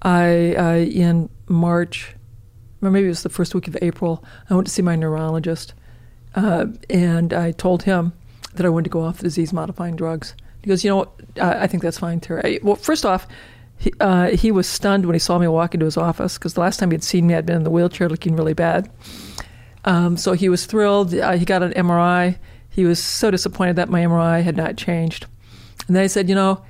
I 0.03 0.55
uh, 0.55 0.75
in 0.77 1.29
March, 1.49 2.15
or 2.83 2.91
maybe 2.91 3.07
it 3.07 3.11
was 3.11 3.23
the 3.23 3.29
first 3.29 3.55
week 3.55 3.69
of 3.69 3.77
April. 3.83 4.25
I 4.49 4.55
went 4.55 4.67
to 4.67 4.73
see 4.73 4.83
my 4.83 4.97
neurologist, 4.97 5.75
uh, 6.35 6.67
and 6.91 7.33
I 7.33 7.53
told 7.53 7.83
him 7.85 8.13
that 8.55 8.65
I 8.67 8.69
wanted 8.69 8.85
to 8.85 8.91
go 8.91 9.03
off 9.03 9.21
disease 9.21 9.53
modifying 9.53 9.97
drugs. 9.97 10.35
He 10.63 10.69
goes, 10.69 10.85
you 10.85 10.91
know 10.91 10.97
what? 10.97 11.11
I, 11.41 11.65
I 11.65 11.67
think 11.67 11.83
that's 11.83 11.99
fine, 11.99 12.21
Terry. 12.21 12.57
I- 12.57 12.61
well, 12.63 12.77
first 12.77 13.05
off. 13.07 13.27
He, 13.81 13.93
uh, 14.01 14.31
he 14.31 14.51
was 14.51 14.69
stunned 14.69 15.07
when 15.07 15.15
he 15.15 15.21
saw 15.21 15.39
me 15.39 15.47
walk 15.47 15.73
into 15.73 15.87
his 15.87 15.97
office 15.97 16.37
because 16.37 16.55
the 16.55 16.61
last 16.61 16.81
time 16.81 16.91
he'd 16.91 17.05
seen 17.05 17.29
me, 17.29 17.35
I'd 17.35 17.47
been 17.47 17.55
in 17.59 17.63
the 17.63 17.71
wheelchair 17.71 18.09
looking 18.09 18.35
really 18.35 18.53
bad. 18.53 18.91
Um, 19.85 20.17
so 20.17 20.33
he 20.33 20.49
was 20.49 20.67
thrilled. 20.67 21.15
Uh, 21.15 21.37
he 21.37 21.45
got 21.45 21.63
an 21.63 21.73
MRI. 21.75 22.39
He 22.71 22.85
was 22.85 23.01
so 23.03 23.31
disappointed 23.31 23.77
that 23.77 23.89
my 23.89 24.01
MRI 24.01 24.43
had 24.43 24.57
not 24.57 24.77
changed. 24.77 25.27
And 25.87 25.95
then 25.95 26.03
I 26.03 26.09
said, 26.09 26.29
you 26.29 26.35
know, 26.35 26.65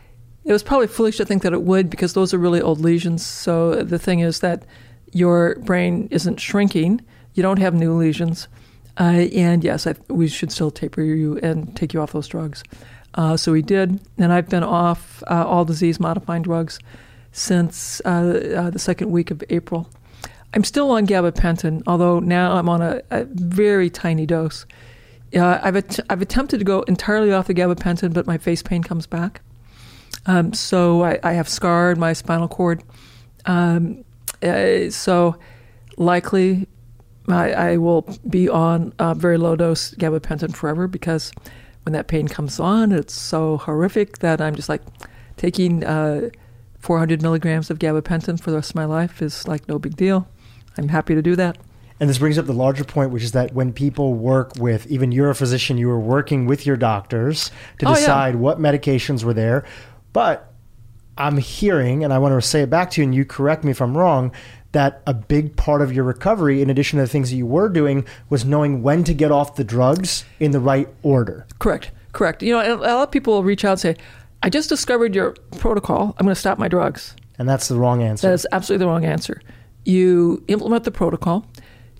it 0.44 0.52
was 0.52 0.62
probably 0.62 0.86
foolish 0.86 1.16
to 1.16 1.24
think 1.24 1.42
that 1.44 1.54
it 1.54 1.62
would 1.62 1.88
because 1.88 2.12
those 2.12 2.32
are 2.34 2.38
really 2.38 2.60
old 2.60 2.80
lesions. 2.80 3.24
So 3.26 3.76
the 3.82 3.98
thing 3.98 4.20
is 4.20 4.40
that 4.40 4.64
your 5.12 5.56
brain 5.56 6.08
isn't 6.10 6.38
shrinking. 6.40 7.00
You 7.34 7.42
don't 7.42 7.58
have 7.58 7.74
new 7.74 7.94
lesions. 7.94 8.48
Uh, 8.98 9.28
and 9.32 9.62
yes, 9.62 9.86
I, 9.86 9.94
we 10.08 10.28
should 10.28 10.50
still 10.50 10.70
taper 10.70 11.02
you 11.02 11.38
and 11.38 11.74
take 11.76 11.94
you 11.94 12.00
off 12.00 12.12
those 12.12 12.26
drugs. 12.26 12.64
Uh, 13.14 13.36
so 13.36 13.52
we 13.52 13.62
did. 13.62 14.00
And 14.18 14.32
I've 14.32 14.48
been 14.48 14.64
off 14.64 15.22
uh, 15.28 15.46
all 15.46 15.64
disease 15.64 16.00
modifying 16.00 16.42
drugs 16.42 16.78
since 17.32 18.00
uh, 18.04 18.08
uh, 18.56 18.70
the 18.70 18.78
second 18.78 19.10
week 19.10 19.30
of 19.30 19.42
April. 19.50 19.88
I'm 20.54 20.64
still 20.64 20.90
on 20.90 21.06
gabapentin, 21.06 21.82
although 21.86 22.20
now 22.20 22.52
I'm 22.52 22.68
on 22.68 22.82
a, 22.82 23.02
a 23.10 23.24
very 23.24 23.90
tiny 23.90 24.26
dose. 24.26 24.66
Uh, 25.36 25.58
I've 25.62 25.76
I've 26.08 26.22
attempted 26.22 26.58
to 26.58 26.64
go 26.64 26.80
entirely 26.82 27.32
off 27.32 27.46
the 27.46 27.54
gabapentin, 27.54 28.14
but 28.14 28.26
my 28.26 28.38
face 28.38 28.62
pain 28.62 28.82
comes 28.82 29.06
back. 29.06 29.42
Um, 30.24 30.54
so 30.54 31.04
I, 31.04 31.18
I 31.22 31.32
have 31.34 31.48
scarred 31.48 31.98
my 31.98 32.14
spinal 32.14 32.48
cord. 32.48 32.82
Um, 33.44 34.04
uh, 34.42 34.90
so 34.90 35.36
likely 35.96 36.66
I, 37.28 37.52
I 37.52 37.76
will 37.76 38.02
be 38.28 38.48
on 38.48 38.92
a 38.98 39.14
very 39.14 39.36
low 39.38 39.56
dose 39.56 39.94
gabapentin 39.94 40.54
forever 40.54 40.86
because 40.88 41.32
when 41.84 41.92
that 41.92 42.06
pain 42.08 42.28
comes 42.28 42.58
on, 42.60 42.92
it's 42.92 43.14
so 43.14 43.58
horrific 43.58 44.18
that 44.18 44.40
I'm 44.40 44.54
just 44.54 44.68
like 44.68 44.82
taking 45.36 45.84
uh, 45.84 46.30
400 46.80 47.22
milligrams 47.22 47.70
of 47.70 47.78
gabapentin 47.78 48.40
for 48.40 48.50
the 48.50 48.56
rest 48.56 48.70
of 48.70 48.76
my 48.76 48.84
life 48.84 49.20
is 49.22 49.46
like 49.48 49.68
no 49.68 49.78
big 49.78 49.96
deal. 49.96 50.28
I'm 50.76 50.88
happy 50.88 51.14
to 51.14 51.22
do 51.22 51.34
that. 51.36 51.58
And 52.00 52.08
this 52.08 52.18
brings 52.18 52.38
up 52.38 52.46
the 52.46 52.52
larger 52.52 52.84
point, 52.84 53.10
which 53.10 53.24
is 53.24 53.32
that 53.32 53.52
when 53.54 53.72
people 53.72 54.14
work 54.14 54.52
with, 54.56 54.86
even 54.86 55.10
you're 55.10 55.30
a 55.30 55.34
physician, 55.34 55.76
you 55.78 55.88
were 55.88 55.98
working 55.98 56.46
with 56.46 56.64
your 56.64 56.76
doctors 56.76 57.50
to 57.80 57.86
Oh, 57.86 57.90
yeah. 57.90 57.96
decide 57.96 58.36
what 58.36 58.60
medications 58.60 59.24
were 59.24 59.34
there. 59.34 59.64
But 60.12 60.47
I'm 61.18 61.36
hearing, 61.36 62.04
and 62.04 62.12
I 62.12 62.18
want 62.18 62.40
to 62.40 62.46
say 62.46 62.62
it 62.62 62.70
back 62.70 62.90
to 62.92 63.00
you, 63.00 63.04
and 63.04 63.14
you 63.14 63.24
correct 63.24 63.64
me 63.64 63.72
if 63.72 63.82
I'm 63.82 63.96
wrong, 63.96 64.32
that 64.72 65.02
a 65.06 65.14
big 65.14 65.56
part 65.56 65.82
of 65.82 65.92
your 65.92 66.04
recovery, 66.04 66.62
in 66.62 66.70
addition 66.70 66.98
to 66.98 67.04
the 67.04 67.08
things 67.08 67.30
that 67.30 67.36
you 67.36 67.46
were 67.46 67.68
doing, 67.68 68.06
was 68.30 68.44
knowing 68.44 68.82
when 68.82 69.02
to 69.04 69.14
get 69.14 69.32
off 69.32 69.56
the 69.56 69.64
drugs 69.64 70.24
in 70.38 70.52
the 70.52 70.60
right 70.60 70.88
order. 71.02 71.46
Correct, 71.58 71.90
correct. 72.12 72.42
You 72.42 72.52
know, 72.52 72.76
a 72.76 72.76
lot 72.76 73.08
of 73.08 73.10
people 73.10 73.34
will 73.34 73.44
reach 73.44 73.64
out 73.64 73.72
and 73.72 73.80
say, 73.80 73.96
I 74.42 74.50
just 74.50 74.68
discovered 74.68 75.14
your 75.14 75.32
protocol. 75.58 76.14
I'm 76.18 76.24
going 76.24 76.34
to 76.34 76.40
stop 76.40 76.58
my 76.58 76.68
drugs. 76.68 77.16
And 77.38 77.48
that's 77.48 77.68
the 77.68 77.76
wrong 77.76 78.02
answer. 78.02 78.28
That 78.28 78.34
is 78.34 78.46
absolutely 78.52 78.84
the 78.84 78.90
wrong 78.90 79.04
answer. 79.04 79.40
You 79.84 80.44
implement 80.48 80.84
the 80.84 80.90
protocol, 80.90 81.46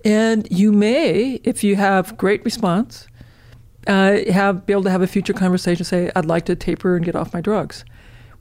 and 0.04 0.46
you 0.50 0.72
may, 0.72 1.40
if 1.42 1.64
you 1.64 1.76
have 1.76 2.16
great 2.16 2.44
response, 2.44 3.08
uh, 3.86 4.18
have 4.30 4.66
be 4.66 4.72
able 4.72 4.82
to 4.84 4.90
have 4.90 5.02
a 5.02 5.06
future 5.06 5.32
conversation. 5.32 5.84
Say, 5.84 6.10
I'd 6.14 6.26
like 6.26 6.44
to 6.46 6.54
taper 6.54 6.96
and 6.96 7.04
get 7.04 7.16
off 7.16 7.32
my 7.32 7.40
drugs. 7.40 7.84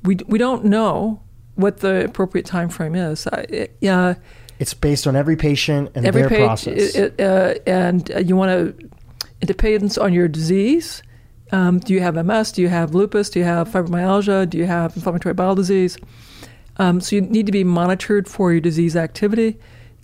We 0.07 0.15
we 0.27 0.37
don't 0.39 0.65
know 0.65 1.21
what 1.55 1.77
the 1.81 2.05
appropriate 2.05 2.45
time 2.45 2.69
frame 2.69 2.95
is. 2.95 3.27
I- 3.27 3.69
uh, 3.87 4.13
it's 4.59 4.73
based 4.73 5.05
on 5.05 5.15
every 5.15 5.35
patient 5.35 5.91
and 5.93 6.05
every 6.05 6.21
their 6.21 6.29
page, 6.29 6.39
process. 6.39 6.95
it- 6.95 7.19
uh, 7.21 7.53
and 7.67 8.09
uh, 8.11 8.19
you 8.19 8.35
want 8.35 8.49
to. 8.51 8.89
It 9.41 9.45
depends 9.45 9.97
on 9.99 10.13
your 10.13 10.27
disease. 10.27 11.03
Um, 11.51 11.79
do 11.79 11.93
you 11.93 12.01
have 12.01 12.15
MS? 12.15 12.51
Do 12.53 12.61
you 12.61 12.69
have 12.69 12.95
lupus? 12.95 13.29
Do 13.29 13.39
you 13.39 13.45
have 13.45 13.69
fibromyalgia? 13.69 14.49
Do 14.49 14.57
you 14.57 14.65
have 14.65 14.95
inflammatory 14.95 15.33
bowel 15.33 15.55
disease? 15.55 15.97
Um, 16.77 17.01
so 17.01 17.15
you 17.15 17.21
need 17.21 17.45
to 17.45 17.51
be 17.51 17.63
monitored 17.63 18.27
for 18.27 18.51
your 18.51 18.61
disease 18.61 18.95
activity, 18.95 19.57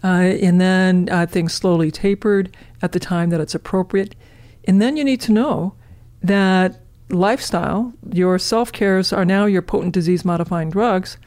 uh, 0.04 0.08
and 0.42 0.60
then 0.62 1.08
uh, 1.12 1.26
things 1.26 1.54
slowly 1.54 1.92
tapered 1.92 2.56
at 2.82 2.92
the 2.92 3.00
time 3.00 3.30
that 3.30 3.40
it's 3.42 3.56
appropriate. 3.56 4.16
And 4.66 4.82
then 4.82 4.98
you 4.98 5.04
need 5.04 5.22
to 5.22 5.32
know 5.32 5.76
that 6.24 6.83
lifestyle, 7.14 7.94
your 8.12 8.38
self 8.40 8.72
cares 8.72 9.14
are 9.14 9.26
now 9.26 9.46
your 9.46 9.62
potent 9.62 9.94
disease 9.94 10.26
modifying 10.26 10.70
drugs. 10.70 11.18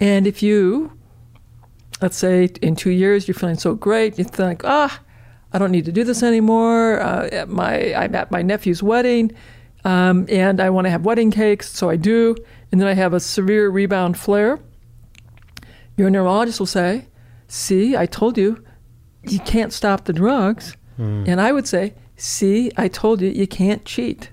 And 0.00 0.26
if 0.26 0.42
you, 0.42 0.92
let's 2.00 2.16
say 2.16 2.48
in 2.62 2.76
two 2.76 2.90
years, 2.90 3.26
you're 3.26 3.34
feeling 3.34 3.56
so 3.56 3.74
great, 3.74 4.18
you 4.18 4.24
think, 4.24 4.62
ah, 4.64 5.00
I 5.52 5.58
don't 5.58 5.70
need 5.72 5.86
to 5.86 5.92
do 5.92 6.04
this 6.04 6.22
anymore. 6.22 7.00
Uh, 7.00 7.28
at 7.32 7.48
my, 7.48 7.94
I'm 7.94 8.14
at 8.14 8.30
my 8.30 8.42
nephew's 8.42 8.82
wedding, 8.82 9.32
um, 9.84 10.26
and 10.28 10.60
I 10.60 10.70
want 10.70 10.84
to 10.86 10.90
have 10.90 11.04
wedding 11.04 11.30
cakes, 11.30 11.70
so 11.70 11.88
I 11.88 11.96
do. 11.96 12.36
And 12.70 12.80
then 12.80 12.88
I 12.88 12.94
have 12.94 13.14
a 13.14 13.20
severe 13.20 13.70
rebound 13.70 14.18
flare. 14.18 14.60
Your 15.96 16.10
neurologist 16.10 16.60
will 16.60 16.66
say, 16.66 17.06
See, 17.48 17.96
I 17.96 18.04
told 18.06 18.36
you, 18.36 18.62
you 19.22 19.40
can't 19.40 19.72
stop 19.72 20.04
the 20.04 20.12
drugs. 20.12 20.76
And 20.98 21.40
I 21.40 21.52
would 21.52 21.66
say, 21.66 21.94
See, 22.16 22.70
I 22.76 22.88
told 22.88 23.20
you, 23.22 23.30
you 23.30 23.46
can't 23.46 23.84
cheat. 23.84 24.30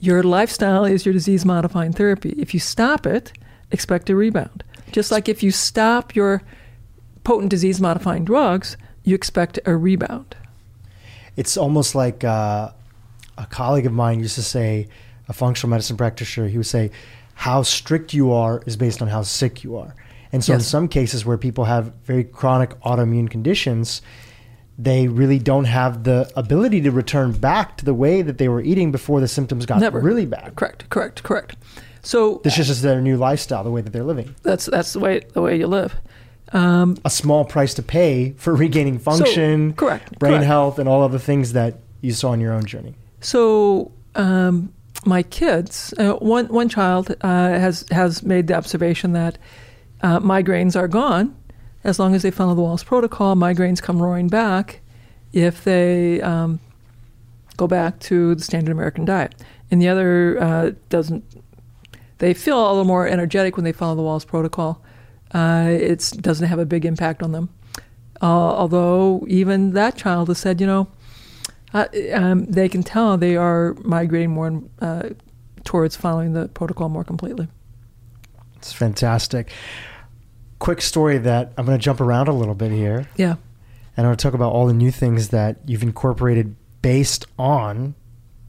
Your 0.00 0.22
lifestyle 0.22 0.84
is 0.84 1.04
your 1.04 1.12
disease 1.12 1.44
modifying 1.44 1.92
therapy. 1.92 2.30
If 2.38 2.54
you 2.54 2.60
stop 2.60 3.06
it, 3.06 3.32
expect 3.70 4.08
a 4.10 4.14
rebound. 4.16 4.62
Just 4.92 5.10
like 5.10 5.28
if 5.28 5.42
you 5.42 5.50
stop 5.50 6.14
your 6.14 6.42
potent 7.24 7.50
disease 7.50 7.80
modifying 7.80 8.24
drugs, 8.24 8.76
you 9.04 9.14
expect 9.14 9.58
a 9.66 9.76
rebound. 9.76 10.36
it's 11.36 11.56
almost 11.56 11.94
like 11.94 12.24
uh, 12.24 12.70
a 13.36 13.46
colleague 13.46 13.86
of 13.86 13.92
mine 13.92 14.18
used 14.20 14.34
to 14.34 14.42
say, 14.42 14.88
a 15.28 15.32
functional 15.32 15.70
medicine 15.70 15.96
practitioner, 15.96 16.48
he 16.48 16.56
would 16.56 16.66
say, 16.66 16.90
how 17.34 17.62
strict 17.62 18.12
you 18.12 18.32
are 18.32 18.62
is 18.66 18.76
based 18.76 19.00
on 19.00 19.08
how 19.08 19.22
sick 19.22 19.62
you 19.62 19.76
are. 19.76 19.94
And 20.32 20.42
so, 20.44 20.54
in 20.54 20.60
some 20.60 20.88
cases 20.88 21.24
where 21.24 21.38
people 21.38 21.64
have 21.64 21.92
very 22.04 22.24
chronic 22.24 22.70
autoimmune 22.80 23.30
conditions, 23.30 24.02
they 24.78 25.08
really 25.08 25.40
don't 25.40 25.64
have 25.64 26.04
the 26.04 26.30
ability 26.36 26.80
to 26.82 26.90
return 26.92 27.32
back 27.32 27.76
to 27.78 27.84
the 27.84 27.92
way 27.94 28.22
that 28.22 28.38
they 28.38 28.48
were 28.48 28.60
eating 28.60 28.92
before 28.92 29.20
the 29.20 29.26
symptoms 29.28 29.66
got 29.66 29.80
Never. 29.80 29.98
really 30.00 30.24
bad. 30.24 30.54
Correct, 30.54 30.88
correct, 30.88 31.22
correct. 31.24 31.56
So 32.02 32.40
This 32.44 32.58
is 32.58 32.68
just 32.68 32.82
their 32.82 33.00
new 33.00 33.16
lifestyle, 33.16 33.64
the 33.64 33.72
way 33.72 33.80
that 33.80 33.92
they're 33.92 34.04
living. 34.04 34.34
that's 34.42 34.66
that's 34.66 34.92
the 34.92 35.00
way 35.00 35.20
the 35.32 35.42
way 35.42 35.58
you 35.58 35.66
live. 35.66 35.96
Um, 36.52 36.96
A 37.04 37.10
small 37.10 37.44
price 37.44 37.74
to 37.74 37.82
pay 37.82 38.32
for 38.38 38.54
regaining 38.66 38.98
function, 39.00 39.74
correct, 39.74 40.18
brain 40.18 40.34
correct. 40.34 40.46
health, 40.46 40.78
and 40.78 40.88
all 40.88 41.02
of 41.02 41.12
the 41.12 41.18
things 41.18 41.52
that 41.52 41.74
you 42.00 42.12
saw 42.12 42.30
on 42.30 42.40
your 42.40 42.52
own 42.54 42.64
journey. 42.64 42.94
So 43.20 43.90
um, 44.14 44.72
my 45.04 45.24
kids, 45.24 45.92
uh, 45.98 46.14
one 46.14 46.46
one 46.46 46.68
child 46.68 47.14
uh, 47.20 47.26
has 47.58 47.84
has 47.90 48.22
made 48.22 48.46
the 48.46 48.54
observation 48.54 49.12
that 49.12 49.36
uh, 50.02 50.20
migraines 50.20 50.76
are 50.76 50.88
gone 50.88 51.36
as 51.84 51.98
long 51.98 52.14
as 52.14 52.22
they 52.22 52.30
follow 52.30 52.54
the 52.54 52.62
Wahls 52.62 52.84
protocol. 52.84 53.34
Migraines 53.34 53.82
come 53.82 54.00
roaring 54.00 54.28
back 54.28 54.80
if 55.32 55.64
they 55.64 56.20
um, 56.22 56.60
go 57.56 57.66
back 57.66 57.98
to 58.00 58.34
the 58.34 58.42
standard 58.42 58.72
American 58.72 59.04
diet, 59.04 59.34
and 59.70 59.80
the 59.80 59.88
other 59.88 60.42
uh, 60.42 60.70
doesn't. 60.88 61.24
They 62.18 62.34
feel 62.34 62.58
a 62.58 62.68
little 62.70 62.84
more 62.84 63.06
energetic 63.06 63.56
when 63.56 63.64
they 63.64 63.72
follow 63.72 63.94
the 63.94 64.02
Wahls 64.02 64.26
protocol. 64.26 64.82
Uh, 65.32 65.68
it 65.70 66.12
doesn't 66.20 66.48
have 66.48 66.58
a 66.58 66.66
big 66.66 66.84
impact 66.84 67.22
on 67.22 67.32
them. 67.32 67.50
Uh, 68.20 68.26
although 68.26 69.24
even 69.28 69.72
that 69.74 69.96
child 69.96 70.28
has 70.28 70.38
said, 70.38 70.60
you 70.60 70.66
know, 70.66 70.88
uh, 71.74 71.86
um, 72.12 72.46
they 72.46 72.68
can 72.68 72.82
tell 72.82 73.16
they 73.16 73.36
are 73.36 73.74
migrating 73.84 74.30
more 74.30 74.62
uh, 74.80 75.10
towards 75.64 75.96
following 75.96 76.32
the 76.32 76.48
protocol 76.48 76.88
more 76.88 77.04
completely. 77.04 77.46
It's 78.56 78.72
fantastic. 78.72 79.52
Quick 80.58 80.80
story 80.82 81.18
that 81.18 81.52
I'm 81.56 81.66
going 81.66 81.78
to 81.78 81.82
jump 81.82 82.00
around 82.00 82.28
a 82.28 82.32
little 82.32 82.54
bit 82.54 82.72
here. 82.72 83.06
Yeah. 83.16 83.36
And 83.96 84.06
I 84.06 84.10
want 84.10 84.18
to 84.18 84.22
talk 84.22 84.34
about 84.34 84.52
all 84.52 84.66
the 84.66 84.72
new 84.74 84.90
things 84.90 85.28
that 85.28 85.58
you've 85.66 85.82
incorporated 85.82 86.56
based 86.82 87.26
on 87.38 87.94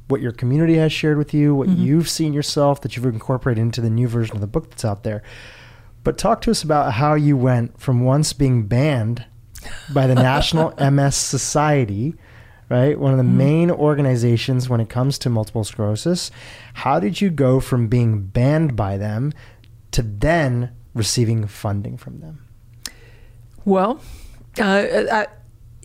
what 0.07 0.21
your 0.21 0.31
community 0.31 0.75
has 0.75 0.91
shared 0.91 1.17
with 1.19 1.33
you, 1.35 1.53
what 1.53 1.69
Mhm. 1.69 1.77
you've 1.77 2.09
seen 2.09 2.33
yourself 2.33 2.81
that 2.81 2.95
you've 2.95 3.05
incorporated 3.05 3.61
into 3.61 3.79
the 3.81 3.89
new 3.91 4.07
version 4.07 4.35
of 4.35 4.41
the 4.41 4.47
book 4.47 4.69
that's 4.71 4.83
out 4.85 5.03
there. 5.03 5.21
But 6.03 6.17
talk 6.17 6.41
to 6.41 6.51
us 6.51 6.63
about 6.63 6.93
how 6.93 7.13
you 7.13 7.37
went 7.37 7.79
from 7.79 8.01
once 8.01 8.33
being 8.33 8.63
banned 8.63 9.25
by 9.93 10.07
the 10.07 10.15
National 10.15 10.73
MS 10.79 11.15
Society, 11.15 12.15
right? 12.69 12.99
One 12.99 13.11
of 13.11 13.17
the 13.17 13.23
Mhm. 13.23 13.33
main 13.35 13.71
organizations 13.71 14.67
when 14.67 14.79
it 14.79 14.89
comes 14.89 15.19
to 15.19 15.29
multiple 15.29 15.63
sclerosis. 15.63 16.31
How 16.73 16.99
did 16.99 17.21
you 17.21 17.29
go 17.29 17.59
from 17.59 17.87
being 17.87 18.21
banned 18.23 18.75
by 18.75 18.97
them 18.97 19.31
to 19.91 20.01
then 20.01 20.69
receiving 20.93 21.47
funding 21.47 21.97
from 21.97 22.19
them? 22.19 22.45
Well, 23.65 24.01
uh, 24.59 24.87
I, 25.11 25.27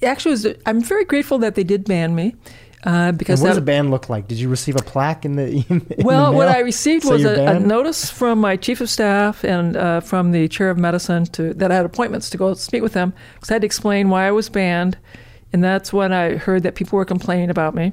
actually, 0.02 0.32
was, 0.32 0.46
I'm 0.66 0.80
very 0.80 1.04
grateful 1.04 1.38
that 1.38 1.54
they 1.54 1.64
did 1.64 1.84
ban 1.84 2.14
me 2.14 2.34
uh, 2.86 2.90
And 2.90 3.18
because 3.18 3.40
what 3.40 3.48
does 3.48 3.56
that, 3.56 3.62
a 3.62 3.64
band 3.64 3.90
look 3.90 4.10
like? 4.10 4.28
Did 4.28 4.38
you 4.38 4.48
receive 4.48 4.76
a 4.76 4.82
plaque 4.82 5.24
in 5.24 5.36
the 5.36 5.64
in 5.68 5.86
well, 6.04 6.30
the 6.30 6.36
what? 6.36 6.48
I 6.48 6.58
received 6.60 7.04
So 7.04 7.12
was 7.12 7.24
a, 7.24 7.56
a 7.56 7.58
notice 7.58 8.10
from 8.10 8.40
my 8.40 8.56
chief 8.56 8.80
of 8.82 8.90
staff 8.90 9.42
and 9.42 9.76
uh, 9.76 10.00
from 10.00 10.32
the 10.32 10.48
chair 10.48 10.68
of 10.68 10.76
medicine 10.76 11.24
to 11.26 11.54
that 11.54 11.72
I 11.72 11.76
had 11.76 11.86
appointments 11.86 12.28
to 12.30 12.36
go 12.36 12.52
speak 12.54 12.82
with 12.82 12.92
them 12.92 13.14
because 13.34 13.50
I 13.50 13.54
had 13.54 13.62
to 13.62 13.66
explain 13.66 14.10
why 14.10 14.26
I 14.26 14.32
was 14.32 14.50
banned, 14.50 14.98
and 15.52 15.64
that's 15.64 15.94
when 15.94 16.12
I 16.12 16.36
heard 16.36 16.62
that 16.64 16.74
people 16.74 16.98
were 16.98 17.06
complaining 17.06 17.48
about 17.48 17.74
me. 17.74 17.92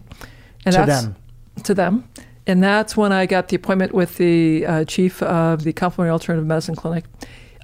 And 0.66 0.76
to 0.76 0.86
them. 0.86 1.16
to 1.64 1.74
them. 1.74 2.10
And 2.48 2.64
that's 2.64 2.98
when 2.98 3.12
I 3.12 3.26
got 3.26 3.50
the 3.50 3.56
appointment 3.56 3.94
with 3.94 4.18
the 4.18 4.66
uh, 4.66 4.86
chief 4.86 5.22
of 5.22 5.64
the 5.64 5.74
Complementary 5.74 6.12
Alternative 6.12 6.46
Medicine 6.46 6.76
Clinic, 6.76 7.06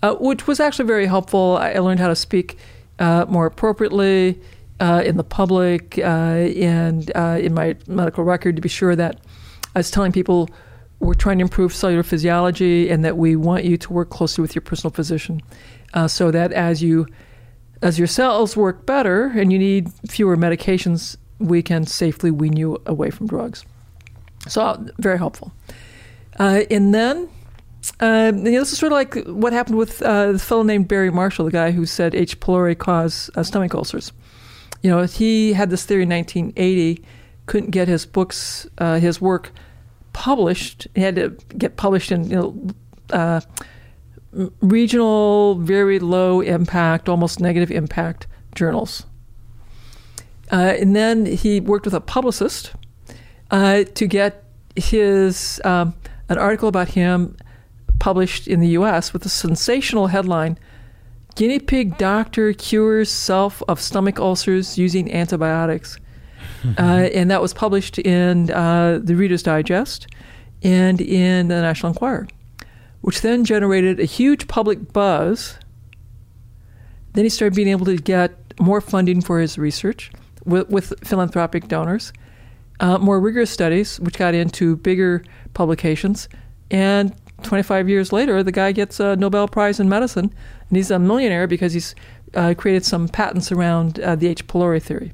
uh, 0.04 0.16
which 0.16 0.46
was 0.46 0.60
actually 0.60 0.86
very 0.86 1.08
helpful. 1.08 1.58
I 1.58 1.74
learned 1.80 2.00
how 2.00 2.10
to 2.10 2.16
speak 2.16 2.58
uh, 3.00 3.26
more 3.28 3.46
appropriately 3.46 4.40
uh, 4.80 5.02
in 5.06 5.18
the 5.18 5.24
public 5.24 5.98
uh, 5.98 6.02
and 6.02 7.12
uh, 7.16 7.40
in 7.42 7.54
my 7.54 7.76
medical 7.88 8.24
record 8.24 8.56
to 8.56 8.62
be 8.62 8.70
sure 8.70 8.96
that 8.96 9.20
I 9.76 9.80
was 9.80 9.90
telling 9.90 10.12
people 10.12 10.50
we're 11.00 11.14
trying 11.14 11.38
to 11.40 11.44
improve 11.44 11.74
cellular 11.74 12.04
physiology 12.04 12.90
and 12.90 13.04
that 13.06 13.18
we 13.18 13.36
want 13.36 13.64
you 13.64 13.78
to 13.78 13.94
work 13.94 14.10
closely 14.10 14.42
with 14.42 14.56
your 14.56 14.64
personal 14.64 14.92
physician 14.92 15.42
so 16.08 16.32
that 16.32 16.52
as 16.52 16.82
you 16.82 17.08
as 17.82 18.00
your 18.00 18.08
cells 18.08 18.58
work 18.58 18.86
better 18.86 19.26
and 19.26 19.52
you 19.52 19.60
need 19.60 19.92
fewer 20.10 20.36
medications, 20.36 21.18
we 21.40 21.62
can 21.62 21.86
safely 21.86 22.32
wean 22.32 22.56
you 22.58 22.82
away 22.86 23.10
from 23.10 23.28
drugs. 23.28 23.64
So 24.48 24.86
very 24.98 25.18
helpful. 25.18 25.52
Uh, 26.40 26.64
and 26.70 26.94
then 26.94 27.30
uh, 28.00 28.32
you 28.36 28.44
know, 28.44 28.60
this 28.60 28.72
is 28.72 28.78
sort 28.78 28.92
of 28.92 28.98
like 28.98 29.16
what 29.28 29.54
happened 29.54 29.78
with 29.78 30.02
uh, 30.02 30.34
the 30.34 30.40
fellow 30.40 30.64
named 30.64 30.88
Barry 30.88 31.12
Marshall, 31.12 31.46
the 31.46 31.52
guy 31.52 31.72
who 31.72 31.86
said 31.86 32.14
H. 32.14 32.40
pylori 32.40 32.78
cause 32.78 33.30
uh, 33.36 33.44
stomach 33.44 33.74
ulcers. 33.74 34.12
You 34.84 34.92
know, 34.92 35.04
he 35.04 35.54
had 35.54 35.70
this 35.70 35.86
theory 35.86 36.04
in 36.04 36.10
1980, 36.10 37.04
couldn't 37.46 37.72
get 37.72 37.88
his 37.88 38.06
books, 38.06 38.68
uh, 38.78 39.00
his 39.00 39.20
work 39.20 39.52
published. 40.14 40.88
He 40.96 41.02
had 41.02 41.16
to 41.16 41.30
get 41.58 41.78
published 41.78 42.12
in 42.12 42.30
you 42.30 42.36
know, 42.36 42.68
uh, 43.10 43.42
regional, 44.62 45.56
very 45.56 46.00
low 46.00 46.42
impact, 46.42 47.10
almost 47.10 47.40
negative 47.40 47.72
impact 47.72 48.28
journals. 48.54 49.06
Uh, 50.52 50.76
and 50.80 50.96
then 50.96 51.26
he 51.26 51.60
worked 51.60 51.86
with 51.86 51.94
a 51.94 52.02
publicist 52.02 52.74
uh, 53.52 53.84
to 53.84 54.08
get 54.08 54.44
his 54.76 55.62
um, 55.64 55.94
an 56.30 56.38
article 56.38 56.68
about 56.68 56.90
him 56.90 57.36
published 58.00 58.48
in 58.48 58.60
the 58.60 58.70
U.S. 58.70 59.14
with 59.14 59.26
a 59.26 59.30
sensational 59.30 60.08
headline: 60.08 60.58
"Guinea 61.36 61.60
pig 61.60 61.98
doctor 61.98 62.54
cures 62.54 63.12
self 63.12 63.64
of 63.68 63.82
stomach 63.82 64.20
ulcers 64.20 64.78
using 64.78 65.12
antibiotics," 65.14 65.98
uh, 66.78 66.82
and 67.14 67.32
that 67.32 67.42
was 67.42 67.54
published 67.54 68.00
in 68.00 68.52
uh, 68.52 69.00
the 69.02 69.16
Reader's 69.16 69.44
Digest 69.44 70.08
and 70.64 71.02
in 71.02 71.48
the 71.48 71.62
National 71.62 71.92
Enquirer, 71.92 72.28
which 73.02 73.22
then 73.22 73.46
generated 73.46 74.00
a 74.00 74.06
huge 74.06 74.48
public 74.48 74.92
buzz. 74.94 75.58
Then 77.14 77.26
he 77.26 77.30
started 77.30 77.56
being 77.56 77.70
able 77.70 77.86
to 77.86 77.98
get 77.98 78.48
more 78.60 78.82
funding 78.82 79.22
for 79.22 79.40
his 79.40 79.58
research 79.58 80.12
with, 80.46 80.70
with 80.70 80.94
philanthropic 81.04 81.68
donors, 81.68 82.14
uh, 82.80 82.98
more 82.98 83.20
rigorous 83.20 83.50
studies, 83.52 84.00
which 84.00 84.18
got 84.18 84.34
into 84.34 84.76
bigger 84.78 85.24
publications. 85.54 86.28
And 86.72 87.14
25 87.44 87.88
years 87.90 88.12
later, 88.12 88.44
the 88.44 88.52
guy 88.52 88.72
gets 88.72 89.00
a 89.00 89.16
Nobel 89.16 89.48
Prize 89.48 89.80
in 89.80 89.88
medicine, 89.90 90.34
and 90.70 90.78
he's 90.78 90.92
a 90.92 91.00
millionaire 91.00 91.48
because 91.48 91.74
he's 91.74 91.96
uh, 92.34 92.54
created 92.58 92.84
some 92.86 93.08
patents 93.08 93.52
around 93.52 94.00
uh, 94.00 94.16
the 94.16 94.28
H. 94.28 94.48
pylori 94.48 94.82
theory. 94.82 95.14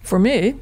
For 0.00 0.18
me, 0.18 0.54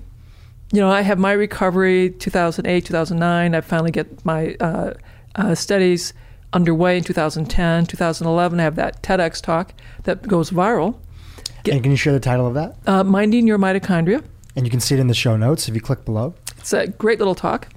you 0.73 0.81
know, 0.81 0.91
I 0.91 1.01
have 1.01 1.19
my 1.19 1.33
recovery 1.33 2.11
2008, 2.11 2.85
2009. 2.85 3.55
I 3.55 3.61
finally 3.61 3.91
get 3.91 4.25
my 4.25 4.55
uh, 4.61 4.95
uh, 5.35 5.55
studies 5.55 6.13
underway 6.53 6.99
in 6.99 7.05
2010, 7.05 7.87
2011. 7.87 8.61
I 8.61 8.63
have 8.63 8.77
that 8.77 9.03
TEDx 9.03 9.41
talk 9.41 9.73
that 10.05 10.27
goes 10.27 10.51
viral, 10.51 10.97
Get- 11.65 11.75
and 11.75 11.83
can 11.83 11.91
you 11.93 11.97
share 11.97 12.13
the 12.13 12.21
title 12.21 12.47
of 12.47 12.55
that? 12.55 12.77
uh, 12.87 13.03
Minding 13.05 13.47
Your 13.47 13.59
Mitochondria. 13.59 14.23
And 14.57 14.67
you 14.67 14.71
can 14.71 14.81
see 14.81 14.95
it 14.95 15.01
in 15.01 15.07
the 15.07 15.15
show 15.15 15.37
notes 15.37 15.69
if 15.69 15.75
you 15.75 15.81
click 15.81 16.05
below. 16.05 16.35
It's 16.59 16.73
a 16.73 16.89
great 16.89 17.19
little 17.19 17.35
talk. 17.35 17.69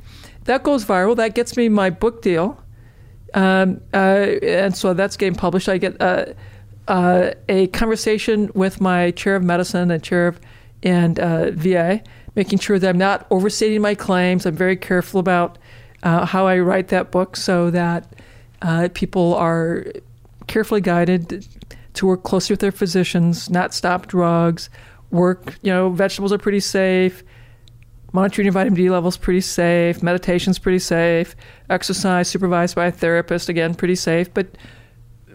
That 0.46 0.64
goes 0.64 0.86
viral. 0.86 1.16
That 1.16 1.36
gets 1.36 1.56
me 1.56 1.70
my 1.70 1.90
book 1.90 2.22
deal. 2.22 2.62
Um, 3.34 3.82
uh, 3.94 3.98
and 4.42 4.76
so 4.76 4.94
that's 4.94 5.18
getting 5.18 5.36
published. 5.36 5.70
I 5.70 5.78
get 5.78 6.00
uh, 6.02 6.26
uh, 6.88 7.32
a 7.48 7.68
conversation 7.68 8.52
with 8.54 8.82
my 8.82 9.12
chair 9.12 9.36
of 9.36 9.44
medicine 9.44 9.92
and 9.92 10.04
chair 10.04 10.28
of 10.28 10.40
and 10.84 11.18
uh, 11.20 11.52
VA, 11.52 12.04
making 12.36 12.60
sure 12.60 12.78
that 12.78 12.90
I'm 12.90 12.98
not 12.98 13.26
overstating 13.32 13.82
my 13.82 13.96
claims. 13.96 14.46
I'm 14.46 14.56
very 14.56 14.76
careful 14.76 15.20
about 15.20 15.58
uh, 16.04 16.26
how 16.26 16.46
I 16.46 16.60
write 16.60 16.90
that 16.90 17.10
book 17.10 17.38
so 17.38 17.72
that 17.72 18.14
uh, 18.62 18.90
people 18.94 19.34
are 19.36 19.86
carefully 20.48 20.82
guided 20.82 21.48
to 21.94 22.08
work 22.08 22.24
closely 22.24 22.54
with 22.54 22.60
their 22.60 22.72
physicians, 22.72 23.50
not 23.50 23.74
stop 23.74 24.08
drugs, 24.08 24.70
work, 25.14 25.58
you 25.62 25.72
know, 25.72 25.90
vegetables 25.90 26.34
are 26.34 26.38
pretty 26.38 26.60
safe, 26.60 27.24
monitoring 28.12 28.46
your 28.46 28.54
vitamin 28.54 28.76
D 28.76 28.90
levels 28.90 29.16
pretty 29.16 29.42
safe, 29.42 30.04
meditation's 30.04 30.60
pretty 30.60 30.80
safe, 30.80 31.36
exercise 31.70 32.28
supervised 32.28 32.76
by 32.76 32.88
a 32.88 32.92
therapist, 32.92 33.48
again, 33.48 33.76
pretty 33.76 33.96
safe, 33.96 34.34
but 34.34 34.48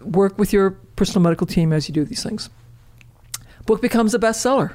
work 0.03 0.37
with 0.37 0.53
your 0.53 0.71
personal 0.95 1.21
medical 1.21 1.47
team 1.47 1.73
as 1.73 1.87
you 1.87 1.93
do 1.93 2.03
these 2.05 2.21
things. 2.21 2.49
Book 3.65 3.81
becomes 3.81 4.13
a 4.13 4.19
bestseller. 4.19 4.73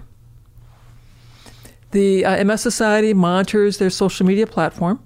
The 1.91 2.25
uh, 2.25 2.45
MS 2.45 2.61
Society 2.61 3.15
monitors 3.15 3.79
their 3.79 3.91
social 3.91 4.27
media 4.27 4.47
platform. 4.47 5.01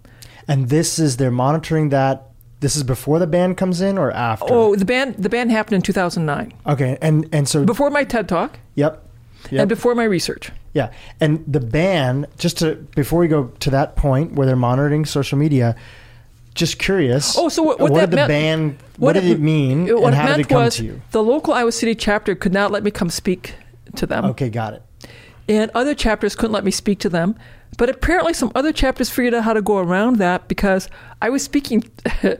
And 0.46 0.70
this 0.70 0.98
is 0.98 1.18
they're 1.18 1.30
monitoring 1.30 1.90
that. 1.90 2.24
This 2.60 2.74
is 2.74 2.82
before 2.82 3.20
the 3.20 3.26
band 3.26 3.56
comes 3.56 3.80
in 3.80 3.98
or 3.98 4.10
after? 4.10 4.46
Oh, 4.48 4.74
the 4.74 4.84
ban 4.84 5.14
the 5.16 5.28
ban 5.28 5.48
happened 5.48 5.76
in 5.76 5.82
2009, 5.82 6.52
okay. 6.66 6.98
And 7.00 7.28
and 7.30 7.46
so 7.46 7.64
before 7.64 7.90
my 7.90 8.02
TED 8.02 8.28
talk 8.28 8.58
yep. 8.74 9.07
Yep. 9.50 9.60
and 9.60 9.68
before 9.68 9.94
my 9.94 10.04
research. 10.04 10.50
Yeah, 10.74 10.90
and 11.20 11.44
the 11.46 11.60
ban. 11.60 12.26
Just 12.38 12.58
to 12.58 12.74
before 12.94 13.18
we 13.20 13.28
go 13.28 13.44
to 13.60 13.70
that 13.70 13.96
point 13.96 14.32
where 14.32 14.46
they're 14.46 14.56
monitoring 14.56 15.04
social 15.06 15.38
media, 15.38 15.74
just 16.54 16.78
curious. 16.78 17.36
Oh, 17.38 17.48
so 17.48 17.62
what- 17.62 17.78
what 17.80 17.92
what 17.92 18.00
that 18.00 18.10
did 18.10 18.12
the 18.12 18.16
meant- 18.16 18.28
ban? 18.28 18.68
What, 18.96 18.98
what 18.98 19.12
did 19.14 19.24
it- 19.24 19.32
it 19.32 19.40
mean? 19.40 19.86
What 19.86 20.04
and 20.06 20.14
it 20.14 20.16
how 20.16 20.22
did 20.26 20.30
meant 20.30 20.40
it 20.40 20.48
come 20.48 20.64
was 20.64 20.76
to 20.76 20.84
you? 20.84 21.00
the 21.12 21.22
local 21.22 21.54
Iowa 21.54 21.72
City 21.72 21.94
chapter 21.94 22.34
could 22.34 22.52
not 22.52 22.70
let 22.70 22.82
me 22.84 22.90
come 22.90 23.10
speak 23.10 23.54
to 23.96 24.06
them. 24.06 24.24
Okay, 24.26 24.50
got 24.50 24.74
it. 24.74 24.82
and 25.48 25.70
other 25.74 25.94
chapters 25.94 26.34
couldn't 26.36 26.52
let 26.52 26.64
me 26.64 26.70
speak 26.70 26.98
to 27.00 27.08
them 27.08 27.34
But 27.78 27.88
apparently, 27.90 28.32
some 28.34 28.50
other 28.54 28.72
chapters 28.72 29.08
figured 29.08 29.34
out 29.34 29.44
how 29.44 29.52
to 29.52 29.62
go 29.62 29.78
around 29.78 30.16
that 30.16 30.48
because 30.48 30.88
I 31.22 31.28
was 31.30 31.42
speaking 31.44 31.84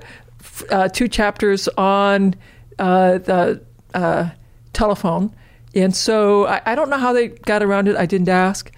uh, 0.70 0.88
two 0.88 1.06
chapters 1.08 1.68
on 1.76 2.34
uh, 2.78 3.18
the 3.18 3.60
uh, 3.94 4.30
telephone, 4.72 5.32
and 5.74 5.94
so 5.94 6.46
I, 6.46 6.60
I, 6.66 6.74
don't 6.74 6.90
know 6.90 6.98
how 6.98 7.12
they 7.12 7.28
got 7.28 7.62
around 7.62 7.88
it. 7.88 7.96
I 7.96 8.06
didn't 8.06 8.28
ask. 8.28 8.70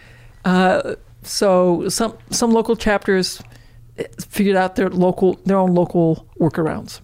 Uh, 0.45 0.95
so 1.23 1.89
some 1.89 2.17
some 2.31 2.51
local 2.53 2.77
chapters 2.77 3.43
figured 4.29 4.57
out 4.57 4.77
their 4.77 4.89
local 4.89 5.35
their 5.45 5.59
own 5.59 5.75
local 5.75 6.27
workarounds. 6.39 7.01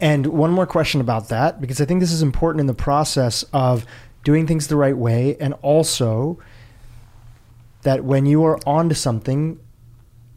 And 0.00 0.26
one 0.26 0.52
more 0.52 0.66
question 0.66 1.00
about 1.00 1.28
that, 1.28 1.60
because 1.60 1.80
I 1.80 1.84
think 1.84 2.00
this 2.00 2.12
is 2.12 2.22
important 2.22 2.60
in 2.60 2.66
the 2.66 2.74
process 2.74 3.44
of 3.52 3.84
doing 4.22 4.46
things 4.46 4.68
the 4.68 4.76
right 4.76 4.96
way, 4.96 5.36
and 5.40 5.54
also 5.62 6.38
that 7.82 8.04
when 8.04 8.26
you 8.26 8.44
are 8.44 8.58
onto 8.66 8.94
something 8.94 9.58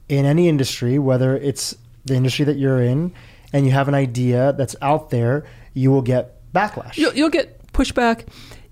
in 0.10 0.26
any 0.26 0.48
industry, 0.48 0.98
whether 0.98 1.38
it's 1.38 1.76
the 2.06 2.16
industry 2.16 2.46
that 2.46 2.58
you're 2.58 2.82
in, 2.82 3.14
and 3.54 3.66
you 3.66 3.72
have 3.72 3.88
an 3.88 3.96
idea 3.96 4.54
that's 4.54 4.76
out 4.82 5.10
there, 5.10 5.46
you 5.74 5.92
will 5.92 6.02
get 6.02 6.52
backlash. 6.54 6.98
You'll, 6.98 7.14
you'll 7.14 7.30
get 7.30 7.72
pushback. 7.74 8.28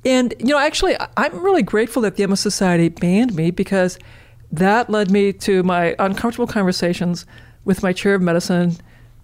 And, 0.10 0.34
you 0.40 0.48
know, 0.48 0.58
actually, 0.58 0.96
I'm 1.18 1.40
really 1.40 1.62
grateful 1.62 2.02
that 2.02 2.16
the 2.16 2.26
MS 2.26 2.40
Society 2.40 2.90
banned 2.90 3.36
me 3.36 3.52
because 3.52 4.00
that 4.52 4.90
led 4.90 5.12
me 5.12 5.32
to 5.34 5.62
my 5.62 5.96
uncomfortable 6.00 6.48
conversations 6.48 7.28
with 7.64 7.84
my 7.84 7.94
chair 7.94 8.16
of 8.16 8.22
medicine, 8.24 8.78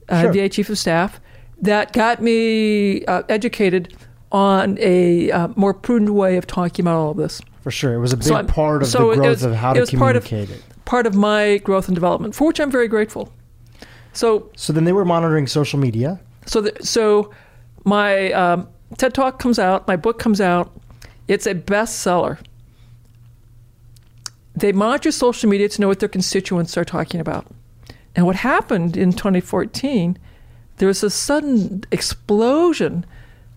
uh, 0.09 0.21
sure. 0.21 0.33
VA 0.33 0.47
chief 0.47 0.69
of 0.69 0.77
staff, 0.77 1.19
that 1.59 1.91
got 1.91 2.21
me 2.21 3.03
uh, 3.05 3.23
educated 3.29 3.97
on 4.31 4.77
a 4.79 5.31
uh, 5.31 5.47
more 5.55 5.73
prudent 5.73 6.13
way 6.13 6.37
of 6.37 6.45
talking 6.45 6.83
about 6.83 6.97
all 6.97 7.11
of 7.11 7.17
this. 7.17 7.41
For 7.63 7.71
sure. 7.71 7.95
It 7.95 7.99
was 7.99 8.13
a 8.13 8.17
big 8.17 8.27
so 8.27 8.43
part 8.43 8.83
of 8.83 8.87
so 8.87 9.09
the 9.09 9.15
growth 9.15 9.27
was, 9.27 9.43
of 9.43 9.55
how 9.55 9.73
to 9.73 9.87
communicate 9.87 9.97
part 9.97 10.15
of, 10.15 10.51
it. 10.51 10.85
Part 10.85 11.07
of 11.07 11.15
my 11.15 11.57
growth 11.57 11.87
and 11.87 11.95
development, 11.95 12.35
for 12.35 12.45
which 12.45 12.59
I'm 12.59 12.69
very 12.69 12.87
grateful. 12.87 13.33
So, 14.13 14.51
so 14.55 14.71
then 14.71 14.83
they 14.83 14.93
were 14.93 15.03
monitoring 15.03 15.47
social 15.47 15.79
media. 15.79 16.19
So, 16.45 16.61
the, 16.61 16.77
so 16.81 17.33
my 17.85 18.31
um, 18.33 18.67
TED 18.97 19.13
Talk 19.13 19.39
comes 19.39 19.59
out, 19.59 19.87
my 19.87 19.95
book 19.95 20.19
comes 20.19 20.39
out, 20.39 20.71
it's 21.27 21.47
a 21.47 21.55
bestseller. 21.55 22.39
They 24.55 24.71
monitor 24.71 25.11
social 25.11 25.49
media 25.49 25.67
to 25.69 25.81
know 25.81 25.87
what 25.87 25.99
their 25.99 26.09
constituents 26.09 26.77
are 26.77 26.85
talking 26.85 27.19
about. 27.19 27.47
And 28.15 28.25
what 28.25 28.37
happened 28.37 28.95
in 28.95 29.11
2014, 29.11 30.17
there 30.77 30.87
was 30.87 31.03
a 31.03 31.09
sudden 31.09 31.83
explosion 31.91 33.05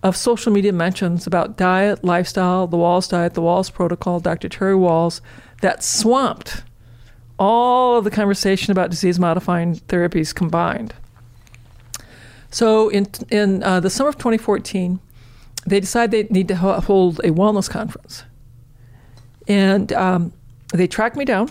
of 0.03 0.17
social 0.17 0.51
media 0.51 0.73
mentions 0.73 1.27
about 1.27 1.57
diet, 1.57 2.03
lifestyle, 2.03 2.67
the 2.67 2.77
Wahls 2.77 3.09
diet, 3.09 3.33
the 3.33 3.41
Wahls 3.41 3.71
protocol, 3.71 4.19
Dr. 4.19 4.49
Terry 4.49 4.75
Wahls, 4.75 5.21
that 5.61 5.83
swamped 5.83 6.63
all 7.37 7.97
of 7.97 8.03
the 8.03 8.11
conversation 8.11 8.71
about 8.71 8.89
disease 8.89 9.19
modifying 9.19 9.75
therapies 9.75 10.33
combined. 10.33 10.93
So 12.51 12.89
in, 12.89 13.07
in 13.29 13.63
uh, 13.63 13.79
the 13.79 13.89
summer 13.89 14.09
of 14.09 14.17
2014, 14.17 14.99
they 15.65 15.79
decide 15.79 16.11
they 16.11 16.23
need 16.23 16.47
to 16.47 16.55
hold 16.55 17.19
a 17.19 17.29
wellness 17.29 17.69
conference. 17.69 18.23
And 19.47 19.91
um, 19.93 20.33
they 20.73 20.87
track 20.87 21.15
me 21.15 21.25
down, 21.25 21.49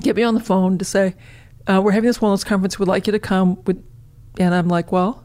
get 0.00 0.16
me 0.16 0.22
on 0.22 0.34
the 0.34 0.40
phone 0.40 0.78
to 0.78 0.84
say, 0.84 1.14
uh, 1.66 1.80
We're 1.82 1.92
having 1.92 2.08
this 2.08 2.18
wellness 2.18 2.44
conference, 2.44 2.78
would 2.78 2.88
like 2.88 3.06
you 3.06 3.12
to 3.12 3.18
come. 3.18 3.62
Would, 3.64 3.82
and 4.38 4.54
I'm 4.54 4.68
like, 4.68 4.92
Well, 4.92 5.24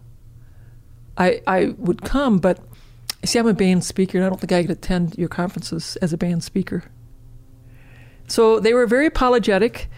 I, 1.17 1.41
I 1.47 1.75
would 1.77 2.03
come, 2.03 2.39
but 2.39 2.59
see, 3.25 3.39
I'm 3.39 3.47
a 3.47 3.53
banned 3.53 3.83
speaker, 3.83 4.17
and 4.17 4.25
I 4.25 4.29
don't 4.29 4.39
think 4.39 4.51
I 4.51 4.61
could 4.61 4.71
attend 4.71 5.17
your 5.17 5.29
conferences 5.29 5.97
as 5.97 6.13
a 6.13 6.17
banned 6.17 6.43
speaker. 6.43 6.83
So 8.27 8.59
they 8.59 8.73
were 8.73 8.85
very 8.85 9.07
apologetic, 9.07 9.89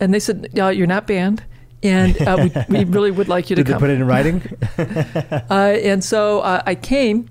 and 0.00 0.12
they 0.12 0.20
said, 0.20 0.48
"Yeah, 0.52 0.70
you're 0.70 0.86
not 0.86 1.06
banned." 1.06 1.44
And 1.86 2.20
uh, 2.22 2.36
we, 2.68 2.78
we, 2.78 2.84
really 2.84 3.10
would 3.10 3.28
like 3.28 3.48
you 3.48 3.56
to 3.56 3.62
Did 3.64 3.72
come. 3.72 3.80
Did 3.80 3.88
they 3.88 3.94
put 3.94 3.96
it 3.96 4.00
in 4.00 4.06
writing? 4.06 4.42
uh, 5.50 5.54
and 5.54 6.02
so 6.02 6.40
uh, 6.40 6.62
I 6.66 6.74
came, 6.74 7.28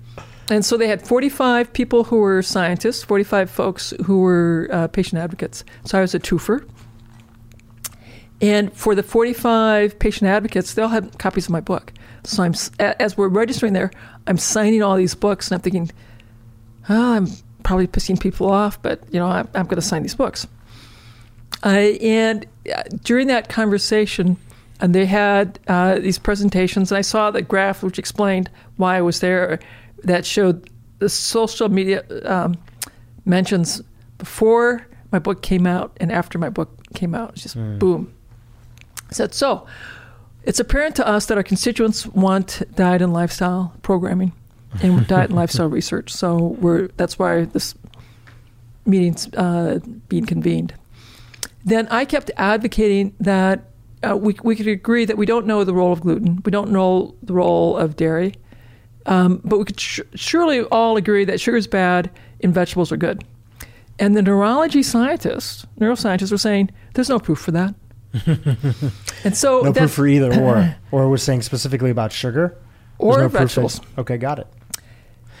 and 0.50 0.64
so 0.64 0.76
they 0.76 0.88
had 0.88 1.06
45 1.06 1.72
people 1.72 2.04
who 2.04 2.18
were 2.18 2.42
scientists, 2.42 3.02
45 3.04 3.50
folks 3.50 3.92
who 4.04 4.20
were 4.20 4.68
uh, 4.72 4.88
patient 4.88 5.20
advocates. 5.20 5.64
So 5.84 5.98
I 5.98 6.00
was 6.00 6.14
a 6.14 6.20
twofer. 6.20 6.66
And 8.42 8.72
for 8.74 8.94
the 8.94 9.02
45 9.02 9.98
patient 9.98 10.28
advocates, 10.28 10.74
they 10.74 10.82
all 10.82 10.88
had 10.88 11.18
copies 11.18 11.46
of 11.46 11.50
my 11.50 11.60
book. 11.60 11.92
So 12.24 12.42
I'm, 12.42 12.54
as 12.78 13.16
we're 13.16 13.28
registering 13.28 13.72
there, 13.72 13.90
I'm 14.26 14.36
signing 14.36 14.82
all 14.82 14.96
these 14.96 15.14
books, 15.14 15.50
and 15.50 15.56
I'm 15.56 15.62
thinking, 15.62 15.90
oh, 16.88 17.14
I'm 17.14 17.28
probably 17.62 17.86
pissing 17.86 18.20
people 18.20 18.50
off, 18.50 18.80
but 18.82 19.02
you 19.10 19.18
know, 19.18 19.26
I'm, 19.26 19.48
I'm 19.54 19.64
going 19.64 19.76
to 19.76 19.82
sign 19.82 20.02
these 20.02 20.14
books. 20.14 20.46
Uh, 21.64 21.68
and 21.68 22.46
uh, 22.74 22.82
during 23.02 23.28
that 23.28 23.48
conversation, 23.48 24.36
and 24.80 24.94
they 24.94 25.06
had 25.06 25.58
uh, 25.68 25.98
these 25.98 26.18
presentations, 26.18 26.90
and 26.90 26.98
I 26.98 27.02
saw 27.02 27.30
the 27.30 27.42
graph 27.42 27.82
which 27.82 27.98
explained 27.98 28.50
why 28.76 28.96
I 28.96 29.00
was 29.00 29.20
there, 29.20 29.58
that 30.04 30.26
showed 30.26 30.70
the 30.98 31.08
social 31.08 31.68
media 31.68 32.04
um, 32.24 32.56
mentions 33.24 33.82
before 34.18 34.86
my 35.12 35.18
book 35.18 35.42
came 35.42 35.66
out 35.66 35.96
and 36.00 36.10
after 36.10 36.38
my 36.38 36.48
book 36.48 36.70
came 36.94 37.14
out. 37.14 37.30
It's 37.30 37.42
just 37.42 37.56
mm. 37.56 37.78
boom. 37.78 38.12
I 39.10 39.12
said, 39.12 39.34
so 39.34 39.66
it's 40.44 40.60
apparent 40.60 40.96
to 40.96 41.06
us 41.06 41.26
that 41.26 41.36
our 41.36 41.44
constituents 41.44 42.06
want 42.06 42.62
diet 42.74 43.02
and 43.02 43.12
lifestyle 43.12 43.74
programming 43.82 44.32
and 44.82 45.06
diet 45.08 45.30
and 45.30 45.36
lifestyle 45.36 45.68
research. 45.68 46.12
So 46.12 46.56
we're 46.60 46.88
that's 46.96 47.18
why 47.18 47.44
this 47.44 47.74
meeting's 48.84 49.32
uh, 49.34 49.80
being 50.08 50.26
convened 50.26 50.74
then 51.66 51.88
I 51.88 52.04
kept 52.04 52.30
advocating 52.36 53.12
that 53.18 53.64
uh, 54.02 54.16
we, 54.16 54.36
we 54.42 54.56
could 54.56 54.66
agree 54.66 55.04
that 55.04 55.16
we 55.16 55.26
don't 55.26 55.46
know 55.46 55.64
the 55.64 55.74
role 55.74 55.92
of 55.92 56.00
gluten, 56.00 56.42
we 56.44 56.50
don't 56.50 56.70
know 56.70 57.14
the 57.22 57.32
role 57.32 57.76
of 57.76 57.96
dairy, 57.96 58.34
um, 59.06 59.40
but 59.44 59.58
we 59.58 59.64
could 59.64 59.80
sh- 59.80 60.00
surely 60.14 60.62
all 60.64 60.96
agree 60.96 61.24
that 61.24 61.40
sugar 61.40 61.56
is 61.56 61.66
bad 61.66 62.10
and 62.40 62.52
vegetables 62.52 62.92
are 62.92 62.96
good. 62.96 63.24
And 63.98 64.16
the 64.16 64.22
neurology 64.22 64.82
scientists, 64.82 65.66
neuroscientists, 65.80 66.30
were 66.30 66.38
saying 66.38 66.70
there's 66.94 67.08
no 67.08 67.18
proof 67.18 67.38
for 67.38 67.52
that. 67.52 67.74
and 69.24 69.36
so 69.36 69.62
no 69.62 69.72
proof 69.72 69.92
for 69.92 70.06
either 70.06 70.38
or, 70.40 70.76
or 70.90 71.08
we're 71.08 71.16
saying 71.16 71.42
specifically 71.42 71.90
about 71.90 72.12
sugar 72.12 72.56
or 72.98 73.18
no 73.18 73.28
vegetables. 73.28 73.80
Okay, 73.96 74.18
got 74.18 74.38
it. 74.38 74.46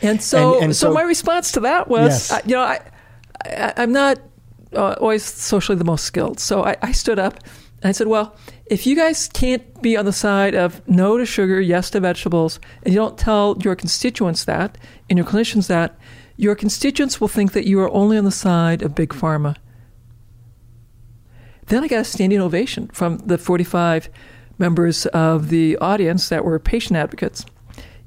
And 0.02 0.22
so, 0.22 0.54
and, 0.56 0.64
and 0.64 0.76
so, 0.76 0.88
so, 0.88 0.94
my 0.94 1.02
response 1.02 1.52
to 1.52 1.60
that 1.60 1.88
was, 1.88 2.30
yes. 2.30 2.32
uh, 2.32 2.40
you 2.44 2.54
know, 2.54 2.62
I, 2.62 2.80
I, 3.44 3.72
I'm 3.78 3.92
not 3.92 4.18
uh, 4.74 4.94
always 5.00 5.24
socially 5.24 5.78
the 5.78 5.84
most 5.84 6.04
skilled. 6.04 6.38
So 6.38 6.64
I, 6.64 6.76
I 6.82 6.92
stood 6.92 7.18
up 7.18 7.40
I 7.82 7.92
said, 7.92 8.08
well, 8.08 8.34
if 8.66 8.86
you 8.86 8.96
guys 8.96 9.28
can't 9.28 9.82
be 9.82 9.96
on 9.96 10.06
the 10.06 10.12
side 10.12 10.54
of 10.54 10.86
no 10.88 11.18
to 11.18 11.26
sugar, 11.26 11.60
yes 11.60 11.90
to 11.90 12.00
vegetables, 12.00 12.58
and 12.82 12.92
you 12.92 13.00
don't 13.00 13.18
tell 13.18 13.56
your 13.62 13.76
constituents 13.76 14.44
that 14.44 14.78
and 15.08 15.18
your 15.18 15.26
clinicians 15.26 15.68
that, 15.68 15.96
your 16.36 16.54
constituents 16.54 17.20
will 17.20 17.28
think 17.28 17.52
that 17.52 17.66
you 17.66 17.80
are 17.80 17.90
only 17.92 18.18
on 18.18 18.24
the 18.24 18.30
side 18.30 18.82
of 18.82 18.94
big 18.94 19.10
pharma. 19.10 19.56
Then 21.66 21.84
I 21.84 21.88
got 21.88 22.00
a 22.00 22.04
standing 22.04 22.40
ovation 22.40 22.88
from 22.88 23.18
the 23.18 23.38
45 23.38 24.08
members 24.58 25.06
of 25.06 25.48
the 25.48 25.76
audience 25.78 26.28
that 26.28 26.44
were 26.44 26.58
patient 26.58 26.96
advocates 26.96 27.44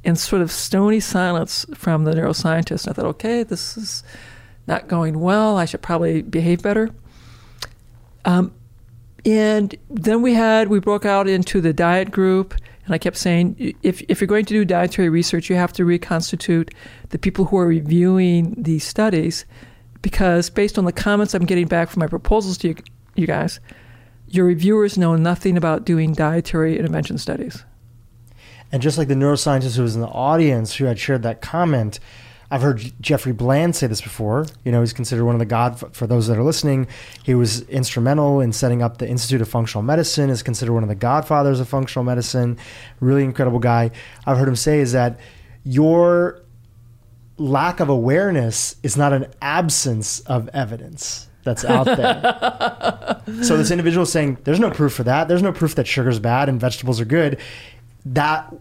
and 0.03 0.17
sort 0.17 0.41
of 0.41 0.51
stony 0.51 0.99
silence 0.99 1.65
from 1.73 2.05
the 2.05 2.13
neuroscientists. 2.13 2.87
I 2.87 2.93
thought, 2.93 3.05
okay, 3.05 3.43
this 3.43 3.77
is 3.77 4.03
not 4.67 4.87
going 4.87 5.19
well. 5.19 5.57
I 5.57 5.65
should 5.65 5.81
probably 5.81 6.21
behave 6.21 6.61
better. 6.61 6.91
Um, 8.25 8.53
and 9.25 9.75
then 9.89 10.21
we 10.21 10.33
had 10.33 10.67
we 10.67 10.79
broke 10.79 11.05
out 11.05 11.27
into 11.27 11.61
the 11.61 11.73
diet 11.73 12.11
group, 12.11 12.53
and 12.85 12.93
I 12.93 12.97
kept 12.97 13.17
saying, 13.17 13.75
if 13.83 14.01
if 14.09 14.19
you're 14.21 14.27
going 14.27 14.45
to 14.45 14.53
do 14.53 14.65
dietary 14.65 15.09
research, 15.09 15.49
you 15.49 15.55
have 15.55 15.73
to 15.73 15.85
reconstitute 15.85 16.73
the 17.09 17.19
people 17.19 17.45
who 17.45 17.57
are 17.57 17.67
reviewing 17.67 18.55
these 18.57 18.83
studies, 18.83 19.45
because 20.01 20.49
based 20.49 20.77
on 20.77 20.85
the 20.85 20.91
comments 20.91 21.33
I'm 21.33 21.45
getting 21.45 21.67
back 21.67 21.89
from 21.89 22.01
my 22.01 22.07
proposals 22.07 22.57
to 22.59 22.69
you, 22.69 22.75
you 23.15 23.27
guys, 23.27 23.59
your 24.27 24.45
reviewers 24.45 24.97
know 24.97 25.15
nothing 25.15 25.57
about 25.57 25.85
doing 25.85 26.13
dietary 26.13 26.77
intervention 26.77 27.17
studies. 27.17 27.63
And 28.71 28.81
just 28.81 28.97
like 28.97 29.07
the 29.07 29.15
neuroscientist 29.15 29.75
who 29.75 29.81
was 29.81 29.95
in 29.95 30.01
the 30.01 30.07
audience 30.07 30.75
who 30.75 30.85
had 30.85 30.99
shared 30.99 31.23
that 31.23 31.41
comment, 31.41 31.99
I've 32.51 32.61
heard 32.61 32.91
Jeffrey 32.99 33.31
Bland 33.31 33.75
say 33.75 33.87
this 33.87 34.01
before. 34.01 34.47
You 34.65 34.71
know, 34.71 34.79
he's 34.79 34.93
considered 34.93 35.25
one 35.25 35.35
of 35.35 35.39
the 35.39 35.45
god 35.45 35.79
for 35.93 36.07
those 36.07 36.27
that 36.27 36.37
are 36.37 36.43
listening. 36.43 36.87
He 37.23 37.35
was 37.35 37.61
instrumental 37.63 38.41
in 38.41 38.53
setting 38.53 38.81
up 38.81 38.97
the 38.97 39.07
Institute 39.07 39.41
of 39.41 39.47
Functional 39.47 39.83
Medicine. 39.83 40.29
Is 40.29 40.41
considered 40.41 40.73
one 40.73 40.83
of 40.83 40.89
the 40.89 40.95
godfathers 40.95 41.59
of 41.59 41.67
functional 41.69 42.03
medicine. 42.03 42.57
Really 42.99 43.23
incredible 43.23 43.59
guy. 43.59 43.91
I've 44.25 44.37
heard 44.37 44.47
him 44.47 44.55
say 44.55 44.79
is 44.79 44.93
that 44.93 45.19
your 45.63 46.41
lack 47.37 47.79
of 47.79 47.89
awareness 47.89 48.75
is 48.83 48.97
not 48.97 49.13
an 49.13 49.27
absence 49.41 50.19
of 50.21 50.49
evidence 50.49 51.27
that's 51.43 51.63
out 51.63 51.85
there. 51.85 53.21
so 53.43 53.57
this 53.57 53.71
individual 53.71 54.03
is 54.03 54.11
saying 54.11 54.39
there's 54.43 54.59
no 54.59 54.71
proof 54.71 54.93
for 54.93 55.03
that. 55.03 55.27
There's 55.27 55.43
no 55.43 55.51
proof 55.51 55.75
that 55.75 55.87
sugar's 55.87 56.19
bad 56.19 56.49
and 56.49 56.59
vegetables 56.59 56.99
are 56.99 57.05
good. 57.05 57.39
That 58.05 58.53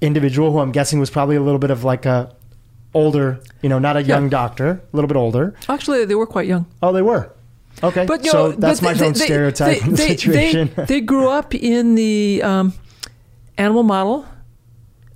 individual, 0.00 0.52
who 0.52 0.58
I'm 0.58 0.72
guessing 0.72 0.98
was 0.98 1.10
probably 1.10 1.36
a 1.36 1.42
little 1.42 1.58
bit 1.58 1.70
of 1.70 1.84
like 1.84 2.06
a 2.06 2.34
older, 2.96 3.40
you 3.62 3.68
know, 3.68 3.78
not 3.78 3.96
a 3.96 4.02
young 4.02 4.24
yeah. 4.24 4.30
doctor, 4.40 4.68
a 4.92 4.96
little 4.96 5.08
bit 5.08 5.16
older. 5.16 5.54
Actually, 5.68 6.04
they 6.04 6.14
were 6.14 6.26
quite 6.26 6.46
young. 6.48 6.64
Oh, 6.82 6.92
they 6.92 7.02
were. 7.02 7.30
Okay, 7.82 8.06
But 8.06 8.24
so 8.24 8.32
know, 8.50 8.52
that's 8.52 8.80
my 8.80 8.94
they- 8.94 9.06
own 9.06 9.12
they- 9.12 9.24
stereotype 9.26 9.80
they, 9.82 9.90
they, 10.00 10.08
situation. 10.16 10.70
They, 10.76 10.84
they 10.84 11.00
grew 11.02 11.28
up 11.28 11.54
in 11.54 11.94
the 11.94 12.42
um, 12.42 12.72
animal 13.58 13.82
model. 13.82 14.24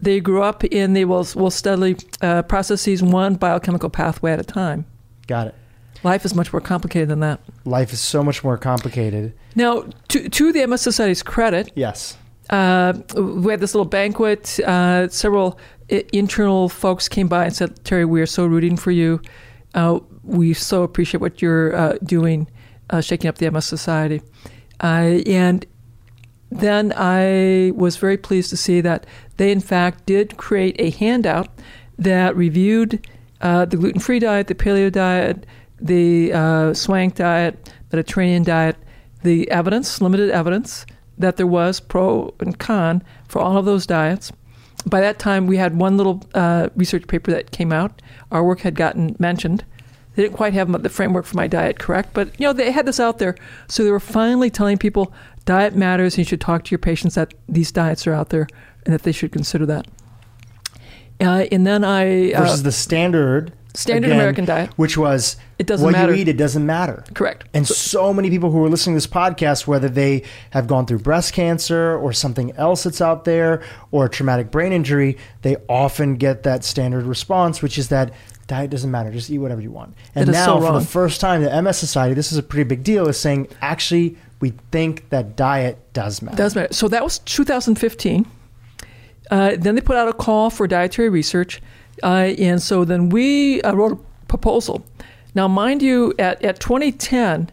They 0.03 0.21
grew 0.21 0.43
up 0.43 0.65
in 0.65 0.93
the 0.95 1.05
will 1.07 1.27
will 1.35 1.51
steadily 1.51 1.97
uh, 2.23 2.43
processes 2.43 3.03
one 3.03 3.35
biochemical 3.37 3.91
pathway 3.91 4.33
at 4.33 4.41
a 4.41 4.45
time. 4.45 4.85
Got 5.27 5.49
it. 5.49 5.55
Life 6.03 6.25
is 6.25 6.35
much 6.35 6.53
more 6.53 6.61
complicated 6.63 7.09
than 7.11 7.21
that. 7.21 7.41
Life 7.67 7.93
is 7.93 8.01
so 8.01 8.23
much 8.23 8.43
more 8.43 8.57
complicated. 8.57 9.35
Now, 9.55 9.85
to, 10.09 10.29
to 10.31 10.53
the 10.53 10.67
MS 10.67 10.81
Society's 10.81 11.23
credit, 11.23 11.71
Yes. 11.75 12.17
uh, 12.49 12.95
we 13.15 13.51
had 13.53 13.61
this 13.61 13.75
little 13.75 13.85
banquet. 14.01 14.59
Uh, 14.61 15.09
several 15.09 15.59
internal 16.13 16.69
folks 16.69 17.09
came 17.09 17.29
by 17.29 17.45
and 17.45 17.55
said, 17.55 17.85
"Terry, 17.85 18.05
we 18.05 18.21
are 18.21 18.27
so 18.27 18.47
rooting 18.47 18.77
for 18.77 18.91
you. 18.91 19.21
Uh, 19.75 20.01
we 20.25 20.55
so 20.55 20.83
appreciate 20.83 21.21
what 21.21 21.41
you're 21.43 21.75
uh, 21.75 21.99
doing, 22.03 22.49
uh, 22.91 23.01
shaking 23.01 23.29
up 23.29 23.39
the 23.39 23.51
MS 23.51 23.65
Society." 23.65 24.23
And 24.81 25.67
then 26.51 26.93
I 26.97 27.73
was 27.77 27.97
very 27.97 28.17
pleased 28.17 28.51
to 28.51 28.57
see 28.57 28.81
that 28.81 29.07
they, 29.37 29.53
in 29.53 29.61
fact, 29.61 30.07
did 30.07 30.37
create 30.37 30.77
a 30.79 30.91
handout 30.91 31.49
that 31.99 32.35
reviewed 32.37 33.07
uh, 33.41 33.65
the 33.65 33.77
gluten-free 33.77 34.19
diet, 34.19 34.49
the 34.49 34.55
paleo 34.55 34.91
diet, 34.91 35.47
the 35.81 36.33
uh, 36.33 36.75
swank 36.75 37.15
diet, 37.15 37.73
the 37.91 37.97
Mediterranean 37.97 38.43
diet, 38.43 38.77
the 39.23 39.51
evidence, 39.51 40.01
limited 40.01 40.31
evidence 40.31 40.85
that 41.19 41.37
there 41.37 41.47
was 41.47 41.81
pro 41.81 42.35
and 42.41 42.59
con 42.59 43.03
for 43.29 43.41
all 43.41 43.57
of 43.57 43.65
those 43.65 43.87
diets. 43.87 44.33
By 44.87 45.01
that 45.01 45.19
time, 45.19 45.47
we 45.47 45.57
had 45.57 45.77
one 45.77 45.97
little 45.97 46.23
uh, 46.35 46.69
research 46.75 47.07
paper 47.07 47.31
that 47.31 47.51
came 47.51 47.73
out. 47.73 48.01
Our 48.31 48.43
work 48.43 48.61
had 48.61 48.75
gotten 48.75 49.17
mentioned. 49.19 49.65
They 50.15 50.23
didn't 50.23 50.37
quite 50.37 50.55
have 50.55 50.83
the 50.83 50.89
framework 50.89 51.25
for 51.25 51.37
my 51.37 51.47
diet 51.47 51.79
correct, 51.79 52.11
but 52.15 52.39
you 52.39 52.47
know 52.47 52.53
they 52.53 52.73
had 52.73 52.87
this 52.87 52.99
out 52.99 53.19
there, 53.19 53.37
so 53.69 53.85
they 53.85 53.91
were 53.91 54.01
finally 54.01 54.51
telling 54.51 54.77
people 54.77 55.13
diet 55.45 55.75
matters, 55.75 56.15
and 56.15 56.19
you 56.19 56.25
should 56.25 56.41
talk 56.41 56.65
to 56.65 56.71
your 56.71 56.79
patients 56.79 57.15
that 57.15 57.33
these 57.49 57.71
diets 57.71 58.07
are 58.07 58.13
out 58.13 58.31
there 58.31 58.49
and 58.85 58.93
that 58.93 59.03
they 59.03 59.13
should 59.13 59.33
consider 59.33 59.67
that. 59.67 59.87
Uh, 61.21 61.47
and 61.53 61.67
then 61.67 61.85
I 61.85 62.33
uh, 62.33 62.41
Versus 62.41 62.63
the 62.63 62.73
standard 62.73 63.53
standard 63.75 64.09
again, 64.09 64.19
American 64.19 64.45
diet, 64.45 64.71
which 64.77 64.97
was 64.99 65.37
It 65.59 65.67
doesn't 65.67 65.85
what 65.85 65.93
matter. 65.93 66.15
you 66.15 66.23
eat. 66.23 66.29
It 66.29 66.37
doesn't 66.37 66.65
matter. 66.65 67.05
correct? 67.15 67.45
And 67.55 67.67
so 67.67 68.13
many 68.13 68.31
people 68.31 68.51
who 68.51 68.65
are 68.65 68.69
listening 68.69 68.95
to 68.95 68.97
this 68.99 69.07
podcast, 69.07 69.67
whether 69.67 69.89
they 69.89 70.23
have 70.51 70.67
gone 70.67 70.87
through 70.87 70.99
breast 71.01 71.33
cancer 71.33 71.97
or 71.97 72.13
something 72.13 72.53
else 72.53 72.85
that's 72.85 73.01
out 73.01 73.25
there 73.25 73.63
or 73.91 74.07
a 74.07 74.09
traumatic 74.09 74.51
brain 74.51 74.73
injury, 74.73 75.17
they 75.43 75.57
often 75.69 76.17
get 76.17 76.43
that 76.43 76.65
standard 76.65 77.05
response, 77.05 77.63
which 77.63 77.79
is 77.79 77.89
that 77.89 78.13
diet 78.47 78.71
doesn't 78.71 78.91
matter. 78.91 79.11
Just 79.13 79.31
eat 79.31 79.39
whatever 79.39 79.61
you 79.61 79.71
want. 79.71 79.95
And 80.15 80.33
now, 80.33 80.59
so 80.59 80.67
for 80.67 80.73
the 80.73 80.85
first 80.85 81.21
time, 81.21 81.43
the 81.43 81.63
MS 81.63 81.79
Society, 81.79 82.15
this 82.15 82.33
is 82.33 82.39
a 82.39 82.43
pretty 82.43 82.65
big 82.69 82.83
deal, 82.83 83.09
is 83.09 83.19
saying 83.19 83.47
actually 83.61 84.17
we 84.41 84.55
think 84.73 85.09
that 85.11 85.37
diet 85.37 85.79
does 85.93 86.21
matter. 86.23 86.37
Does 86.37 86.55
matter. 86.57 86.73
So 86.73 86.89
that 86.89 87.05
was 87.05 87.19
2015. 87.21 88.27
Uh, 89.31 89.55
then 89.57 89.77
they 89.77 89.81
put 89.81 89.97
out 89.97 90.09
a 90.09 90.13
call 90.13 90.51
for 90.51 90.67
dietary 90.67 91.09
research, 91.09 91.63
uh, 92.03 92.35
and 92.39 92.63
so 92.63 92.85
then 92.85 93.09
we 93.09 93.61
uh, 93.63 93.75
wrote 93.75 93.93
a 93.93 94.27
proposal. 94.27 94.85
Now, 95.35 95.49
mind 95.49 95.83
you, 95.83 96.15
at, 96.19 96.45
at 96.45 96.61
2010, 96.61 97.51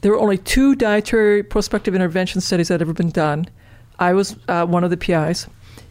there 0.00 0.10
were 0.10 0.18
only 0.18 0.38
two 0.38 0.74
dietary 0.74 1.42
prospective 1.42 1.94
intervention 1.94 2.40
studies 2.40 2.68
that 2.68 2.74
had 2.74 2.82
ever 2.82 2.92
been 2.92 3.10
done. 3.10 3.46
I 3.98 4.14
was 4.14 4.36
uh, 4.48 4.66
one 4.66 4.84
of 4.84 4.90
the 4.90 4.96
PIs. 4.96 5.46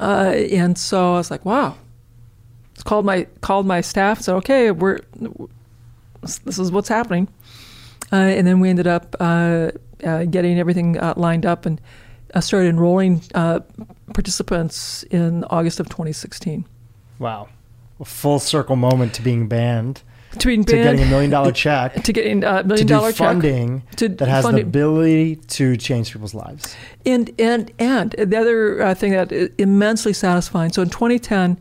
Uh, 0.00 0.32
and 0.50 0.76
so 0.76 1.14
I 1.14 1.18
was 1.18 1.30
like, 1.30 1.44
Wow. 1.44 1.76
Called 2.84 3.06
my 3.06 3.26
called 3.40 3.66
my 3.66 3.80
staff. 3.80 4.20
Said, 4.20 4.34
"Okay, 4.34 4.70
we're 4.70 4.98
this 6.20 6.58
is 6.58 6.72
what's 6.72 6.88
happening." 6.88 7.28
Uh, 8.12 8.16
and 8.16 8.46
then 8.46 8.60
we 8.60 8.68
ended 8.68 8.86
up 8.86 9.16
uh, 9.20 9.70
uh, 10.04 10.24
getting 10.24 10.58
everything 10.58 10.98
uh, 10.98 11.14
lined 11.16 11.46
up 11.46 11.66
and 11.66 11.80
uh, 12.34 12.40
started 12.40 12.68
enrolling 12.68 13.20
participants 14.12 15.02
in 15.04 15.44
August 15.44 15.80
of 15.80 15.88
2016. 15.88 16.64
Wow. 17.18 17.48
A 18.00 18.04
full 18.04 18.38
circle 18.38 18.76
moment 18.76 19.14
to 19.14 19.22
being 19.22 19.48
banned, 19.48 20.02
To 20.38 20.56
to 20.56 20.62
getting 20.62 21.02
a 21.02 21.06
million 21.06 21.30
dollar 21.30 21.52
check, 21.64 22.02
to 22.02 22.12
getting 22.12 22.44
a 22.44 22.64
million 22.64 22.86
do 22.86 22.94
dollar 22.94 23.12
check, 23.12 23.28
funding 23.28 23.82
to 23.96 24.08
that 24.08 24.28
has 24.28 24.44
the 24.44 24.60
ability 24.60 25.36
to 25.36 25.76
change 25.76 26.12
people's 26.12 26.34
lives. 26.34 26.76
And 27.06 27.30
and 27.38 27.72
and 27.78 28.12
the 28.12 28.36
other 28.36 28.82
uh, 28.82 28.94
thing 28.94 29.12
that 29.12 29.32
is 29.32 29.50
immensely 29.58 30.12
satisfying. 30.12 30.72
So 30.72 30.82
in 30.82 30.90
2010, 30.90 31.58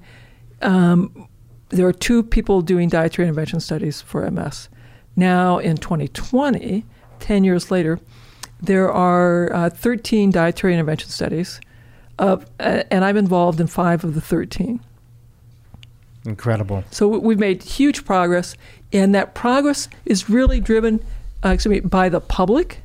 um, 0.61 1.27
there 1.69 1.85
were 1.85 1.93
two 1.93 2.23
people 2.23 2.61
doing 2.61 2.89
dietary 2.89 3.27
intervention 3.27 3.59
studies 3.59 4.01
for 4.01 4.29
MS. 4.29 4.69
Now 5.15 5.57
in 5.57 5.77
2020, 5.77 6.85
10 7.19 7.43
years 7.43 7.71
later, 7.71 7.99
there 8.61 8.91
are 8.91 9.53
uh, 9.53 9.69
13 9.69 10.31
dietary 10.31 10.73
intervention 10.73 11.09
studies, 11.09 11.59
of, 12.17 12.45
uh, 12.59 12.83
and 12.89 13.03
I'm 13.03 13.17
involved 13.17 13.59
in 13.59 13.67
five 13.67 14.03
of 14.03 14.13
the 14.13 14.21
13. 14.21 14.79
Incredible. 16.25 16.83
So 16.91 17.07
we- 17.07 17.17
we've 17.19 17.39
made 17.39 17.63
huge 17.63 18.05
progress, 18.05 18.55
and 18.91 19.13
that 19.15 19.33
progress 19.33 19.89
is 20.05 20.29
really 20.29 20.59
driven, 20.59 20.99
uh, 21.45 21.49
excuse 21.49 21.71
me, 21.71 21.79
by 21.81 22.09
the 22.09 22.21
public, 22.21 22.81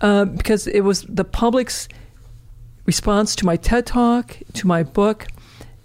uh, 0.00 0.24
because 0.24 0.66
it 0.66 0.80
was 0.80 1.02
the 1.08 1.24
public's 1.24 1.88
response 2.86 3.34
to 3.36 3.46
my 3.46 3.56
TED 3.56 3.86
Talk, 3.86 4.36
to 4.54 4.66
my 4.66 4.82
book, 4.82 5.26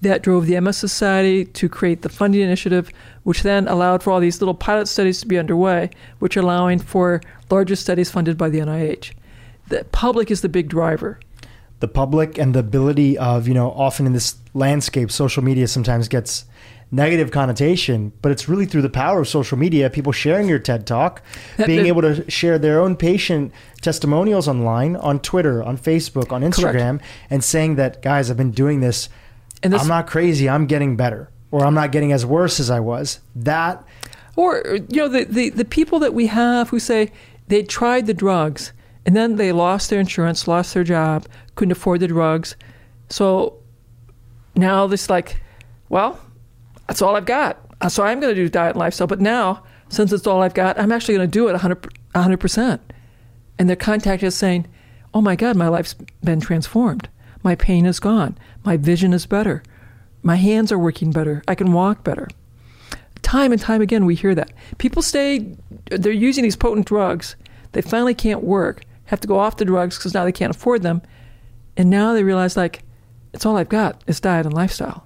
that 0.01 0.21
drove 0.21 0.47
the 0.47 0.55
MS 0.55 0.77
Society 0.77 1.45
to 1.45 1.67
create 1.67 2.01
the 2.01 2.09
funding 2.09 2.41
initiative, 2.41 2.89
which 3.23 3.43
then 3.43 3.67
allowed 3.67 4.01
for 4.01 4.11
all 4.11 4.19
these 4.19 4.39
little 4.41 4.53
pilot 4.53 4.87
studies 4.87 5.19
to 5.19 5.27
be 5.27 5.37
underway, 5.37 5.89
which 6.19 6.37
are 6.37 6.41
allowing 6.41 6.79
for 6.79 7.21
larger 7.49 7.75
studies 7.75 8.09
funded 8.09 8.37
by 8.37 8.49
the 8.49 8.59
NIH. 8.61 9.11
The 9.67 9.85
public 9.91 10.31
is 10.31 10.41
the 10.41 10.49
big 10.49 10.69
driver. 10.69 11.19
the 11.81 11.87
public 11.87 12.37
and 12.37 12.53
the 12.53 12.59
ability 12.59 13.17
of 13.17 13.47
you 13.47 13.53
know 13.53 13.71
often 13.71 14.05
in 14.05 14.11
this 14.11 14.35
landscape 14.53 15.09
social 15.09 15.41
media 15.41 15.65
sometimes 15.65 16.09
gets 16.09 16.43
negative 16.91 17.29
connotation 17.29 18.11
but 18.21 18.31
it's 18.31 18.49
really 18.49 18.65
through 18.65 18.81
the 18.81 18.89
power 18.89 19.21
of 19.21 19.27
social 19.27 19.57
media 19.57 19.89
people 19.89 20.11
sharing 20.11 20.47
your 20.47 20.57
ted 20.57 20.87
talk 20.87 21.21
being 21.65 21.85
able 21.85 22.01
to 22.01 22.29
share 22.29 22.57
their 22.57 22.79
own 22.81 22.95
patient 22.95 23.51
testimonials 23.81 24.47
online 24.47 24.95
on 24.95 25.19
twitter 25.19 25.61
on 25.63 25.77
facebook 25.77 26.31
on 26.31 26.41
instagram 26.41 26.99
and 27.29 27.43
saying 27.43 27.75
that 27.75 28.01
guys 28.01 28.31
i've 28.31 28.37
been 28.37 28.51
doing 28.51 28.79
this. 28.79 29.07
And 29.61 29.73
this, 29.73 29.81
i'm 29.81 29.87
not 29.87 30.07
crazy. 30.07 30.49
I'm 30.49 30.65
getting 30.65 30.95
better 30.95 31.29
or 31.51 31.65
i'm 31.65 31.75
not 31.75 31.91
getting 31.91 32.11
as 32.11 32.25
worse 32.25 32.59
as 32.59 32.69
i 32.69 32.79
was. 32.79 33.19
That 33.35 33.83
Or 34.35 34.63
you 34.89 34.97
know 34.97 35.09
the, 35.09 35.25
the 35.25 35.49
the 35.49 35.65
people 35.65 35.99
that 35.99 36.13
we 36.13 36.27
have 36.27 36.69
who 36.69 36.79
say 36.79 37.11
they 37.49 37.61
tried 37.63 38.07
the 38.07 38.13
drugs 38.13 38.73
and 39.05 39.15
then 39.15 39.35
they 39.35 39.51
lost 39.51 39.89
their 39.89 39.99
insurance, 39.99 40.47
lost 40.47 40.73
their 40.73 40.83
job, 40.83 41.25
couldn't 41.55 41.71
afford 41.71 41.99
the 41.99 42.07
drugs, 42.07 42.55
so 43.09 43.57
now 44.55 44.87
this 44.87 45.09
like, 45.09 45.41
well, 45.89 46.19
that's 46.89 47.01
all 47.01 47.15
I've 47.15 47.25
got. 47.25 47.57
Uh, 47.79 47.87
So 47.87 48.03
I'm 48.03 48.19
going 48.19 48.33
to 48.35 48.41
do 48.41 48.49
diet 48.49 48.71
and 48.71 48.79
lifestyle. 48.79 49.07
But 49.07 49.21
now, 49.21 49.63
since 49.89 50.11
it's 50.11 50.27
all 50.27 50.41
I've 50.41 50.53
got, 50.53 50.77
I'm 50.79 50.91
actually 50.91 51.15
going 51.15 51.29
to 51.29 51.31
do 51.31 51.47
it 51.47 51.53
100 51.53 52.37
percent. 52.39 52.81
And 53.57 53.69
they're 53.69 53.75
contacting 53.75 54.27
us 54.27 54.35
saying, 54.35 54.67
"Oh 55.13 55.21
my 55.21 55.35
God, 55.35 55.55
my 55.55 55.67
life's 55.67 55.95
been 56.23 56.41
transformed. 56.41 57.07
My 57.43 57.55
pain 57.55 57.85
is 57.85 57.99
gone. 57.99 58.37
My 58.63 58.75
vision 58.77 59.13
is 59.13 59.25
better. 59.25 59.63
My 60.23 60.35
hands 60.35 60.71
are 60.71 60.79
working 60.79 61.11
better. 61.11 61.41
I 61.47 61.55
can 61.55 61.71
walk 61.71 62.03
better." 62.03 62.27
time 63.21 63.51
and 63.51 63.61
time 63.61 63.81
again 63.81 64.05
we 64.05 64.15
hear 64.15 64.33
that 64.33 64.49
people 64.77 65.01
stay 65.01 65.55
they're 65.91 66.11
using 66.11 66.41
these 66.43 66.55
potent 66.55 66.87
drugs 66.87 67.35
they 67.73 67.81
finally 67.81 68.15
can't 68.15 68.41
work 68.43 68.81
have 69.05 69.19
to 69.19 69.27
go 69.27 69.37
off 69.37 69.57
the 69.57 69.65
drugs 69.65 69.97
because 69.97 70.13
now 70.13 70.23
they 70.23 70.31
can't 70.31 70.55
afford 70.55 70.81
them 70.81 71.01
and 71.77 71.89
now 71.89 72.13
they 72.13 72.23
realize 72.23 72.55
like 72.57 72.81
it's 73.33 73.45
all 73.45 73.57
i've 73.57 73.67
got 73.69 74.01
is 74.07 74.19
diet 74.21 74.45
and 74.45 74.55
lifestyle 74.55 75.05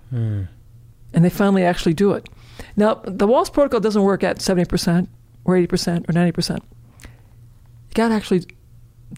and 1.14 1.24
they 1.24 1.30
finally 1.30 1.64
actually 1.64 1.94
do 1.94 2.14
it. 2.14 2.28
Now, 2.76 2.96
the 3.04 3.28
Wahls 3.28 3.52
protocol 3.52 3.80
doesn't 3.80 4.02
work 4.02 4.24
at 4.24 4.40
70% 4.40 5.08
or 5.46 5.56
80% 5.56 6.10
or 6.10 6.14
90%. 6.14 6.58
You 6.58 7.94
got 7.94 8.10
to 8.10 8.16
actually 8.16 8.46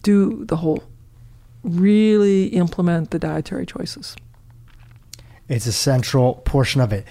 do 0.03 0.45
the 0.45 0.57
whole, 0.57 0.83
really 1.63 2.47
implement 2.47 3.11
the 3.11 3.19
dietary 3.19 3.65
choices. 3.65 4.15
It's 5.47 5.67
a 5.67 5.71
central 5.71 6.35
portion 6.35 6.81
of 6.81 6.91
it. 6.91 7.05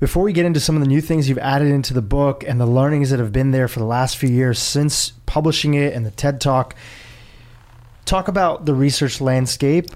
Before 0.00 0.22
we 0.22 0.32
get 0.32 0.46
into 0.46 0.60
some 0.60 0.76
of 0.76 0.80
the 0.80 0.88
new 0.88 1.00
things 1.00 1.28
you've 1.28 1.38
added 1.38 1.68
into 1.68 1.94
the 1.94 2.02
book 2.02 2.44
and 2.46 2.60
the 2.60 2.66
learnings 2.66 3.10
that 3.10 3.18
have 3.18 3.32
been 3.32 3.52
there 3.52 3.68
for 3.68 3.78
the 3.78 3.86
last 3.86 4.16
few 4.16 4.28
years 4.28 4.58
since 4.58 5.12
publishing 5.26 5.74
it 5.74 5.92
and 5.92 6.04
the 6.04 6.10
TED 6.10 6.40
Talk, 6.40 6.74
talk 8.04 8.28
about 8.28 8.66
the 8.66 8.74
research 8.74 9.20
landscape 9.20 9.86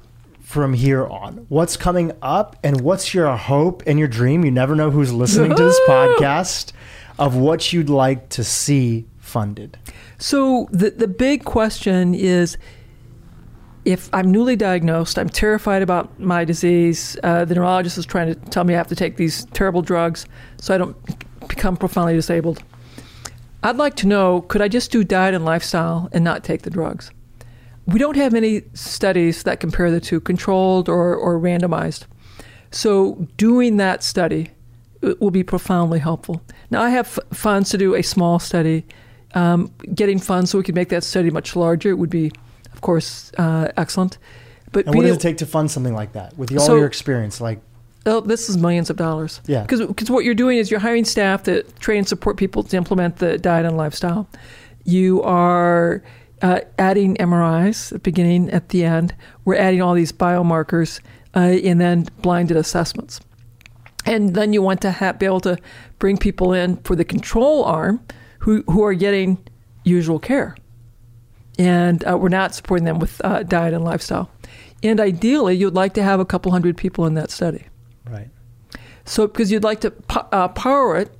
from 0.48 0.72
here 0.72 1.06
on. 1.06 1.44
What's 1.50 1.76
coming 1.76 2.10
up 2.22 2.56
and 2.64 2.80
what's 2.80 3.12
your 3.12 3.36
hope 3.36 3.82
and 3.86 3.98
your 3.98 4.08
dream? 4.08 4.46
You 4.46 4.50
never 4.50 4.74
know 4.74 4.90
who's 4.90 5.12
listening 5.12 5.54
to 5.54 5.62
this 5.62 5.78
podcast 5.86 6.72
of 7.18 7.36
what 7.36 7.70
you'd 7.70 7.90
like 7.90 8.30
to 8.30 8.42
see 8.42 9.04
funded. 9.18 9.78
So 10.16 10.66
the 10.70 10.88
the 10.88 11.06
big 11.06 11.44
question 11.44 12.14
is 12.14 12.56
if 13.84 14.08
I'm 14.14 14.32
newly 14.32 14.56
diagnosed, 14.56 15.18
I'm 15.18 15.28
terrified 15.28 15.82
about 15.82 16.18
my 16.18 16.46
disease. 16.46 17.18
Uh, 17.22 17.44
the 17.44 17.54
neurologist 17.54 17.98
is 17.98 18.06
trying 18.06 18.28
to 18.28 18.40
tell 18.48 18.64
me 18.64 18.72
I 18.72 18.78
have 18.78 18.88
to 18.88 18.96
take 18.96 19.18
these 19.18 19.44
terrible 19.52 19.82
drugs 19.82 20.24
so 20.62 20.74
I 20.74 20.78
don't 20.78 20.96
become 21.46 21.76
profoundly 21.76 22.14
disabled. 22.14 22.62
I'd 23.62 23.76
like 23.76 23.96
to 23.96 24.06
know 24.06 24.40
could 24.40 24.62
I 24.62 24.68
just 24.68 24.92
do 24.92 25.04
diet 25.04 25.34
and 25.34 25.44
lifestyle 25.44 26.08
and 26.12 26.24
not 26.24 26.42
take 26.42 26.62
the 26.62 26.70
drugs? 26.70 27.10
We 27.88 27.98
don't 27.98 28.16
have 28.16 28.34
any 28.34 28.62
studies 28.74 29.42
that 29.42 29.60
compare 29.60 29.90
the 29.90 30.00
two, 30.00 30.20
controlled 30.20 30.88
or, 30.88 31.14
or 31.14 31.38
randomized. 31.40 32.04
So, 32.70 33.26
doing 33.36 33.78
that 33.78 34.02
study 34.02 34.50
uh, 35.02 35.14
will 35.20 35.30
be 35.30 35.42
profoundly 35.42 35.98
helpful. 35.98 36.42
Now, 36.70 36.82
I 36.82 36.90
have 36.90 37.18
funds 37.32 37.70
to 37.70 37.78
do 37.78 37.94
a 37.94 38.02
small 38.02 38.38
study. 38.38 38.84
Um, 39.34 39.72
getting 39.94 40.18
funds 40.18 40.50
so 40.50 40.58
we 40.58 40.64
could 40.64 40.74
make 40.74 40.88
that 40.88 41.04
study 41.04 41.30
much 41.30 41.54
larger 41.54 41.94
would 41.96 42.08
be 42.08 42.30
of 42.78 42.82
course, 42.82 43.32
uh, 43.38 43.72
excellent. 43.76 44.18
But 44.70 44.86
and 44.86 44.94
what 44.94 45.02
does 45.02 45.16
it 45.16 45.20
take 45.20 45.38
to 45.38 45.46
fund 45.46 45.68
something 45.68 45.94
like 45.94 46.12
that 46.12 46.38
with 46.38 46.52
all 46.52 46.60
so, 46.60 46.76
your 46.76 46.86
experience? 46.86 47.40
Like, 47.40 47.60
oh, 48.06 48.20
this 48.20 48.48
is 48.48 48.56
millions 48.56 48.88
of 48.88 48.96
dollars. 48.96 49.40
Yeah. 49.46 49.62
Because 49.62 50.08
what 50.08 50.24
you're 50.24 50.36
doing 50.36 50.58
is 50.58 50.70
you're 50.70 50.78
hiring 50.78 51.04
staff 51.04 51.42
to 51.44 51.64
train 51.80 51.98
and 51.98 52.08
support 52.08 52.36
people 52.36 52.62
to 52.62 52.76
implement 52.76 53.16
the 53.16 53.36
diet 53.36 53.66
and 53.66 53.76
lifestyle. 53.76 54.28
You 54.84 55.24
are 55.24 56.04
uh, 56.42 56.60
adding 56.78 57.16
MRIs 57.16 57.88
at 57.88 57.94
the 57.94 57.98
beginning, 57.98 58.50
at 58.50 58.70
the 58.70 58.84
end. 58.84 59.14
We're 59.44 59.56
adding 59.56 59.82
all 59.82 59.94
these 59.94 60.12
biomarkers 60.12 61.00
uh, 61.34 61.40
and 61.40 61.80
then 61.80 62.06
blinded 62.22 62.56
assessments. 62.56 63.20
And 64.06 64.34
then 64.34 64.52
you 64.52 64.62
want 64.62 64.80
to 64.82 64.90
have, 64.90 65.18
be 65.18 65.26
able 65.26 65.40
to 65.40 65.58
bring 65.98 66.16
people 66.16 66.52
in 66.52 66.76
for 66.78 66.96
the 66.96 67.04
control 67.04 67.64
arm 67.64 68.04
who, 68.40 68.62
who 68.62 68.82
are 68.84 68.94
getting 68.94 69.38
usual 69.84 70.18
care 70.18 70.56
and 71.58 72.06
uh, 72.08 72.16
we're 72.16 72.28
not 72.28 72.54
supporting 72.54 72.84
them 72.84 72.98
with 72.98 73.20
uh, 73.24 73.42
diet 73.42 73.74
and 73.74 73.84
lifestyle. 73.84 74.30
And 74.82 75.00
ideally, 75.00 75.56
you'd 75.56 75.74
like 75.74 75.94
to 75.94 76.02
have 76.02 76.20
a 76.20 76.24
couple 76.24 76.52
hundred 76.52 76.76
people 76.76 77.04
in 77.06 77.14
that 77.14 77.30
study. 77.30 77.66
Right. 78.08 78.28
So, 79.04 79.26
because 79.26 79.50
you'd 79.50 79.64
like 79.64 79.80
to 79.80 79.90
po- 79.90 80.28
uh, 80.30 80.48
power 80.48 80.96
it 80.98 81.10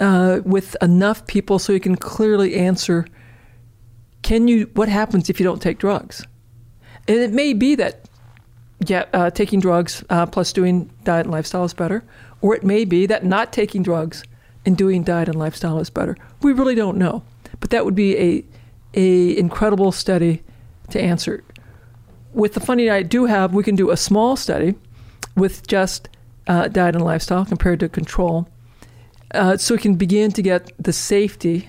uh, 0.00 0.40
with 0.44 0.76
enough 0.82 1.26
people 1.26 1.58
so 1.60 1.72
you 1.72 1.80
can 1.80 1.96
clearly 1.96 2.56
answer 2.56 3.06
can 4.22 4.48
you, 4.48 4.70
what 4.74 4.88
happens 4.88 5.30
if 5.30 5.40
you 5.40 5.44
don't 5.44 5.62
take 5.62 5.78
drugs? 5.78 6.26
And 7.08 7.18
it 7.18 7.32
may 7.32 7.52
be 7.52 7.74
that, 7.76 8.08
yeah, 8.86 9.04
uh, 9.12 9.30
taking 9.30 9.60
drugs 9.60 10.04
uh, 10.10 10.26
plus 10.26 10.52
doing 10.52 10.90
diet 11.04 11.26
and 11.26 11.32
lifestyle 11.32 11.64
is 11.64 11.74
better, 11.74 12.04
or 12.40 12.54
it 12.54 12.64
may 12.64 12.84
be 12.84 13.06
that 13.06 13.24
not 13.24 13.52
taking 13.52 13.82
drugs 13.82 14.24
and 14.64 14.76
doing 14.76 15.02
diet 15.02 15.28
and 15.28 15.38
lifestyle 15.38 15.78
is 15.78 15.90
better. 15.90 16.16
We 16.42 16.52
really 16.52 16.74
don't 16.74 16.98
know. 16.98 17.22
But 17.60 17.70
that 17.70 17.84
would 17.84 17.94
be 17.94 18.16
a 18.16 18.44
a 18.92 19.38
incredible 19.38 19.92
study 19.92 20.42
to 20.90 21.00
answer. 21.00 21.44
With 22.32 22.54
the 22.54 22.60
funding 22.60 22.90
I 22.90 23.02
do 23.02 23.26
have, 23.26 23.54
we 23.54 23.62
can 23.62 23.76
do 23.76 23.90
a 23.90 23.96
small 23.96 24.36
study 24.36 24.74
with 25.36 25.66
just 25.66 26.08
uh, 26.48 26.68
diet 26.68 26.96
and 26.96 27.04
lifestyle 27.04 27.44
compared 27.44 27.80
to 27.80 27.88
control, 27.88 28.48
uh, 29.32 29.56
so 29.56 29.74
we 29.74 29.80
can 29.80 29.94
begin 29.94 30.32
to 30.32 30.42
get 30.42 30.72
the 30.82 30.92
safety 30.92 31.68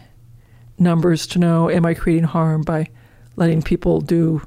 numbers 0.81 1.25
to 1.27 1.39
know 1.39 1.69
am 1.69 1.85
I 1.85 1.93
creating 1.93 2.25
harm 2.25 2.63
by 2.63 2.89
letting 3.35 3.61
people 3.61 4.01
do 4.01 4.41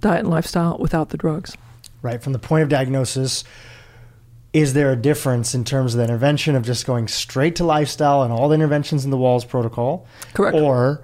diet 0.00 0.20
and 0.20 0.30
lifestyle 0.30 0.78
without 0.78 1.10
the 1.10 1.16
drugs. 1.16 1.56
Right 2.02 2.22
from 2.22 2.32
the 2.32 2.38
point 2.38 2.62
of 2.62 2.68
diagnosis. 2.68 3.44
Is 4.52 4.72
there 4.72 4.90
a 4.92 4.96
difference 4.96 5.54
in 5.54 5.64
terms 5.64 5.94
of 5.94 5.98
the 5.98 6.04
intervention 6.04 6.54
of 6.54 6.64
just 6.64 6.86
going 6.86 7.08
straight 7.08 7.56
to 7.56 7.64
lifestyle 7.64 8.22
and 8.22 8.32
all 8.32 8.48
the 8.48 8.54
interventions 8.54 9.04
in 9.04 9.10
the 9.10 9.16
Wahls 9.16 9.46
protocol? 9.46 10.06
Correct. 10.32 10.56
Or 10.56 11.02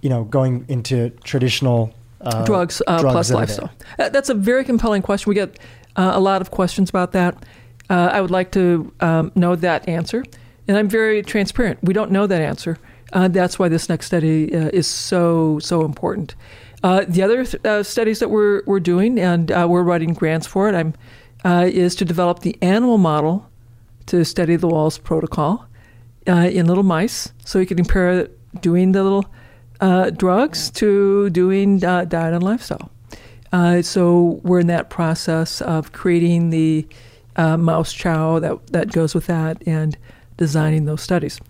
you 0.00 0.08
know, 0.08 0.24
going 0.24 0.64
into 0.68 1.10
traditional 1.22 1.92
uh, 2.22 2.44
drugs, 2.44 2.82
uh, 2.86 3.00
drugs 3.00 3.12
plus 3.12 3.30
lifestyle? 3.30 3.70
That's 3.98 4.30
a 4.30 4.34
very 4.34 4.64
compelling 4.64 5.02
question. 5.02 5.28
We 5.28 5.34
get 5.34 5.58
uh, 5.96 6.12
a 6.14 6.20
lot 6.20 6.40
of 6.40 6.50
questions 6.50 6.90
about 6.90 7.12
that. 7.12 7.44
Uh, 7.88 8.10
I 8.12 8.20
would 8.20 8.30
like 8.30 8.50
to 8.52 8.92
um, 9.00 9.30
know 9.34 9.56
that 9.56 9.88
answer, 9.88 10.24
and 10.66 10.76
I'm 10.76 10.88
very 10.88 11.22
transparent. 11.22 11.78
We 11.82 11.92
don't 11.92 12.10
know 12.10 12.26
that 12.26 12.40
answer. 12.40 12.78
Uh, 13.12 13.28
that's 13.28 13.58
why 13.58 13.68
this 13.68 13.88
next 13.88 14.06
study 14.06 14.44
is 14.44 14.86
so 14.86 15.58
so 15.58 15.84
important. 15.84 16.34
the 16.82 17.22
other 17.22 17.44
th- 17.44 17.84
studies 17.84 18.18
that 18.20 18.30
we're 18.30 18.62
we're 18.66 18.80
doing, 18.80 19.18
and 19.18 19.50
we're 19.50 19.82
writing 19.82 20.14
grants 20.14 20.46
for 20.46 20.68
it, 20.68 20.74
I'm 20.74 20.94
is 21.66 21.94
to 21.96 22.04
develop 22.04 22.40
the 22.40 22.56
animal 22.62 22.98
model 22.98 23.48
to 24.06 24.24
study 24.24 24.56
the 24.56 24.68
Wahls 24.68 25.02
protocol 25.02 25.66
in 26.26 26.66
little 26.66 26.84
mice, 26.84 27.32
so 27.44 27.58
we 27.58 27.66
can 27.66 27.76
compare 27.76 28.28
doing 28.60 28.92
the 28.92 29.02
little 29.02 29.26
uh, 29.80 30.10
drugs 30.10 30.70
to 30.70 31.30
doing 31.30 31.82
uh, 31.84 32.04
diet 32.04 32.34
and 32.34 32.42
lifestyle. 32.42 32.90
Uh, 33.52 33.82
so 33.82 34.40
we're 34.44 34.60
in 34.60 34.66
that 34.68 34.90
process 34.90 35.60
of 35.62 35.92
creating 35.92 36.50
the 36.50 36.86
uh, 37.36 37.56
mouse 37.56 37.92
chow 37.92 38.38
that, 38.38 38.66
that 38.68 38.92
goes 38.92 39.14
with 39.14 39.26
that 39.26 39.62
and 39.66 39.96
designing 40.36 40.84
those 40.84 41.02
studies. 41.02 41.40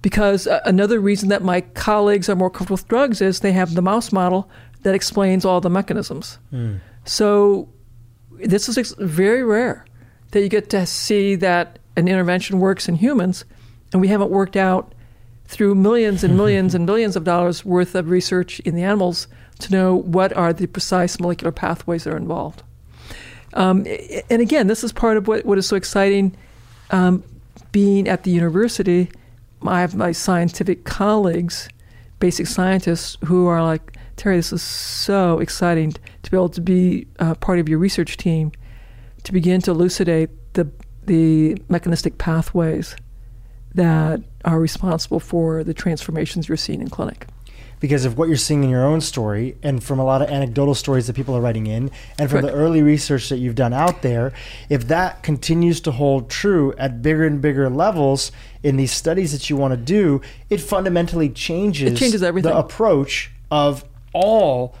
Because 0.00 0.46
uh, 0.46 0.60
another 0.64 1.00
reason 1.00 1.28
that 1.30 1.42
my 1.42 1.60
colleagues 1.60 2.28
are 2.28 2.36
more 2.36 2.50
comfortable 2.50 2.74
with 2.74 2.88
drugs 2.88 3.20
is 3.20 3.40
they 3.40 3.52
have 3.52 3.74
the 3.74 3.82
mouse 3.82 4.12
model 4.12 4.48
that 4.82 4.94
explains 4.94 5.44
all 5.44 5.60
the 5.60 5.70
mechanisms. 5.70 6.38
Mm. 6.52 6.80
So 7.04 7.68
this 8.30 8.68
is 8.68 8.94
very 8.98 9.42
rare 9.42 9.84
that 10.30 10.40
you 10.40 10.48
get 10.48 10.70
to 10.70 10.86
see 10.86 11.34
that 11.36 11.78
an 11.96 12.06
intervention 12.06 12.60
works 12.60 12.88
in 12.88 12.96
humans, 12.96 13.44
and 13.92 14.00
we 14.00 14.08
haven't 14.08 14.30
worked 14.30 14.56
out 14.56 14.94
through 15.46 15.74
millions 15.74 16.22
and 16.22 16.36
millions 16.42 16.74
and 16.74 16.86
billions 16.86 17.16
of 17.16 17.24
dollars 17.24 17.64
worth 17.64 17.94
of 17.94 18.10
research 18.10 18.60
in 18.60 18.74
the 18.74 18.82
animals 18.82 19.26
to 19.58 19.72
know 19.72 19.96
what 19.96 20.32
are 20.36 20.52
the 20.52 20.66
precise 20.66 21.18
molecular 21.18 21.50
pathways 21.50 22.04
that 22.04 22.14
are 22.14 22.16
involved. 22.16 22.62
Um, 23.54 23.86
and 24.30 24.42
again, 24.42 24.66
this 24.66 24.84
is 24.84 24.92
part 24.92 25.16
of 25.16 25.26
what, 25.26 25.44
what 25.44 25.58
is 25.58 25.66
so 25.66 25.74
exciting 25.74 26.36
um, 26.90 27.24
being 27.72 28.06
at 28.06 28.22
the 28.22 28.30
university. 28.30 29.10
I 29.66 29.80
have 29.80 29.94
my 29.94 30.12
scientific 30.12 30.84
colleagues, 30.84 31.68
basic 32.20 32.46
scientists, 32.46 33.16
who 33.24 33.46
are 33.46 33.62
like, 33.62 33.96
Terry, 34.16 34.36
this 34.36 34.52
is 34.52 34.62
so 34.62 35.38
exciting 35.38 35.94
to 36.22 36.30
be 36.30 36.36
able 36.36 36.48
to 36.50 36.60
be 36.60 37.06
uh, 37.18 37.34
part 37.36 37.58
of 37.58 37.68
your 37.68 37.78
research 37.78 38.16
team 38.16 38.52
to 39.24 39.32
begin 39.32 39.60
to 39.62 39.70
elucidate 39.70 40.30
the, 40.54 40.70
the 41.04 41.56
mechanistic 41.68 42.18
pathways 42.18 42.96
that 43.74 44.20
are 44.44 44.58
responsible 44.58 45.20
for 45.20 45.62
the 45.62 45.74
transformations 45.74 46.48
you're 46.48 46.56
seeing 46.56 46.80
in 46.80 46.88
clinic. 46.88 47.26
Because 47.80 48.04
of 48.04 48.18
what 48.18 48.28
you're 48.28 48.36
seeing 48.36 48.64
in 48.64 48.70
your 48.70 48.84
own 48.84 49.00
story, 49.00 49.56
and 49.62 49.82
from 49.82 49.98
a 49.98 50.04
lot 50.04 50.20
of 50.20 50.28
anecdotal 50.28 50.74
stories 50.74 51.06
that 51.06 51.14
people 51.14 51.36
are 51.36 51.40
writing 51.40 51.66
in, 51.66 51.90
and 52.18 52.28
from 52.30 52.40
Correct. 52.40 52.46
the 52.46 52.52
early 52.52 52.82
research 52.82 53.28
that 53.28 53.38
you've 53.38 53.54
done 53.54 53.72
out 53.72 54.02
there, 54.02 54.32
if 54.68 54.88
that 54.88 55.22
continues 55.22 55.80
to 55.82 55.92
hold 55.92 56.28
true 56.28 56.74
at 56.78 57.02
bigger 57.02 57.24
and 57.24 57.40
bigger 57.40 57.70
levels 57.70 58.32
in 58.62 58.76
these 58.76 58.92
studies 58.92 59.32
that 59.32 59.48
you 59.48 59.56
want 59.56 59.72
to 59.72 59.76
do, 59.76 60.20
it 60.50 60.60
fundamentally 60.60 61.28
changes, 61.28 61.92
it 61.92 61.96
changes 61.96 62.22
everything. 62.22 62.50
the 62.50 62.58
approach 62.58 63.30
of 63.50 63.84
all, 64.12 64.74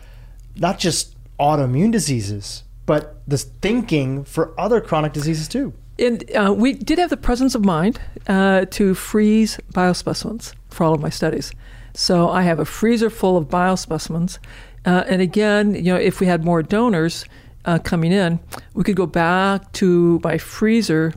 not 0.56 0.78
just 0.78 1.14
autoimmune 1.38 1.92
diseases, 1.92 2.64
but 2.86 3.20
the 3.26 3.38
thinking 3.38 4.24
for 4.24 4.58
other 4.58 4.80
chronic 4.80 5.12
diseases 5.12 5.46
too. 5.46 5.72
And 5.98 6.24
uh, 6.34 6.54
we 6.56 6.74
did 6.74 6.98
have 6.98 7.10
the 7.10 7.16
presence 7.16 7.54
of 7.54 7.64
mind 7.64 8.00
uh, 8.28 8.66
to 8.70 8.94
freeze 8.94 9.58
biospecimens 9.72 10.54
for 10.70 10.84
all 10.84 10.94
of 10.94 11.00
my 11.00 11.10
studies. 11.10 11.50
So 11.94 12.28
I 12.28 12.42
have 12.42 12.58
a 12.58 12.64
freezer 12.64 13.10
full 13.10 13.36
of 13.36 13.48
biospecimens. 13.48 14.38
Uh, 14.84 15.04
and 15.06 15.20
again, 15.20 15.74
you 15.74 15.92
know, 15.92 15.96
if 15.96 16.20
we 16.20 16.26
had 16.26 16.44
more 16.44 16.62
donors 16.62 17.24
uh, 17.64 17.78
coming 17.78 18.12
in, 18.12 18.40
we 18.74 18.84
could 18.84 18.96
go 18.96 19.06
back 19.06 19.72
to 19.72 20.20
my 20.22 20.38
freezer 20.38 21.12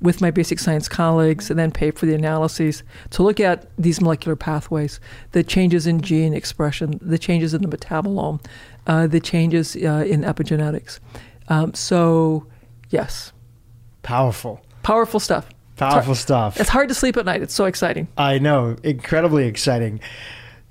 with 0.00 0.20
my 0.20 0.30
basic 0.30 0.58
science 0.60 0.88
colleagues 0.88 1.50
and 1.50 1.58
then 1.58 1.72
pay 1.72 1.90
for 1.90 2.06
the 2.06 2.14
analyses 2.14 2.84
to 3.10 3.22
look 3.22 3.40
at 3.40 3.68
these 3.76 4.00
molecular 4.00 4.36
pathways, 4.36 5.00
the 5.32 5.42
changes 5.42 5.86
in 5.86 6.00
gene 6.00 6.32
expression, 6.34 6.98
the 7.02 7.18
changes 7.18 7.52
in 7.52 7.62
the 7.62 7.76
metabolome, 7.76 8.44
uh, 8.86 9.06
the 9.06 9.18
changes 9.20 9.74
uh, 9.76 10.04
in 10.06 10.22
epigenetics. 10.22 11.00
Um, 11.48 11.74
so, 11.74 12.46
yes. 12.90 13.32
Powerful. 14.02 14.60
powerful 14.82 15.20
stuff. 15.20 15.48
Powerful 15.78 16.14
stuff. 16.14 16.58
It's 16.60 16.68
hard 16.68 16.88
to 16.88 16.94
sleep 16.94 17.16
at 17.16 17.24
night. 17.24 17.40
It's 17.42 17.54
so 17.54 17.64
exciting. 17.64 18.08
I 18.18 18.38
know, 18.38 18.76
incredibly 18.82 19.46
exciting. 19.46 20.00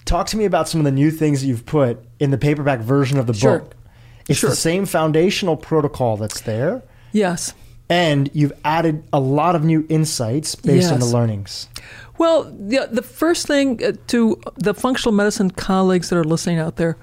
Talk 0.06 0.28
to 0.28 0.38
me 0.38 0.46
about 0.46 0.70
some 0.70 0.80
of 0.82 0.86
the 0.86 0.92
new 0.92 1.12
things 1.12 1.42
that 1.42 1.48
you've 1.48 1.66
put 1.66 2.04
in 2.20 2.32
the 2.32 2.38
paperback 2.38 2.80
version 2.80 3.18
of 3.18 3.28
the 3.28 3.34
Sure. 3.34 3.60
book. 3.60 3.76
It's 4.30 4.40
Sure. 4.40 4.50
the 4.50 4.56
same 4.56 4.86
foundational 4.86 5.56
protocol 5.58 6.18
that's 6.18 6.42
there, 6.42 6.84
Yes. 7.14 7.54
and 7.90 8.30
you've 8.34 8.54
added 8.66 9.04
a 9.14 9.20
lot 9.20 9.56
of 9.56 9.64
new 9.64 9.86
insights 9.90 10.56
based 10.56 10.92
on 10.92 11.00
the 11.00 11.06
learnings. 11.06 11.68
Well, 12.18 12.44
the, 12.46 12.88
the 12.92 13.02
first 13.02 13.48
thing 13.48 13.82
uh, 13.84 13.94
to 14.08 14.42
the 14.58 14.74
functional 14.74 15.14
medicine 15.14 15.52
colleagues 15.52 16.10
that 16.10 16.18
are 16.18 16.24
listening 16.24 16.58
out 16.60 16.76
there, 16.78 16.98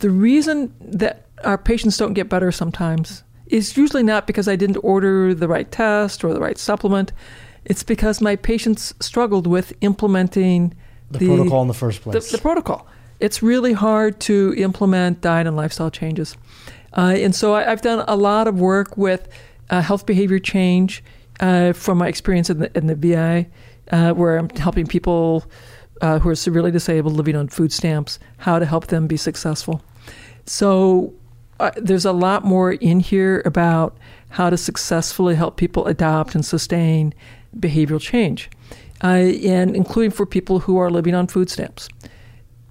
the 0.00 0.10
reason 0.10 0.72
that 0.80 1.26
our 1.44 1.58
patients 1.58 1.96
don't 1.98 2.14
get 2.14 2.28
better 2.28 2.50
sometimes 2.50 3.22
is 3.46 3.76
usually 3.76 4.02
not 4.02 4.26
because 4.26 4.48
I 4.48 4.56
didn't 4.56 4.78
order 4.82 5.34
the 5.34 5.48
right 5.48 5.70
test 5.70 6.24
or 6.24 6.32
the 6.34 6.40
right 6.40 6.58
supplement. 6.58 7.12
It's 7.64 7.82
because 7.82 8.20
my 8.20 8.36
patients 8.36 8.94
struggled 9.00 9.46
with 9.46 9.72
implementing 9.80 10.74
The, 11.10 11.26
protocol 11.26 11.62
in 11.62 11.68
the 11.68 11.74
first 11.74 12.02
place. 12.02 12.30
the 12.30 12.38
protocol. 12.38 12.86
It's 13.20 13.42
really 13.42 13.72
hard 13.72 14.20
to 14.20 14.54
implement 14.56 15.20
diet 15.20 15.46
and 15.46 15.56
lifestyle 15.56 15.90
changes. 15.90 16.36
Uh, 16.96 17.14
and 17.16 17.34
so 17.34 17.54
I, 17.54 17.70
I've 17.70 17.82
done 17.82 18.04
a 18.06 18.16
lot 18.16 18.46
of 18.48 18.58
work 18.60 18.96
with 18.96 19.28
uh, 19.70 19.80
health 19.80 20.06
behavior 20.06 20.38
change 20.38 21.02
uh, 21.40 21.72
from 21.72 21.98
my 21.98 22.08
experience 22.08 22.50
in 22.50 22.58
the, 22.60 22.76
in 22.76 22.86
the 22.86 22.94
VA, 22.94 23.46
uh, 23.90 24.12
where 24.12 24.36
I'm 24.38 24.48
helping 24.50 24.86
people 24.86 25.44
uh, 26.00 26.18
who 26.18 26.28
are 26.28 26.34
severely 26.34 26.70
disabled 26.70 27.14
living 27.14 27.36
on 27.36 27.48
food 27.48 27.72
stamps, 27.72 28.18
how 28.38 28.58
to 28.58 28.66
help 28.66 28.88
them 28.88 29.06
be 29.06 29.16
successful. 29.16 29.82
So 30.46 31.12
uh, 31.60 31.70
there's 31.76 32.04
a 32.04 32.12
lot 32.12 32.44
more 32.44 32.72
in 32.72 33.00
here 33.00 33.42
about 33.44 33.96
how 34.30 34.50
to 34.50 34.56
successfully 34.56 35.34
help 35.34 35.56
people 35.56 35.86
adopt 35.86 36.34
and 36.34 36.44
sustain 36.44 37.14
behavioral 37.58 38.00
change, 38.00 38.50
uh, 39.02 39.06
and 39.06 39.74
including 39.74 40.10
for 40.10 40.26
people 40.26 40.60
who 40.60 40.76
are 40.76 40.90
living 40.90 41.14
on 41.14 41.26
food 41.26 41.48
stamps. 41.50 41.88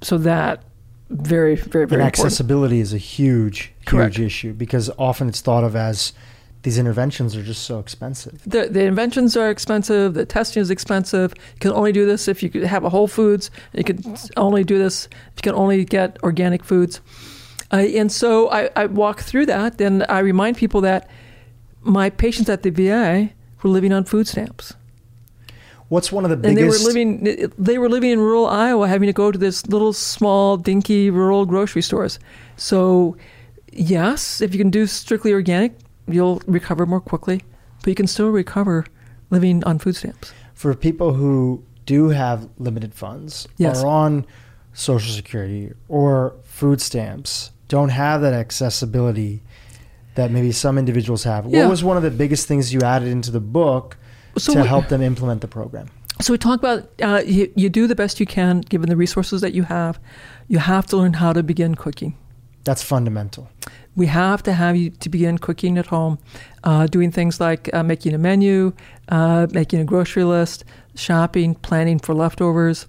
So 0.01 0.17
that 0.19 0.63
very, 1.09 1.55
very, 1.55 1.83
and 1.83 1.89
very 1.89 2.01
important. 2.01 2.01
accessibility 2.01 2.79
is 2.79 2.93
a 2.93 2.97
huge, 2.97 3.73
Correct. 3.85 4.17
huge 4.17 4.25
issue 4.25 4.53
because 4.53 4.89
often 4.97 5.29
it's 5.29 5.41
thought 5.41 5.63
of 5.63 5.75
as 5.75 6.13
these 6.63 6.79
interventions 6.79 7.35
are 7.35 7.43
just 7.43 7.63
so 7.63 7.77
expensive. 7.77 8.41
The, 8.43 8.67
the 8.67 8.85
inventions 8.85 9.37
are 9.37 9.51
expensive. 9.51 10.15
The 10.15 10.25
testing 10.25 10.61
is 10.61 10.71
expensive. 10.71 11.33
You 11.37 11.59
can 11.59 11.71
only 11.73 11.91
do 11.91 12.07
this 12.07 12.27
if 12.27 12.41
you 12.41 12.65
have 12.65 12.83
a 12.83 12.89
Whole 12.89 13.07
Foods. 13.07 13.51
You 13.73 13.83
can 13.83 14.17
only 14.35 14.63
do 14.63 14.79
this 14.79 15.05
if 15.05 15.33
you 15.37 15.51
can 15.51 15.53
only 15.53 15.85
get 15.85 16.17
organic 16.23 16.63
foods. 16.63 17.01
Uh, 17.73 17.77
and 17.77 18.11
so 18.11 18.49
I, 18.51 18.69
I 18.75 18.85
walk 18.85 19.21
through 19.21 19.47
that, 19.47 19.81
and 19.81 20.05
I 20.07 20.19
remind 20.19 20.57
people 20.57 20.81
that 20.81 21.09
my 21.81 22.09
patients 22.09 22.49
at 22.49 22.63
the 22.63 22.69
VA 22.69 23.29
were 23.63 23.69
living 23.69 23.91
on 23.93 24.03
food 24.05 24.27
stamps, 24.27 24.73
What's 25.89 26.11
one 26.11 26.25
of 26.25 26.29
the 26.29 26.35
and 26.47 26.55
biggest? 26.55 26.59
they 26.59 26.65
were 26.65 26.87
living 26.93 27.51
they 27.59 27.77
were 27.77 27.89
living 27.89 28.09
in 28.09 28.19
rural 28.19 28.47
Iowa, 28.47 28.87
having 28.87 29.05
to 29.07 29.13
go 29.13 29.31
to 29.31 29.37
this 29.37 29.67
little 29.67 29.93
small 29.93 30.57
dinky 30.57 31.11
rural 31.11 31.45
grocery 31.45 31.83
stores. 31.83 32.17
So, 32.57 33.17
yes, 33.71 34.41
if 34.41 34.51
you 34.53 34.57
can 34.57 34.71
do 34.71 34.87
strictly 34.87 35.31
organic, 35.31 35.73
you'll 36.07 36.41
recover 36.47 36.85
more 36.87 36.99
quickly, 37.01 37.41
but 37.81 37.87
you 37.87 37.95
can 37.95 38.07
still 38.07 38.29
recover 38.29 38.85
living 39.29 39.63
on 39.63 39.77
food 39.79 39.95
stamps. 39.95 40.33
for 40.55 40.73
people 40.73 41.13
who 41.13 41.63
do 41.85 42.09
have 42.09 42.47
limited 42.57 42.93
funds 42.95 43.47
Yes. 43.57 43.83
are 43.83 43.87
on 43.87 44.25
social 44.73 45.13
security 45.13 45.71
or 45.87 46.33
food 46.43 46.81
stamps 46.81 47.51
don't 47.67 47.89
have 47.89 48.21
that 48.21 48.33
accessibility 48.33 49.41
that 50.15 50.31
maybe 50.31 50.51
some 50.51 50.77
individuals 50.77 51.23
have 51.23 51.45
Yeah. 51.45 51.61
what 51.61 51.69
was 51.69 51.83
one 51.83 51.97
of 51.97 52.03
the 52.03 52.11
biggest 52.11 52.47
things 52.47 52.73
you 52.73 52.81
added 52.81 53.07
into 53.09 53.31
the 53.31 53.39
book 53.39 53.97
So 54.37 54.53
to 54.53 54.61
we- 54.61 54.67
help 54.67 54.87
them 54.89 55.01
implement 55.01 55.41
the 55.41 55.47
program 55.47 55.87
So 56.21 56.31
we 56.33 56.37
talk 56.37 56.59
about 56.59 56.81
uh, 57.01 57.21
you, 57.25 57.51
you 57.55 57.69
do 57.69 57.87
the 57.87 57.95
best 57.95 58.19
you 58.19 58.25
can 58.25 58.61
given 58.61 58.87
the 58.89 58.95
resources 58.95 59.41
that 59.41 59.53
you 59.53 59.63
have. 59.63 59.99
You 60.47 60.59
have 60.59 60.85
to 60.87 60.95
learn 60.97 61.13
how 61.13 61.33
to 61.33 61.43
begin 61.43 61.75
cooking. 61.75 62.13
that's 62.63 62.83
fundamental 62.83 63.43
We 63.97 64.07
have 64.07 64.41
to 64.43 64.51
have 64.53 64.75
you 64.81 64.89
to 65.03 65.09
begin 65.09 65.37
cooking 65.37 65.77
at 65.77 65.87
home, 65.87 66.17
uh, 66.69 66.85
doing 66.87 67.11
things 67.11 67.39
like 67.39 67.63
uh, 67.73 67.83
making 67.83 68.13
a 68.13 68.17
menu, 68.17 68.71
uh, 69.17 69.47
making 69.51 69.79
a 69.81 69.85
grocery 69.85 70.23
list, 70.25 70.63
shopping, 70.95 71.55
planning 71.67 71.99
for 72.05 72.13
leftovers, 72.13 72.87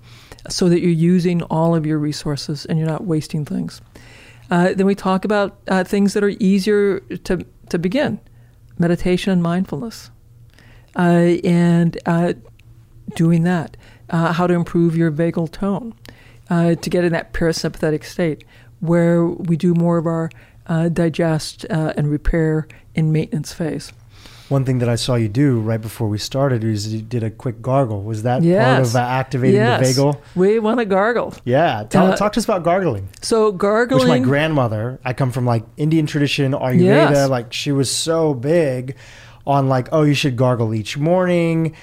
so 0.49 0.69
that 0.71 0.81
you're 0.83 1.01
using 1.17 1.43
all 1.57 1.75
of 1.79 1.83
your 1.87 1.99
resources 1.99 2.67
and 2.67 2.79
you're 2.79 2.89
not 2.95 3.05
wasting 3.15 3.45
things. 3.45 3.81
Uh, 4.51 4.75
then 4.75 4.87
we 4.87 4.95
talk 4.95 5.25
about 5.25 5.59
uh, 5.69 5.85
things 5.85 6.15
that 6.15 6.23
are 6.23 6.35
easier 6.41 7.01
to, 7.01 7.45
to 7.69 7.79
begin 7.79 8.21
meditation 8.79 9.33
and 9.33 9.43
mindfulness. 9.43 10.11
Uh, 10.95 11.37
and 11.45 11.99
uh, 12.07 12.33
doing 13.15 13.43
that, 13.43 13.77
uh, 14.11 14.33
how 14.33 14.47
to 14.47 14.55
improve 14.55 14.97
your 14.97 15.11
vagal 15.11 15.51
tone, 15.51 15.95
uh, 16.49 16.75
to 16.75 16.91
get 16.91 17.05
in 17.05 17.13
that 17.13 17.33
parasympathetic 17.33 18.05
state 18.05 18.45
where 18.81 19.27
we 19.27 19.57
do 19.57 19.75
more 19.75 19.99
of 19.99 20.07
our 20.07 20.31
digest 20.93 21.65
and 21.71 22.11
repair 22.11 22.67
in 22.95 23.13
maintenance 23.13 23.53
phase. 23.53 23.93
One 24.49 24.65
thing 24.65 24.79
that 24.79 24.89
i 24.89 24.95
saw 24.95 25.15
you 25.17 25.29
do 25.29 25.59
right 25.61 25.81
before 25.81 26.09
we 26.09 26.19
started 26.19 26.63
is 26.63 26.93
you 26.95 27.03
did 27.03 27.23
a 27.25 27.31
quick 27.31 27.61
gargle. 27.61 28.03
Was 28.03 28.23
that 28.23 28.43
part 28.43 28.83
of 28.83 28.95
uh, 28.95 28.99
activating 29.01 29.57
yes, 29.61 29.97
the 29.97 30.03
vagal 30.03 30.21
we 30.37 30.59
want 30.61 30.79
to 30.79 30.85
gargle. 30.85 31.35
yeah. 31.45 31.85
Talk, 31.91 32.13
Uh, 32.13 32.17
talk 32.17 32.33
to 32.35 32.39
us 32.41 32.45
about 32.45 32.63
gargling. 32.63 33.09
So 33.23 33.51
gargling. 33.53 34.01
which 34.01 34.09
my 34.09 34.19
grandmother 34.21 35.01
i 35.05 35.13
come 35.13 35.31
from 35.33 35.47
like 35.47 35.65
indian 35.77 36.07
tradition 36.07 36.53
ayurveda 36.53 37.11
Yes. 37.11 37.29
like 37.29 37.53
she 37.53 37.73
was 37.73 37.91
so 37.91 38.35
big 38.35 38.95
on 39.47 39.69
like 39.69 39.89
oh 39.93 40.03
you 40.03 40.15
should 40.15 40.37
gargle 40.37 40.73
each 40.75 40.97
morning. 40.97 41.75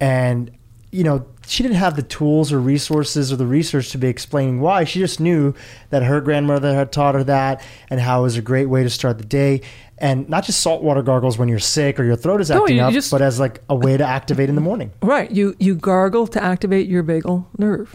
And 0.00 0.50
you 0.90 1.04
know 1.04 1.24
she 1.46 1.62
didn't 1.62 1.76
have 1.78 1.96
the 1.96 2.02
tools 2.02 2.52
or 2.52 2.60
resources 2.60 3.32
or 3.32 3.36
the 3.36 3.46
research 3.46 3.90
to 3.90 3.98
be 3.98 4.06
explaining 4.08 4.60
why. 4.60 4.84
She 4.84 4.98
just 5.00 5.18
knew 5.20 5.52
that 5.90 6.02
her 6.04 6.20
grandmother 6.20 6.74
had 6.74 6.92
taught 6.92 7.14
her 7.16 7.24
that 7.24 7.62
and 7.90 7.98
how 8.00 8.20
it 8.20 8.22
was 8.22 8.36
a 8.36 8.42
great 8.42 8.66
way 8.66 8.82
to 8.84 8.90
start 8.90 9.18
the 9.18 9.24
day 9.24 9.62
and 10.00 10.28
not 10.28 10.44
just 10.44 10.60
saltwater 10.60 11.02
gargles 11.02 11.38
when 11.38 11.48
you're 11.48 11.58
sick 11.58 12.00
or 12.00 12.04
your 12.04 12.16
throat 12.16 12.40
is 12.40 12.50
acting 12.50 12.76
you 12.76 12.82
up 12.82 12.92
just- 12.92 13.10
but 13.10 13.20
as 13.22 13.38
like 13.38 13.60
a 13.68 13.74
way 13.74 13.96
to 13.96 14.04
activate 14.06 14.48
in 14.48 14.54
the 14.54 14.60
morning 14.60 14.90
Right. 15.02 15.30
You 15.30 15.54
you 15.58 15.74
gargle 15.74 16.26
to 16.28 16.42
activate 16.42 16.88
your 16.88 17.02
vagal 17.04 17.44
nerve. 17.58 17.94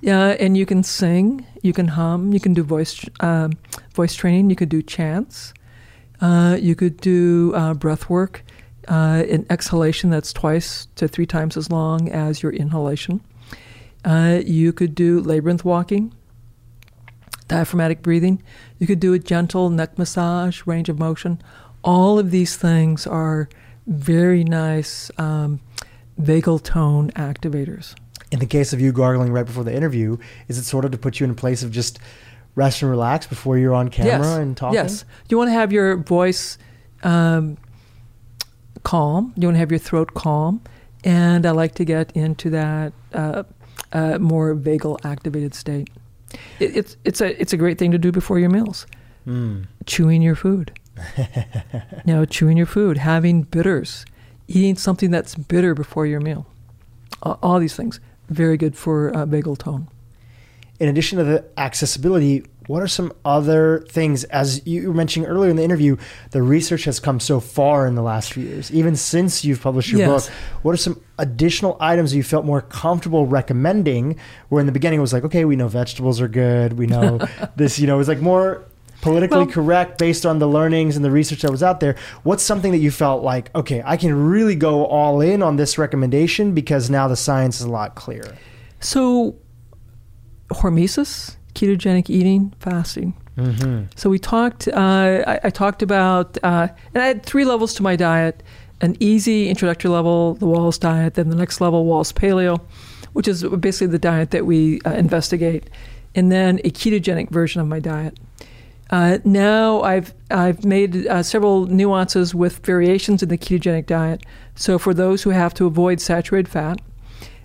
Yeah, 0.00 0.34
and 0.40 0.56
you 0.56 0.66
can 0.66 0.82
sing, 0.82 1.46
you 1.62 1.72
can 1.72 1.86
hum, 1.88 2.32
you 2.32 2.40
can 2.40 2.54
do 2.54 2.64
voice 2.64 3.04
um, 3.20 3.52
voice 3.94 4.14
training, 4.16 4.50
you 4.50 4.56
could 4.56 4.68
do 4.68 4.82
chants, 4.82 5.54
uh, 6.20 6.56
you 6.60 6.74
could 6.74 6.96
do 6.96 7.52
uh, 7.54 7.74
breath 7.74 8.10
work, 8.10 8.42
uh, 8.88 9.22
an 9.30 9.46
exhalation 9.48 10.10
that's 10.10 10.32
twice 10.32 10.88
to 10.96 11.06
three 11.06 11.26
times 11.26 11.56
as 11.56 11.70
long 11.70 12.08
as 12.08 12.42
your 12.42 12.52
inhalation. 12.52 13.20
Uh, 14.04 14.40
you 14.44 14.72
could 14.72 14.94
do 14.96 15.20
labyrinth 15.20 15.64
walking, 15.64 16.12
diaphragmatic 17.52 18.02
breathing. 18.02 18.42
You 18.78 18.86
could 18.86 19.00
do 19.00 19.12
a 19.12 19.18
gentle 19.18 19.70
neck 19.70 19.98
massage, 19.98 20.62
range 20.66 20.88
of 20.88 20.98
motion. 20.98 21.40
All 21.84 22.18
of 22.18 22.30
these 22.30 22.56
things 22.56 23.06
are 23.06 23.48
very 23.86 24.44
nice 24.44 25.10
um, 25.18 25.60
vagal 26.20 26.62
tone 26.62 27.10
activators. 27.12 27.94
in 28.30 28.38
the 28.38 28.46
case 28.46 28.72
of 28.72 28.80
you 28.80 28.92
gargling 28.92 29.32
right 29.32 29.46
before 29.46 29.64
the 29.64 29.74
interview 29.74 30.16
is 30.48 30.56
it 30.56 30.64
sort 30.64 30.84
of 30.84 30.90
to 30.90 30.98
put 30.98 31.18
you 31.20 31.24
in 31.24 31.30
a 31.30 31.34
place 31.34 31.62
of 31.62 31.70
just 31.70 31.98
rest 32.54 32.82
and 32.82 32.90
relax 32.90 33.26
before 33.26 33.58
you're 33.58 33.74
on 33.74 33.88
camera 33.88 34.28
yes. 34.28 34.38
and 34.38 34.56
talking 34.56 34.74
Yes. 34.74 35.04
You 35.28 35.38
want 35.38 35.48
to 35.48 35.52
have 35.52 35.72
your 35.72 35.96
voice 35.96 36.58
um, 37.02 37.56
calm. 38.82 39.32
You 39.36 39.48
want 39.48 39.56
to 39.56 39.58
have 39.60 39.70
your 39.70 39.78
throat 39.78 40.14
calm. 40.14 40.60
And 41.04 41.46
I 41.46 41.50
like 41.50 41.74
to 41.76 41.84
get 41.84 42.12
into 42.12 42.50
that 42.50 42.92
uh, 43.12 43.42
uh, 43.92 44.18
more 44.18 44.54
vagal 44.54 45.04
activated 45.04 45.54
state. 45.54 45.88
It, 46.60 46.76
it's 46.76 46.96
it's 47.04 47.20
a 47.20 47.40
it's 47.40 47.52
a 47.52 47.56
great 47.56 47.78
thing 47.78 47.90
to 47.92 47.98
do 47.98 48.12
before 48.12 48.38
your 48.38 48.50
meals. 48.50 48.86
Mm. 49.26 49.66
Chewing 49.86 50.22
your 50.22 50.34
food. 50.34 50.72
you 51.18 51.24
know, 52.06 52.24
chewing 52.24 52.56
your 52.56 52.66
food, 52.66 52.98
having 52.98 53.42
bitters, 53.42 54.04
eating 54.48 54.76
something 54.76 55.10
that's 55.10 55.34
bitter 55.34 55.74
before 55.74 56.06
your 56.06 56.20
meal. 56.20 56.46
Uh, 57.22 57.36
all 57.42 57.58
these 57.58 57.74
things 57.74 58.00
very 58.32 58.56
good 58.56 58.76
for 58.76 59.10
uh, 59.10 59.26
vagal 59.26 59.58
tone. 59.58 59.88
in 60.80 60.88
addition 60.88 61.18
to 61.18 61.24
the 61.24 61.44
accessibility, 61.56 62.44
what 62.66 62.82
are 62.82 62.88
some 62.88 63.12
other 63.24 63.84
things? 63.90 64.24
As 64.24 64.66
you 64.66 64.88
were 64.88 64.94
mentioning 64.94 65.28
earlier 65.28 65.50
in 65.50 65.56
the 65.56 65.62
interview, 65.64 65.96
the 66.30 66.42
research 66.42 66.84
has 66.84 67.00
come 67.00 67.20
so 67.20 67.40
far 67.40 67.86
in 67.86 67.94
the 67.94 68.02
last 68.02 68.32
few 68.32 68.44
years, 68.44 68.70
even 68.72 68.96
since 68.96 69.44
you've 69.44 69.60
published 69.60 69.90
your 69.90 70.00
Yes. 70.00 70.26
book. 70.26 70.34
What 70.62 70.72
are 70.72 70.76
some 70.78 71.00
additional 71.18 71.76
items 71.80 72.14
you 72.14 72.22
felt 72.22 72.44
more 72.44 72.60
comfortable 72.62 73.26
recommending? 73.26 74.16
Where 74.48 74.60
in 74.60 74.66
the 74.66 74.72
beginning 74.72 74.98
it 74.98 75.02
was 75.02 75.12
like, 75.12 75.24
okay, 75.24 75.44
we 75.44 75.56
know 75.56 75.68
vegetables 75.68 76.20
are 76.20 76.28
good, 76.28 76.74
we 76.78 76.86
know 76.86 77.18
this, 77.56 77.78
you 77.78 77.86
know, 77.86 77.94
it 77.94 77.98
was 77.98 78.08
like 78.08 78.20
more 78.20 78.62
politically 79.00 79.38
Well- 79.38 79.46
correct 79.46 79.98
based 79.98 80.24
on 80.24 80.38
the 80.38 80.46
learnings 80.46 80.94
and 80.94 81.04
the 81.04 81.10
research 81.10 81.42
that 81.42 81.50
was 81.50 81.62
out 81.62 81.80
there. 81.80 81.96
What's 82.22 82.42
something 82.44 82.70
that 82.70 82.78
you 82.78 82.90
felt 82.92 83.24
like, 83.24 83.50
okay, 83.54 83.82
I 83.84 83.96
can 83.96 84.14
really 84.28 84.54
go 84.54 84.86
all 84.86 85.20
in 85.20 85.42
on 85.42 85.56
this 85.56 85.76
recommendation 85.78 86.52
because 86.54 86.88
now 86.88 87.08
the 87.08 87.16
science 87.16 87.58
is 87.60 87.66
a 87.66 87.70
lot 87.70 87.96
clearer? 87.96 88.36
So, 88.78 89.34
hormesis, 90.50 91.36
ketogenic 91.54 92.10
eating, 92.10 92.52
fasting. 92.58 93.14
Mm-hmm. 93.36 93.84
So 93.96 94.10
we 94.10 94.18
talked. 94.18 94.68
Uh, 94.68 95.24
I, 95.26 95.40
I 95.44 95.50
talked 95.50 95.82
about, 95.82 96.38
uh, 96.42 96.68
and 96.94 97.02
I 97.02 97.06
had 97.06 97.24
three 97.24 97.44
levels 97.44 97.74
to 97.74 97.82
my 97.82 97.96
diet, 97.96 98.42
an 98.80 98.96
easy 99.00 99.48
introductory 99.48 99.90
level, 99.90 100.34
the 100.34 100.46
Wahls 100.46 100.78
diet, 100.78 101.14
then 101.14 101.30
the 101.30 101.36
next 101.36 101.60
level, 101.60 101.86
Wahls 101.86 102.12
Paleo, 102.12 102.60
which 103.12 103.28
is 103.28 103.42
basically 103.44 103.86
the 103.86 103.98
diet 103.98 104.32
that 104.32 104.44
we 104.44 104.80
uh, 104.82 104.92
investigate, 104.92 105.70
and 106.14 106.30
then 106.30 106.60
a 106.64 106.70
ketogenic 106.70 107.30
version 107.30 107.60
of 107.60 107.66
my 107.68 107.80
diet. 107.80 108.18
Uh, 108.90 109.18
now 109.24 109.80
I've 109.80 110.12
I've 110.30 110.66
made 110.66 111.06
uh, 111.06 111.22
several 111.22 111.66
nuances 111.66 112.34
with 112.34 112.58
variations 112.58 113.22
in 113.22 113.30
the 113.30 113.38
ketogenic 113.38 113.86
diet. 113.86 114.22
So 114.54 114.78
for 114.78 114.92
those 114.92 115.22
who 115.22 115.30
have 115.30 115.54
to 115.54 115.66
avoid 115.66 115.98
saturated 115.98 116.50
fat, 116.50 116.78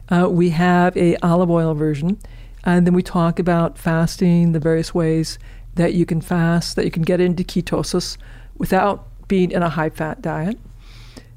uh, 0.09 0.27
we 0.29 0.49
have 0.49 0.97
a 0.97 1.15
olive 1.17 1.49
oil 1.49 1.73
version, 1.73 2.19
and 2.67 2.85
then 2.85 2.93
we 2.93 3.01
talk 3.01 3.39
about 3.39 3.77
fasting, 3.77 4.51
the 4.51 4.59
various 4.59 4.93
ways 4.93 5.39
that 5.75 5.93
you 5.93 6.05
can 6.05 6.21
fast, 6.21 6.75
that 6.75 6.85
you 6.85 6.91
can 6.91 7.03
get 7.03 7.21
into 7.21 7.43
ketosis 7.43 8.17
without 8.57 9.07
being 9.27 9.51
in 9.51 9.63
a 9.63 9.69
high 9.69 9.89
fat 9.89 10.21
diet. 10.21 10.59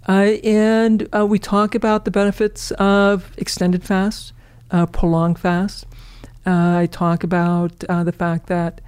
Uh, 0.09 0.37
and 0.43 1.09
uh, 1.15 1.25
we 1.25 1.39
talk 1.39 1.75
about 1.75 2.05
the 2.05 2.11
benefits 2.11 2.73
of 2.73 3.33
extended 3.37 3.85
fast, 3.85 4.33
uh, 4.71 4.87
prolonged 4.87 5.39
fast. 5.39 5.87
I 6.47 6.89
talk 6.91 7.23
about 7.23 7.79
the 7.79 8.15
fact 8.17 8.49
that 8.49 8.81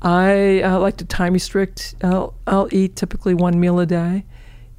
I 0.00 0.62
uh, 0.62 0.78
like 0.78 0.96
to 0.98 1.04
time 1.04 1.34
restrict. 1.34 1.94
I'll, 2.02 2.34
I'll, 2.46 2.68
eat 2.72 2.96
typically 2.96 3.34
one 3.34 3.60
meal 3.60 3.78
a 3.78 3.84
day, 3.84 4.24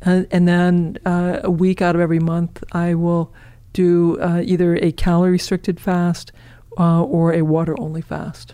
uh, 0.05 0.23
and 0.31 0.47
then 0.47 0.97
uh, 1.05 1.41
a 1.43 1.51
week 1.51 1.81
out 1.81 1.93
of 1.93 2.01
every 2.01 2.19
month, 2.19 2.63
I 2.71 2.95
will 2.95 3.31
do 3.73 4.19
uh, 4.19 4.41
either 4.43 4.75
a 4.77 4.91
calorie 4.91 5.31
restricted 5.31 5.79
fast 5.79 6.31
uh, 6.77 7.03
or 7.03 7.33
a 7.33 7.41
water 7.41 7.75
only 7.79 8.01
fast. 8.01 8.53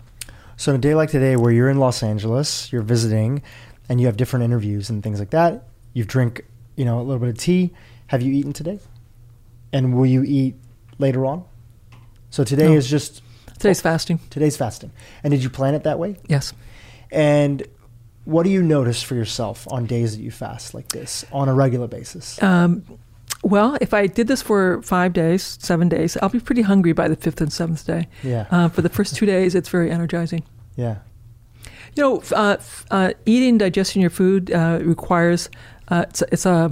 So, 0.56 0.74
a 0.74 0.78
day 0.78 0.94
like 0.94 1.10
today, 1.10 1.36
where 1.36 1.52
you're 1.52 1.68
in 1.68 1.78
Los 1.78 2.02
Angeles, 2.02 2.72
you're 2.72 2.82
visiting, 2.82 3.42
and 3.88 4.00
you 4.00 4.06
have 4.06 4.16
different 4.16 4.44
interviews 4.44 4.90
and 4.90 5.02
things 5.02 5.18
like 5.18 5.30
that, 5.30 5.68
you 5.92 6.04
drink, 6.04 6.44
you 6.76 6.84
know, 6.84 6.98
a 6.98 7.02
little 7.02 7.20
bit 7.20 7.28
of 7.28 7.38
tea. 7.38 7.72
Have 8.08 8.22
you 8.22 8.32
eaten 8.32 8.52
today? 8.52 8.80
And 9.72 9.96
will 9.96 10.06
you 10.06 10.24
eat 10.24 10.56
later 10.98 11.26
on? 11.26 11.44
So 12.30 12.42
today 12.44 12.68
no. 12.68 12.74
is 12.74 12.88
just 12.88 13.22
Today's 13.58 13.80
fasting. 13.80 14.20
Today's 14.30 14.56
fasting. 14.56 14.92
And 15.22 15.32
did 15.32 15.42
you 15.42 15.50
plan 15.50 15.74
it 15.74 15.82
that 15.82 15.98
way? 15.98 16.16
Yes. 16.28 16.52
And 17.10 17.66
what 18.24 18.44
do 18.44 18.50
you 18.50 18.62
notice 18.62 19.02
for 19.02 19.14
yourself 19.14 19.66
on 19.70 19.86
days 19.86 20.16
that 20.16 20.22
you 20.22 20.30
fast 20.30 20.74
like 20.74 20.88
this 20.88 21.24
on 21.32 21.48
a 21.48 21.54
regular 21.54 21.88
basis? 21.88 22.40
Um, 22.42 22.84
well, 23.42 23.76
if 23.80 23.94
I 23.94 24.06
did 24.06 24.26
this 24.26 24.42
for 24.42 24.82
five 24.82 25.12
days, 25.12 25.58
seven 25.60 25.88
days, 25.88 26.16
I'll 26.20 26.28
be 26.28 26.40
pretty 26.40 26.62
hungry 26.62 26.92
by 26.92 27.08
the 27.08 27.16
fifth 27.16 27.40
and 27.40 27.52
seventh 27.52 27.86
day. 27.86 28.08
Yeah. 28.22 28.46
Uh, 28.50 28.68
for 28.68 28.82
the 28.82 28.88
first 28.88 29.16
two 29.16 29.26
days, 29.26 29.54
it's 29.54 29.68
very 29.68 29.90
energizing. 29.90 30.44
Yeah. 30.76 30.98
You 31.94 32.02
know, 32.02 32.22
uh, 32.32 32.56
uh, 32.90 33.12
eating, 33.26 33.58
digesting 33.58 34.02
your 34.02 34.10
food 34.10 34.50
uh, 34.50 34.80
requires 34.82 35.48
uh, 35.88 36.04
it's, 36.08 36.22
it's 36.32 36.46
a 36.46 36.70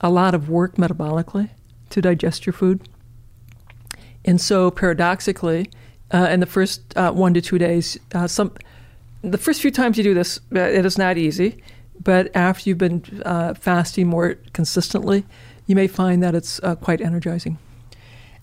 a 0.00 0.10
lot 0.10 0.34
of 0.34 0.48
work 0.48 0.76
metabolically 0.76 1.50
to 1.90 2.00
digest 2.00 2.46
your 2.46 2.54
food, 2.54 2.88
and 4.24 4.40
so 4.40 4.70
paradoxically, 4.70 5.70
uh, 6.12 6.28
in 6.30 6.40
the 6.40 6.46
first 6.46 6.96
uh, 6.96 7.12
one 7.12 7.34
to 7.34 7.40
two 7.40 7.58
days. 7.58 7.98
Uh, 8.14 8.26
some 8.26 8.52
the 9.22 9.38
first 9.38 9.60
few 9.60 9.70
times 9.70 9.98
you 9.98 10.04
do 10.04 10.14
this, 10.14 10.40
it 10.50 10.86
is 10.86 10.96
not 10.96 11.18
easy, 11.18 11.62
but 12.02 12.34
after 12.34 12.68
you've 12.68 12.78
been 12.78 13.04
uh, 13.26 13.52
fasting 13.54 14.06
more 14.06 14.36
consistently, 14.52 15.26
you 15.70 15.76
may 15.76 15.86
find 15.86 16.20
that 16.20 16.34
it's 16.34 16.60
uh, 16.64 16.74
quite 16.74 17.00
energizing. 17.00 17.56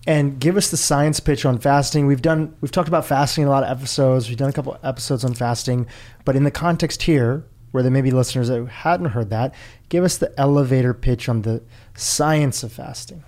And 0.08 0.40
give 0.40 0.56
us 0.56 0.72
the 0.72 0.78
science 0.78 1.20
pitch 1.20 1.46
on 1.46 1.60
fasting. 1.60 2.08
We've 2.08 2.22
done 2.22 2.56
we've 2.62 2.72
talked 2.72 2.88
about 2.88 3.06
fasting 3.06 3.42
in 3.42 3.50
a 3.50 3.52
lot 3.52 3.64
of 3.64 3.70
episodes. 3.70 4.30
We've 4.30 4.38
done 4.38 4.50
a 4.50 4.54
couple 4.54 4.80
episodes 4.82 5.26
on 5.26 5.34
fasting, 5.34 5.88
but 6.24 6.38
in 6.38 6.46
the 6.46 6.52
context 6.52 7.04
here, 7.04 7.44
where 7.72 7.84
there 7.84 7.92
may 7.92 8.00
be 8.00 8.12
listeners 8.12 8.48
that 8.48 8.66
hadn't 8.66 9.08
heard 9.08 9.30
that, 9.32 9.54
give 9.90 10.06
us 10.06 10.18
the 10.18 10.34
elevator 10.40 10.94
pitch 10.94 11.28
on 11.28 11.42
the 11.42 11.62
science 11.96 12.64
of 12.64 12.72
fasting. 12.72 13.26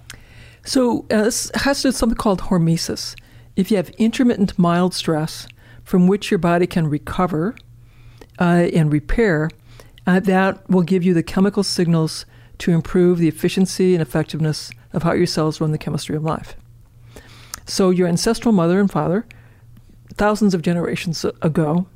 So 0.63 1.05
uh, 1.11 1.23
this 1.23 1.51
has 1.55 1.79
to 1.79 1.83
do 1.83 1.89
with 1.89 1.97
something 1.97 2.17
called 2.17 2.43
hormesis. 2.43 3.19
If 3.57 3.69
you 3.69 3.75
have 3.75 3.89
intermittent 3.97 4.57
mild 4.57 4.93
stress 4.93 5.45
from 5.83 6.07
which 6.07 6.31
your 6.31 6.37
body 6.37 6.67
can 6.67 6.87
recover 6.87 7.53
uh, 8.39 8.69
and 8.73 8.93
repair, 8.93 9.49
uh, 10.07 10.21
that 10.21 10.69
will 10.69 10.83
give 10.83 11.03
you 11.03 11.13
the 11.13 11.23
chemical 11.23 11.63
signals 11.63 12.25
to 12.59 12.71
improve 12.71 13.17
the 13.17 13.27
efficiency 13.27 13.93
and 13.93 14.01
effectiveness 14.01 14.71
of 14.93 15.03
how 15.03 15.13
your 15.13 15.25
cells 15.25 15.59
run 15.59 15.71
the 15.71 15.77
chemistry 15.77 16.15
of 16.15 16.23
life. 16.23 16.55
So, 17.65 17.89
your 17.89 18.07
ancestral 18.07 18.51
mother 18.51 18.79
and 18.79 18.89
father, 18.89 19.25
thousands 20.15 20.53
of 20.53 20.61
generations 20.61 21.23
ago, 21.41 21.87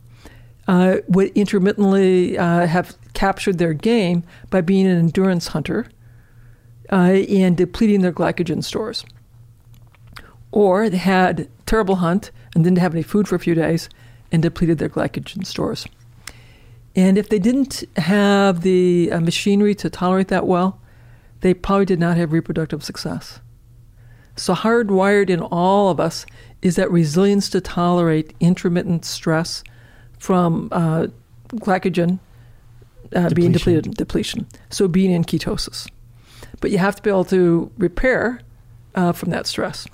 uh, 0.68 0.98
would 1.08 1.30
intermittently 1.30 2.38
uh, 2.38 2.68
have 2.68 2.96
captured 3.14 3.58
their 3.58 3.74
game 3.74 4.24
by 4.50 4.62
being 4.62 4.88
an 4.88 4.98
endurance 4.98 5.48
hunter 5.48 5.88
uh, 6.92 6.96
and 6.96 7.58
depleting 7.58 8.02
their 8.02 8.14
glycogen 8.14 8.64
stores 8.64 9.04
or 10.54 10.88
they 10.88 10.98
had 10.98 11.50
terrible 11.66 11.98
hunt 11.98 12.30
and 12.54 12.64
didn't 12.64 12.78
have 12.78 12.94
any 12.94 13.02
food 13.02 13.28
for 13.28 13.36
a 13.36 13.40
few 13.40 13.56
days 13.56 13.90
and 14.32 14.42
depleted 14.42 14.78
their 14.78 14.88
glycogen 14.88 15.46
stores. 15.46 15.86
And 16.96 17.18
if 17.18 17.30
they 17.30 17.40
didn't 17.40 17.84
have 17.98 18.62
the 18.62 19.12
uh, 19.12 19.20
machinery 19.20 19.74
to 19.76 19.90
tolerate 19.90 20.28
that 20.28 20.46
well, 20.46 20.80
they 21.42 21.54
probably 21.54 21.86
did 21.86 22.00
not 22.00 22.18
have 22.18 22.32
reproductive 22.32 22.84
success. 22.84 23.40
So, 24.36 24.54
hardwired 24.54 25.30
in 25.30 25.42
all 25.42 25.90
of 25.90 26.00
us 26.00 26.26
is 26.62 26.76
that 26.76 26.90
resilience 26.90 27.50
to 27.52 27.62
tolerate 27.62 28.34
intermittent 28.40 29.06
stress 29.06 29.64
from 30.18 30.70
uh, 30.72 31.08
glycogen 31.50 32.20
uh, 33.16 33.30
being 33.30 33.52
depleted, 33.52 33.96
depletion. 33.96 34.48
So, 34.70 34.88
being 34.88 35.12
in 35.12 35.24
ketosis. 35.24 35.88
But 36.62 36.72
you 36.72 36.78
have 36.78 36.96
to 36.96 37.02
be 37.02 37.10
able 37.10 37.26
to 37.26 37.72
repair 37.78 38.42
uh, 38.96 39.12
from 39.12 39.30
that 39.32 39.46
stress. 39.46 39.88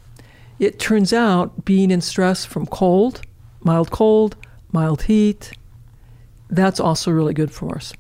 It 0.59 0.79
turns 0.79 1.13
out 1.13 1.65
being 1.65 1.89
in 1.89 2.01
stress 2.01 2.45
from 2.45 2.65
cold, 2.65 3.21
mild 3.61 3.91
cold, 3.91 4.35
mild 4.71 5.03
heat, 5.03 5.51
that's 6.49 6.79
also 6.79 7.11
really 7.11 7.33
good 7.33 7.51
for 7.51 7.75
us. 7.75 7.93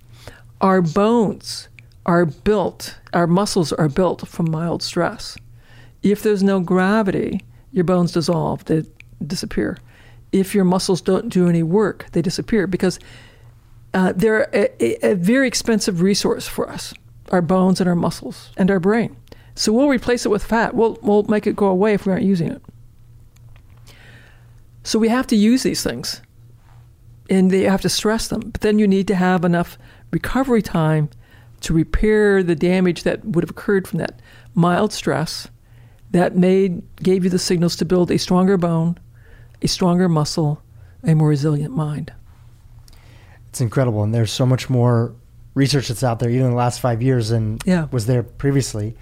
Our 0.61 0.81
bones 0.81 1.69
are 2.05 2.25
built, 2.25 2.97
our 3.13 3.27
muscles 3.27 3.71
are 3.73 3.89
built 3.89 4.27
from 4.27 4.49
mild 4.49 4.83
stress. 4.83 5.37
If 6.01 6.23
there's 6.23 6.43
no 6.43 6.59
gravity, 6.59 7.41
your 7.71 7.83
bones 7.83 8.11
dissolve, 8.13 8.65
they 8.65 8.83
disappear. 9.25 9.77
If 10.31 10.55
your 10.55 10.65
muscles 10.65 11.01
don't 11.01 11.29
do 11.29 11.47
any 11.47 11.63
work, 11.63 12.07
they 12.11 12.21
disappear 12.21 12.67
because 12.67 12.99
uh, 13.93 14.13
they're 14.15 14.49
a, 14.53 15.11
a 15.11 15.15
very 15.15 15.47
expensive 15.47 16.01
resource 16.01 16.47
for 16.47 16.69
us 16.69 16.93
our 17.31 17.41
bones 17.43 17.79
and 17.79 17.87
our 17.87 17.95
muscles 17.95 18.49
and 18.57 18.71
our 18.71 18.79
brain. 18.79 19.15
So 19.53 19.71
we'll 19.71 19.87
replace 19.87 20.25
it 20.25 20.29
with 20.29 20.43
fat. 20.43 20.73
We'll, 20.73 20.97
we'll 21.03 21.23
make 21.23 21.45
it 21.45 21.55
go 21.55 21.67
away 21.67 21.93
if 21.93 22.07
we 22.07 22.11
aren't 22.11 22.25
using 22.25 22.49
it. 22.49 22.61
So 24.83 24.97
we 24.97 25.09
have 25.09 25.27
to 25.27 25.35
use 25.35 25.61
these 25.61 25.83
things 25.83 26.21
and 27.29 27.51
you 27.51 27.69
have 27.69 27.81
to 27.81 27.89
stress 27.89 28.27
them. 28.27 28.41
But 28.51 28.61
then 28.61 28.79
you 28.79 28.87
need 28.87 29.07
to 29.07 29.15
have 29.15 29.45
enough 29.45 29.77
recovery 30.11 30.61
time 30.61 31.09
to 31.61 31.73
repair 31.73 32.41
the 32.41 32.55
damage 32.55 33.03
that 33.03 33.23
would 33.25 33.43
have 33.43 33.49
occurred 33.49 33.87
from 33.87 33.99
that 33.99 34.21
mild 34.55 34.93
stress 34.93 35.47
that 36.11 36.35
made 36.35 36.81
gave 36.97 37.23
you 37.23 37.29
the 37.29 37.39
signals 37.39 37.75
to 37.77 37.85
build 37.85 38.09
a 38.11 38.17
stronger 38.17 38.57
bone, 38.57 38.97
a 39.61 39.67
stronger 39.67 40.09
muscle, 40.09 40.61
a 41.03 41.13
more 41.13 41.29
resilient 41.29 41.75
mind. 41.75 42.11
It's 43.49 43.61
incredible, 43.61 44.03
and 44.03 44.13
there's 44.13 44.31
so 44.31 44.45
much 44.45 44.69
more 44.69 45.13
research 45.53 45.87
that's 45.87 46.03
out 46.03 46.19
there, 46.19 46.29
even 46.29 46.45
in 46.45 46.51
the 46.51 46.57
last 46.57 46.79
five 46.79 47.01
years, 47.01 47.29
than 47.29 47.59
yeah. 47.65 47.87
was 47.91 48.05
there 48.05 48.23
previously. 48.23 48.95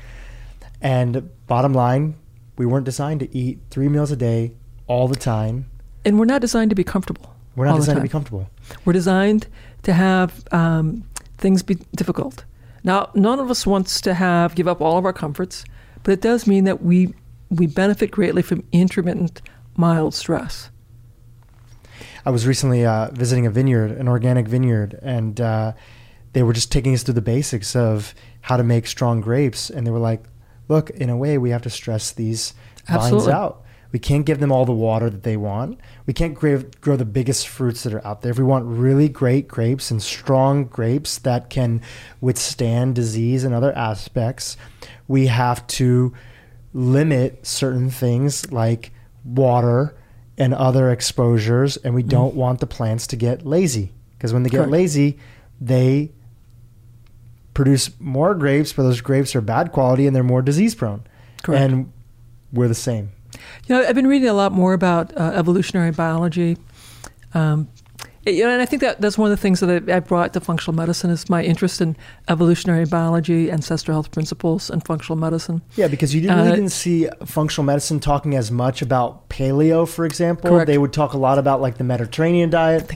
And 0.82 1.30
bottom 1.48 1.74
line, 1.74 2.16
we 2.58 2.66
weren't 2.66 2.86
designed 2.86 3.20
to 3.22 3.36
eat 3.36 3.60
three 3.70 3.88
meals 3.88 4.12
a 4.12 4.16
day 4.16 4.54
all 4.88 5.08
the 5.08 5.16
time. 5.16 5.70
And 6.06 6.18
we're 6.18 6.26
not 6.26 6.42
designed 6.42 6.72
to 6.72 6.76
be 6.76 6.84
comfortable. 6.84 7.37
We're 7.58 7.66
not 7.66 7.78
designed 7.78 7.98
to 7.98 8.04
be 8.04 8.08
comfortable. 8.08 8.48
We're 8.86 8.94
designed 8.94 9.48
to 9.82 9.92
have 9.92 10.48
um, 10.52 11.04
things 11.40 11.64
be 11.64 11.76
difficult. 11.96 12.46
Now, 12.84 13.10
none 13.16 13.40
of 13.40 13.50
us 13.50 13.66
wants 13.66 14.00
to 14.02 14.14
have 14.14 14.54
give 14.54 14.68
up 14.68 14.80
all 14.80 14.98
of 14.98 15.06
our 15.06 15.12
comforts, 15.12 15.66
but 16.04 16.12
it 16.12 16.22
does 16.22 16.46
mean 16.46 16.66
that 16.66 16.84
we 16.84 17.16
we 17.50 17.66
benefit 17.66 18.12
greatly 18.12 18.44
from 18.44 18.64
intermittent 18.72 19.42
mild 19.76 20.14
stress. 20.14 20.70
I 22.26 22.30
was 22.30 22.46
recently 22.46 22.86
uh, 22.86 23.10
visiting 23.12 23.48
a 23.48 23.50
vineyard, 23.50 23.92
an 23.92 24.08
organic 24.08 24.48
vineyard, 24.48 25.00
and 25.02 25.42
uh, 25.42 25.74
they 26.34 26.44
were 26.44 26.54
just 26.54 26.72
taking 26.72 26.94
us 26.94 27.02
through 27.02 27.16
the 27.16 27.22
basics 27.22 27.76
of 27.76 28.14
how 28.42 28.58
to 28.58 28.64
make 28.64 28.86
strong 28.86 29.20
grapes. 29.20 29.72
And 29.72 29.88
they 29.88 29.92
were 29.92 29.98
like, 29.98 30.24
look, 30.68 30.92
in 30.92 31.10
a 31.10 31.18
way, 31.18 31.40
we 31.40 31.50
have 31.50 31.64
to 31.64 31.70
stress 31.72 32.12
these 32.12 32.54
Absolutely. 32.88 33.32
vines 33.32 33.34
out. 33.34 33.64
We 33.92 34.00
can't 34.00 34.26
give 34.26 34.40
them 34.40 34.52
all 34.52 34.66
the 34.66 34.74
water 34.74 35.10
that 35.10 35.24
they 35.24 35.38
want. 35.38 35.80
We 36.06 36.14
can't 36.14 36.34
grow, 36.34 36.64
grow 36.82 36.96
the 36.96 37.06
biggest 37.06 37.48
fruits 37.48 37.84
that 37.84 37.94
are 37.94 38.06
out 38.06 38.22
there. 38.22 38.32
If 38.32 38.38
we 38.38 38.44
want 38.44 38.66
really 38.66 39.10
great 39.10 39.48
grapes 39.48 39.92
and 39.92 40.02
strong 40.02 40.66
grapes 40.66 41.18
that 41.20 41.50
can 41.50 41.82
withstand 42.22 42.96
disease 42.96 43.44
and 43.44 43.54
other 43.54 43.76
aspects, 43.76 44.58
we 45.08 45.28
have 45.28 45.66
to 45.68 46.14
limit 46.74 47.46
certain 47.46 47.90
things 47.90 48.52
like 48.52 48.92
water 49.24 49.96
and 50.38 50.54
other 50.54 50.92
exposures. 50.92 51.78
And 51.78 51.96
we 51.96 52.04
mm. 52.04 52.10
don't 52.10 52.36
want 52.36 52.60
the 52.60 52.68
plants 52.68 53.08
to 53.08 53.16
get 53.16 53.46
lazy 53.46 53.94
because 54.18 54.34
when 54.34 54.44
they 54.44 54.50
get 54.50 54.58
Correct. 54.58 54.72
lazy, 54.72 55.20
they 55.62 56.12
produce 57.54 57.90
more 58.00 58.36
grapes, 58.36 58.74
but 58.74 58.84
those 58.84 59.02
grapes 59.02 59.36
are 59.36 59.42
bad 59.42 59.72
quality 59.72 60.06
and 60.06 60.16
they're 60.16 60.24
more 60.24 60.42
disease 60.42 60.76
prone. 60.76 61.04
Correct. 61.42 61.64
And 61.64 61.94
we're 62.52 62.68
the 62.68 62.76
same. 62.76 63.12
You 63.68 63.76
know, 63.76 63.88
I've 63.88 63.96
been 63.96 64.08
reading 64.08 64.30
a 64.30 64.34
lot 64.34 64.52
more 64.52 64.74
about 64.74 65.16
uh, 65.18 65.32
evolutionary 65.36 65.92
biology. 65.92 66.58
Um, 67.34 67.68
you 68.26 68.44
know, 68.44 68.50
and 68.50 68.62
I 68.62 68.66
think 68.66 68.82
that 68.82 69.00
that's 69.00 69.18
one 69.18 69.32
of 69.32 69.38
the 69.38 69.42
things 69.42 69.62
that 69.62 69.90
I, 69.90 69.96
I 69.96 70.00
brought 70.02 70.34
to 70.34 70.42
functional 70.42 70.76
medicine 70.76 71.10
is 71.12 71.30
my 71.30 71.44
interest 71.44 71.80
in 71.80 71.96
evolutionary 72.28 72.86
biology, 72.86 73.50
ancestral 73.50 73.96
health 73.96 74.12
principles, 74.12 74.70
and 74.70 74.86
functional 74.86 75.18
medicine. 75.18 75.62
Yeah, 75.78 75.88
because 75.88 76.14
you 76.14 76.20
didn't, 76.20 76.38
really 76.38 76.50
Uh, 76.50 76.56
didn't 76.56 76.72
see 76.72 77.08
functional 77.26 77.66
medicine 77.66 78.02
talking 78.02 78.36
as 78.36 78.52
much 78.52 78.82
about 78.82 79.30
paleo, 79.30 79.88
for 79.88 80.06
example. 80.06 80.50
Correct. 80.50 80.68
They 80.68 80.78
would 80.78 80.92
talk 80.92 81.14
a 81.14 81.18
lot 81.18 81.40
about 81.40 81.62
like 81.62 81.78
the 81.78 81.86
Mediterranean 81.86 82.50
diet, 82.50 82.92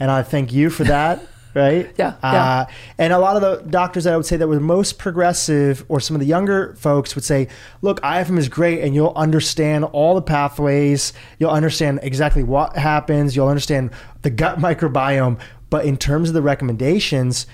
and 0.00 0.10
I 0.10 0.22
thank 0.22 0.50
you 0.52 0.70
for 0.70 0.84
that. 0.84 1.20
Right? 1.54 1.92
Yeah, 1.96 2.14
Uh, 2.22 2.32
yeah. 2.32 2.66
and 2.98 3.12
a 3.12 3.18
lot 3.18 3.36
of 3.36 3.42
the 3.42 3.70
doctors 3.70 4.04
that 4.04 4.12
I 4.12 4.16
would 4.16 4.26
say 4.26 4.36
that 4.36 4.48
were 4.48 4.58
most 4.58 4.98
progressive, 4.98 5.84
or 5.88 6.00
some 6.00 6.16
of 6.16 6.20
the 6.20 6.26
younger 6.26 6.74
folks 6.78 7.14
would 7.14 7.22
say, 7.24 7.46
"Look, 7.80 8.00
IFM 8.02 8.38
is 8.38 8.48
great, 8.48 8.82
and 8.82 8.94
you'll 8.94 9.12
understand 9.14 9.84
all 9.84 10.14
the 10.16 10.22
pathways. 10.22 11.12
You'll 11.38 11.50
understand 11.52 12.00
exactly 12.02 12.42
what 12.42 12.76
happens. 12.76 13.36
You'll 13.36 13.48
understand 13.48 13.90
the 14.22 14.30
gut 14.30 14.58
microbiome. 14.66 15.38
But 15.70 15.84
in 15.84 15.96
terms 15.96 16.28
of 16.28 16.34
the 16.34 16.42
recommendations, 16.42 17.46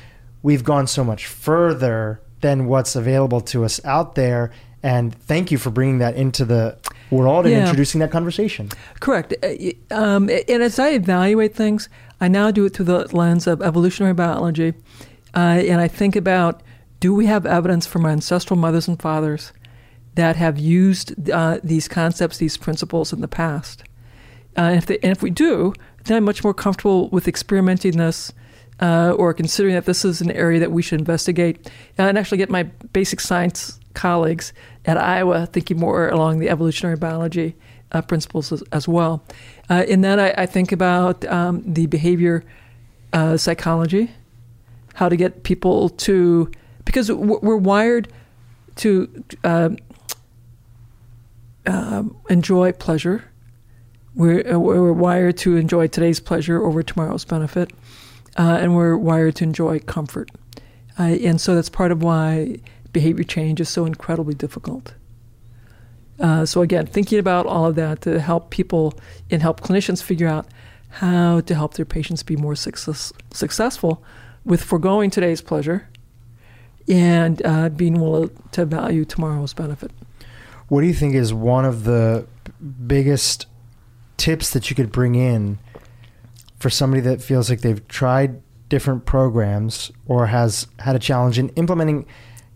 we've 0.43 0.64
gone 0.64 0.86
so 0.86 1.05
much 1.05 1.27
further 1.27 2.20
than 2.40 2.66
what's 2.66 2.97
available 2.97 3.40
to 3.43 3.64
us 3.64 3.81
out 3.85 4.14
there. 4.14 4.51
And 4.82 5.14
thank 5.14 5.51
you 5.51 5.59
for 5.59 5.68
bringing 5.70 5.98
that 5.98 6.14
into 6.16 6.47
the 6.47 6.77
world 7.10 7.44
and 7.44 7.55
Yeah. 7.55 7.60
introducing 7.60 7.98
that 8.01 8.10
conversation. 8.10 8.70
Correct. 9.01 9.35
Uh, 9.43 9.48
Um, 9.94 10.31
and 10.31 10.62
as 10.62 10.78
I 10.78 10.90
evaluate 10.90 11.55
things, 11.55 11.89
I 12.20 12.28
now 12.28 12.51
do 12.51 12.66
it 12.66 12.74
through 12.74 12.86
the 12.86 13.16
lens 13.16 13.47
of 13.47 13.62
evolutionary 13.62 14.14
biology. 14.14 14.74
Uh, 15.34 15.62
and 15.64 15.80
I 15.80 15.88
think 15.88 16.16
about 16.16 16.62
do 16.98 17.14
we 17.14 17.26
have 17.26 17.47
evidence 17.47 17.86
from 17.86 18.05
our 18.05 18.10
ancestral 18.10 18.59
mothers 18.59 18.86
and 18.86 19.01
fathers 19.01 19.52
that 20.16 20.36
have 20.36 20.59
used 20.59 21.30
uh, 21.30 21.59
these 21.64 21.88
concepts, 21.88 22.38
these 22.38 22.56
principles 22.56 23.12
in 23.12 23.20
the 23.20 23.28
past? 23.28 23.84
Uh, 24.56 24.62
and, 24.62 24.78
if 24.78 24.86
they, 24.86 24.98
and 24.98 25.12
if 25.12 25.22
we 25.22 25.30
do, 25.30 25.72
then 26.05 26.18
I'm 26.18 26.24
much 26.24 26.44
more 26.44 26.52
comfortable 26.52 27.09
with 27.09 27.26
experimenting 27.26 27.97
this 27.97 28.32
uh, 28.80 29.14
or 29.16 29.32
considering 29.32 29.74
that 29.74 29.84
this 29.84 30.05
is 30.05 30.20
an 30.20 30.30
area 30.32 30.59
that 30.60 30.72
we 30.72 30.82
should 30.82 31.01
investigate 31.01 31.66
uh, 31.98 32.02
and 32.02 32.18
actually 32.18 32.38
get 32.38 32.51
my 32.51 32.64
basic 32.64 33.20
science 33.20 33.78
colleagues 33.94 34.52
at 34.84 34.97
Iowa 34.97 35.47
thinking 35.47 35.78
more 35.78 36.09
along 36.09 36.38
the 36.38 36.48
evolutionary 36.48 36.97
biology 36.97 37.56
uh, 37.92 38.02
principles 38.02 38.52
as, 38.52 38.62
as 38.72 38.88
well. 38.88 39.24
Uh, 39.70 39.84
in 39.86 40.01
that, 40.01 40.18
I, 40.18 40.34
I 40.36 40.47
think 40.47 40.72
about 40.72 41.24
um, 41.26 41.62
the 41.64 41.86
behavior 41.86 42.44
uh, 43.12 43.36
psychology, 43.36 44.10
how 44.94 45.09
to 45.09 45.16
get 45.16 45.44
people 45.44 45.90
to, 45.90 46.51
because 46.84 47.10
we're 47.10 47.56
wired 47.56 48.12
to 48.76 49.24
uh, 49.44 49.70
enjoy 52.28 52.72
pleasure. 52.72 53.24
We're, 54.16 54.55
uh, 54.55 54.59
we're 54.59 54.92
wired 54.92 55.36
to 55.38 55.56
enjoy 55.56 55.86
today's 55.86 56.18
pleasure 56.18 56.64
over 56.64 56.82
tomorrow's 56.82 57.24
benefit, 57.24 57.72
uh, 58.36 58.59
and 58.60 58.74
we're 58.74 58.97
wired 58.97 59.36
to 59.36 59.44
enjoy 59.44 59.78
comfort. 59.78 60.32
Uh, 60.98 61.02
and 61.05 61.40
so 61.40 61.55
that's 61.55 61.68
part 61.68 61.92
of 61.92 62.02
why 62.02 62.59
behavior 62.92 63.24
change 63.24 63.60
is 63.60 63.68
so 63.68 63.86
incredibly 63.86 64.34
difficult. 64.34 64.94
Uh, 66.20 66.44
so 66.44 66.60
again, 66.60 66.86
thinking 66.86 67.18
about 67.18 67.47
all 67.47 67.66
of 67.66 67.74
that 67.76 68.02
to 68.02 68.20
help 68.20 68.51
people 68.51 68.94
and 69.30 69.40
help 69.40 69.60
clinicians 69.60 70.02
figure 70.02 70.28
out 70.28 70.47
how 70.88 71.40
to 71.40 71.55
help 71.55 71.74
their 71.74 71.84
patients 71.84 72.22
be 72.22 72.36
more 72.36 72.55
success, 72.55 73.12
successful 73.32 74.02
with 74.44 74.62
foregoing 74.62 75.10
today's 75.10 75.40
pleasure 75.40 75.88
and 76.88 77.44
uh, 77.44 77.68
being 77.68 78.01
willing 78.01 78.30
to 78.52 78.64
value 78.64 79.05
tomorrow's 79.05 79.55
benefit. 79.55 79.92
What 80.68 80.82
do 80.82 80.86
you 80.86 80.94
think 80.94 81.14
is 81.14 81.32
one 81.32 81.64
of 81.64 81.84
the 81.84 82.26
biggest 82.86 83.47
tips 84.16 84.51
that 84.51 84.68
you 84.68 84.76
could 84.76 84.92
bring 84.92 85.14
in 85.14 85.59
for 86.59 86.68
somebody 86.68 87.01
that 87.02 87.22
feels 87.22 87.48
like 87.48 87.60
they've 87.60 87.86
tried 87.88 88.42
different 88.68 89.05
programs 89.05 89.90
or 90.06 90.26
has 90.26 90.66
had 90.78 90.94
a 90.94 90.98
challenge 90.98 91.38
in 91.38 91.48
implementing 91.51 92.06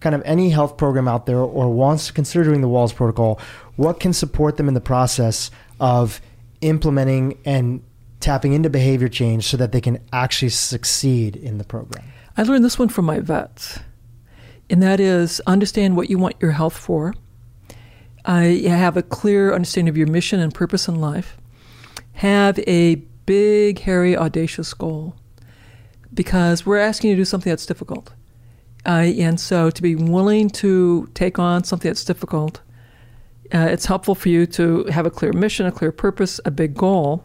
kind 0.04 0.14
of 0.14 0.22
any 0.26 0.50
health 0.50 0.76
program 0.76 1.08
out 1.08 1.24
there 1.24 1.38
or 1.38 1.72
wants 1.72 2.06
to 2.08 2.12
consider 2.12 2.44
doing 2.44 2.60
the 2.60 2.68
Wahls 2.68 2.94
protocol 2.94 3.40
what 3.76 3.98
can 3.98 4.12
support 4.12 4.58
them 4.58 4.68
in 4.68 4.74
the 4.74 4.80
process 4.80 5.50
of 5.80 6.20
implementing 6.60 7.38
and 7.46 7.82
tapping 8.20 8.52
into 8.52 8.68
behavior 8.68 9.08
change 9.08 9.46
so 9.46 9.56
that 9.56 9.72
they 9.72 9.80
can 9.80 9.98
actually 10.12 10.50
succeed 10.50 11.34
in 11.34 11.56
the 11.56 11.64
program 11.64 12.04
I 12.36 12.42
learned 12.42 12.64
this 12.64 12.78
one 12.80 12.88
from 12.88 13.04
my 13.04 13.20
vets, 13.20 13.78
and 14.68 14.82
that 14.82 14.98
is 14.98 15.40
understand 15.46 15.96
what 15.96 16.10
you 16.10 16.18
want 16.18 16.34
your 16.40 16.50
health 16.50 16.76
for. 16.76 17.14
I 18.24 18.64
have 18.66 18.96
a 18.96 19.02
clear 19.02 19.54
understanding 19.54 19.88
of 19.88 19.96
your 19.96 20.08
mission 20.08 20.40
and 20.40 20.52
purpose 20.52 20.88
in 20.88 20.96
life. 21.00 21.36
Have 22.14 22.58
a 22.66 22.96
big, 23.24 23.78
hairy, 23.80 24.16
audacious 24.16 24.74
goal, 24.74 25.14
because 26.12 26.66
we're 26.66 26.78
asking 26.78 27.10
you 27.10 27.16
to 27.16 27.20
do 27.20 27.24
something 27.24 27.50
that's 27.50 27.66
difficult. 27.66 28.12
Uh, 28.86 29.12
and 29.18 29.40
so, 29.40 29.70
to 29.70 29.82
be 29.82 29.94
willing 29.94 30.50
to 30.50 31.08
take 31.14 31.38
on 31.38 31.64
something 31.64 31.88
that's 31.88 32.04
difficult, 32.04 32.60
uh, 33.52 33.68
it's 33.70 33.86
helpful 33.86 34.14
for 34.14 34.28
you 34.28 34.46
to 34.46 34.84
have 34.84 35.06
a 35.06 35.10
clear 35.10 35.32
mission, 35.32 35.66
a 35.66 35.72
clear 35.72 35.92
purpose, 35.92 36.40
a 36.44 36.50
big 36.50 36.74
goal. 36.74 37.24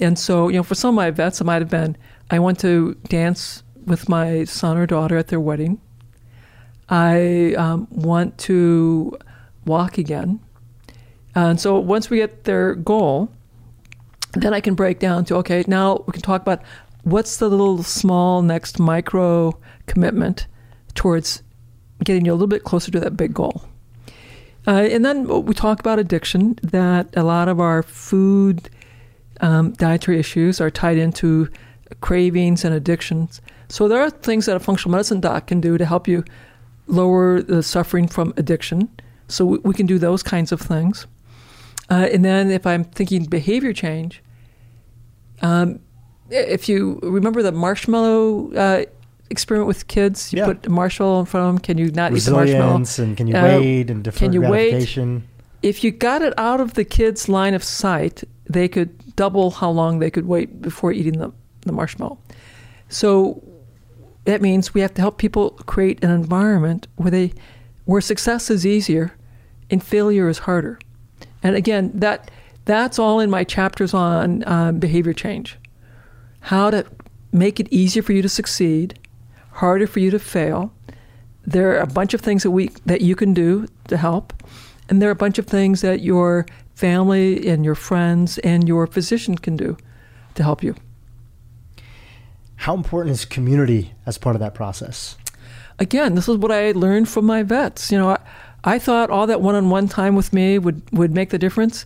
And 0.00 0.18
so, 0.18 0.48
you 0.48 0.56
know, 0.56 0.62
for 0.62 0.74
some 0.74 0.90
of 0.90 0.94
my 0.94 1.10
vets, 1.10 1.40
it 1.40 1.44
might 1.44 1.60
have 1.60 1.70
been 1.70 1.96
I 2.30 2.38
want 2.38 2.58
to 2.60 2.94
dance 3.08 3.62
with 3.84 4.08
my 4.08 4.44
son 4.44 4.78
or 4.78 4.86
daughter 4.86 5.18
at 5.18 5.28
their 5.28 5.40
wedding. 5.40 5.80
I 6.88 7.54
um, 7.58 7.86
want 7.90 8.38
to 8.38 9.16
walk 9.66 9.98
again. 9.98 10.40
And 11.34 11.60
so, 11.60 11.78
once 11.78 12.08
we 12.08 12.18
get 12.18 12.44
their 12.44 12.74
goal, 12.74 13.30
then 14.32 14.54
I 14.54 14.60
can 14.60 14.74
break 14.74 14.98
down 14.98 15.26
to 15.26 15.36
okay, 15.36 15.64
now 15.66 16.02
we 16.06 16.12
can 16.12 16.22
talk 16.22 16.40
about 16.40 16.62
what's 17.02 17.36
the 17.36 17.48
little 17.48 17.82
small 17.82 18.40
next 18.40 18.78
micro 18.78 19.58
commitment 19.86 20.46
towards 20.94 21.42
getting 22.04 22.24
you 22.24 22.32
a 22.32 22.34
little 22.34 22.46
bit 22.46 22.64
closer 22.64 22.90
to 22.90 23.00
that 23.00 23.16
big 23.16 23.32
goal. 23.32 23.62
Uh, 24.66 24.88
and 24.90 25.04
then 25.04 25.26
we 25.44 25.54
talk 25.54 25.80
about 25.80 25.98
addiction, 25.98 26.58
that 26.62 27.08
a 27.16 27.24
lot 27.24 27.48
of 27.48 27.58
our 27.60 27.82
food 27.82 28.70
um, 29.40 29.72
dietary 29.72 30.18
issues 30.18 30.60
are 30.60 30.70
tied 30.70 30.98
into 30.98 31.48
cravings 32.00 32.64
and 32.64 32.74
addictions. 32.74 33.40
So 33.68 33.88
there 33.88 34.00
are 34.00 34.10
things 34.10 34.46
that 34.46 34.56
a 34.56 34.60
functional 34.60 34.92
medicine 34.92 35.20
doc 35.20 35.48
can 35.48 35.60
do 35.60 35.78
to 35.78 35.84
help 35.84 36.06
you 36.06 36.24
lower 36.86 37.42
the 37.42 37.62
suffering 37.62 38.06
from 38.06 38.34
addiction. 38.36 38.88
So 39.28 39.44
we, 39.46 39.58
we 39.58 39.74
can 39.74 39.86
do 39.86 39.98
those 39.98 40.22
kinds 40.22 40.52
of 40.52 40.60
things. 40.60 41.06
Uh, 41.90 42.08
and 42.12 42.24
then 42.24 42.50
if 42.50 42.66
I'm 42.66 42.84
thinking 42.84 43.24
behavior 43.24 43.72
change, 43.72 44.22
um, 45.42 45.80
if 46.30 46.68
you 46.68 47.00
remember 47.02 47.42
the 47.42 47.52
marshmallow 47.52 48.52
uh, 48.54 48.84
experiment 49.32 49.66
with 49.66 49.88
kids, 49.88 50.32
you 50.32 50.38
Yeah. 50.38 50.46
put 50.46 50.66
a 50.66 50.70
marshmallow 50.70 51.20
in 51.20 51.26
front 51.26 51.44
of 51.48 51.54
them. 51.54 51.58
Can 51.60 51.76
you 51.78 51.90
not 51.90 52.12
eat 52.12 52.20
the 52.20 52.30
marshmallow? 52.30 52.76
and 52.98 53.16
can 53.16 53.26
you 53.26 53.34
Uh, 53.36 53.42
wait 53.58 53.90
and 53.90 54.04
defer 54.04 54.18
can 54.18 54.32
you 54.32 54.42
wait? 54.42 54.96
if 55.62 55.82
you 55.82 55.90
got 55.90 56.22
it 56.22 56.32
out 56.38 56.60
of 56.60 56.74
the 56.74 56.84
kids' 56.84 57.28
line 57.28 57.54
of 57.54 57.64
sight, 57.64 58.22
they 58.48 58.68
could 58.68 58.90
double 59.16 59.50
how 59.50 59.70
long 59.70 59.98
they 59.98 60.10
could 60.10 60.26
wait 60.26 60.60
before 60.62 60.92
eating 60.92 61.18
the, 61.18 61.30
the 61.62 61.72
marshmallow. 61.72 62.18
So 62.88 63.42
that 64.24 64.40
means 64.40 64.74
we 64.74 64.80
have 64.82 64.94
to 64.94 65.00
help 65.00 65.18
people 65.18 65.50
create 65.66 66.02
an 66.04 66.10
environment 66.10 66.86
where 66.96 67.10
they 67.10 67.32
where 67.84 68.00
success 68.00 68.48
is 68.50 68.64
easier 68.64 69.12
and 69.70 69.82
failure 69.82 70.28
is 70.28 70.38
harder. 70.38 70.78
And 71.42 71.56
again, 71.56 71.90
that 71.94 72.30
that's 72.64 72.98
all 72.98 73.18
in 73.18 73.28
my 73.30 73.42
chapters 73.44 73.92
on 73.94 74.44
um, 74.46 74.78
behavior 74.78 75.12
change. 75.12 75.58
How 76.40 76.70
to 76.70 76.84
make 77.32 77.58
it 77.58 77.66
easier 77.72 78.02
for 78.02 78.12
you 78.12 78.22
to 78.22 78.28
succeed, 78.28 78.98
harder 79.52 79.86
for 79.86 80.00
you 80.00 80.10
to 80.10 80.18
fail. 80.18 80.72
There 81.44 81.72
are 81.72 81.80
a 81.80 81.86
bunch 81.86 82.14
of 82.14 82.20
things 82.20 82.42
that 82.42 82.50
we 82.50 82.70
that 82.86 83.00
you 83.00 83.16
can 83.16 83.34
do 83.34 83.66
to 83.88 83.96
help, 83.96 84.32
and 84.88 85.00
there 85.00 85.08
are 85.08 85.12
a 85.12 85.24
bunch 85.24 85.38
of 85.38 85.46
things 85.46 85.80
that 85.80 86.00
your 86.00 86.46
family 86.74 87.48
and 87.48 87.64
your 87.64 87.74
friends 87.74 88.38
and 88.38 88.68
your 88.68 88.86
physician 88.86 89.36
can 89.36 89.56
do 89.56 89.76
to 90.34 90.42
help 90.42 90.62
you. 90.62 90.74
how 92.56 92.74
important 92.74 93.12
is 93.12 93.24
community 93.24 93.92
as 94.06 94.18
part 94.18 94.36
of 94.36 94.40
that 94.40 94.54
process 94.54 95.16
again, 95.78 96.14
this 96.14 96.28
is 96.28 96.36
what 96.36 96.52
I 96.52 96.72
learned 96.72 97.08
from 97.08 97.26
my 97.26 97.42
vets. 97.42 97.90
You 97.90 97.98
know, 97.98 98.10
I, 98.10 98.18
I 98.64 98.78
thought 98.78 99.10
all 99.10 99.26
that 99.26 99.40
one-on-one 99.40 99.88
time 99.88 100.14
with 100.14 100.32
me 100.32 100.58
would 100.58 100.82
would 100.92 101.12
make 101.12 101.30
the 101.30 101.38
difference. 101.38 101.84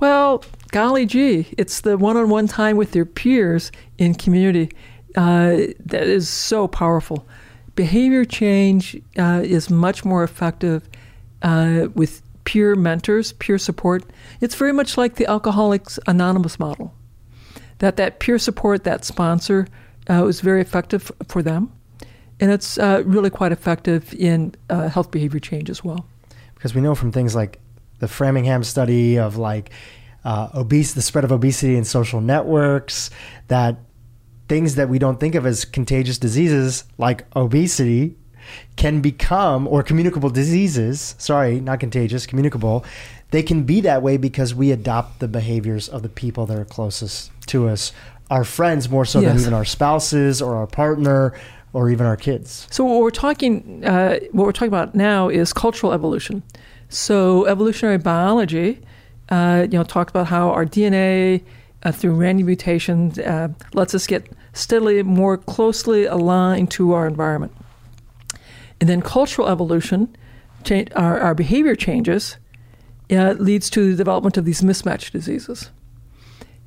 Well, 0.00 0.44
golly 0.70 1.06
gee, 1.06 1.48
it's 1.58 1.80
the 1.80 1.98
one-on-one 1.98 2.46
time 2.46 2.76
with 2.76 2.94
your 2.94 3.04
peers 3.04 3.72
in 3.98 4.14
community 4.14 4.70
uh, 5.18 5.72
that 5.84 6.06
is 6.06 6.28
so 6.28 6.66
powerful. 6.66 7.26
Behavior 7.74 8.24
change 8.24 8.96
uh, 9.18 9.42
is 9.44 9.68
much 9.68 10.04
more 10.04 10.24
effective 10.24 10.88
uh, 11.42 11.88
with 11.94 12.22
peer 12.44 12.74
mentors, 12.74 13.32
peer 13.34 13.58
support. 13.58 14.04
It's 14.40 14.54
very 14.54 14.72
much 14.72 14.96
like 14.96 15.16
the 15.16 15.26
Alcoholics 15.26 15.98
Anonymous 16.06 16.58
model. 16.58 16.94
That 17.78 17.96
that 17.96 18.18
peer 18.18 18.38
support, 18.38 18.84
that 18.84 19.04
sponsor, 19.04 19.68
uh, 20.08 20.22
was 20.24 20.40
very 20.40 20.62
effective 20.62 21.12
for 21.28 21.42
them 21.42 21.70
and 22.40 22.50
it's 22.50 22.78
uh, 22.78 23.02
really 23.04 23.30
quite 23.30 23.52
effective 23.52 24.14
in 24.14 24.54
uh, 24.70 24.88
health 24.88 25.10
behavior 25.10 25.40
change 25.40 25.70
as 25.70 25.82
well. 25.82 26.06
Because 26.54 26.74
we 26.74 26.80
know 26.80 26.94
from 26.94 27.12
things 27.12 27.34
like 27.34 27.60
the 27.98 28.08
Framingham 28.08 28.64
study 28.64 29.18
of 29.18 29.36
like 29.36 29.70
uh, 30.24 30.48
obese, 30.54 30.94
the 30.94 31.02
spread 31.02 31.24
of 31.24 31.32
obesity 31.32 31.76
in 31.76 31.84
social 31.84 32.20
networks, 32.20 33.10
that 33.48 33.78
things 34.48 34.74
that 34.76 34.88
we 34.88 34.98
don't 34.98 35.20
think 35.20 35.34
of 35.34 35.46
as 35.46 35.64
contagious 35.64 36.18
diseases 36.18 36.84
like 36.96 37.24
obesity 37.36 38.16
can 38.76 39.00
become 39.00 39.68
or 39.68 39.82
communicable 39.82 40.30
diseases 40.30 41.14
sorry 41.18 41.60
not 41.60 41.78
contagious 41.80 42.26
communicable 42.26 42.84
they 43.30 43.42
can 43.42 43.64
be 43.64 43.80
that 43.82 44.02
way 44.02 44.16
because 44.16 44.54
we 44.54 44.72
adopt 44.72 45.18
the 45.20 45.28
behaviors 45.28 45.88
of 45.88 46.02
the 46.02 46.08
people 46.08 46.46
that 46.46 46.58
are 46.58 46.64
closest 46.64 47.30
to 47.46 47.68
us 47.68 47.92
our 48.30 48.44
friends 48.44 48.88
more 48.88 49.04
so 49.04 49.20
yes. 49.20 49.32
than 49.32 49.40
even 49.40 49.54
our 49.54 49.64
spouses 49.64 50.40
or 50.40 50.56
our 50.56 50.66
partner 50.66 51.34
or 51.74 51.90
even 51.90 52.06
our 52.06 52.16
kids 52.16 52.66
so 52.70 52.84
what 52.84 53.00
we're 53.00 53.10
talking 53.10 53.84
uh, 53.84 54.18
what 54.32 54.44
we're 54.44 54.52
talking 54.52 54.68
about 54.68 54.94
now 54.94 55.28
is 55.28 55.52
cultural 55.52 55.92
evolution 55.92 56.42
so 56.88 57.44
evolutionary 57.46 57.98
biology 57.98 58.80
uh, 59.28 59.66
you 59.70 59.76
know 59.76 59.84
talked 59.84 60.08
about 60.08 60.26
how 60.26 60.48
our 60.50 60.64
dna 60.64 61.42
uh, 61.82 61.92
through 61.92 62.14
random 62.14 62.46
mutations 62.46 63.18
uh, 63.18 63.48
lets 63.72 63.94
us 63.94 64.06
get 64.06 64.30
steadily 64.52 65.02
more 65.02 65.36
closely 65.36 66.04
aligned 66.04 66.70
to 66.72 66.92
our 66.92 67.06
environment. 67.06 67.54
And 68.80 68.88
then 68.88 69.02
cultural 69.02 69.48
evolution, 69.48 70.16
our, 70.94 71.20
our 71.20 71.34
behavior 71.34 71.74
changes, 71.74 72.36
uh, 73.10 73.32
leads 73.38 73.70
to 73.70 73.90
the 73.90 73.96
development 73.96 74.36
of 74.36 74.44
these 74.44 74.60
mismatch 74.60 75.10
diseases. 75.10 75.70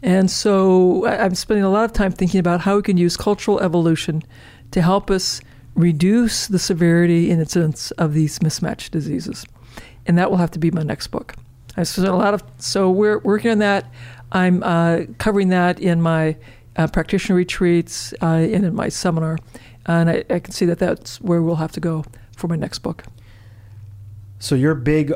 And 0.01 0.31
so 0.31 1.05
I'm 1.05 1.35
spending 1.35 1.63
a 1.63 1.69
lot 1.69 1.85
of 1.85 1.93
time 1.93 2.11
thinking 2.11 2.39
about 2.39 2.61
how 2.61 2.77
we 2.77 2.81
can 2.81 2.97
use 2.97 3.15
cultural 3.15 3.59
evolution 3.59 4.23
to 4.71 4.81
help 4.81 5.11
us 5.11 5.41
reduce 5.75 6.47
the 6.47 6.59
severity 6.59 7.29
and 7.29 7.39
incidence 7.39 7.91
of 7.91 8.13
these 8.13 8.39
mismatch 8.39 8.89
diseases. 8.89 9.45
And 10.07 10.17
that 10.17 10.31
will 10.31 10.37
have 10.37 10.51
to 10.51 10.59
be 10.59 10.71
my 10.71 10.83
next 10.83 11.07
book. 11.07 11.35
I 11.77 11.83
spent 11.83 12.07
a 12.07 12.15
lot 12.15 12.33
of 12.33 12.43
so 12.57 12.89
we're 12.89 13.19
working 13.19 13.51
on 13.51 13.59
that. 13.59 13.85
I'm 14.31 14.63
uh, 14.63 15.01
covering 15.17 15.49
that 15.49 15.79
in 15.79 16.01
my 16.01 16.37
uh, 16.75 16.87
practitioner 16.87 17.35
retreats 17.35 18.13
uh, 18.21 18.25
and 18.25 18.65
in 18.65 18.75
my 18.75 18.89
seminar. 18.89 19.37
And 19.85 20.09
I, 20.09 20.23
I, 20.29 20.39
can 20.39 20.53
see 20.53 20.65
that 20.65 20.79
that's 20.79 21.19
where 21.21 21.41
we'll 21.41 21.55
have 21.55 21.71
to 21.73 21.79
go 21.79 22.05
for 22.35 22.47
my 22.47 22.55
next 22.55 22.79
book. 22.79 23.03
So, 24.39 24.55
your 24.55 24.75
big, 24.75 25.11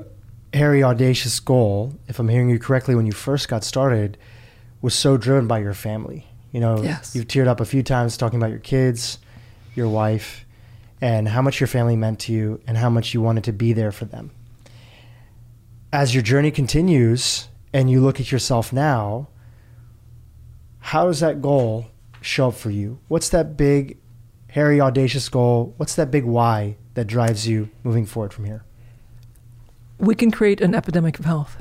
hairy, 0.53 0.83
audacious 0.83 1.39
goal, 1.39 1.93
if 2.07 2.19
I'm 2.19 2.29
hearing 2.29 2.49
you 2.49 2.59
correctly, 2.59 2.95
when 2.95 3.05
you 3.05 3.11
first 3.11 3.47
got 3.47 3.63
started, 3.63 4.17
was 4.81 4.93
so 4.93 5.17
driven 5.17 5.47
by 5.47 5.59
your 5.59 5.73
family. 5.73 6.27
You 6.51 6.61
know, 6.61 6.81
yes. 6.81 7.15
you've 7.15 7.27
teared 7.27 7.47
up 7.47 7.59
a 7.59 7.65
few 7.65 7.83
times 7.83 8.17
talking 8.17 8.39
about 8.39 8.49
your 8.49 8.59
kids, 8.59 9.19
your 9.75 9.89
wife, 9.89 10.45
and 11.01 11.27
how 11.27 11.41
much 11.41 11.59
your 11.59 11.67
family 11.67 11.95
meant 11.95 12.19
to 12.21 12.33
you 12.33 12.61
and 12.65 12.77
how 12.77 12.89
much 12.89 13.13
you 13.13 13.21
wanted 13.21 13.43
to 13.45 13.53
be 13.53 13.73
there 13.73 13.91
for 13.91 14.05
them. 14.05 14.31
As 15.91 16.13
your 16.13 16.23
journey 16.23 16.51
continues 16.51 17.47
and 17.75 17.91
you 17.91 17.99
look 17.99 18.21
at 18.21 18.31
yourself 18.31 18.71
now, 18.71 19.27
how 20.79 21.07
does 21.07 21.19
that 21.19 21.41
goal 21.41 21.87
show 22.21 22.47
up 22.47 22.53
for 22.53 22.69
you? 22.69 22.99
What's 23.09 23.27
that 23.29 23.57
big, 23.57 23.97
hairy, 24.47 24.79
audacious 24.79 25.27
goal? 25.27 25.73
What's 25.75 25.93
that 25.95 26.09
big 26.09 26.23
why 26.23 26.77
that 26.93 27.05
drives 27.05 27.49
you 27.49 27.69
moving 27.83 28.05
forward 28.05 28.33
from 28.33 28.45
here? 28.45 28.63
We 29.97 30.15
can 30.15 30.31
create 30.31 30.61
an 30.61 30.73
epidemic 30.73 31.19
of 31.19 31.25
health. 31.25 31.57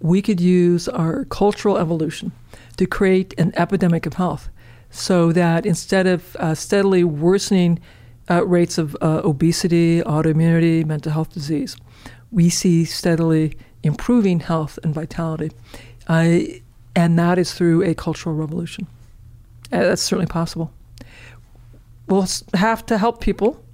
We 0.00 0.22
could 0.22 0.40
use 0.40 0.88
our 0.88 1.26
cultural 1.26 1.76
evolution 1.76 2.32
to 2.78 2.86
create 2.86 3.34
an 3.36 3.52
epidemic 3.54 4.06
of 4.06 4.14
health 4.14 4.48
so 4.88 5.32
that 5.32 5.66
instead 5.66 6.06
of 6.06 6.34
uh, 6.36 6.54
steadily 6.54 7.04
worsening 7.04 7.78
uh, 8.30 8.46
rates 8.46 8.78
of 8.78 8.96
uh, 9.02 9.20
obesity, 9.22 10.00
autoimmunity, 10.00 10.86
mental 10.86 11.12
health 11.12 11.34
disease, 11.34 11.76
we 12.30 12.48
see 12.48 12.86
steadily 12.86 13.54
improving 13.82 14.40
health 14.40 14.78
and 14.82 14.94
vitality. 14.94 15.50
Uh, 16.08 16.38
and 16.94 17.18
that 17.18 17.38
is 17.38 17.54
through 17.54 17.82
a 17.82 17.94
cultural 17.94 18.34
revolution. 18.34 18.86
Uh, 19.72 19.80
that's 19.80 20.02
certainly 20.02 20.26
possible. 20.26 20.72
We'll 22.06 22.26
have 22.54 22.84
to 22.86 22.98
help 22.98 23.20
people. 23.20 23.64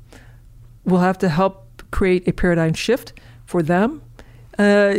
We'll 0.85 1.01
have 1.01 1.19
to 1.19 1.29
help 1.29 1.83
create 1.91 2.29
a 2.29 2.33
paradigm 2.33 2.75
shift 2.75 3.13
for 3.47 3.63
them. 3.63 4.03
Uh, 4.59 4.99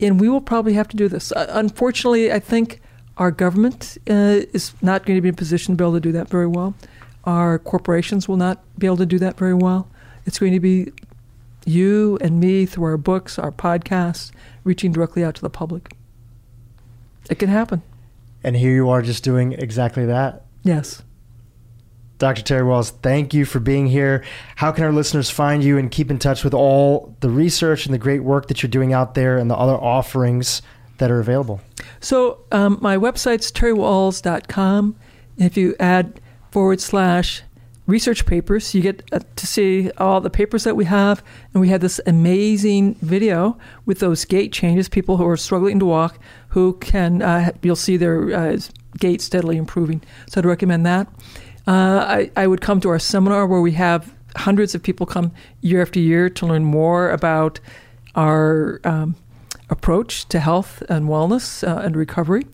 and 0.00 0.20
we 0.20 0.28
will 0.28 0.40
probably 0.40 0.74
have 0.74 0.88
to 0.88 0.96
do 0.96 1.08
this. 1.08 1.32
Uh, 1.32 1.46
unfortunately, 1.50 2.32
I 2.32 2.38
think 2.38 2.80
our 3.16 3.30
government 3.30 3.98
uh, 4.08 4.48
is 4.52 4.72
not 4.82 5.04
going 5.04 5.16
to 5.16 5.20
be 5.20 5.28
in 5.28 5.34
a 5.34 5.36
position 5.36 5.74
to 5.74 5.76
be 5.76 5.84
able 5.84 5.94
to 5.94 6.00
do 6.00 6.12
that 6.12 6.28
very 6.28 6.46
well. 6.46 6.74
Our 7.24 7.58
corporations 7.58 8.28
will 8.28 8.38
not 8.38 8.62
be 8.78 8.86
able 8.86 8.96
to 8.98 9.06
do 9.06 9.18
that 9.18 9.36
very 9.36 9.54
well. 9.54 9.88
It's 10.26 10.38
going 10.38 10.52
to 10.52 10.60
be 10.60 10.92
you 11.66 12.18
and 12.20 12.40
me 12.40 12.66
through 12.66 12.84
our 12.84 12.96
books, 12.96 13.38
our 13.38 13.52
podcasts, 13.52 14.30
reaching 14.64 14.92
directly 14.92 15.24
out 15.24 15.34
to 15.36 15.42
the 15.42 15.50
public. 15.50 15.94
It 17.28 17.38
can 17.38 17.48
happen. 17.48 17.82
And 18.42 18.56
here 18.56 18.72
you 18.72 18.88
are 18.88 19.02
just 19.02 19.22
doing 19.22 19.52
exactly 19.52 20.06
that. 20.06 20.44
Yes. 20.62 21.02
Dr. 22.18 22.42
Terry 22.42 22.62
Wahls, 22.62 22.90
thank 23.02 23.32
you 23.32 23.46
for 23.46 23.60
being 23.60 23.86
here. 23.86 24.22
How 24.56 24.72
can 24.72 24.84
our 24.84 24.92
listeners 24.92 25.30
find 25.30 25.64
you 25.64 25.78
and 25.78 25.90
keep 25.90 26.10
in 26.10 26.18
touch 26.18 26.44
with 26.44 26.52
all 26.52 27.16
the 27.20 27.30
research 27.30 27.86
and 27.86 27.94
the 27.94 27.98
great 27.98 28.22
work 28.22 28.48
that 28.48 28.62
you're 28.62 28.70
doing 28.70 28.92
out 28.92 29.14
there 29.14 29.38
and 29.38 29.50
the 29.50 29.56
other 29.56 29.74
offerings 29.74 30.60
that 30.98 31.10
are 31.10 31.18
available? 31.18 31.62
So, 32.00 32.40
um, 32.52 32.78
my 32.82 32.98
website's 32.98 33.50
terrywahls.com. 33.50 34.96
If 35.38 35.56
you 35.56 35.74
add 35.80 36.20
forward 36.50 36.82
slash 36.82 37.42
research 37.86 38.26
papers. 38.26 38.74
You 38.74 38.82
get 38.82 39.02
uh, 39.12 39.20
to 39.36 39.46
see 39.46 39.90
all 39.98 40.20
the 40.20 40.30
papers 40.30 40.64
that 40.64 40.76
we 40.76 40.84
have, 40.84 41.22
and 41.52 41.60
we 41.60 41.68
had 41.68 41.80
this 41.80 42.00
amazing 42.06 42.94
video 42.96 43.56
with 43.86 44.00
those 44.00 44.24
gait 44.24 44.52
changes. 44.52 44.88
People 44.88 45.16
who 45.16 45.26
are 45.26 45.36
struggling 45.36 45.78
to 45.80 45.86
walk, 45.86 46.18
who 46.48 46.74
can 46.74 47.22
uh, 47.22 47.52
you'll 47.62 47.76
see 47.76 47.96
their 47.96 48.34
uh, 48.34 48.58
gait 48.98 49.20
steadily 49.20 49.56
improving. 49.56 50.02
So 50.28 50.40
I'd 50.40 50.46
recommend 50.46 50.86
that. 50.86 51.06
Uh, 51.66 52.04
I, 52.06 52.30
I 52.36 52.46
would 52.46 52.60
come 52.60 52.80
to 52.80 52.88
our 52.88 52.98
seminar 52.98 53.46
where 53.46 53.60
we 53.60 53.72
have 53.72 54.12
hundreds 54.36 54.74
of 54.74 54.82
people 54.82 55.06
come 55.06 55.32
year 55.60 55.82
after 55.82 56.00
year 56.00 56.30
to 56.30 56.46
learn 56.46 56.64
more 56.64 57.10
about 57.10 57.60
our 58.14 58.80
um, 58.84 59.16
approach 59.68 60.26
to 60.28 60.40
health 60.40 60.82
and 60.88 61.08
wellness 61.08 61.66
uh, 61.66 61.80
and 61.80 61.96
recovery. 61.96 62.44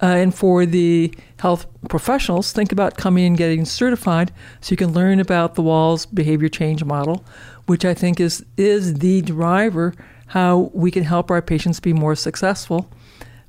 Uh, 0.00 0.06
and 0.06 0.34
for 0.34 0.64
the 0.64 1.12
health 1.38 1.66
professionals, 1.88 2.52
think 2.52 2.70
about 2.70 2.96
coming 2.96 3.26
and 3.26 3.36
getting 3.36 3.64
certified 3.64 4.32
so 4.60 4.72
you 4.72 4.76
can 4.76 4.92
learn 4.92 5.18
about 5.18 5.54
the 5.54 5.62
Wahls 5.62 6.06
behavior 6.12 6.48
change 6.48 6.84
model, 6.84 7.24
which 7.66 7.84
I 7.84 7.94
think 7.94 8.20
is, 8.20 8.44
is 8.56 8.94
the 8.94 9.22
driver 9.22 9.94
how 10.28 10.70
we 10.74 10.90
can 10.90 11.04
help 11.04 11.30
our 11.30 11.42
patients 11.42 11.80
be 11.80 11.92
more 11.92 12.14
successful 12.14 12.90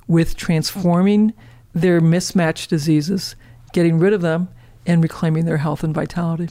with 0.06 0.36
transforming 0.36 1.32
their 1.72 2.00
mismatched 2.00 2.70
diseases, 2.70 3.36
getting 3.72 3.98
rid 3.98 4.12
of 4.12 4.22
them, 4.22 4.48
and 4.86 5.02
reclaiming 5.02 5.44
their 5.44 5.58
health 5.58 5.84
and 5.84 5.94
vitality. 5.94 6.48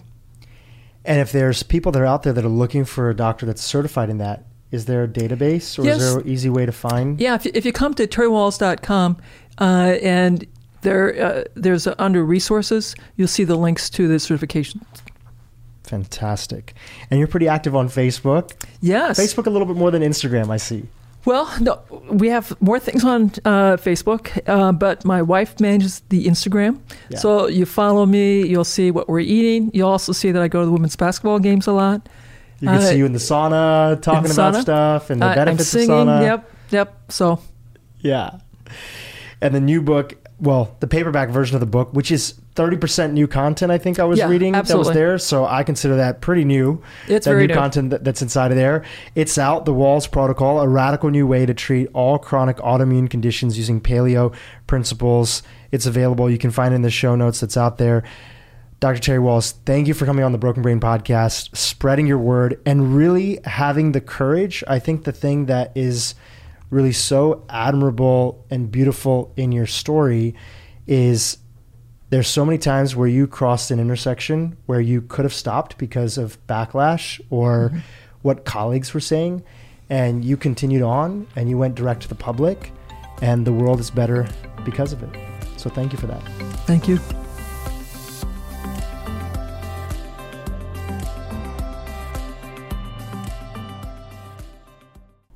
And 1.03 1.19
if 1.19 1.31
there's 1.31 1.63
people 1.63 1.91
that 1.91 2.01
are 2.01 2.05
out 2.05 2.23
there 2.23 2.33
that 2.33 2.45
are 2.45 2.49
looking 2.49 2.85
for 2.85 3.09
a 3.09 3.15
doctor 3.15 3.45
that's 3.45 3.61
certified 3.61 4.09
in 4.09 4.19
that, 4.19 4.45
is 4.71 4.85
there 4.85 5.03
a 5.03 5.07
database 5.07 5.79
or 5.79 5.83
yes. 5.83 5.99
is 5.99 6.13
there 6.13 6.21
an 6.21 6.27
easy 6.27 6.49
way 6.49 6.65
to 6.65 6.71
find? 6.71 7.19
Yeah, 7.19 7.35
if, 7.35 7.45
if 7.47 7.65
you 7.65 7.73
come 7.73 7.95
to 7.95 8.05
terrywahls.com 8.05 9.17
uh, 9.59 9.97
and 10.01 10.45
there, 10.81 11.23
uh, 11.23 11.43
there's 11.55 11.87
uh, 11.87 11.95
under 11.99 12.23
resources, 12.23 12.95
you'll 13.17 13.27
see 13.27 13.43
the 13.43 13.55
links 13.55 13.89
to 13.91 14.07
the 14.07 14.15
certifications. 14.15 14.83
Fantastic. 15.83 16.73
And 17.09 17.19
you're 17.19 17.27
pretty 17.27 17.47
active 17.47 17.75
on 17.75 17.89
Facebook. 17.89 18.51
Yes. 18.79 19.19
Facebook 19.19 19.47
a 19.47 19.49
little 19.49 19.67
bit 19.67 19.75
more 19.75 19.91
than 19.91 20.03
Instagram, 20.03 20.49
I 20.49 20.57
see. 20.57 20.87
Well, 21.25 21.51
no, 21.59 21.81
we 22.09 22.29
have 22.29 22.55
more 22.61 22.79
things 22.79 23.03
on 23.03 23.31
uh, 23.43 23.75
Facebook, 23.75 24.39
uh, 24.47 24.71
but 24.71 25.03
my 25.03 25.21
wife 25.21 25.59
manages 25.59 26.01
the 26.09 26.25
Instagram. 26.25 26.79
Yeah. 27.09 27.17
So 27.17 27.47
you 27.47 27.65
follow 27.65 28.05
me, 28.05 28.47
you'll 28.47 28.63
see 28.63 28.89
what 28.89 29.09
we're 29.09 29.19
eating. 29.19 29.69
You'll 29.73 29.89
also 29.89 30.13
see 30.13 30.31
that 30.31 30.41
I 30.41 30.47
go 30.47 30.61
to 30.61 30.65
the 30.65 30.71
women's 30.71 30.95
basketball 30.95 31.39
games 31.39 31.67
a 31.67 31.73
lot. 31.73 32.07
You 32.61 32.67
can 32.67 32.77
uh, 32.77 32.81
see 32.81 32.97
you 32.97 33.05
in 33.05 33.13
the 33.13 33.19
sauna 33.19 34.01
talking 34.01 34.31
about 34.31 34.53
sauna. 34.53 34.61
stuff 34.61 35.09
and 35.09 35.21
the 35.21 35.27
benefits 35.27 35.73
I'm 35.75 35.81
singing, 35.81 35.91
of 35.91 36.07
sauna. 36.07 36.21
Yep, 36.21 36.51
yep. 36.69 37.11
So, 37.11 37.39
yeah. 37.99 38.39
And 39.41 39.55
the 39.55 39.61
new 39.61 39.81
book, 39.81 40.15
well, 40.39 40.75
the 40.79 40.87
paperback 40.87 41.29
version 41.29 41.55
of 41.55 41.61
the 41.61 41.65
book, 41.65 41.93
which 41.93 42.11
is 42.11 42.39
30% 42.55 43.13
new 43.13 43.27
content, 43.27 43.71
I 43.71 43.77
think 43.77 43.99
I 43.99 44.03
was 44.03 44.19
yeah, 44.19 44.27
reading 44.27 44.53
absolutely. 44.53 44.83
that 44.83 44.89
was 44.89 44.95
there. 44.95 45.17
So 45.17 45.45
I 45.45 45.63
consider 45.63 45.95
that 45.97 46.19
pretty 46.19 46.43
new. 46.43 46.81
It's 47.07 47.25
that 47.25 47.31
very 47.31 47.47
new, 47.47 47.53
new. 47.53 47.59
content 47.59 47.89
that, 47.91 48.03
that's 48.03 48.21
inside 48.21 48.51
of 48.51 48.57
there. 48.57 48.83
It's 49.15 49.37
out, 49.37 49.65
The 49.65 49.73
Wahls 49.73 50.11
Protocol, 50.11 50.59
a 50.59 50.67
radical 50.67 51.09
new 51.09 51.25
way 51.25 51.45
to 51.45 51.53
treat 51.53 51.87
all 51.93 52.19
chronic 52.19 52.57
autoimmune 52.57 53.09
conditions 53.09 53.57
using 53.57 53.79
paleo 53.79 54.35
principles. 54.67 55.41
It's 55.71 55.85
available. 55.85 56.29
You 56.29 56.37
can 56.37 56.51
find 56.51 56.73
it 56.73 56.75
in 56.75 56.81
the 56.81 56.89
show 56.89 57.15
notes 57.15 57.39
that's 57.39 57.55
out 57.55 57.77
there. 57.77 58.03
Dr. 58.81 58.99
Terry 58.99 59.19
Wahls, 59.19 59.53
thank 59.65 59.87
you 59.87 59.93
for 59.93 60.05
coming 60.05 60.23
on 60.23 60.31
the 60.31 60.37
Broken 60.37 60.63
Brain 60.63 60.79
podcast, 60.79 61.55
spreading 61.55 62.07
your 62.07 62.17
word, 62.17 62.61
and 62.65 62.95
really 62.95 63.39
having 63.43 63.91
the 63.91 63.99
courage. 63.99 64.63
I 64.67 64.79
think 64.79 65.03
the 65.03 65.11
thing 65.11 65.47
that 65.47 65.73
is 65.75 66.15
really 66.69 66.91
so 66.91 67.45
admirable 67.49 68.45
and 68.49 68.71
beautiful 68.71 69.33
in 69.35 69.51
your 69.51 69.65
story 69.65 70.35
is 70.87 71.37
there's 72.09 72.27
so 72.27 72.43
many 72.43 72.57
times 72.57 72.95
where 72.95 73.07
you 73.07 73.27
crossed 73.27 73.71
an 73.71 73.79
intersection 73.79 74.57
where 74.65 74.81
you 74.81 75.01
could 75.01 75.25
have 75.25 75.33
stopped 75.33 75.77
because 75.77 76.17
of 76.17 76.45
backlash 76.47 77.21
or 77.29 77.69
mm-hmm. 77.69 77.79
what 78.21 78.45
colleagues 78.45 78.93
were 78.93 78.99
saying 78.99 79.43
and 79.89 80.23
you 80.23 80.37
continued 80.37 80.81
on 80.81 81.27
and 81.35 81.49
you 81.49 81.57
went 81.57 81.75
direct 81.75 82.01
to 82.01 82.07
the 82.07 82.15
public 82.15 82.71
and 83.21 83.45
the 83.45 83.53
world 83.53 83.79
is 83.79 83.91
better 83.91 84.27
because 84.63 84.93
of 84.93 85.03
it. 85.03 85.09
So 85.57 85.69
thank 85.69 85.91
you 85.91 85.99
for 85.99 86.07
that. 86.07 86.21
Thank 86.65 86.87
you 86.87 86.99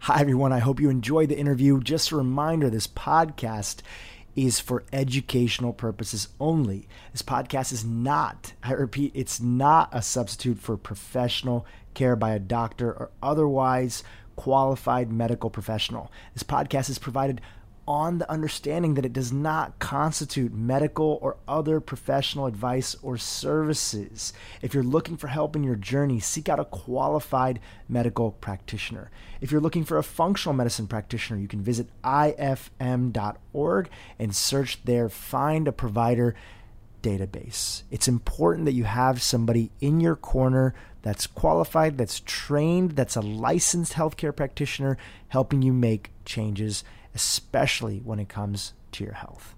Hi, 0.07 0.19
everyone. 0.19 0.51
I 0.51 0.59
hope 0.59 0.81
you 0.81 0.89
enjoyed 0.89 1.29
the 1.29 1.37
interview. 1.37 1.79
Just 1.79 2.11
a 2.11 2.17
reminder 2.17 2.69
this 2.69 2.87
podcast 2.87 3.77
is 4.35 4.59
for 4.59 4.83
educational 4.91 5.71
purposes 5.71 6.27
only. 6.41 6.89
This 7.13 7.21
podcast 7.21 7.71
is 7.71 7.85
not, 7.85 8.51
I 8.61 8.73
repeat, 8.73 9.13
it's 9.15 9.39
not 9.39 9.87
a 9.93 10.01
substitute 10.01 10.59
for 10.59 10.75
professional 10.75 11.65
care 11.93 12.17
by 12.17 12.33
a 12.33 12.39
doctor 12.39 12.91
or 12.91 13.11
otherwise 13.21 14.03
qualified 14.35 15.09
medical 15.09 15.49
professional. 15.49 16.11
This 16.33 16.43
podcast 16.43 16.89
is 16.89 16.99
provided 16.99 17.39
on 17.87 18.17
the 18.17 18.29
understanding 18.31 18.93
that 18.93 19.05
it 19.05 19.13
does 19.13 19.33
not 19.33 19.77
constitute 19.79 20.53
medical 20.53 21.19
or 21.21 21.37
other 21.47 21.79
professional 21.79 22.45
advice 22.45 22.95
or 23.01 23.17
services. 23.17 24.31
If 24.61 24.73
you're 24.73 24.83
looking 24.83 25.17
for 25.17 25.27
help 25.27 25.55
in 25.55 25.63
your 25.63 25.75
journey, 25.75 26.19
seek 26.19 26.47
out 26.47 26.59
a 26.59 26.65
qualified 26.65 27.59
medical 27.89 28.31
practitioner. 28.31 29.11
If 29.41 29.51
you're 29.51 29.61
looking 29.61 29.83
for 29.83 29.97
a 29.97 30.03
functional 30.03 30.55
medicine 30.55 30.87
practitioner, 30.87 31.39
you 31.39 31.47
can 31.47 31.61
visit 31.61 31.87
ifm.org 32.03 33.89
and 34.19 34.35
search 34.35 34.83
there, 34.85 35.09
find 35.09 35.67
a 35.67 35.73
provider 35.73 36.35
database. 37.01 37.83
It's 37.91 38.07
important 38.07 38.65
that 38.65 38.71
you 38.71 38.85
have 38.85 39.21
somebody 39.21 39.71
in 39.81 39.99
your 39.99 40.15
corner 40.15 40.73
that's 41.01 41.27
qualified, 41.27 41.97
that's 41.97 42.21
trained, 42.25 42.91
that's 42.91 43.17
a 43.17 43.21
licensed 43.21 43.93
healthcare 43.93 44.35
practitioner 44.35 44.97
helping 45.27 45.61
you 45.61 45.73
make 45.73 46.11
changes 46.23 46.83
especially 47.15 47.99
when 47.99 48.19
it 48.19 48.29
comes 48.29 48.73
to 48.93 49.03
your 49.03 49.13
health. 49.13 49.55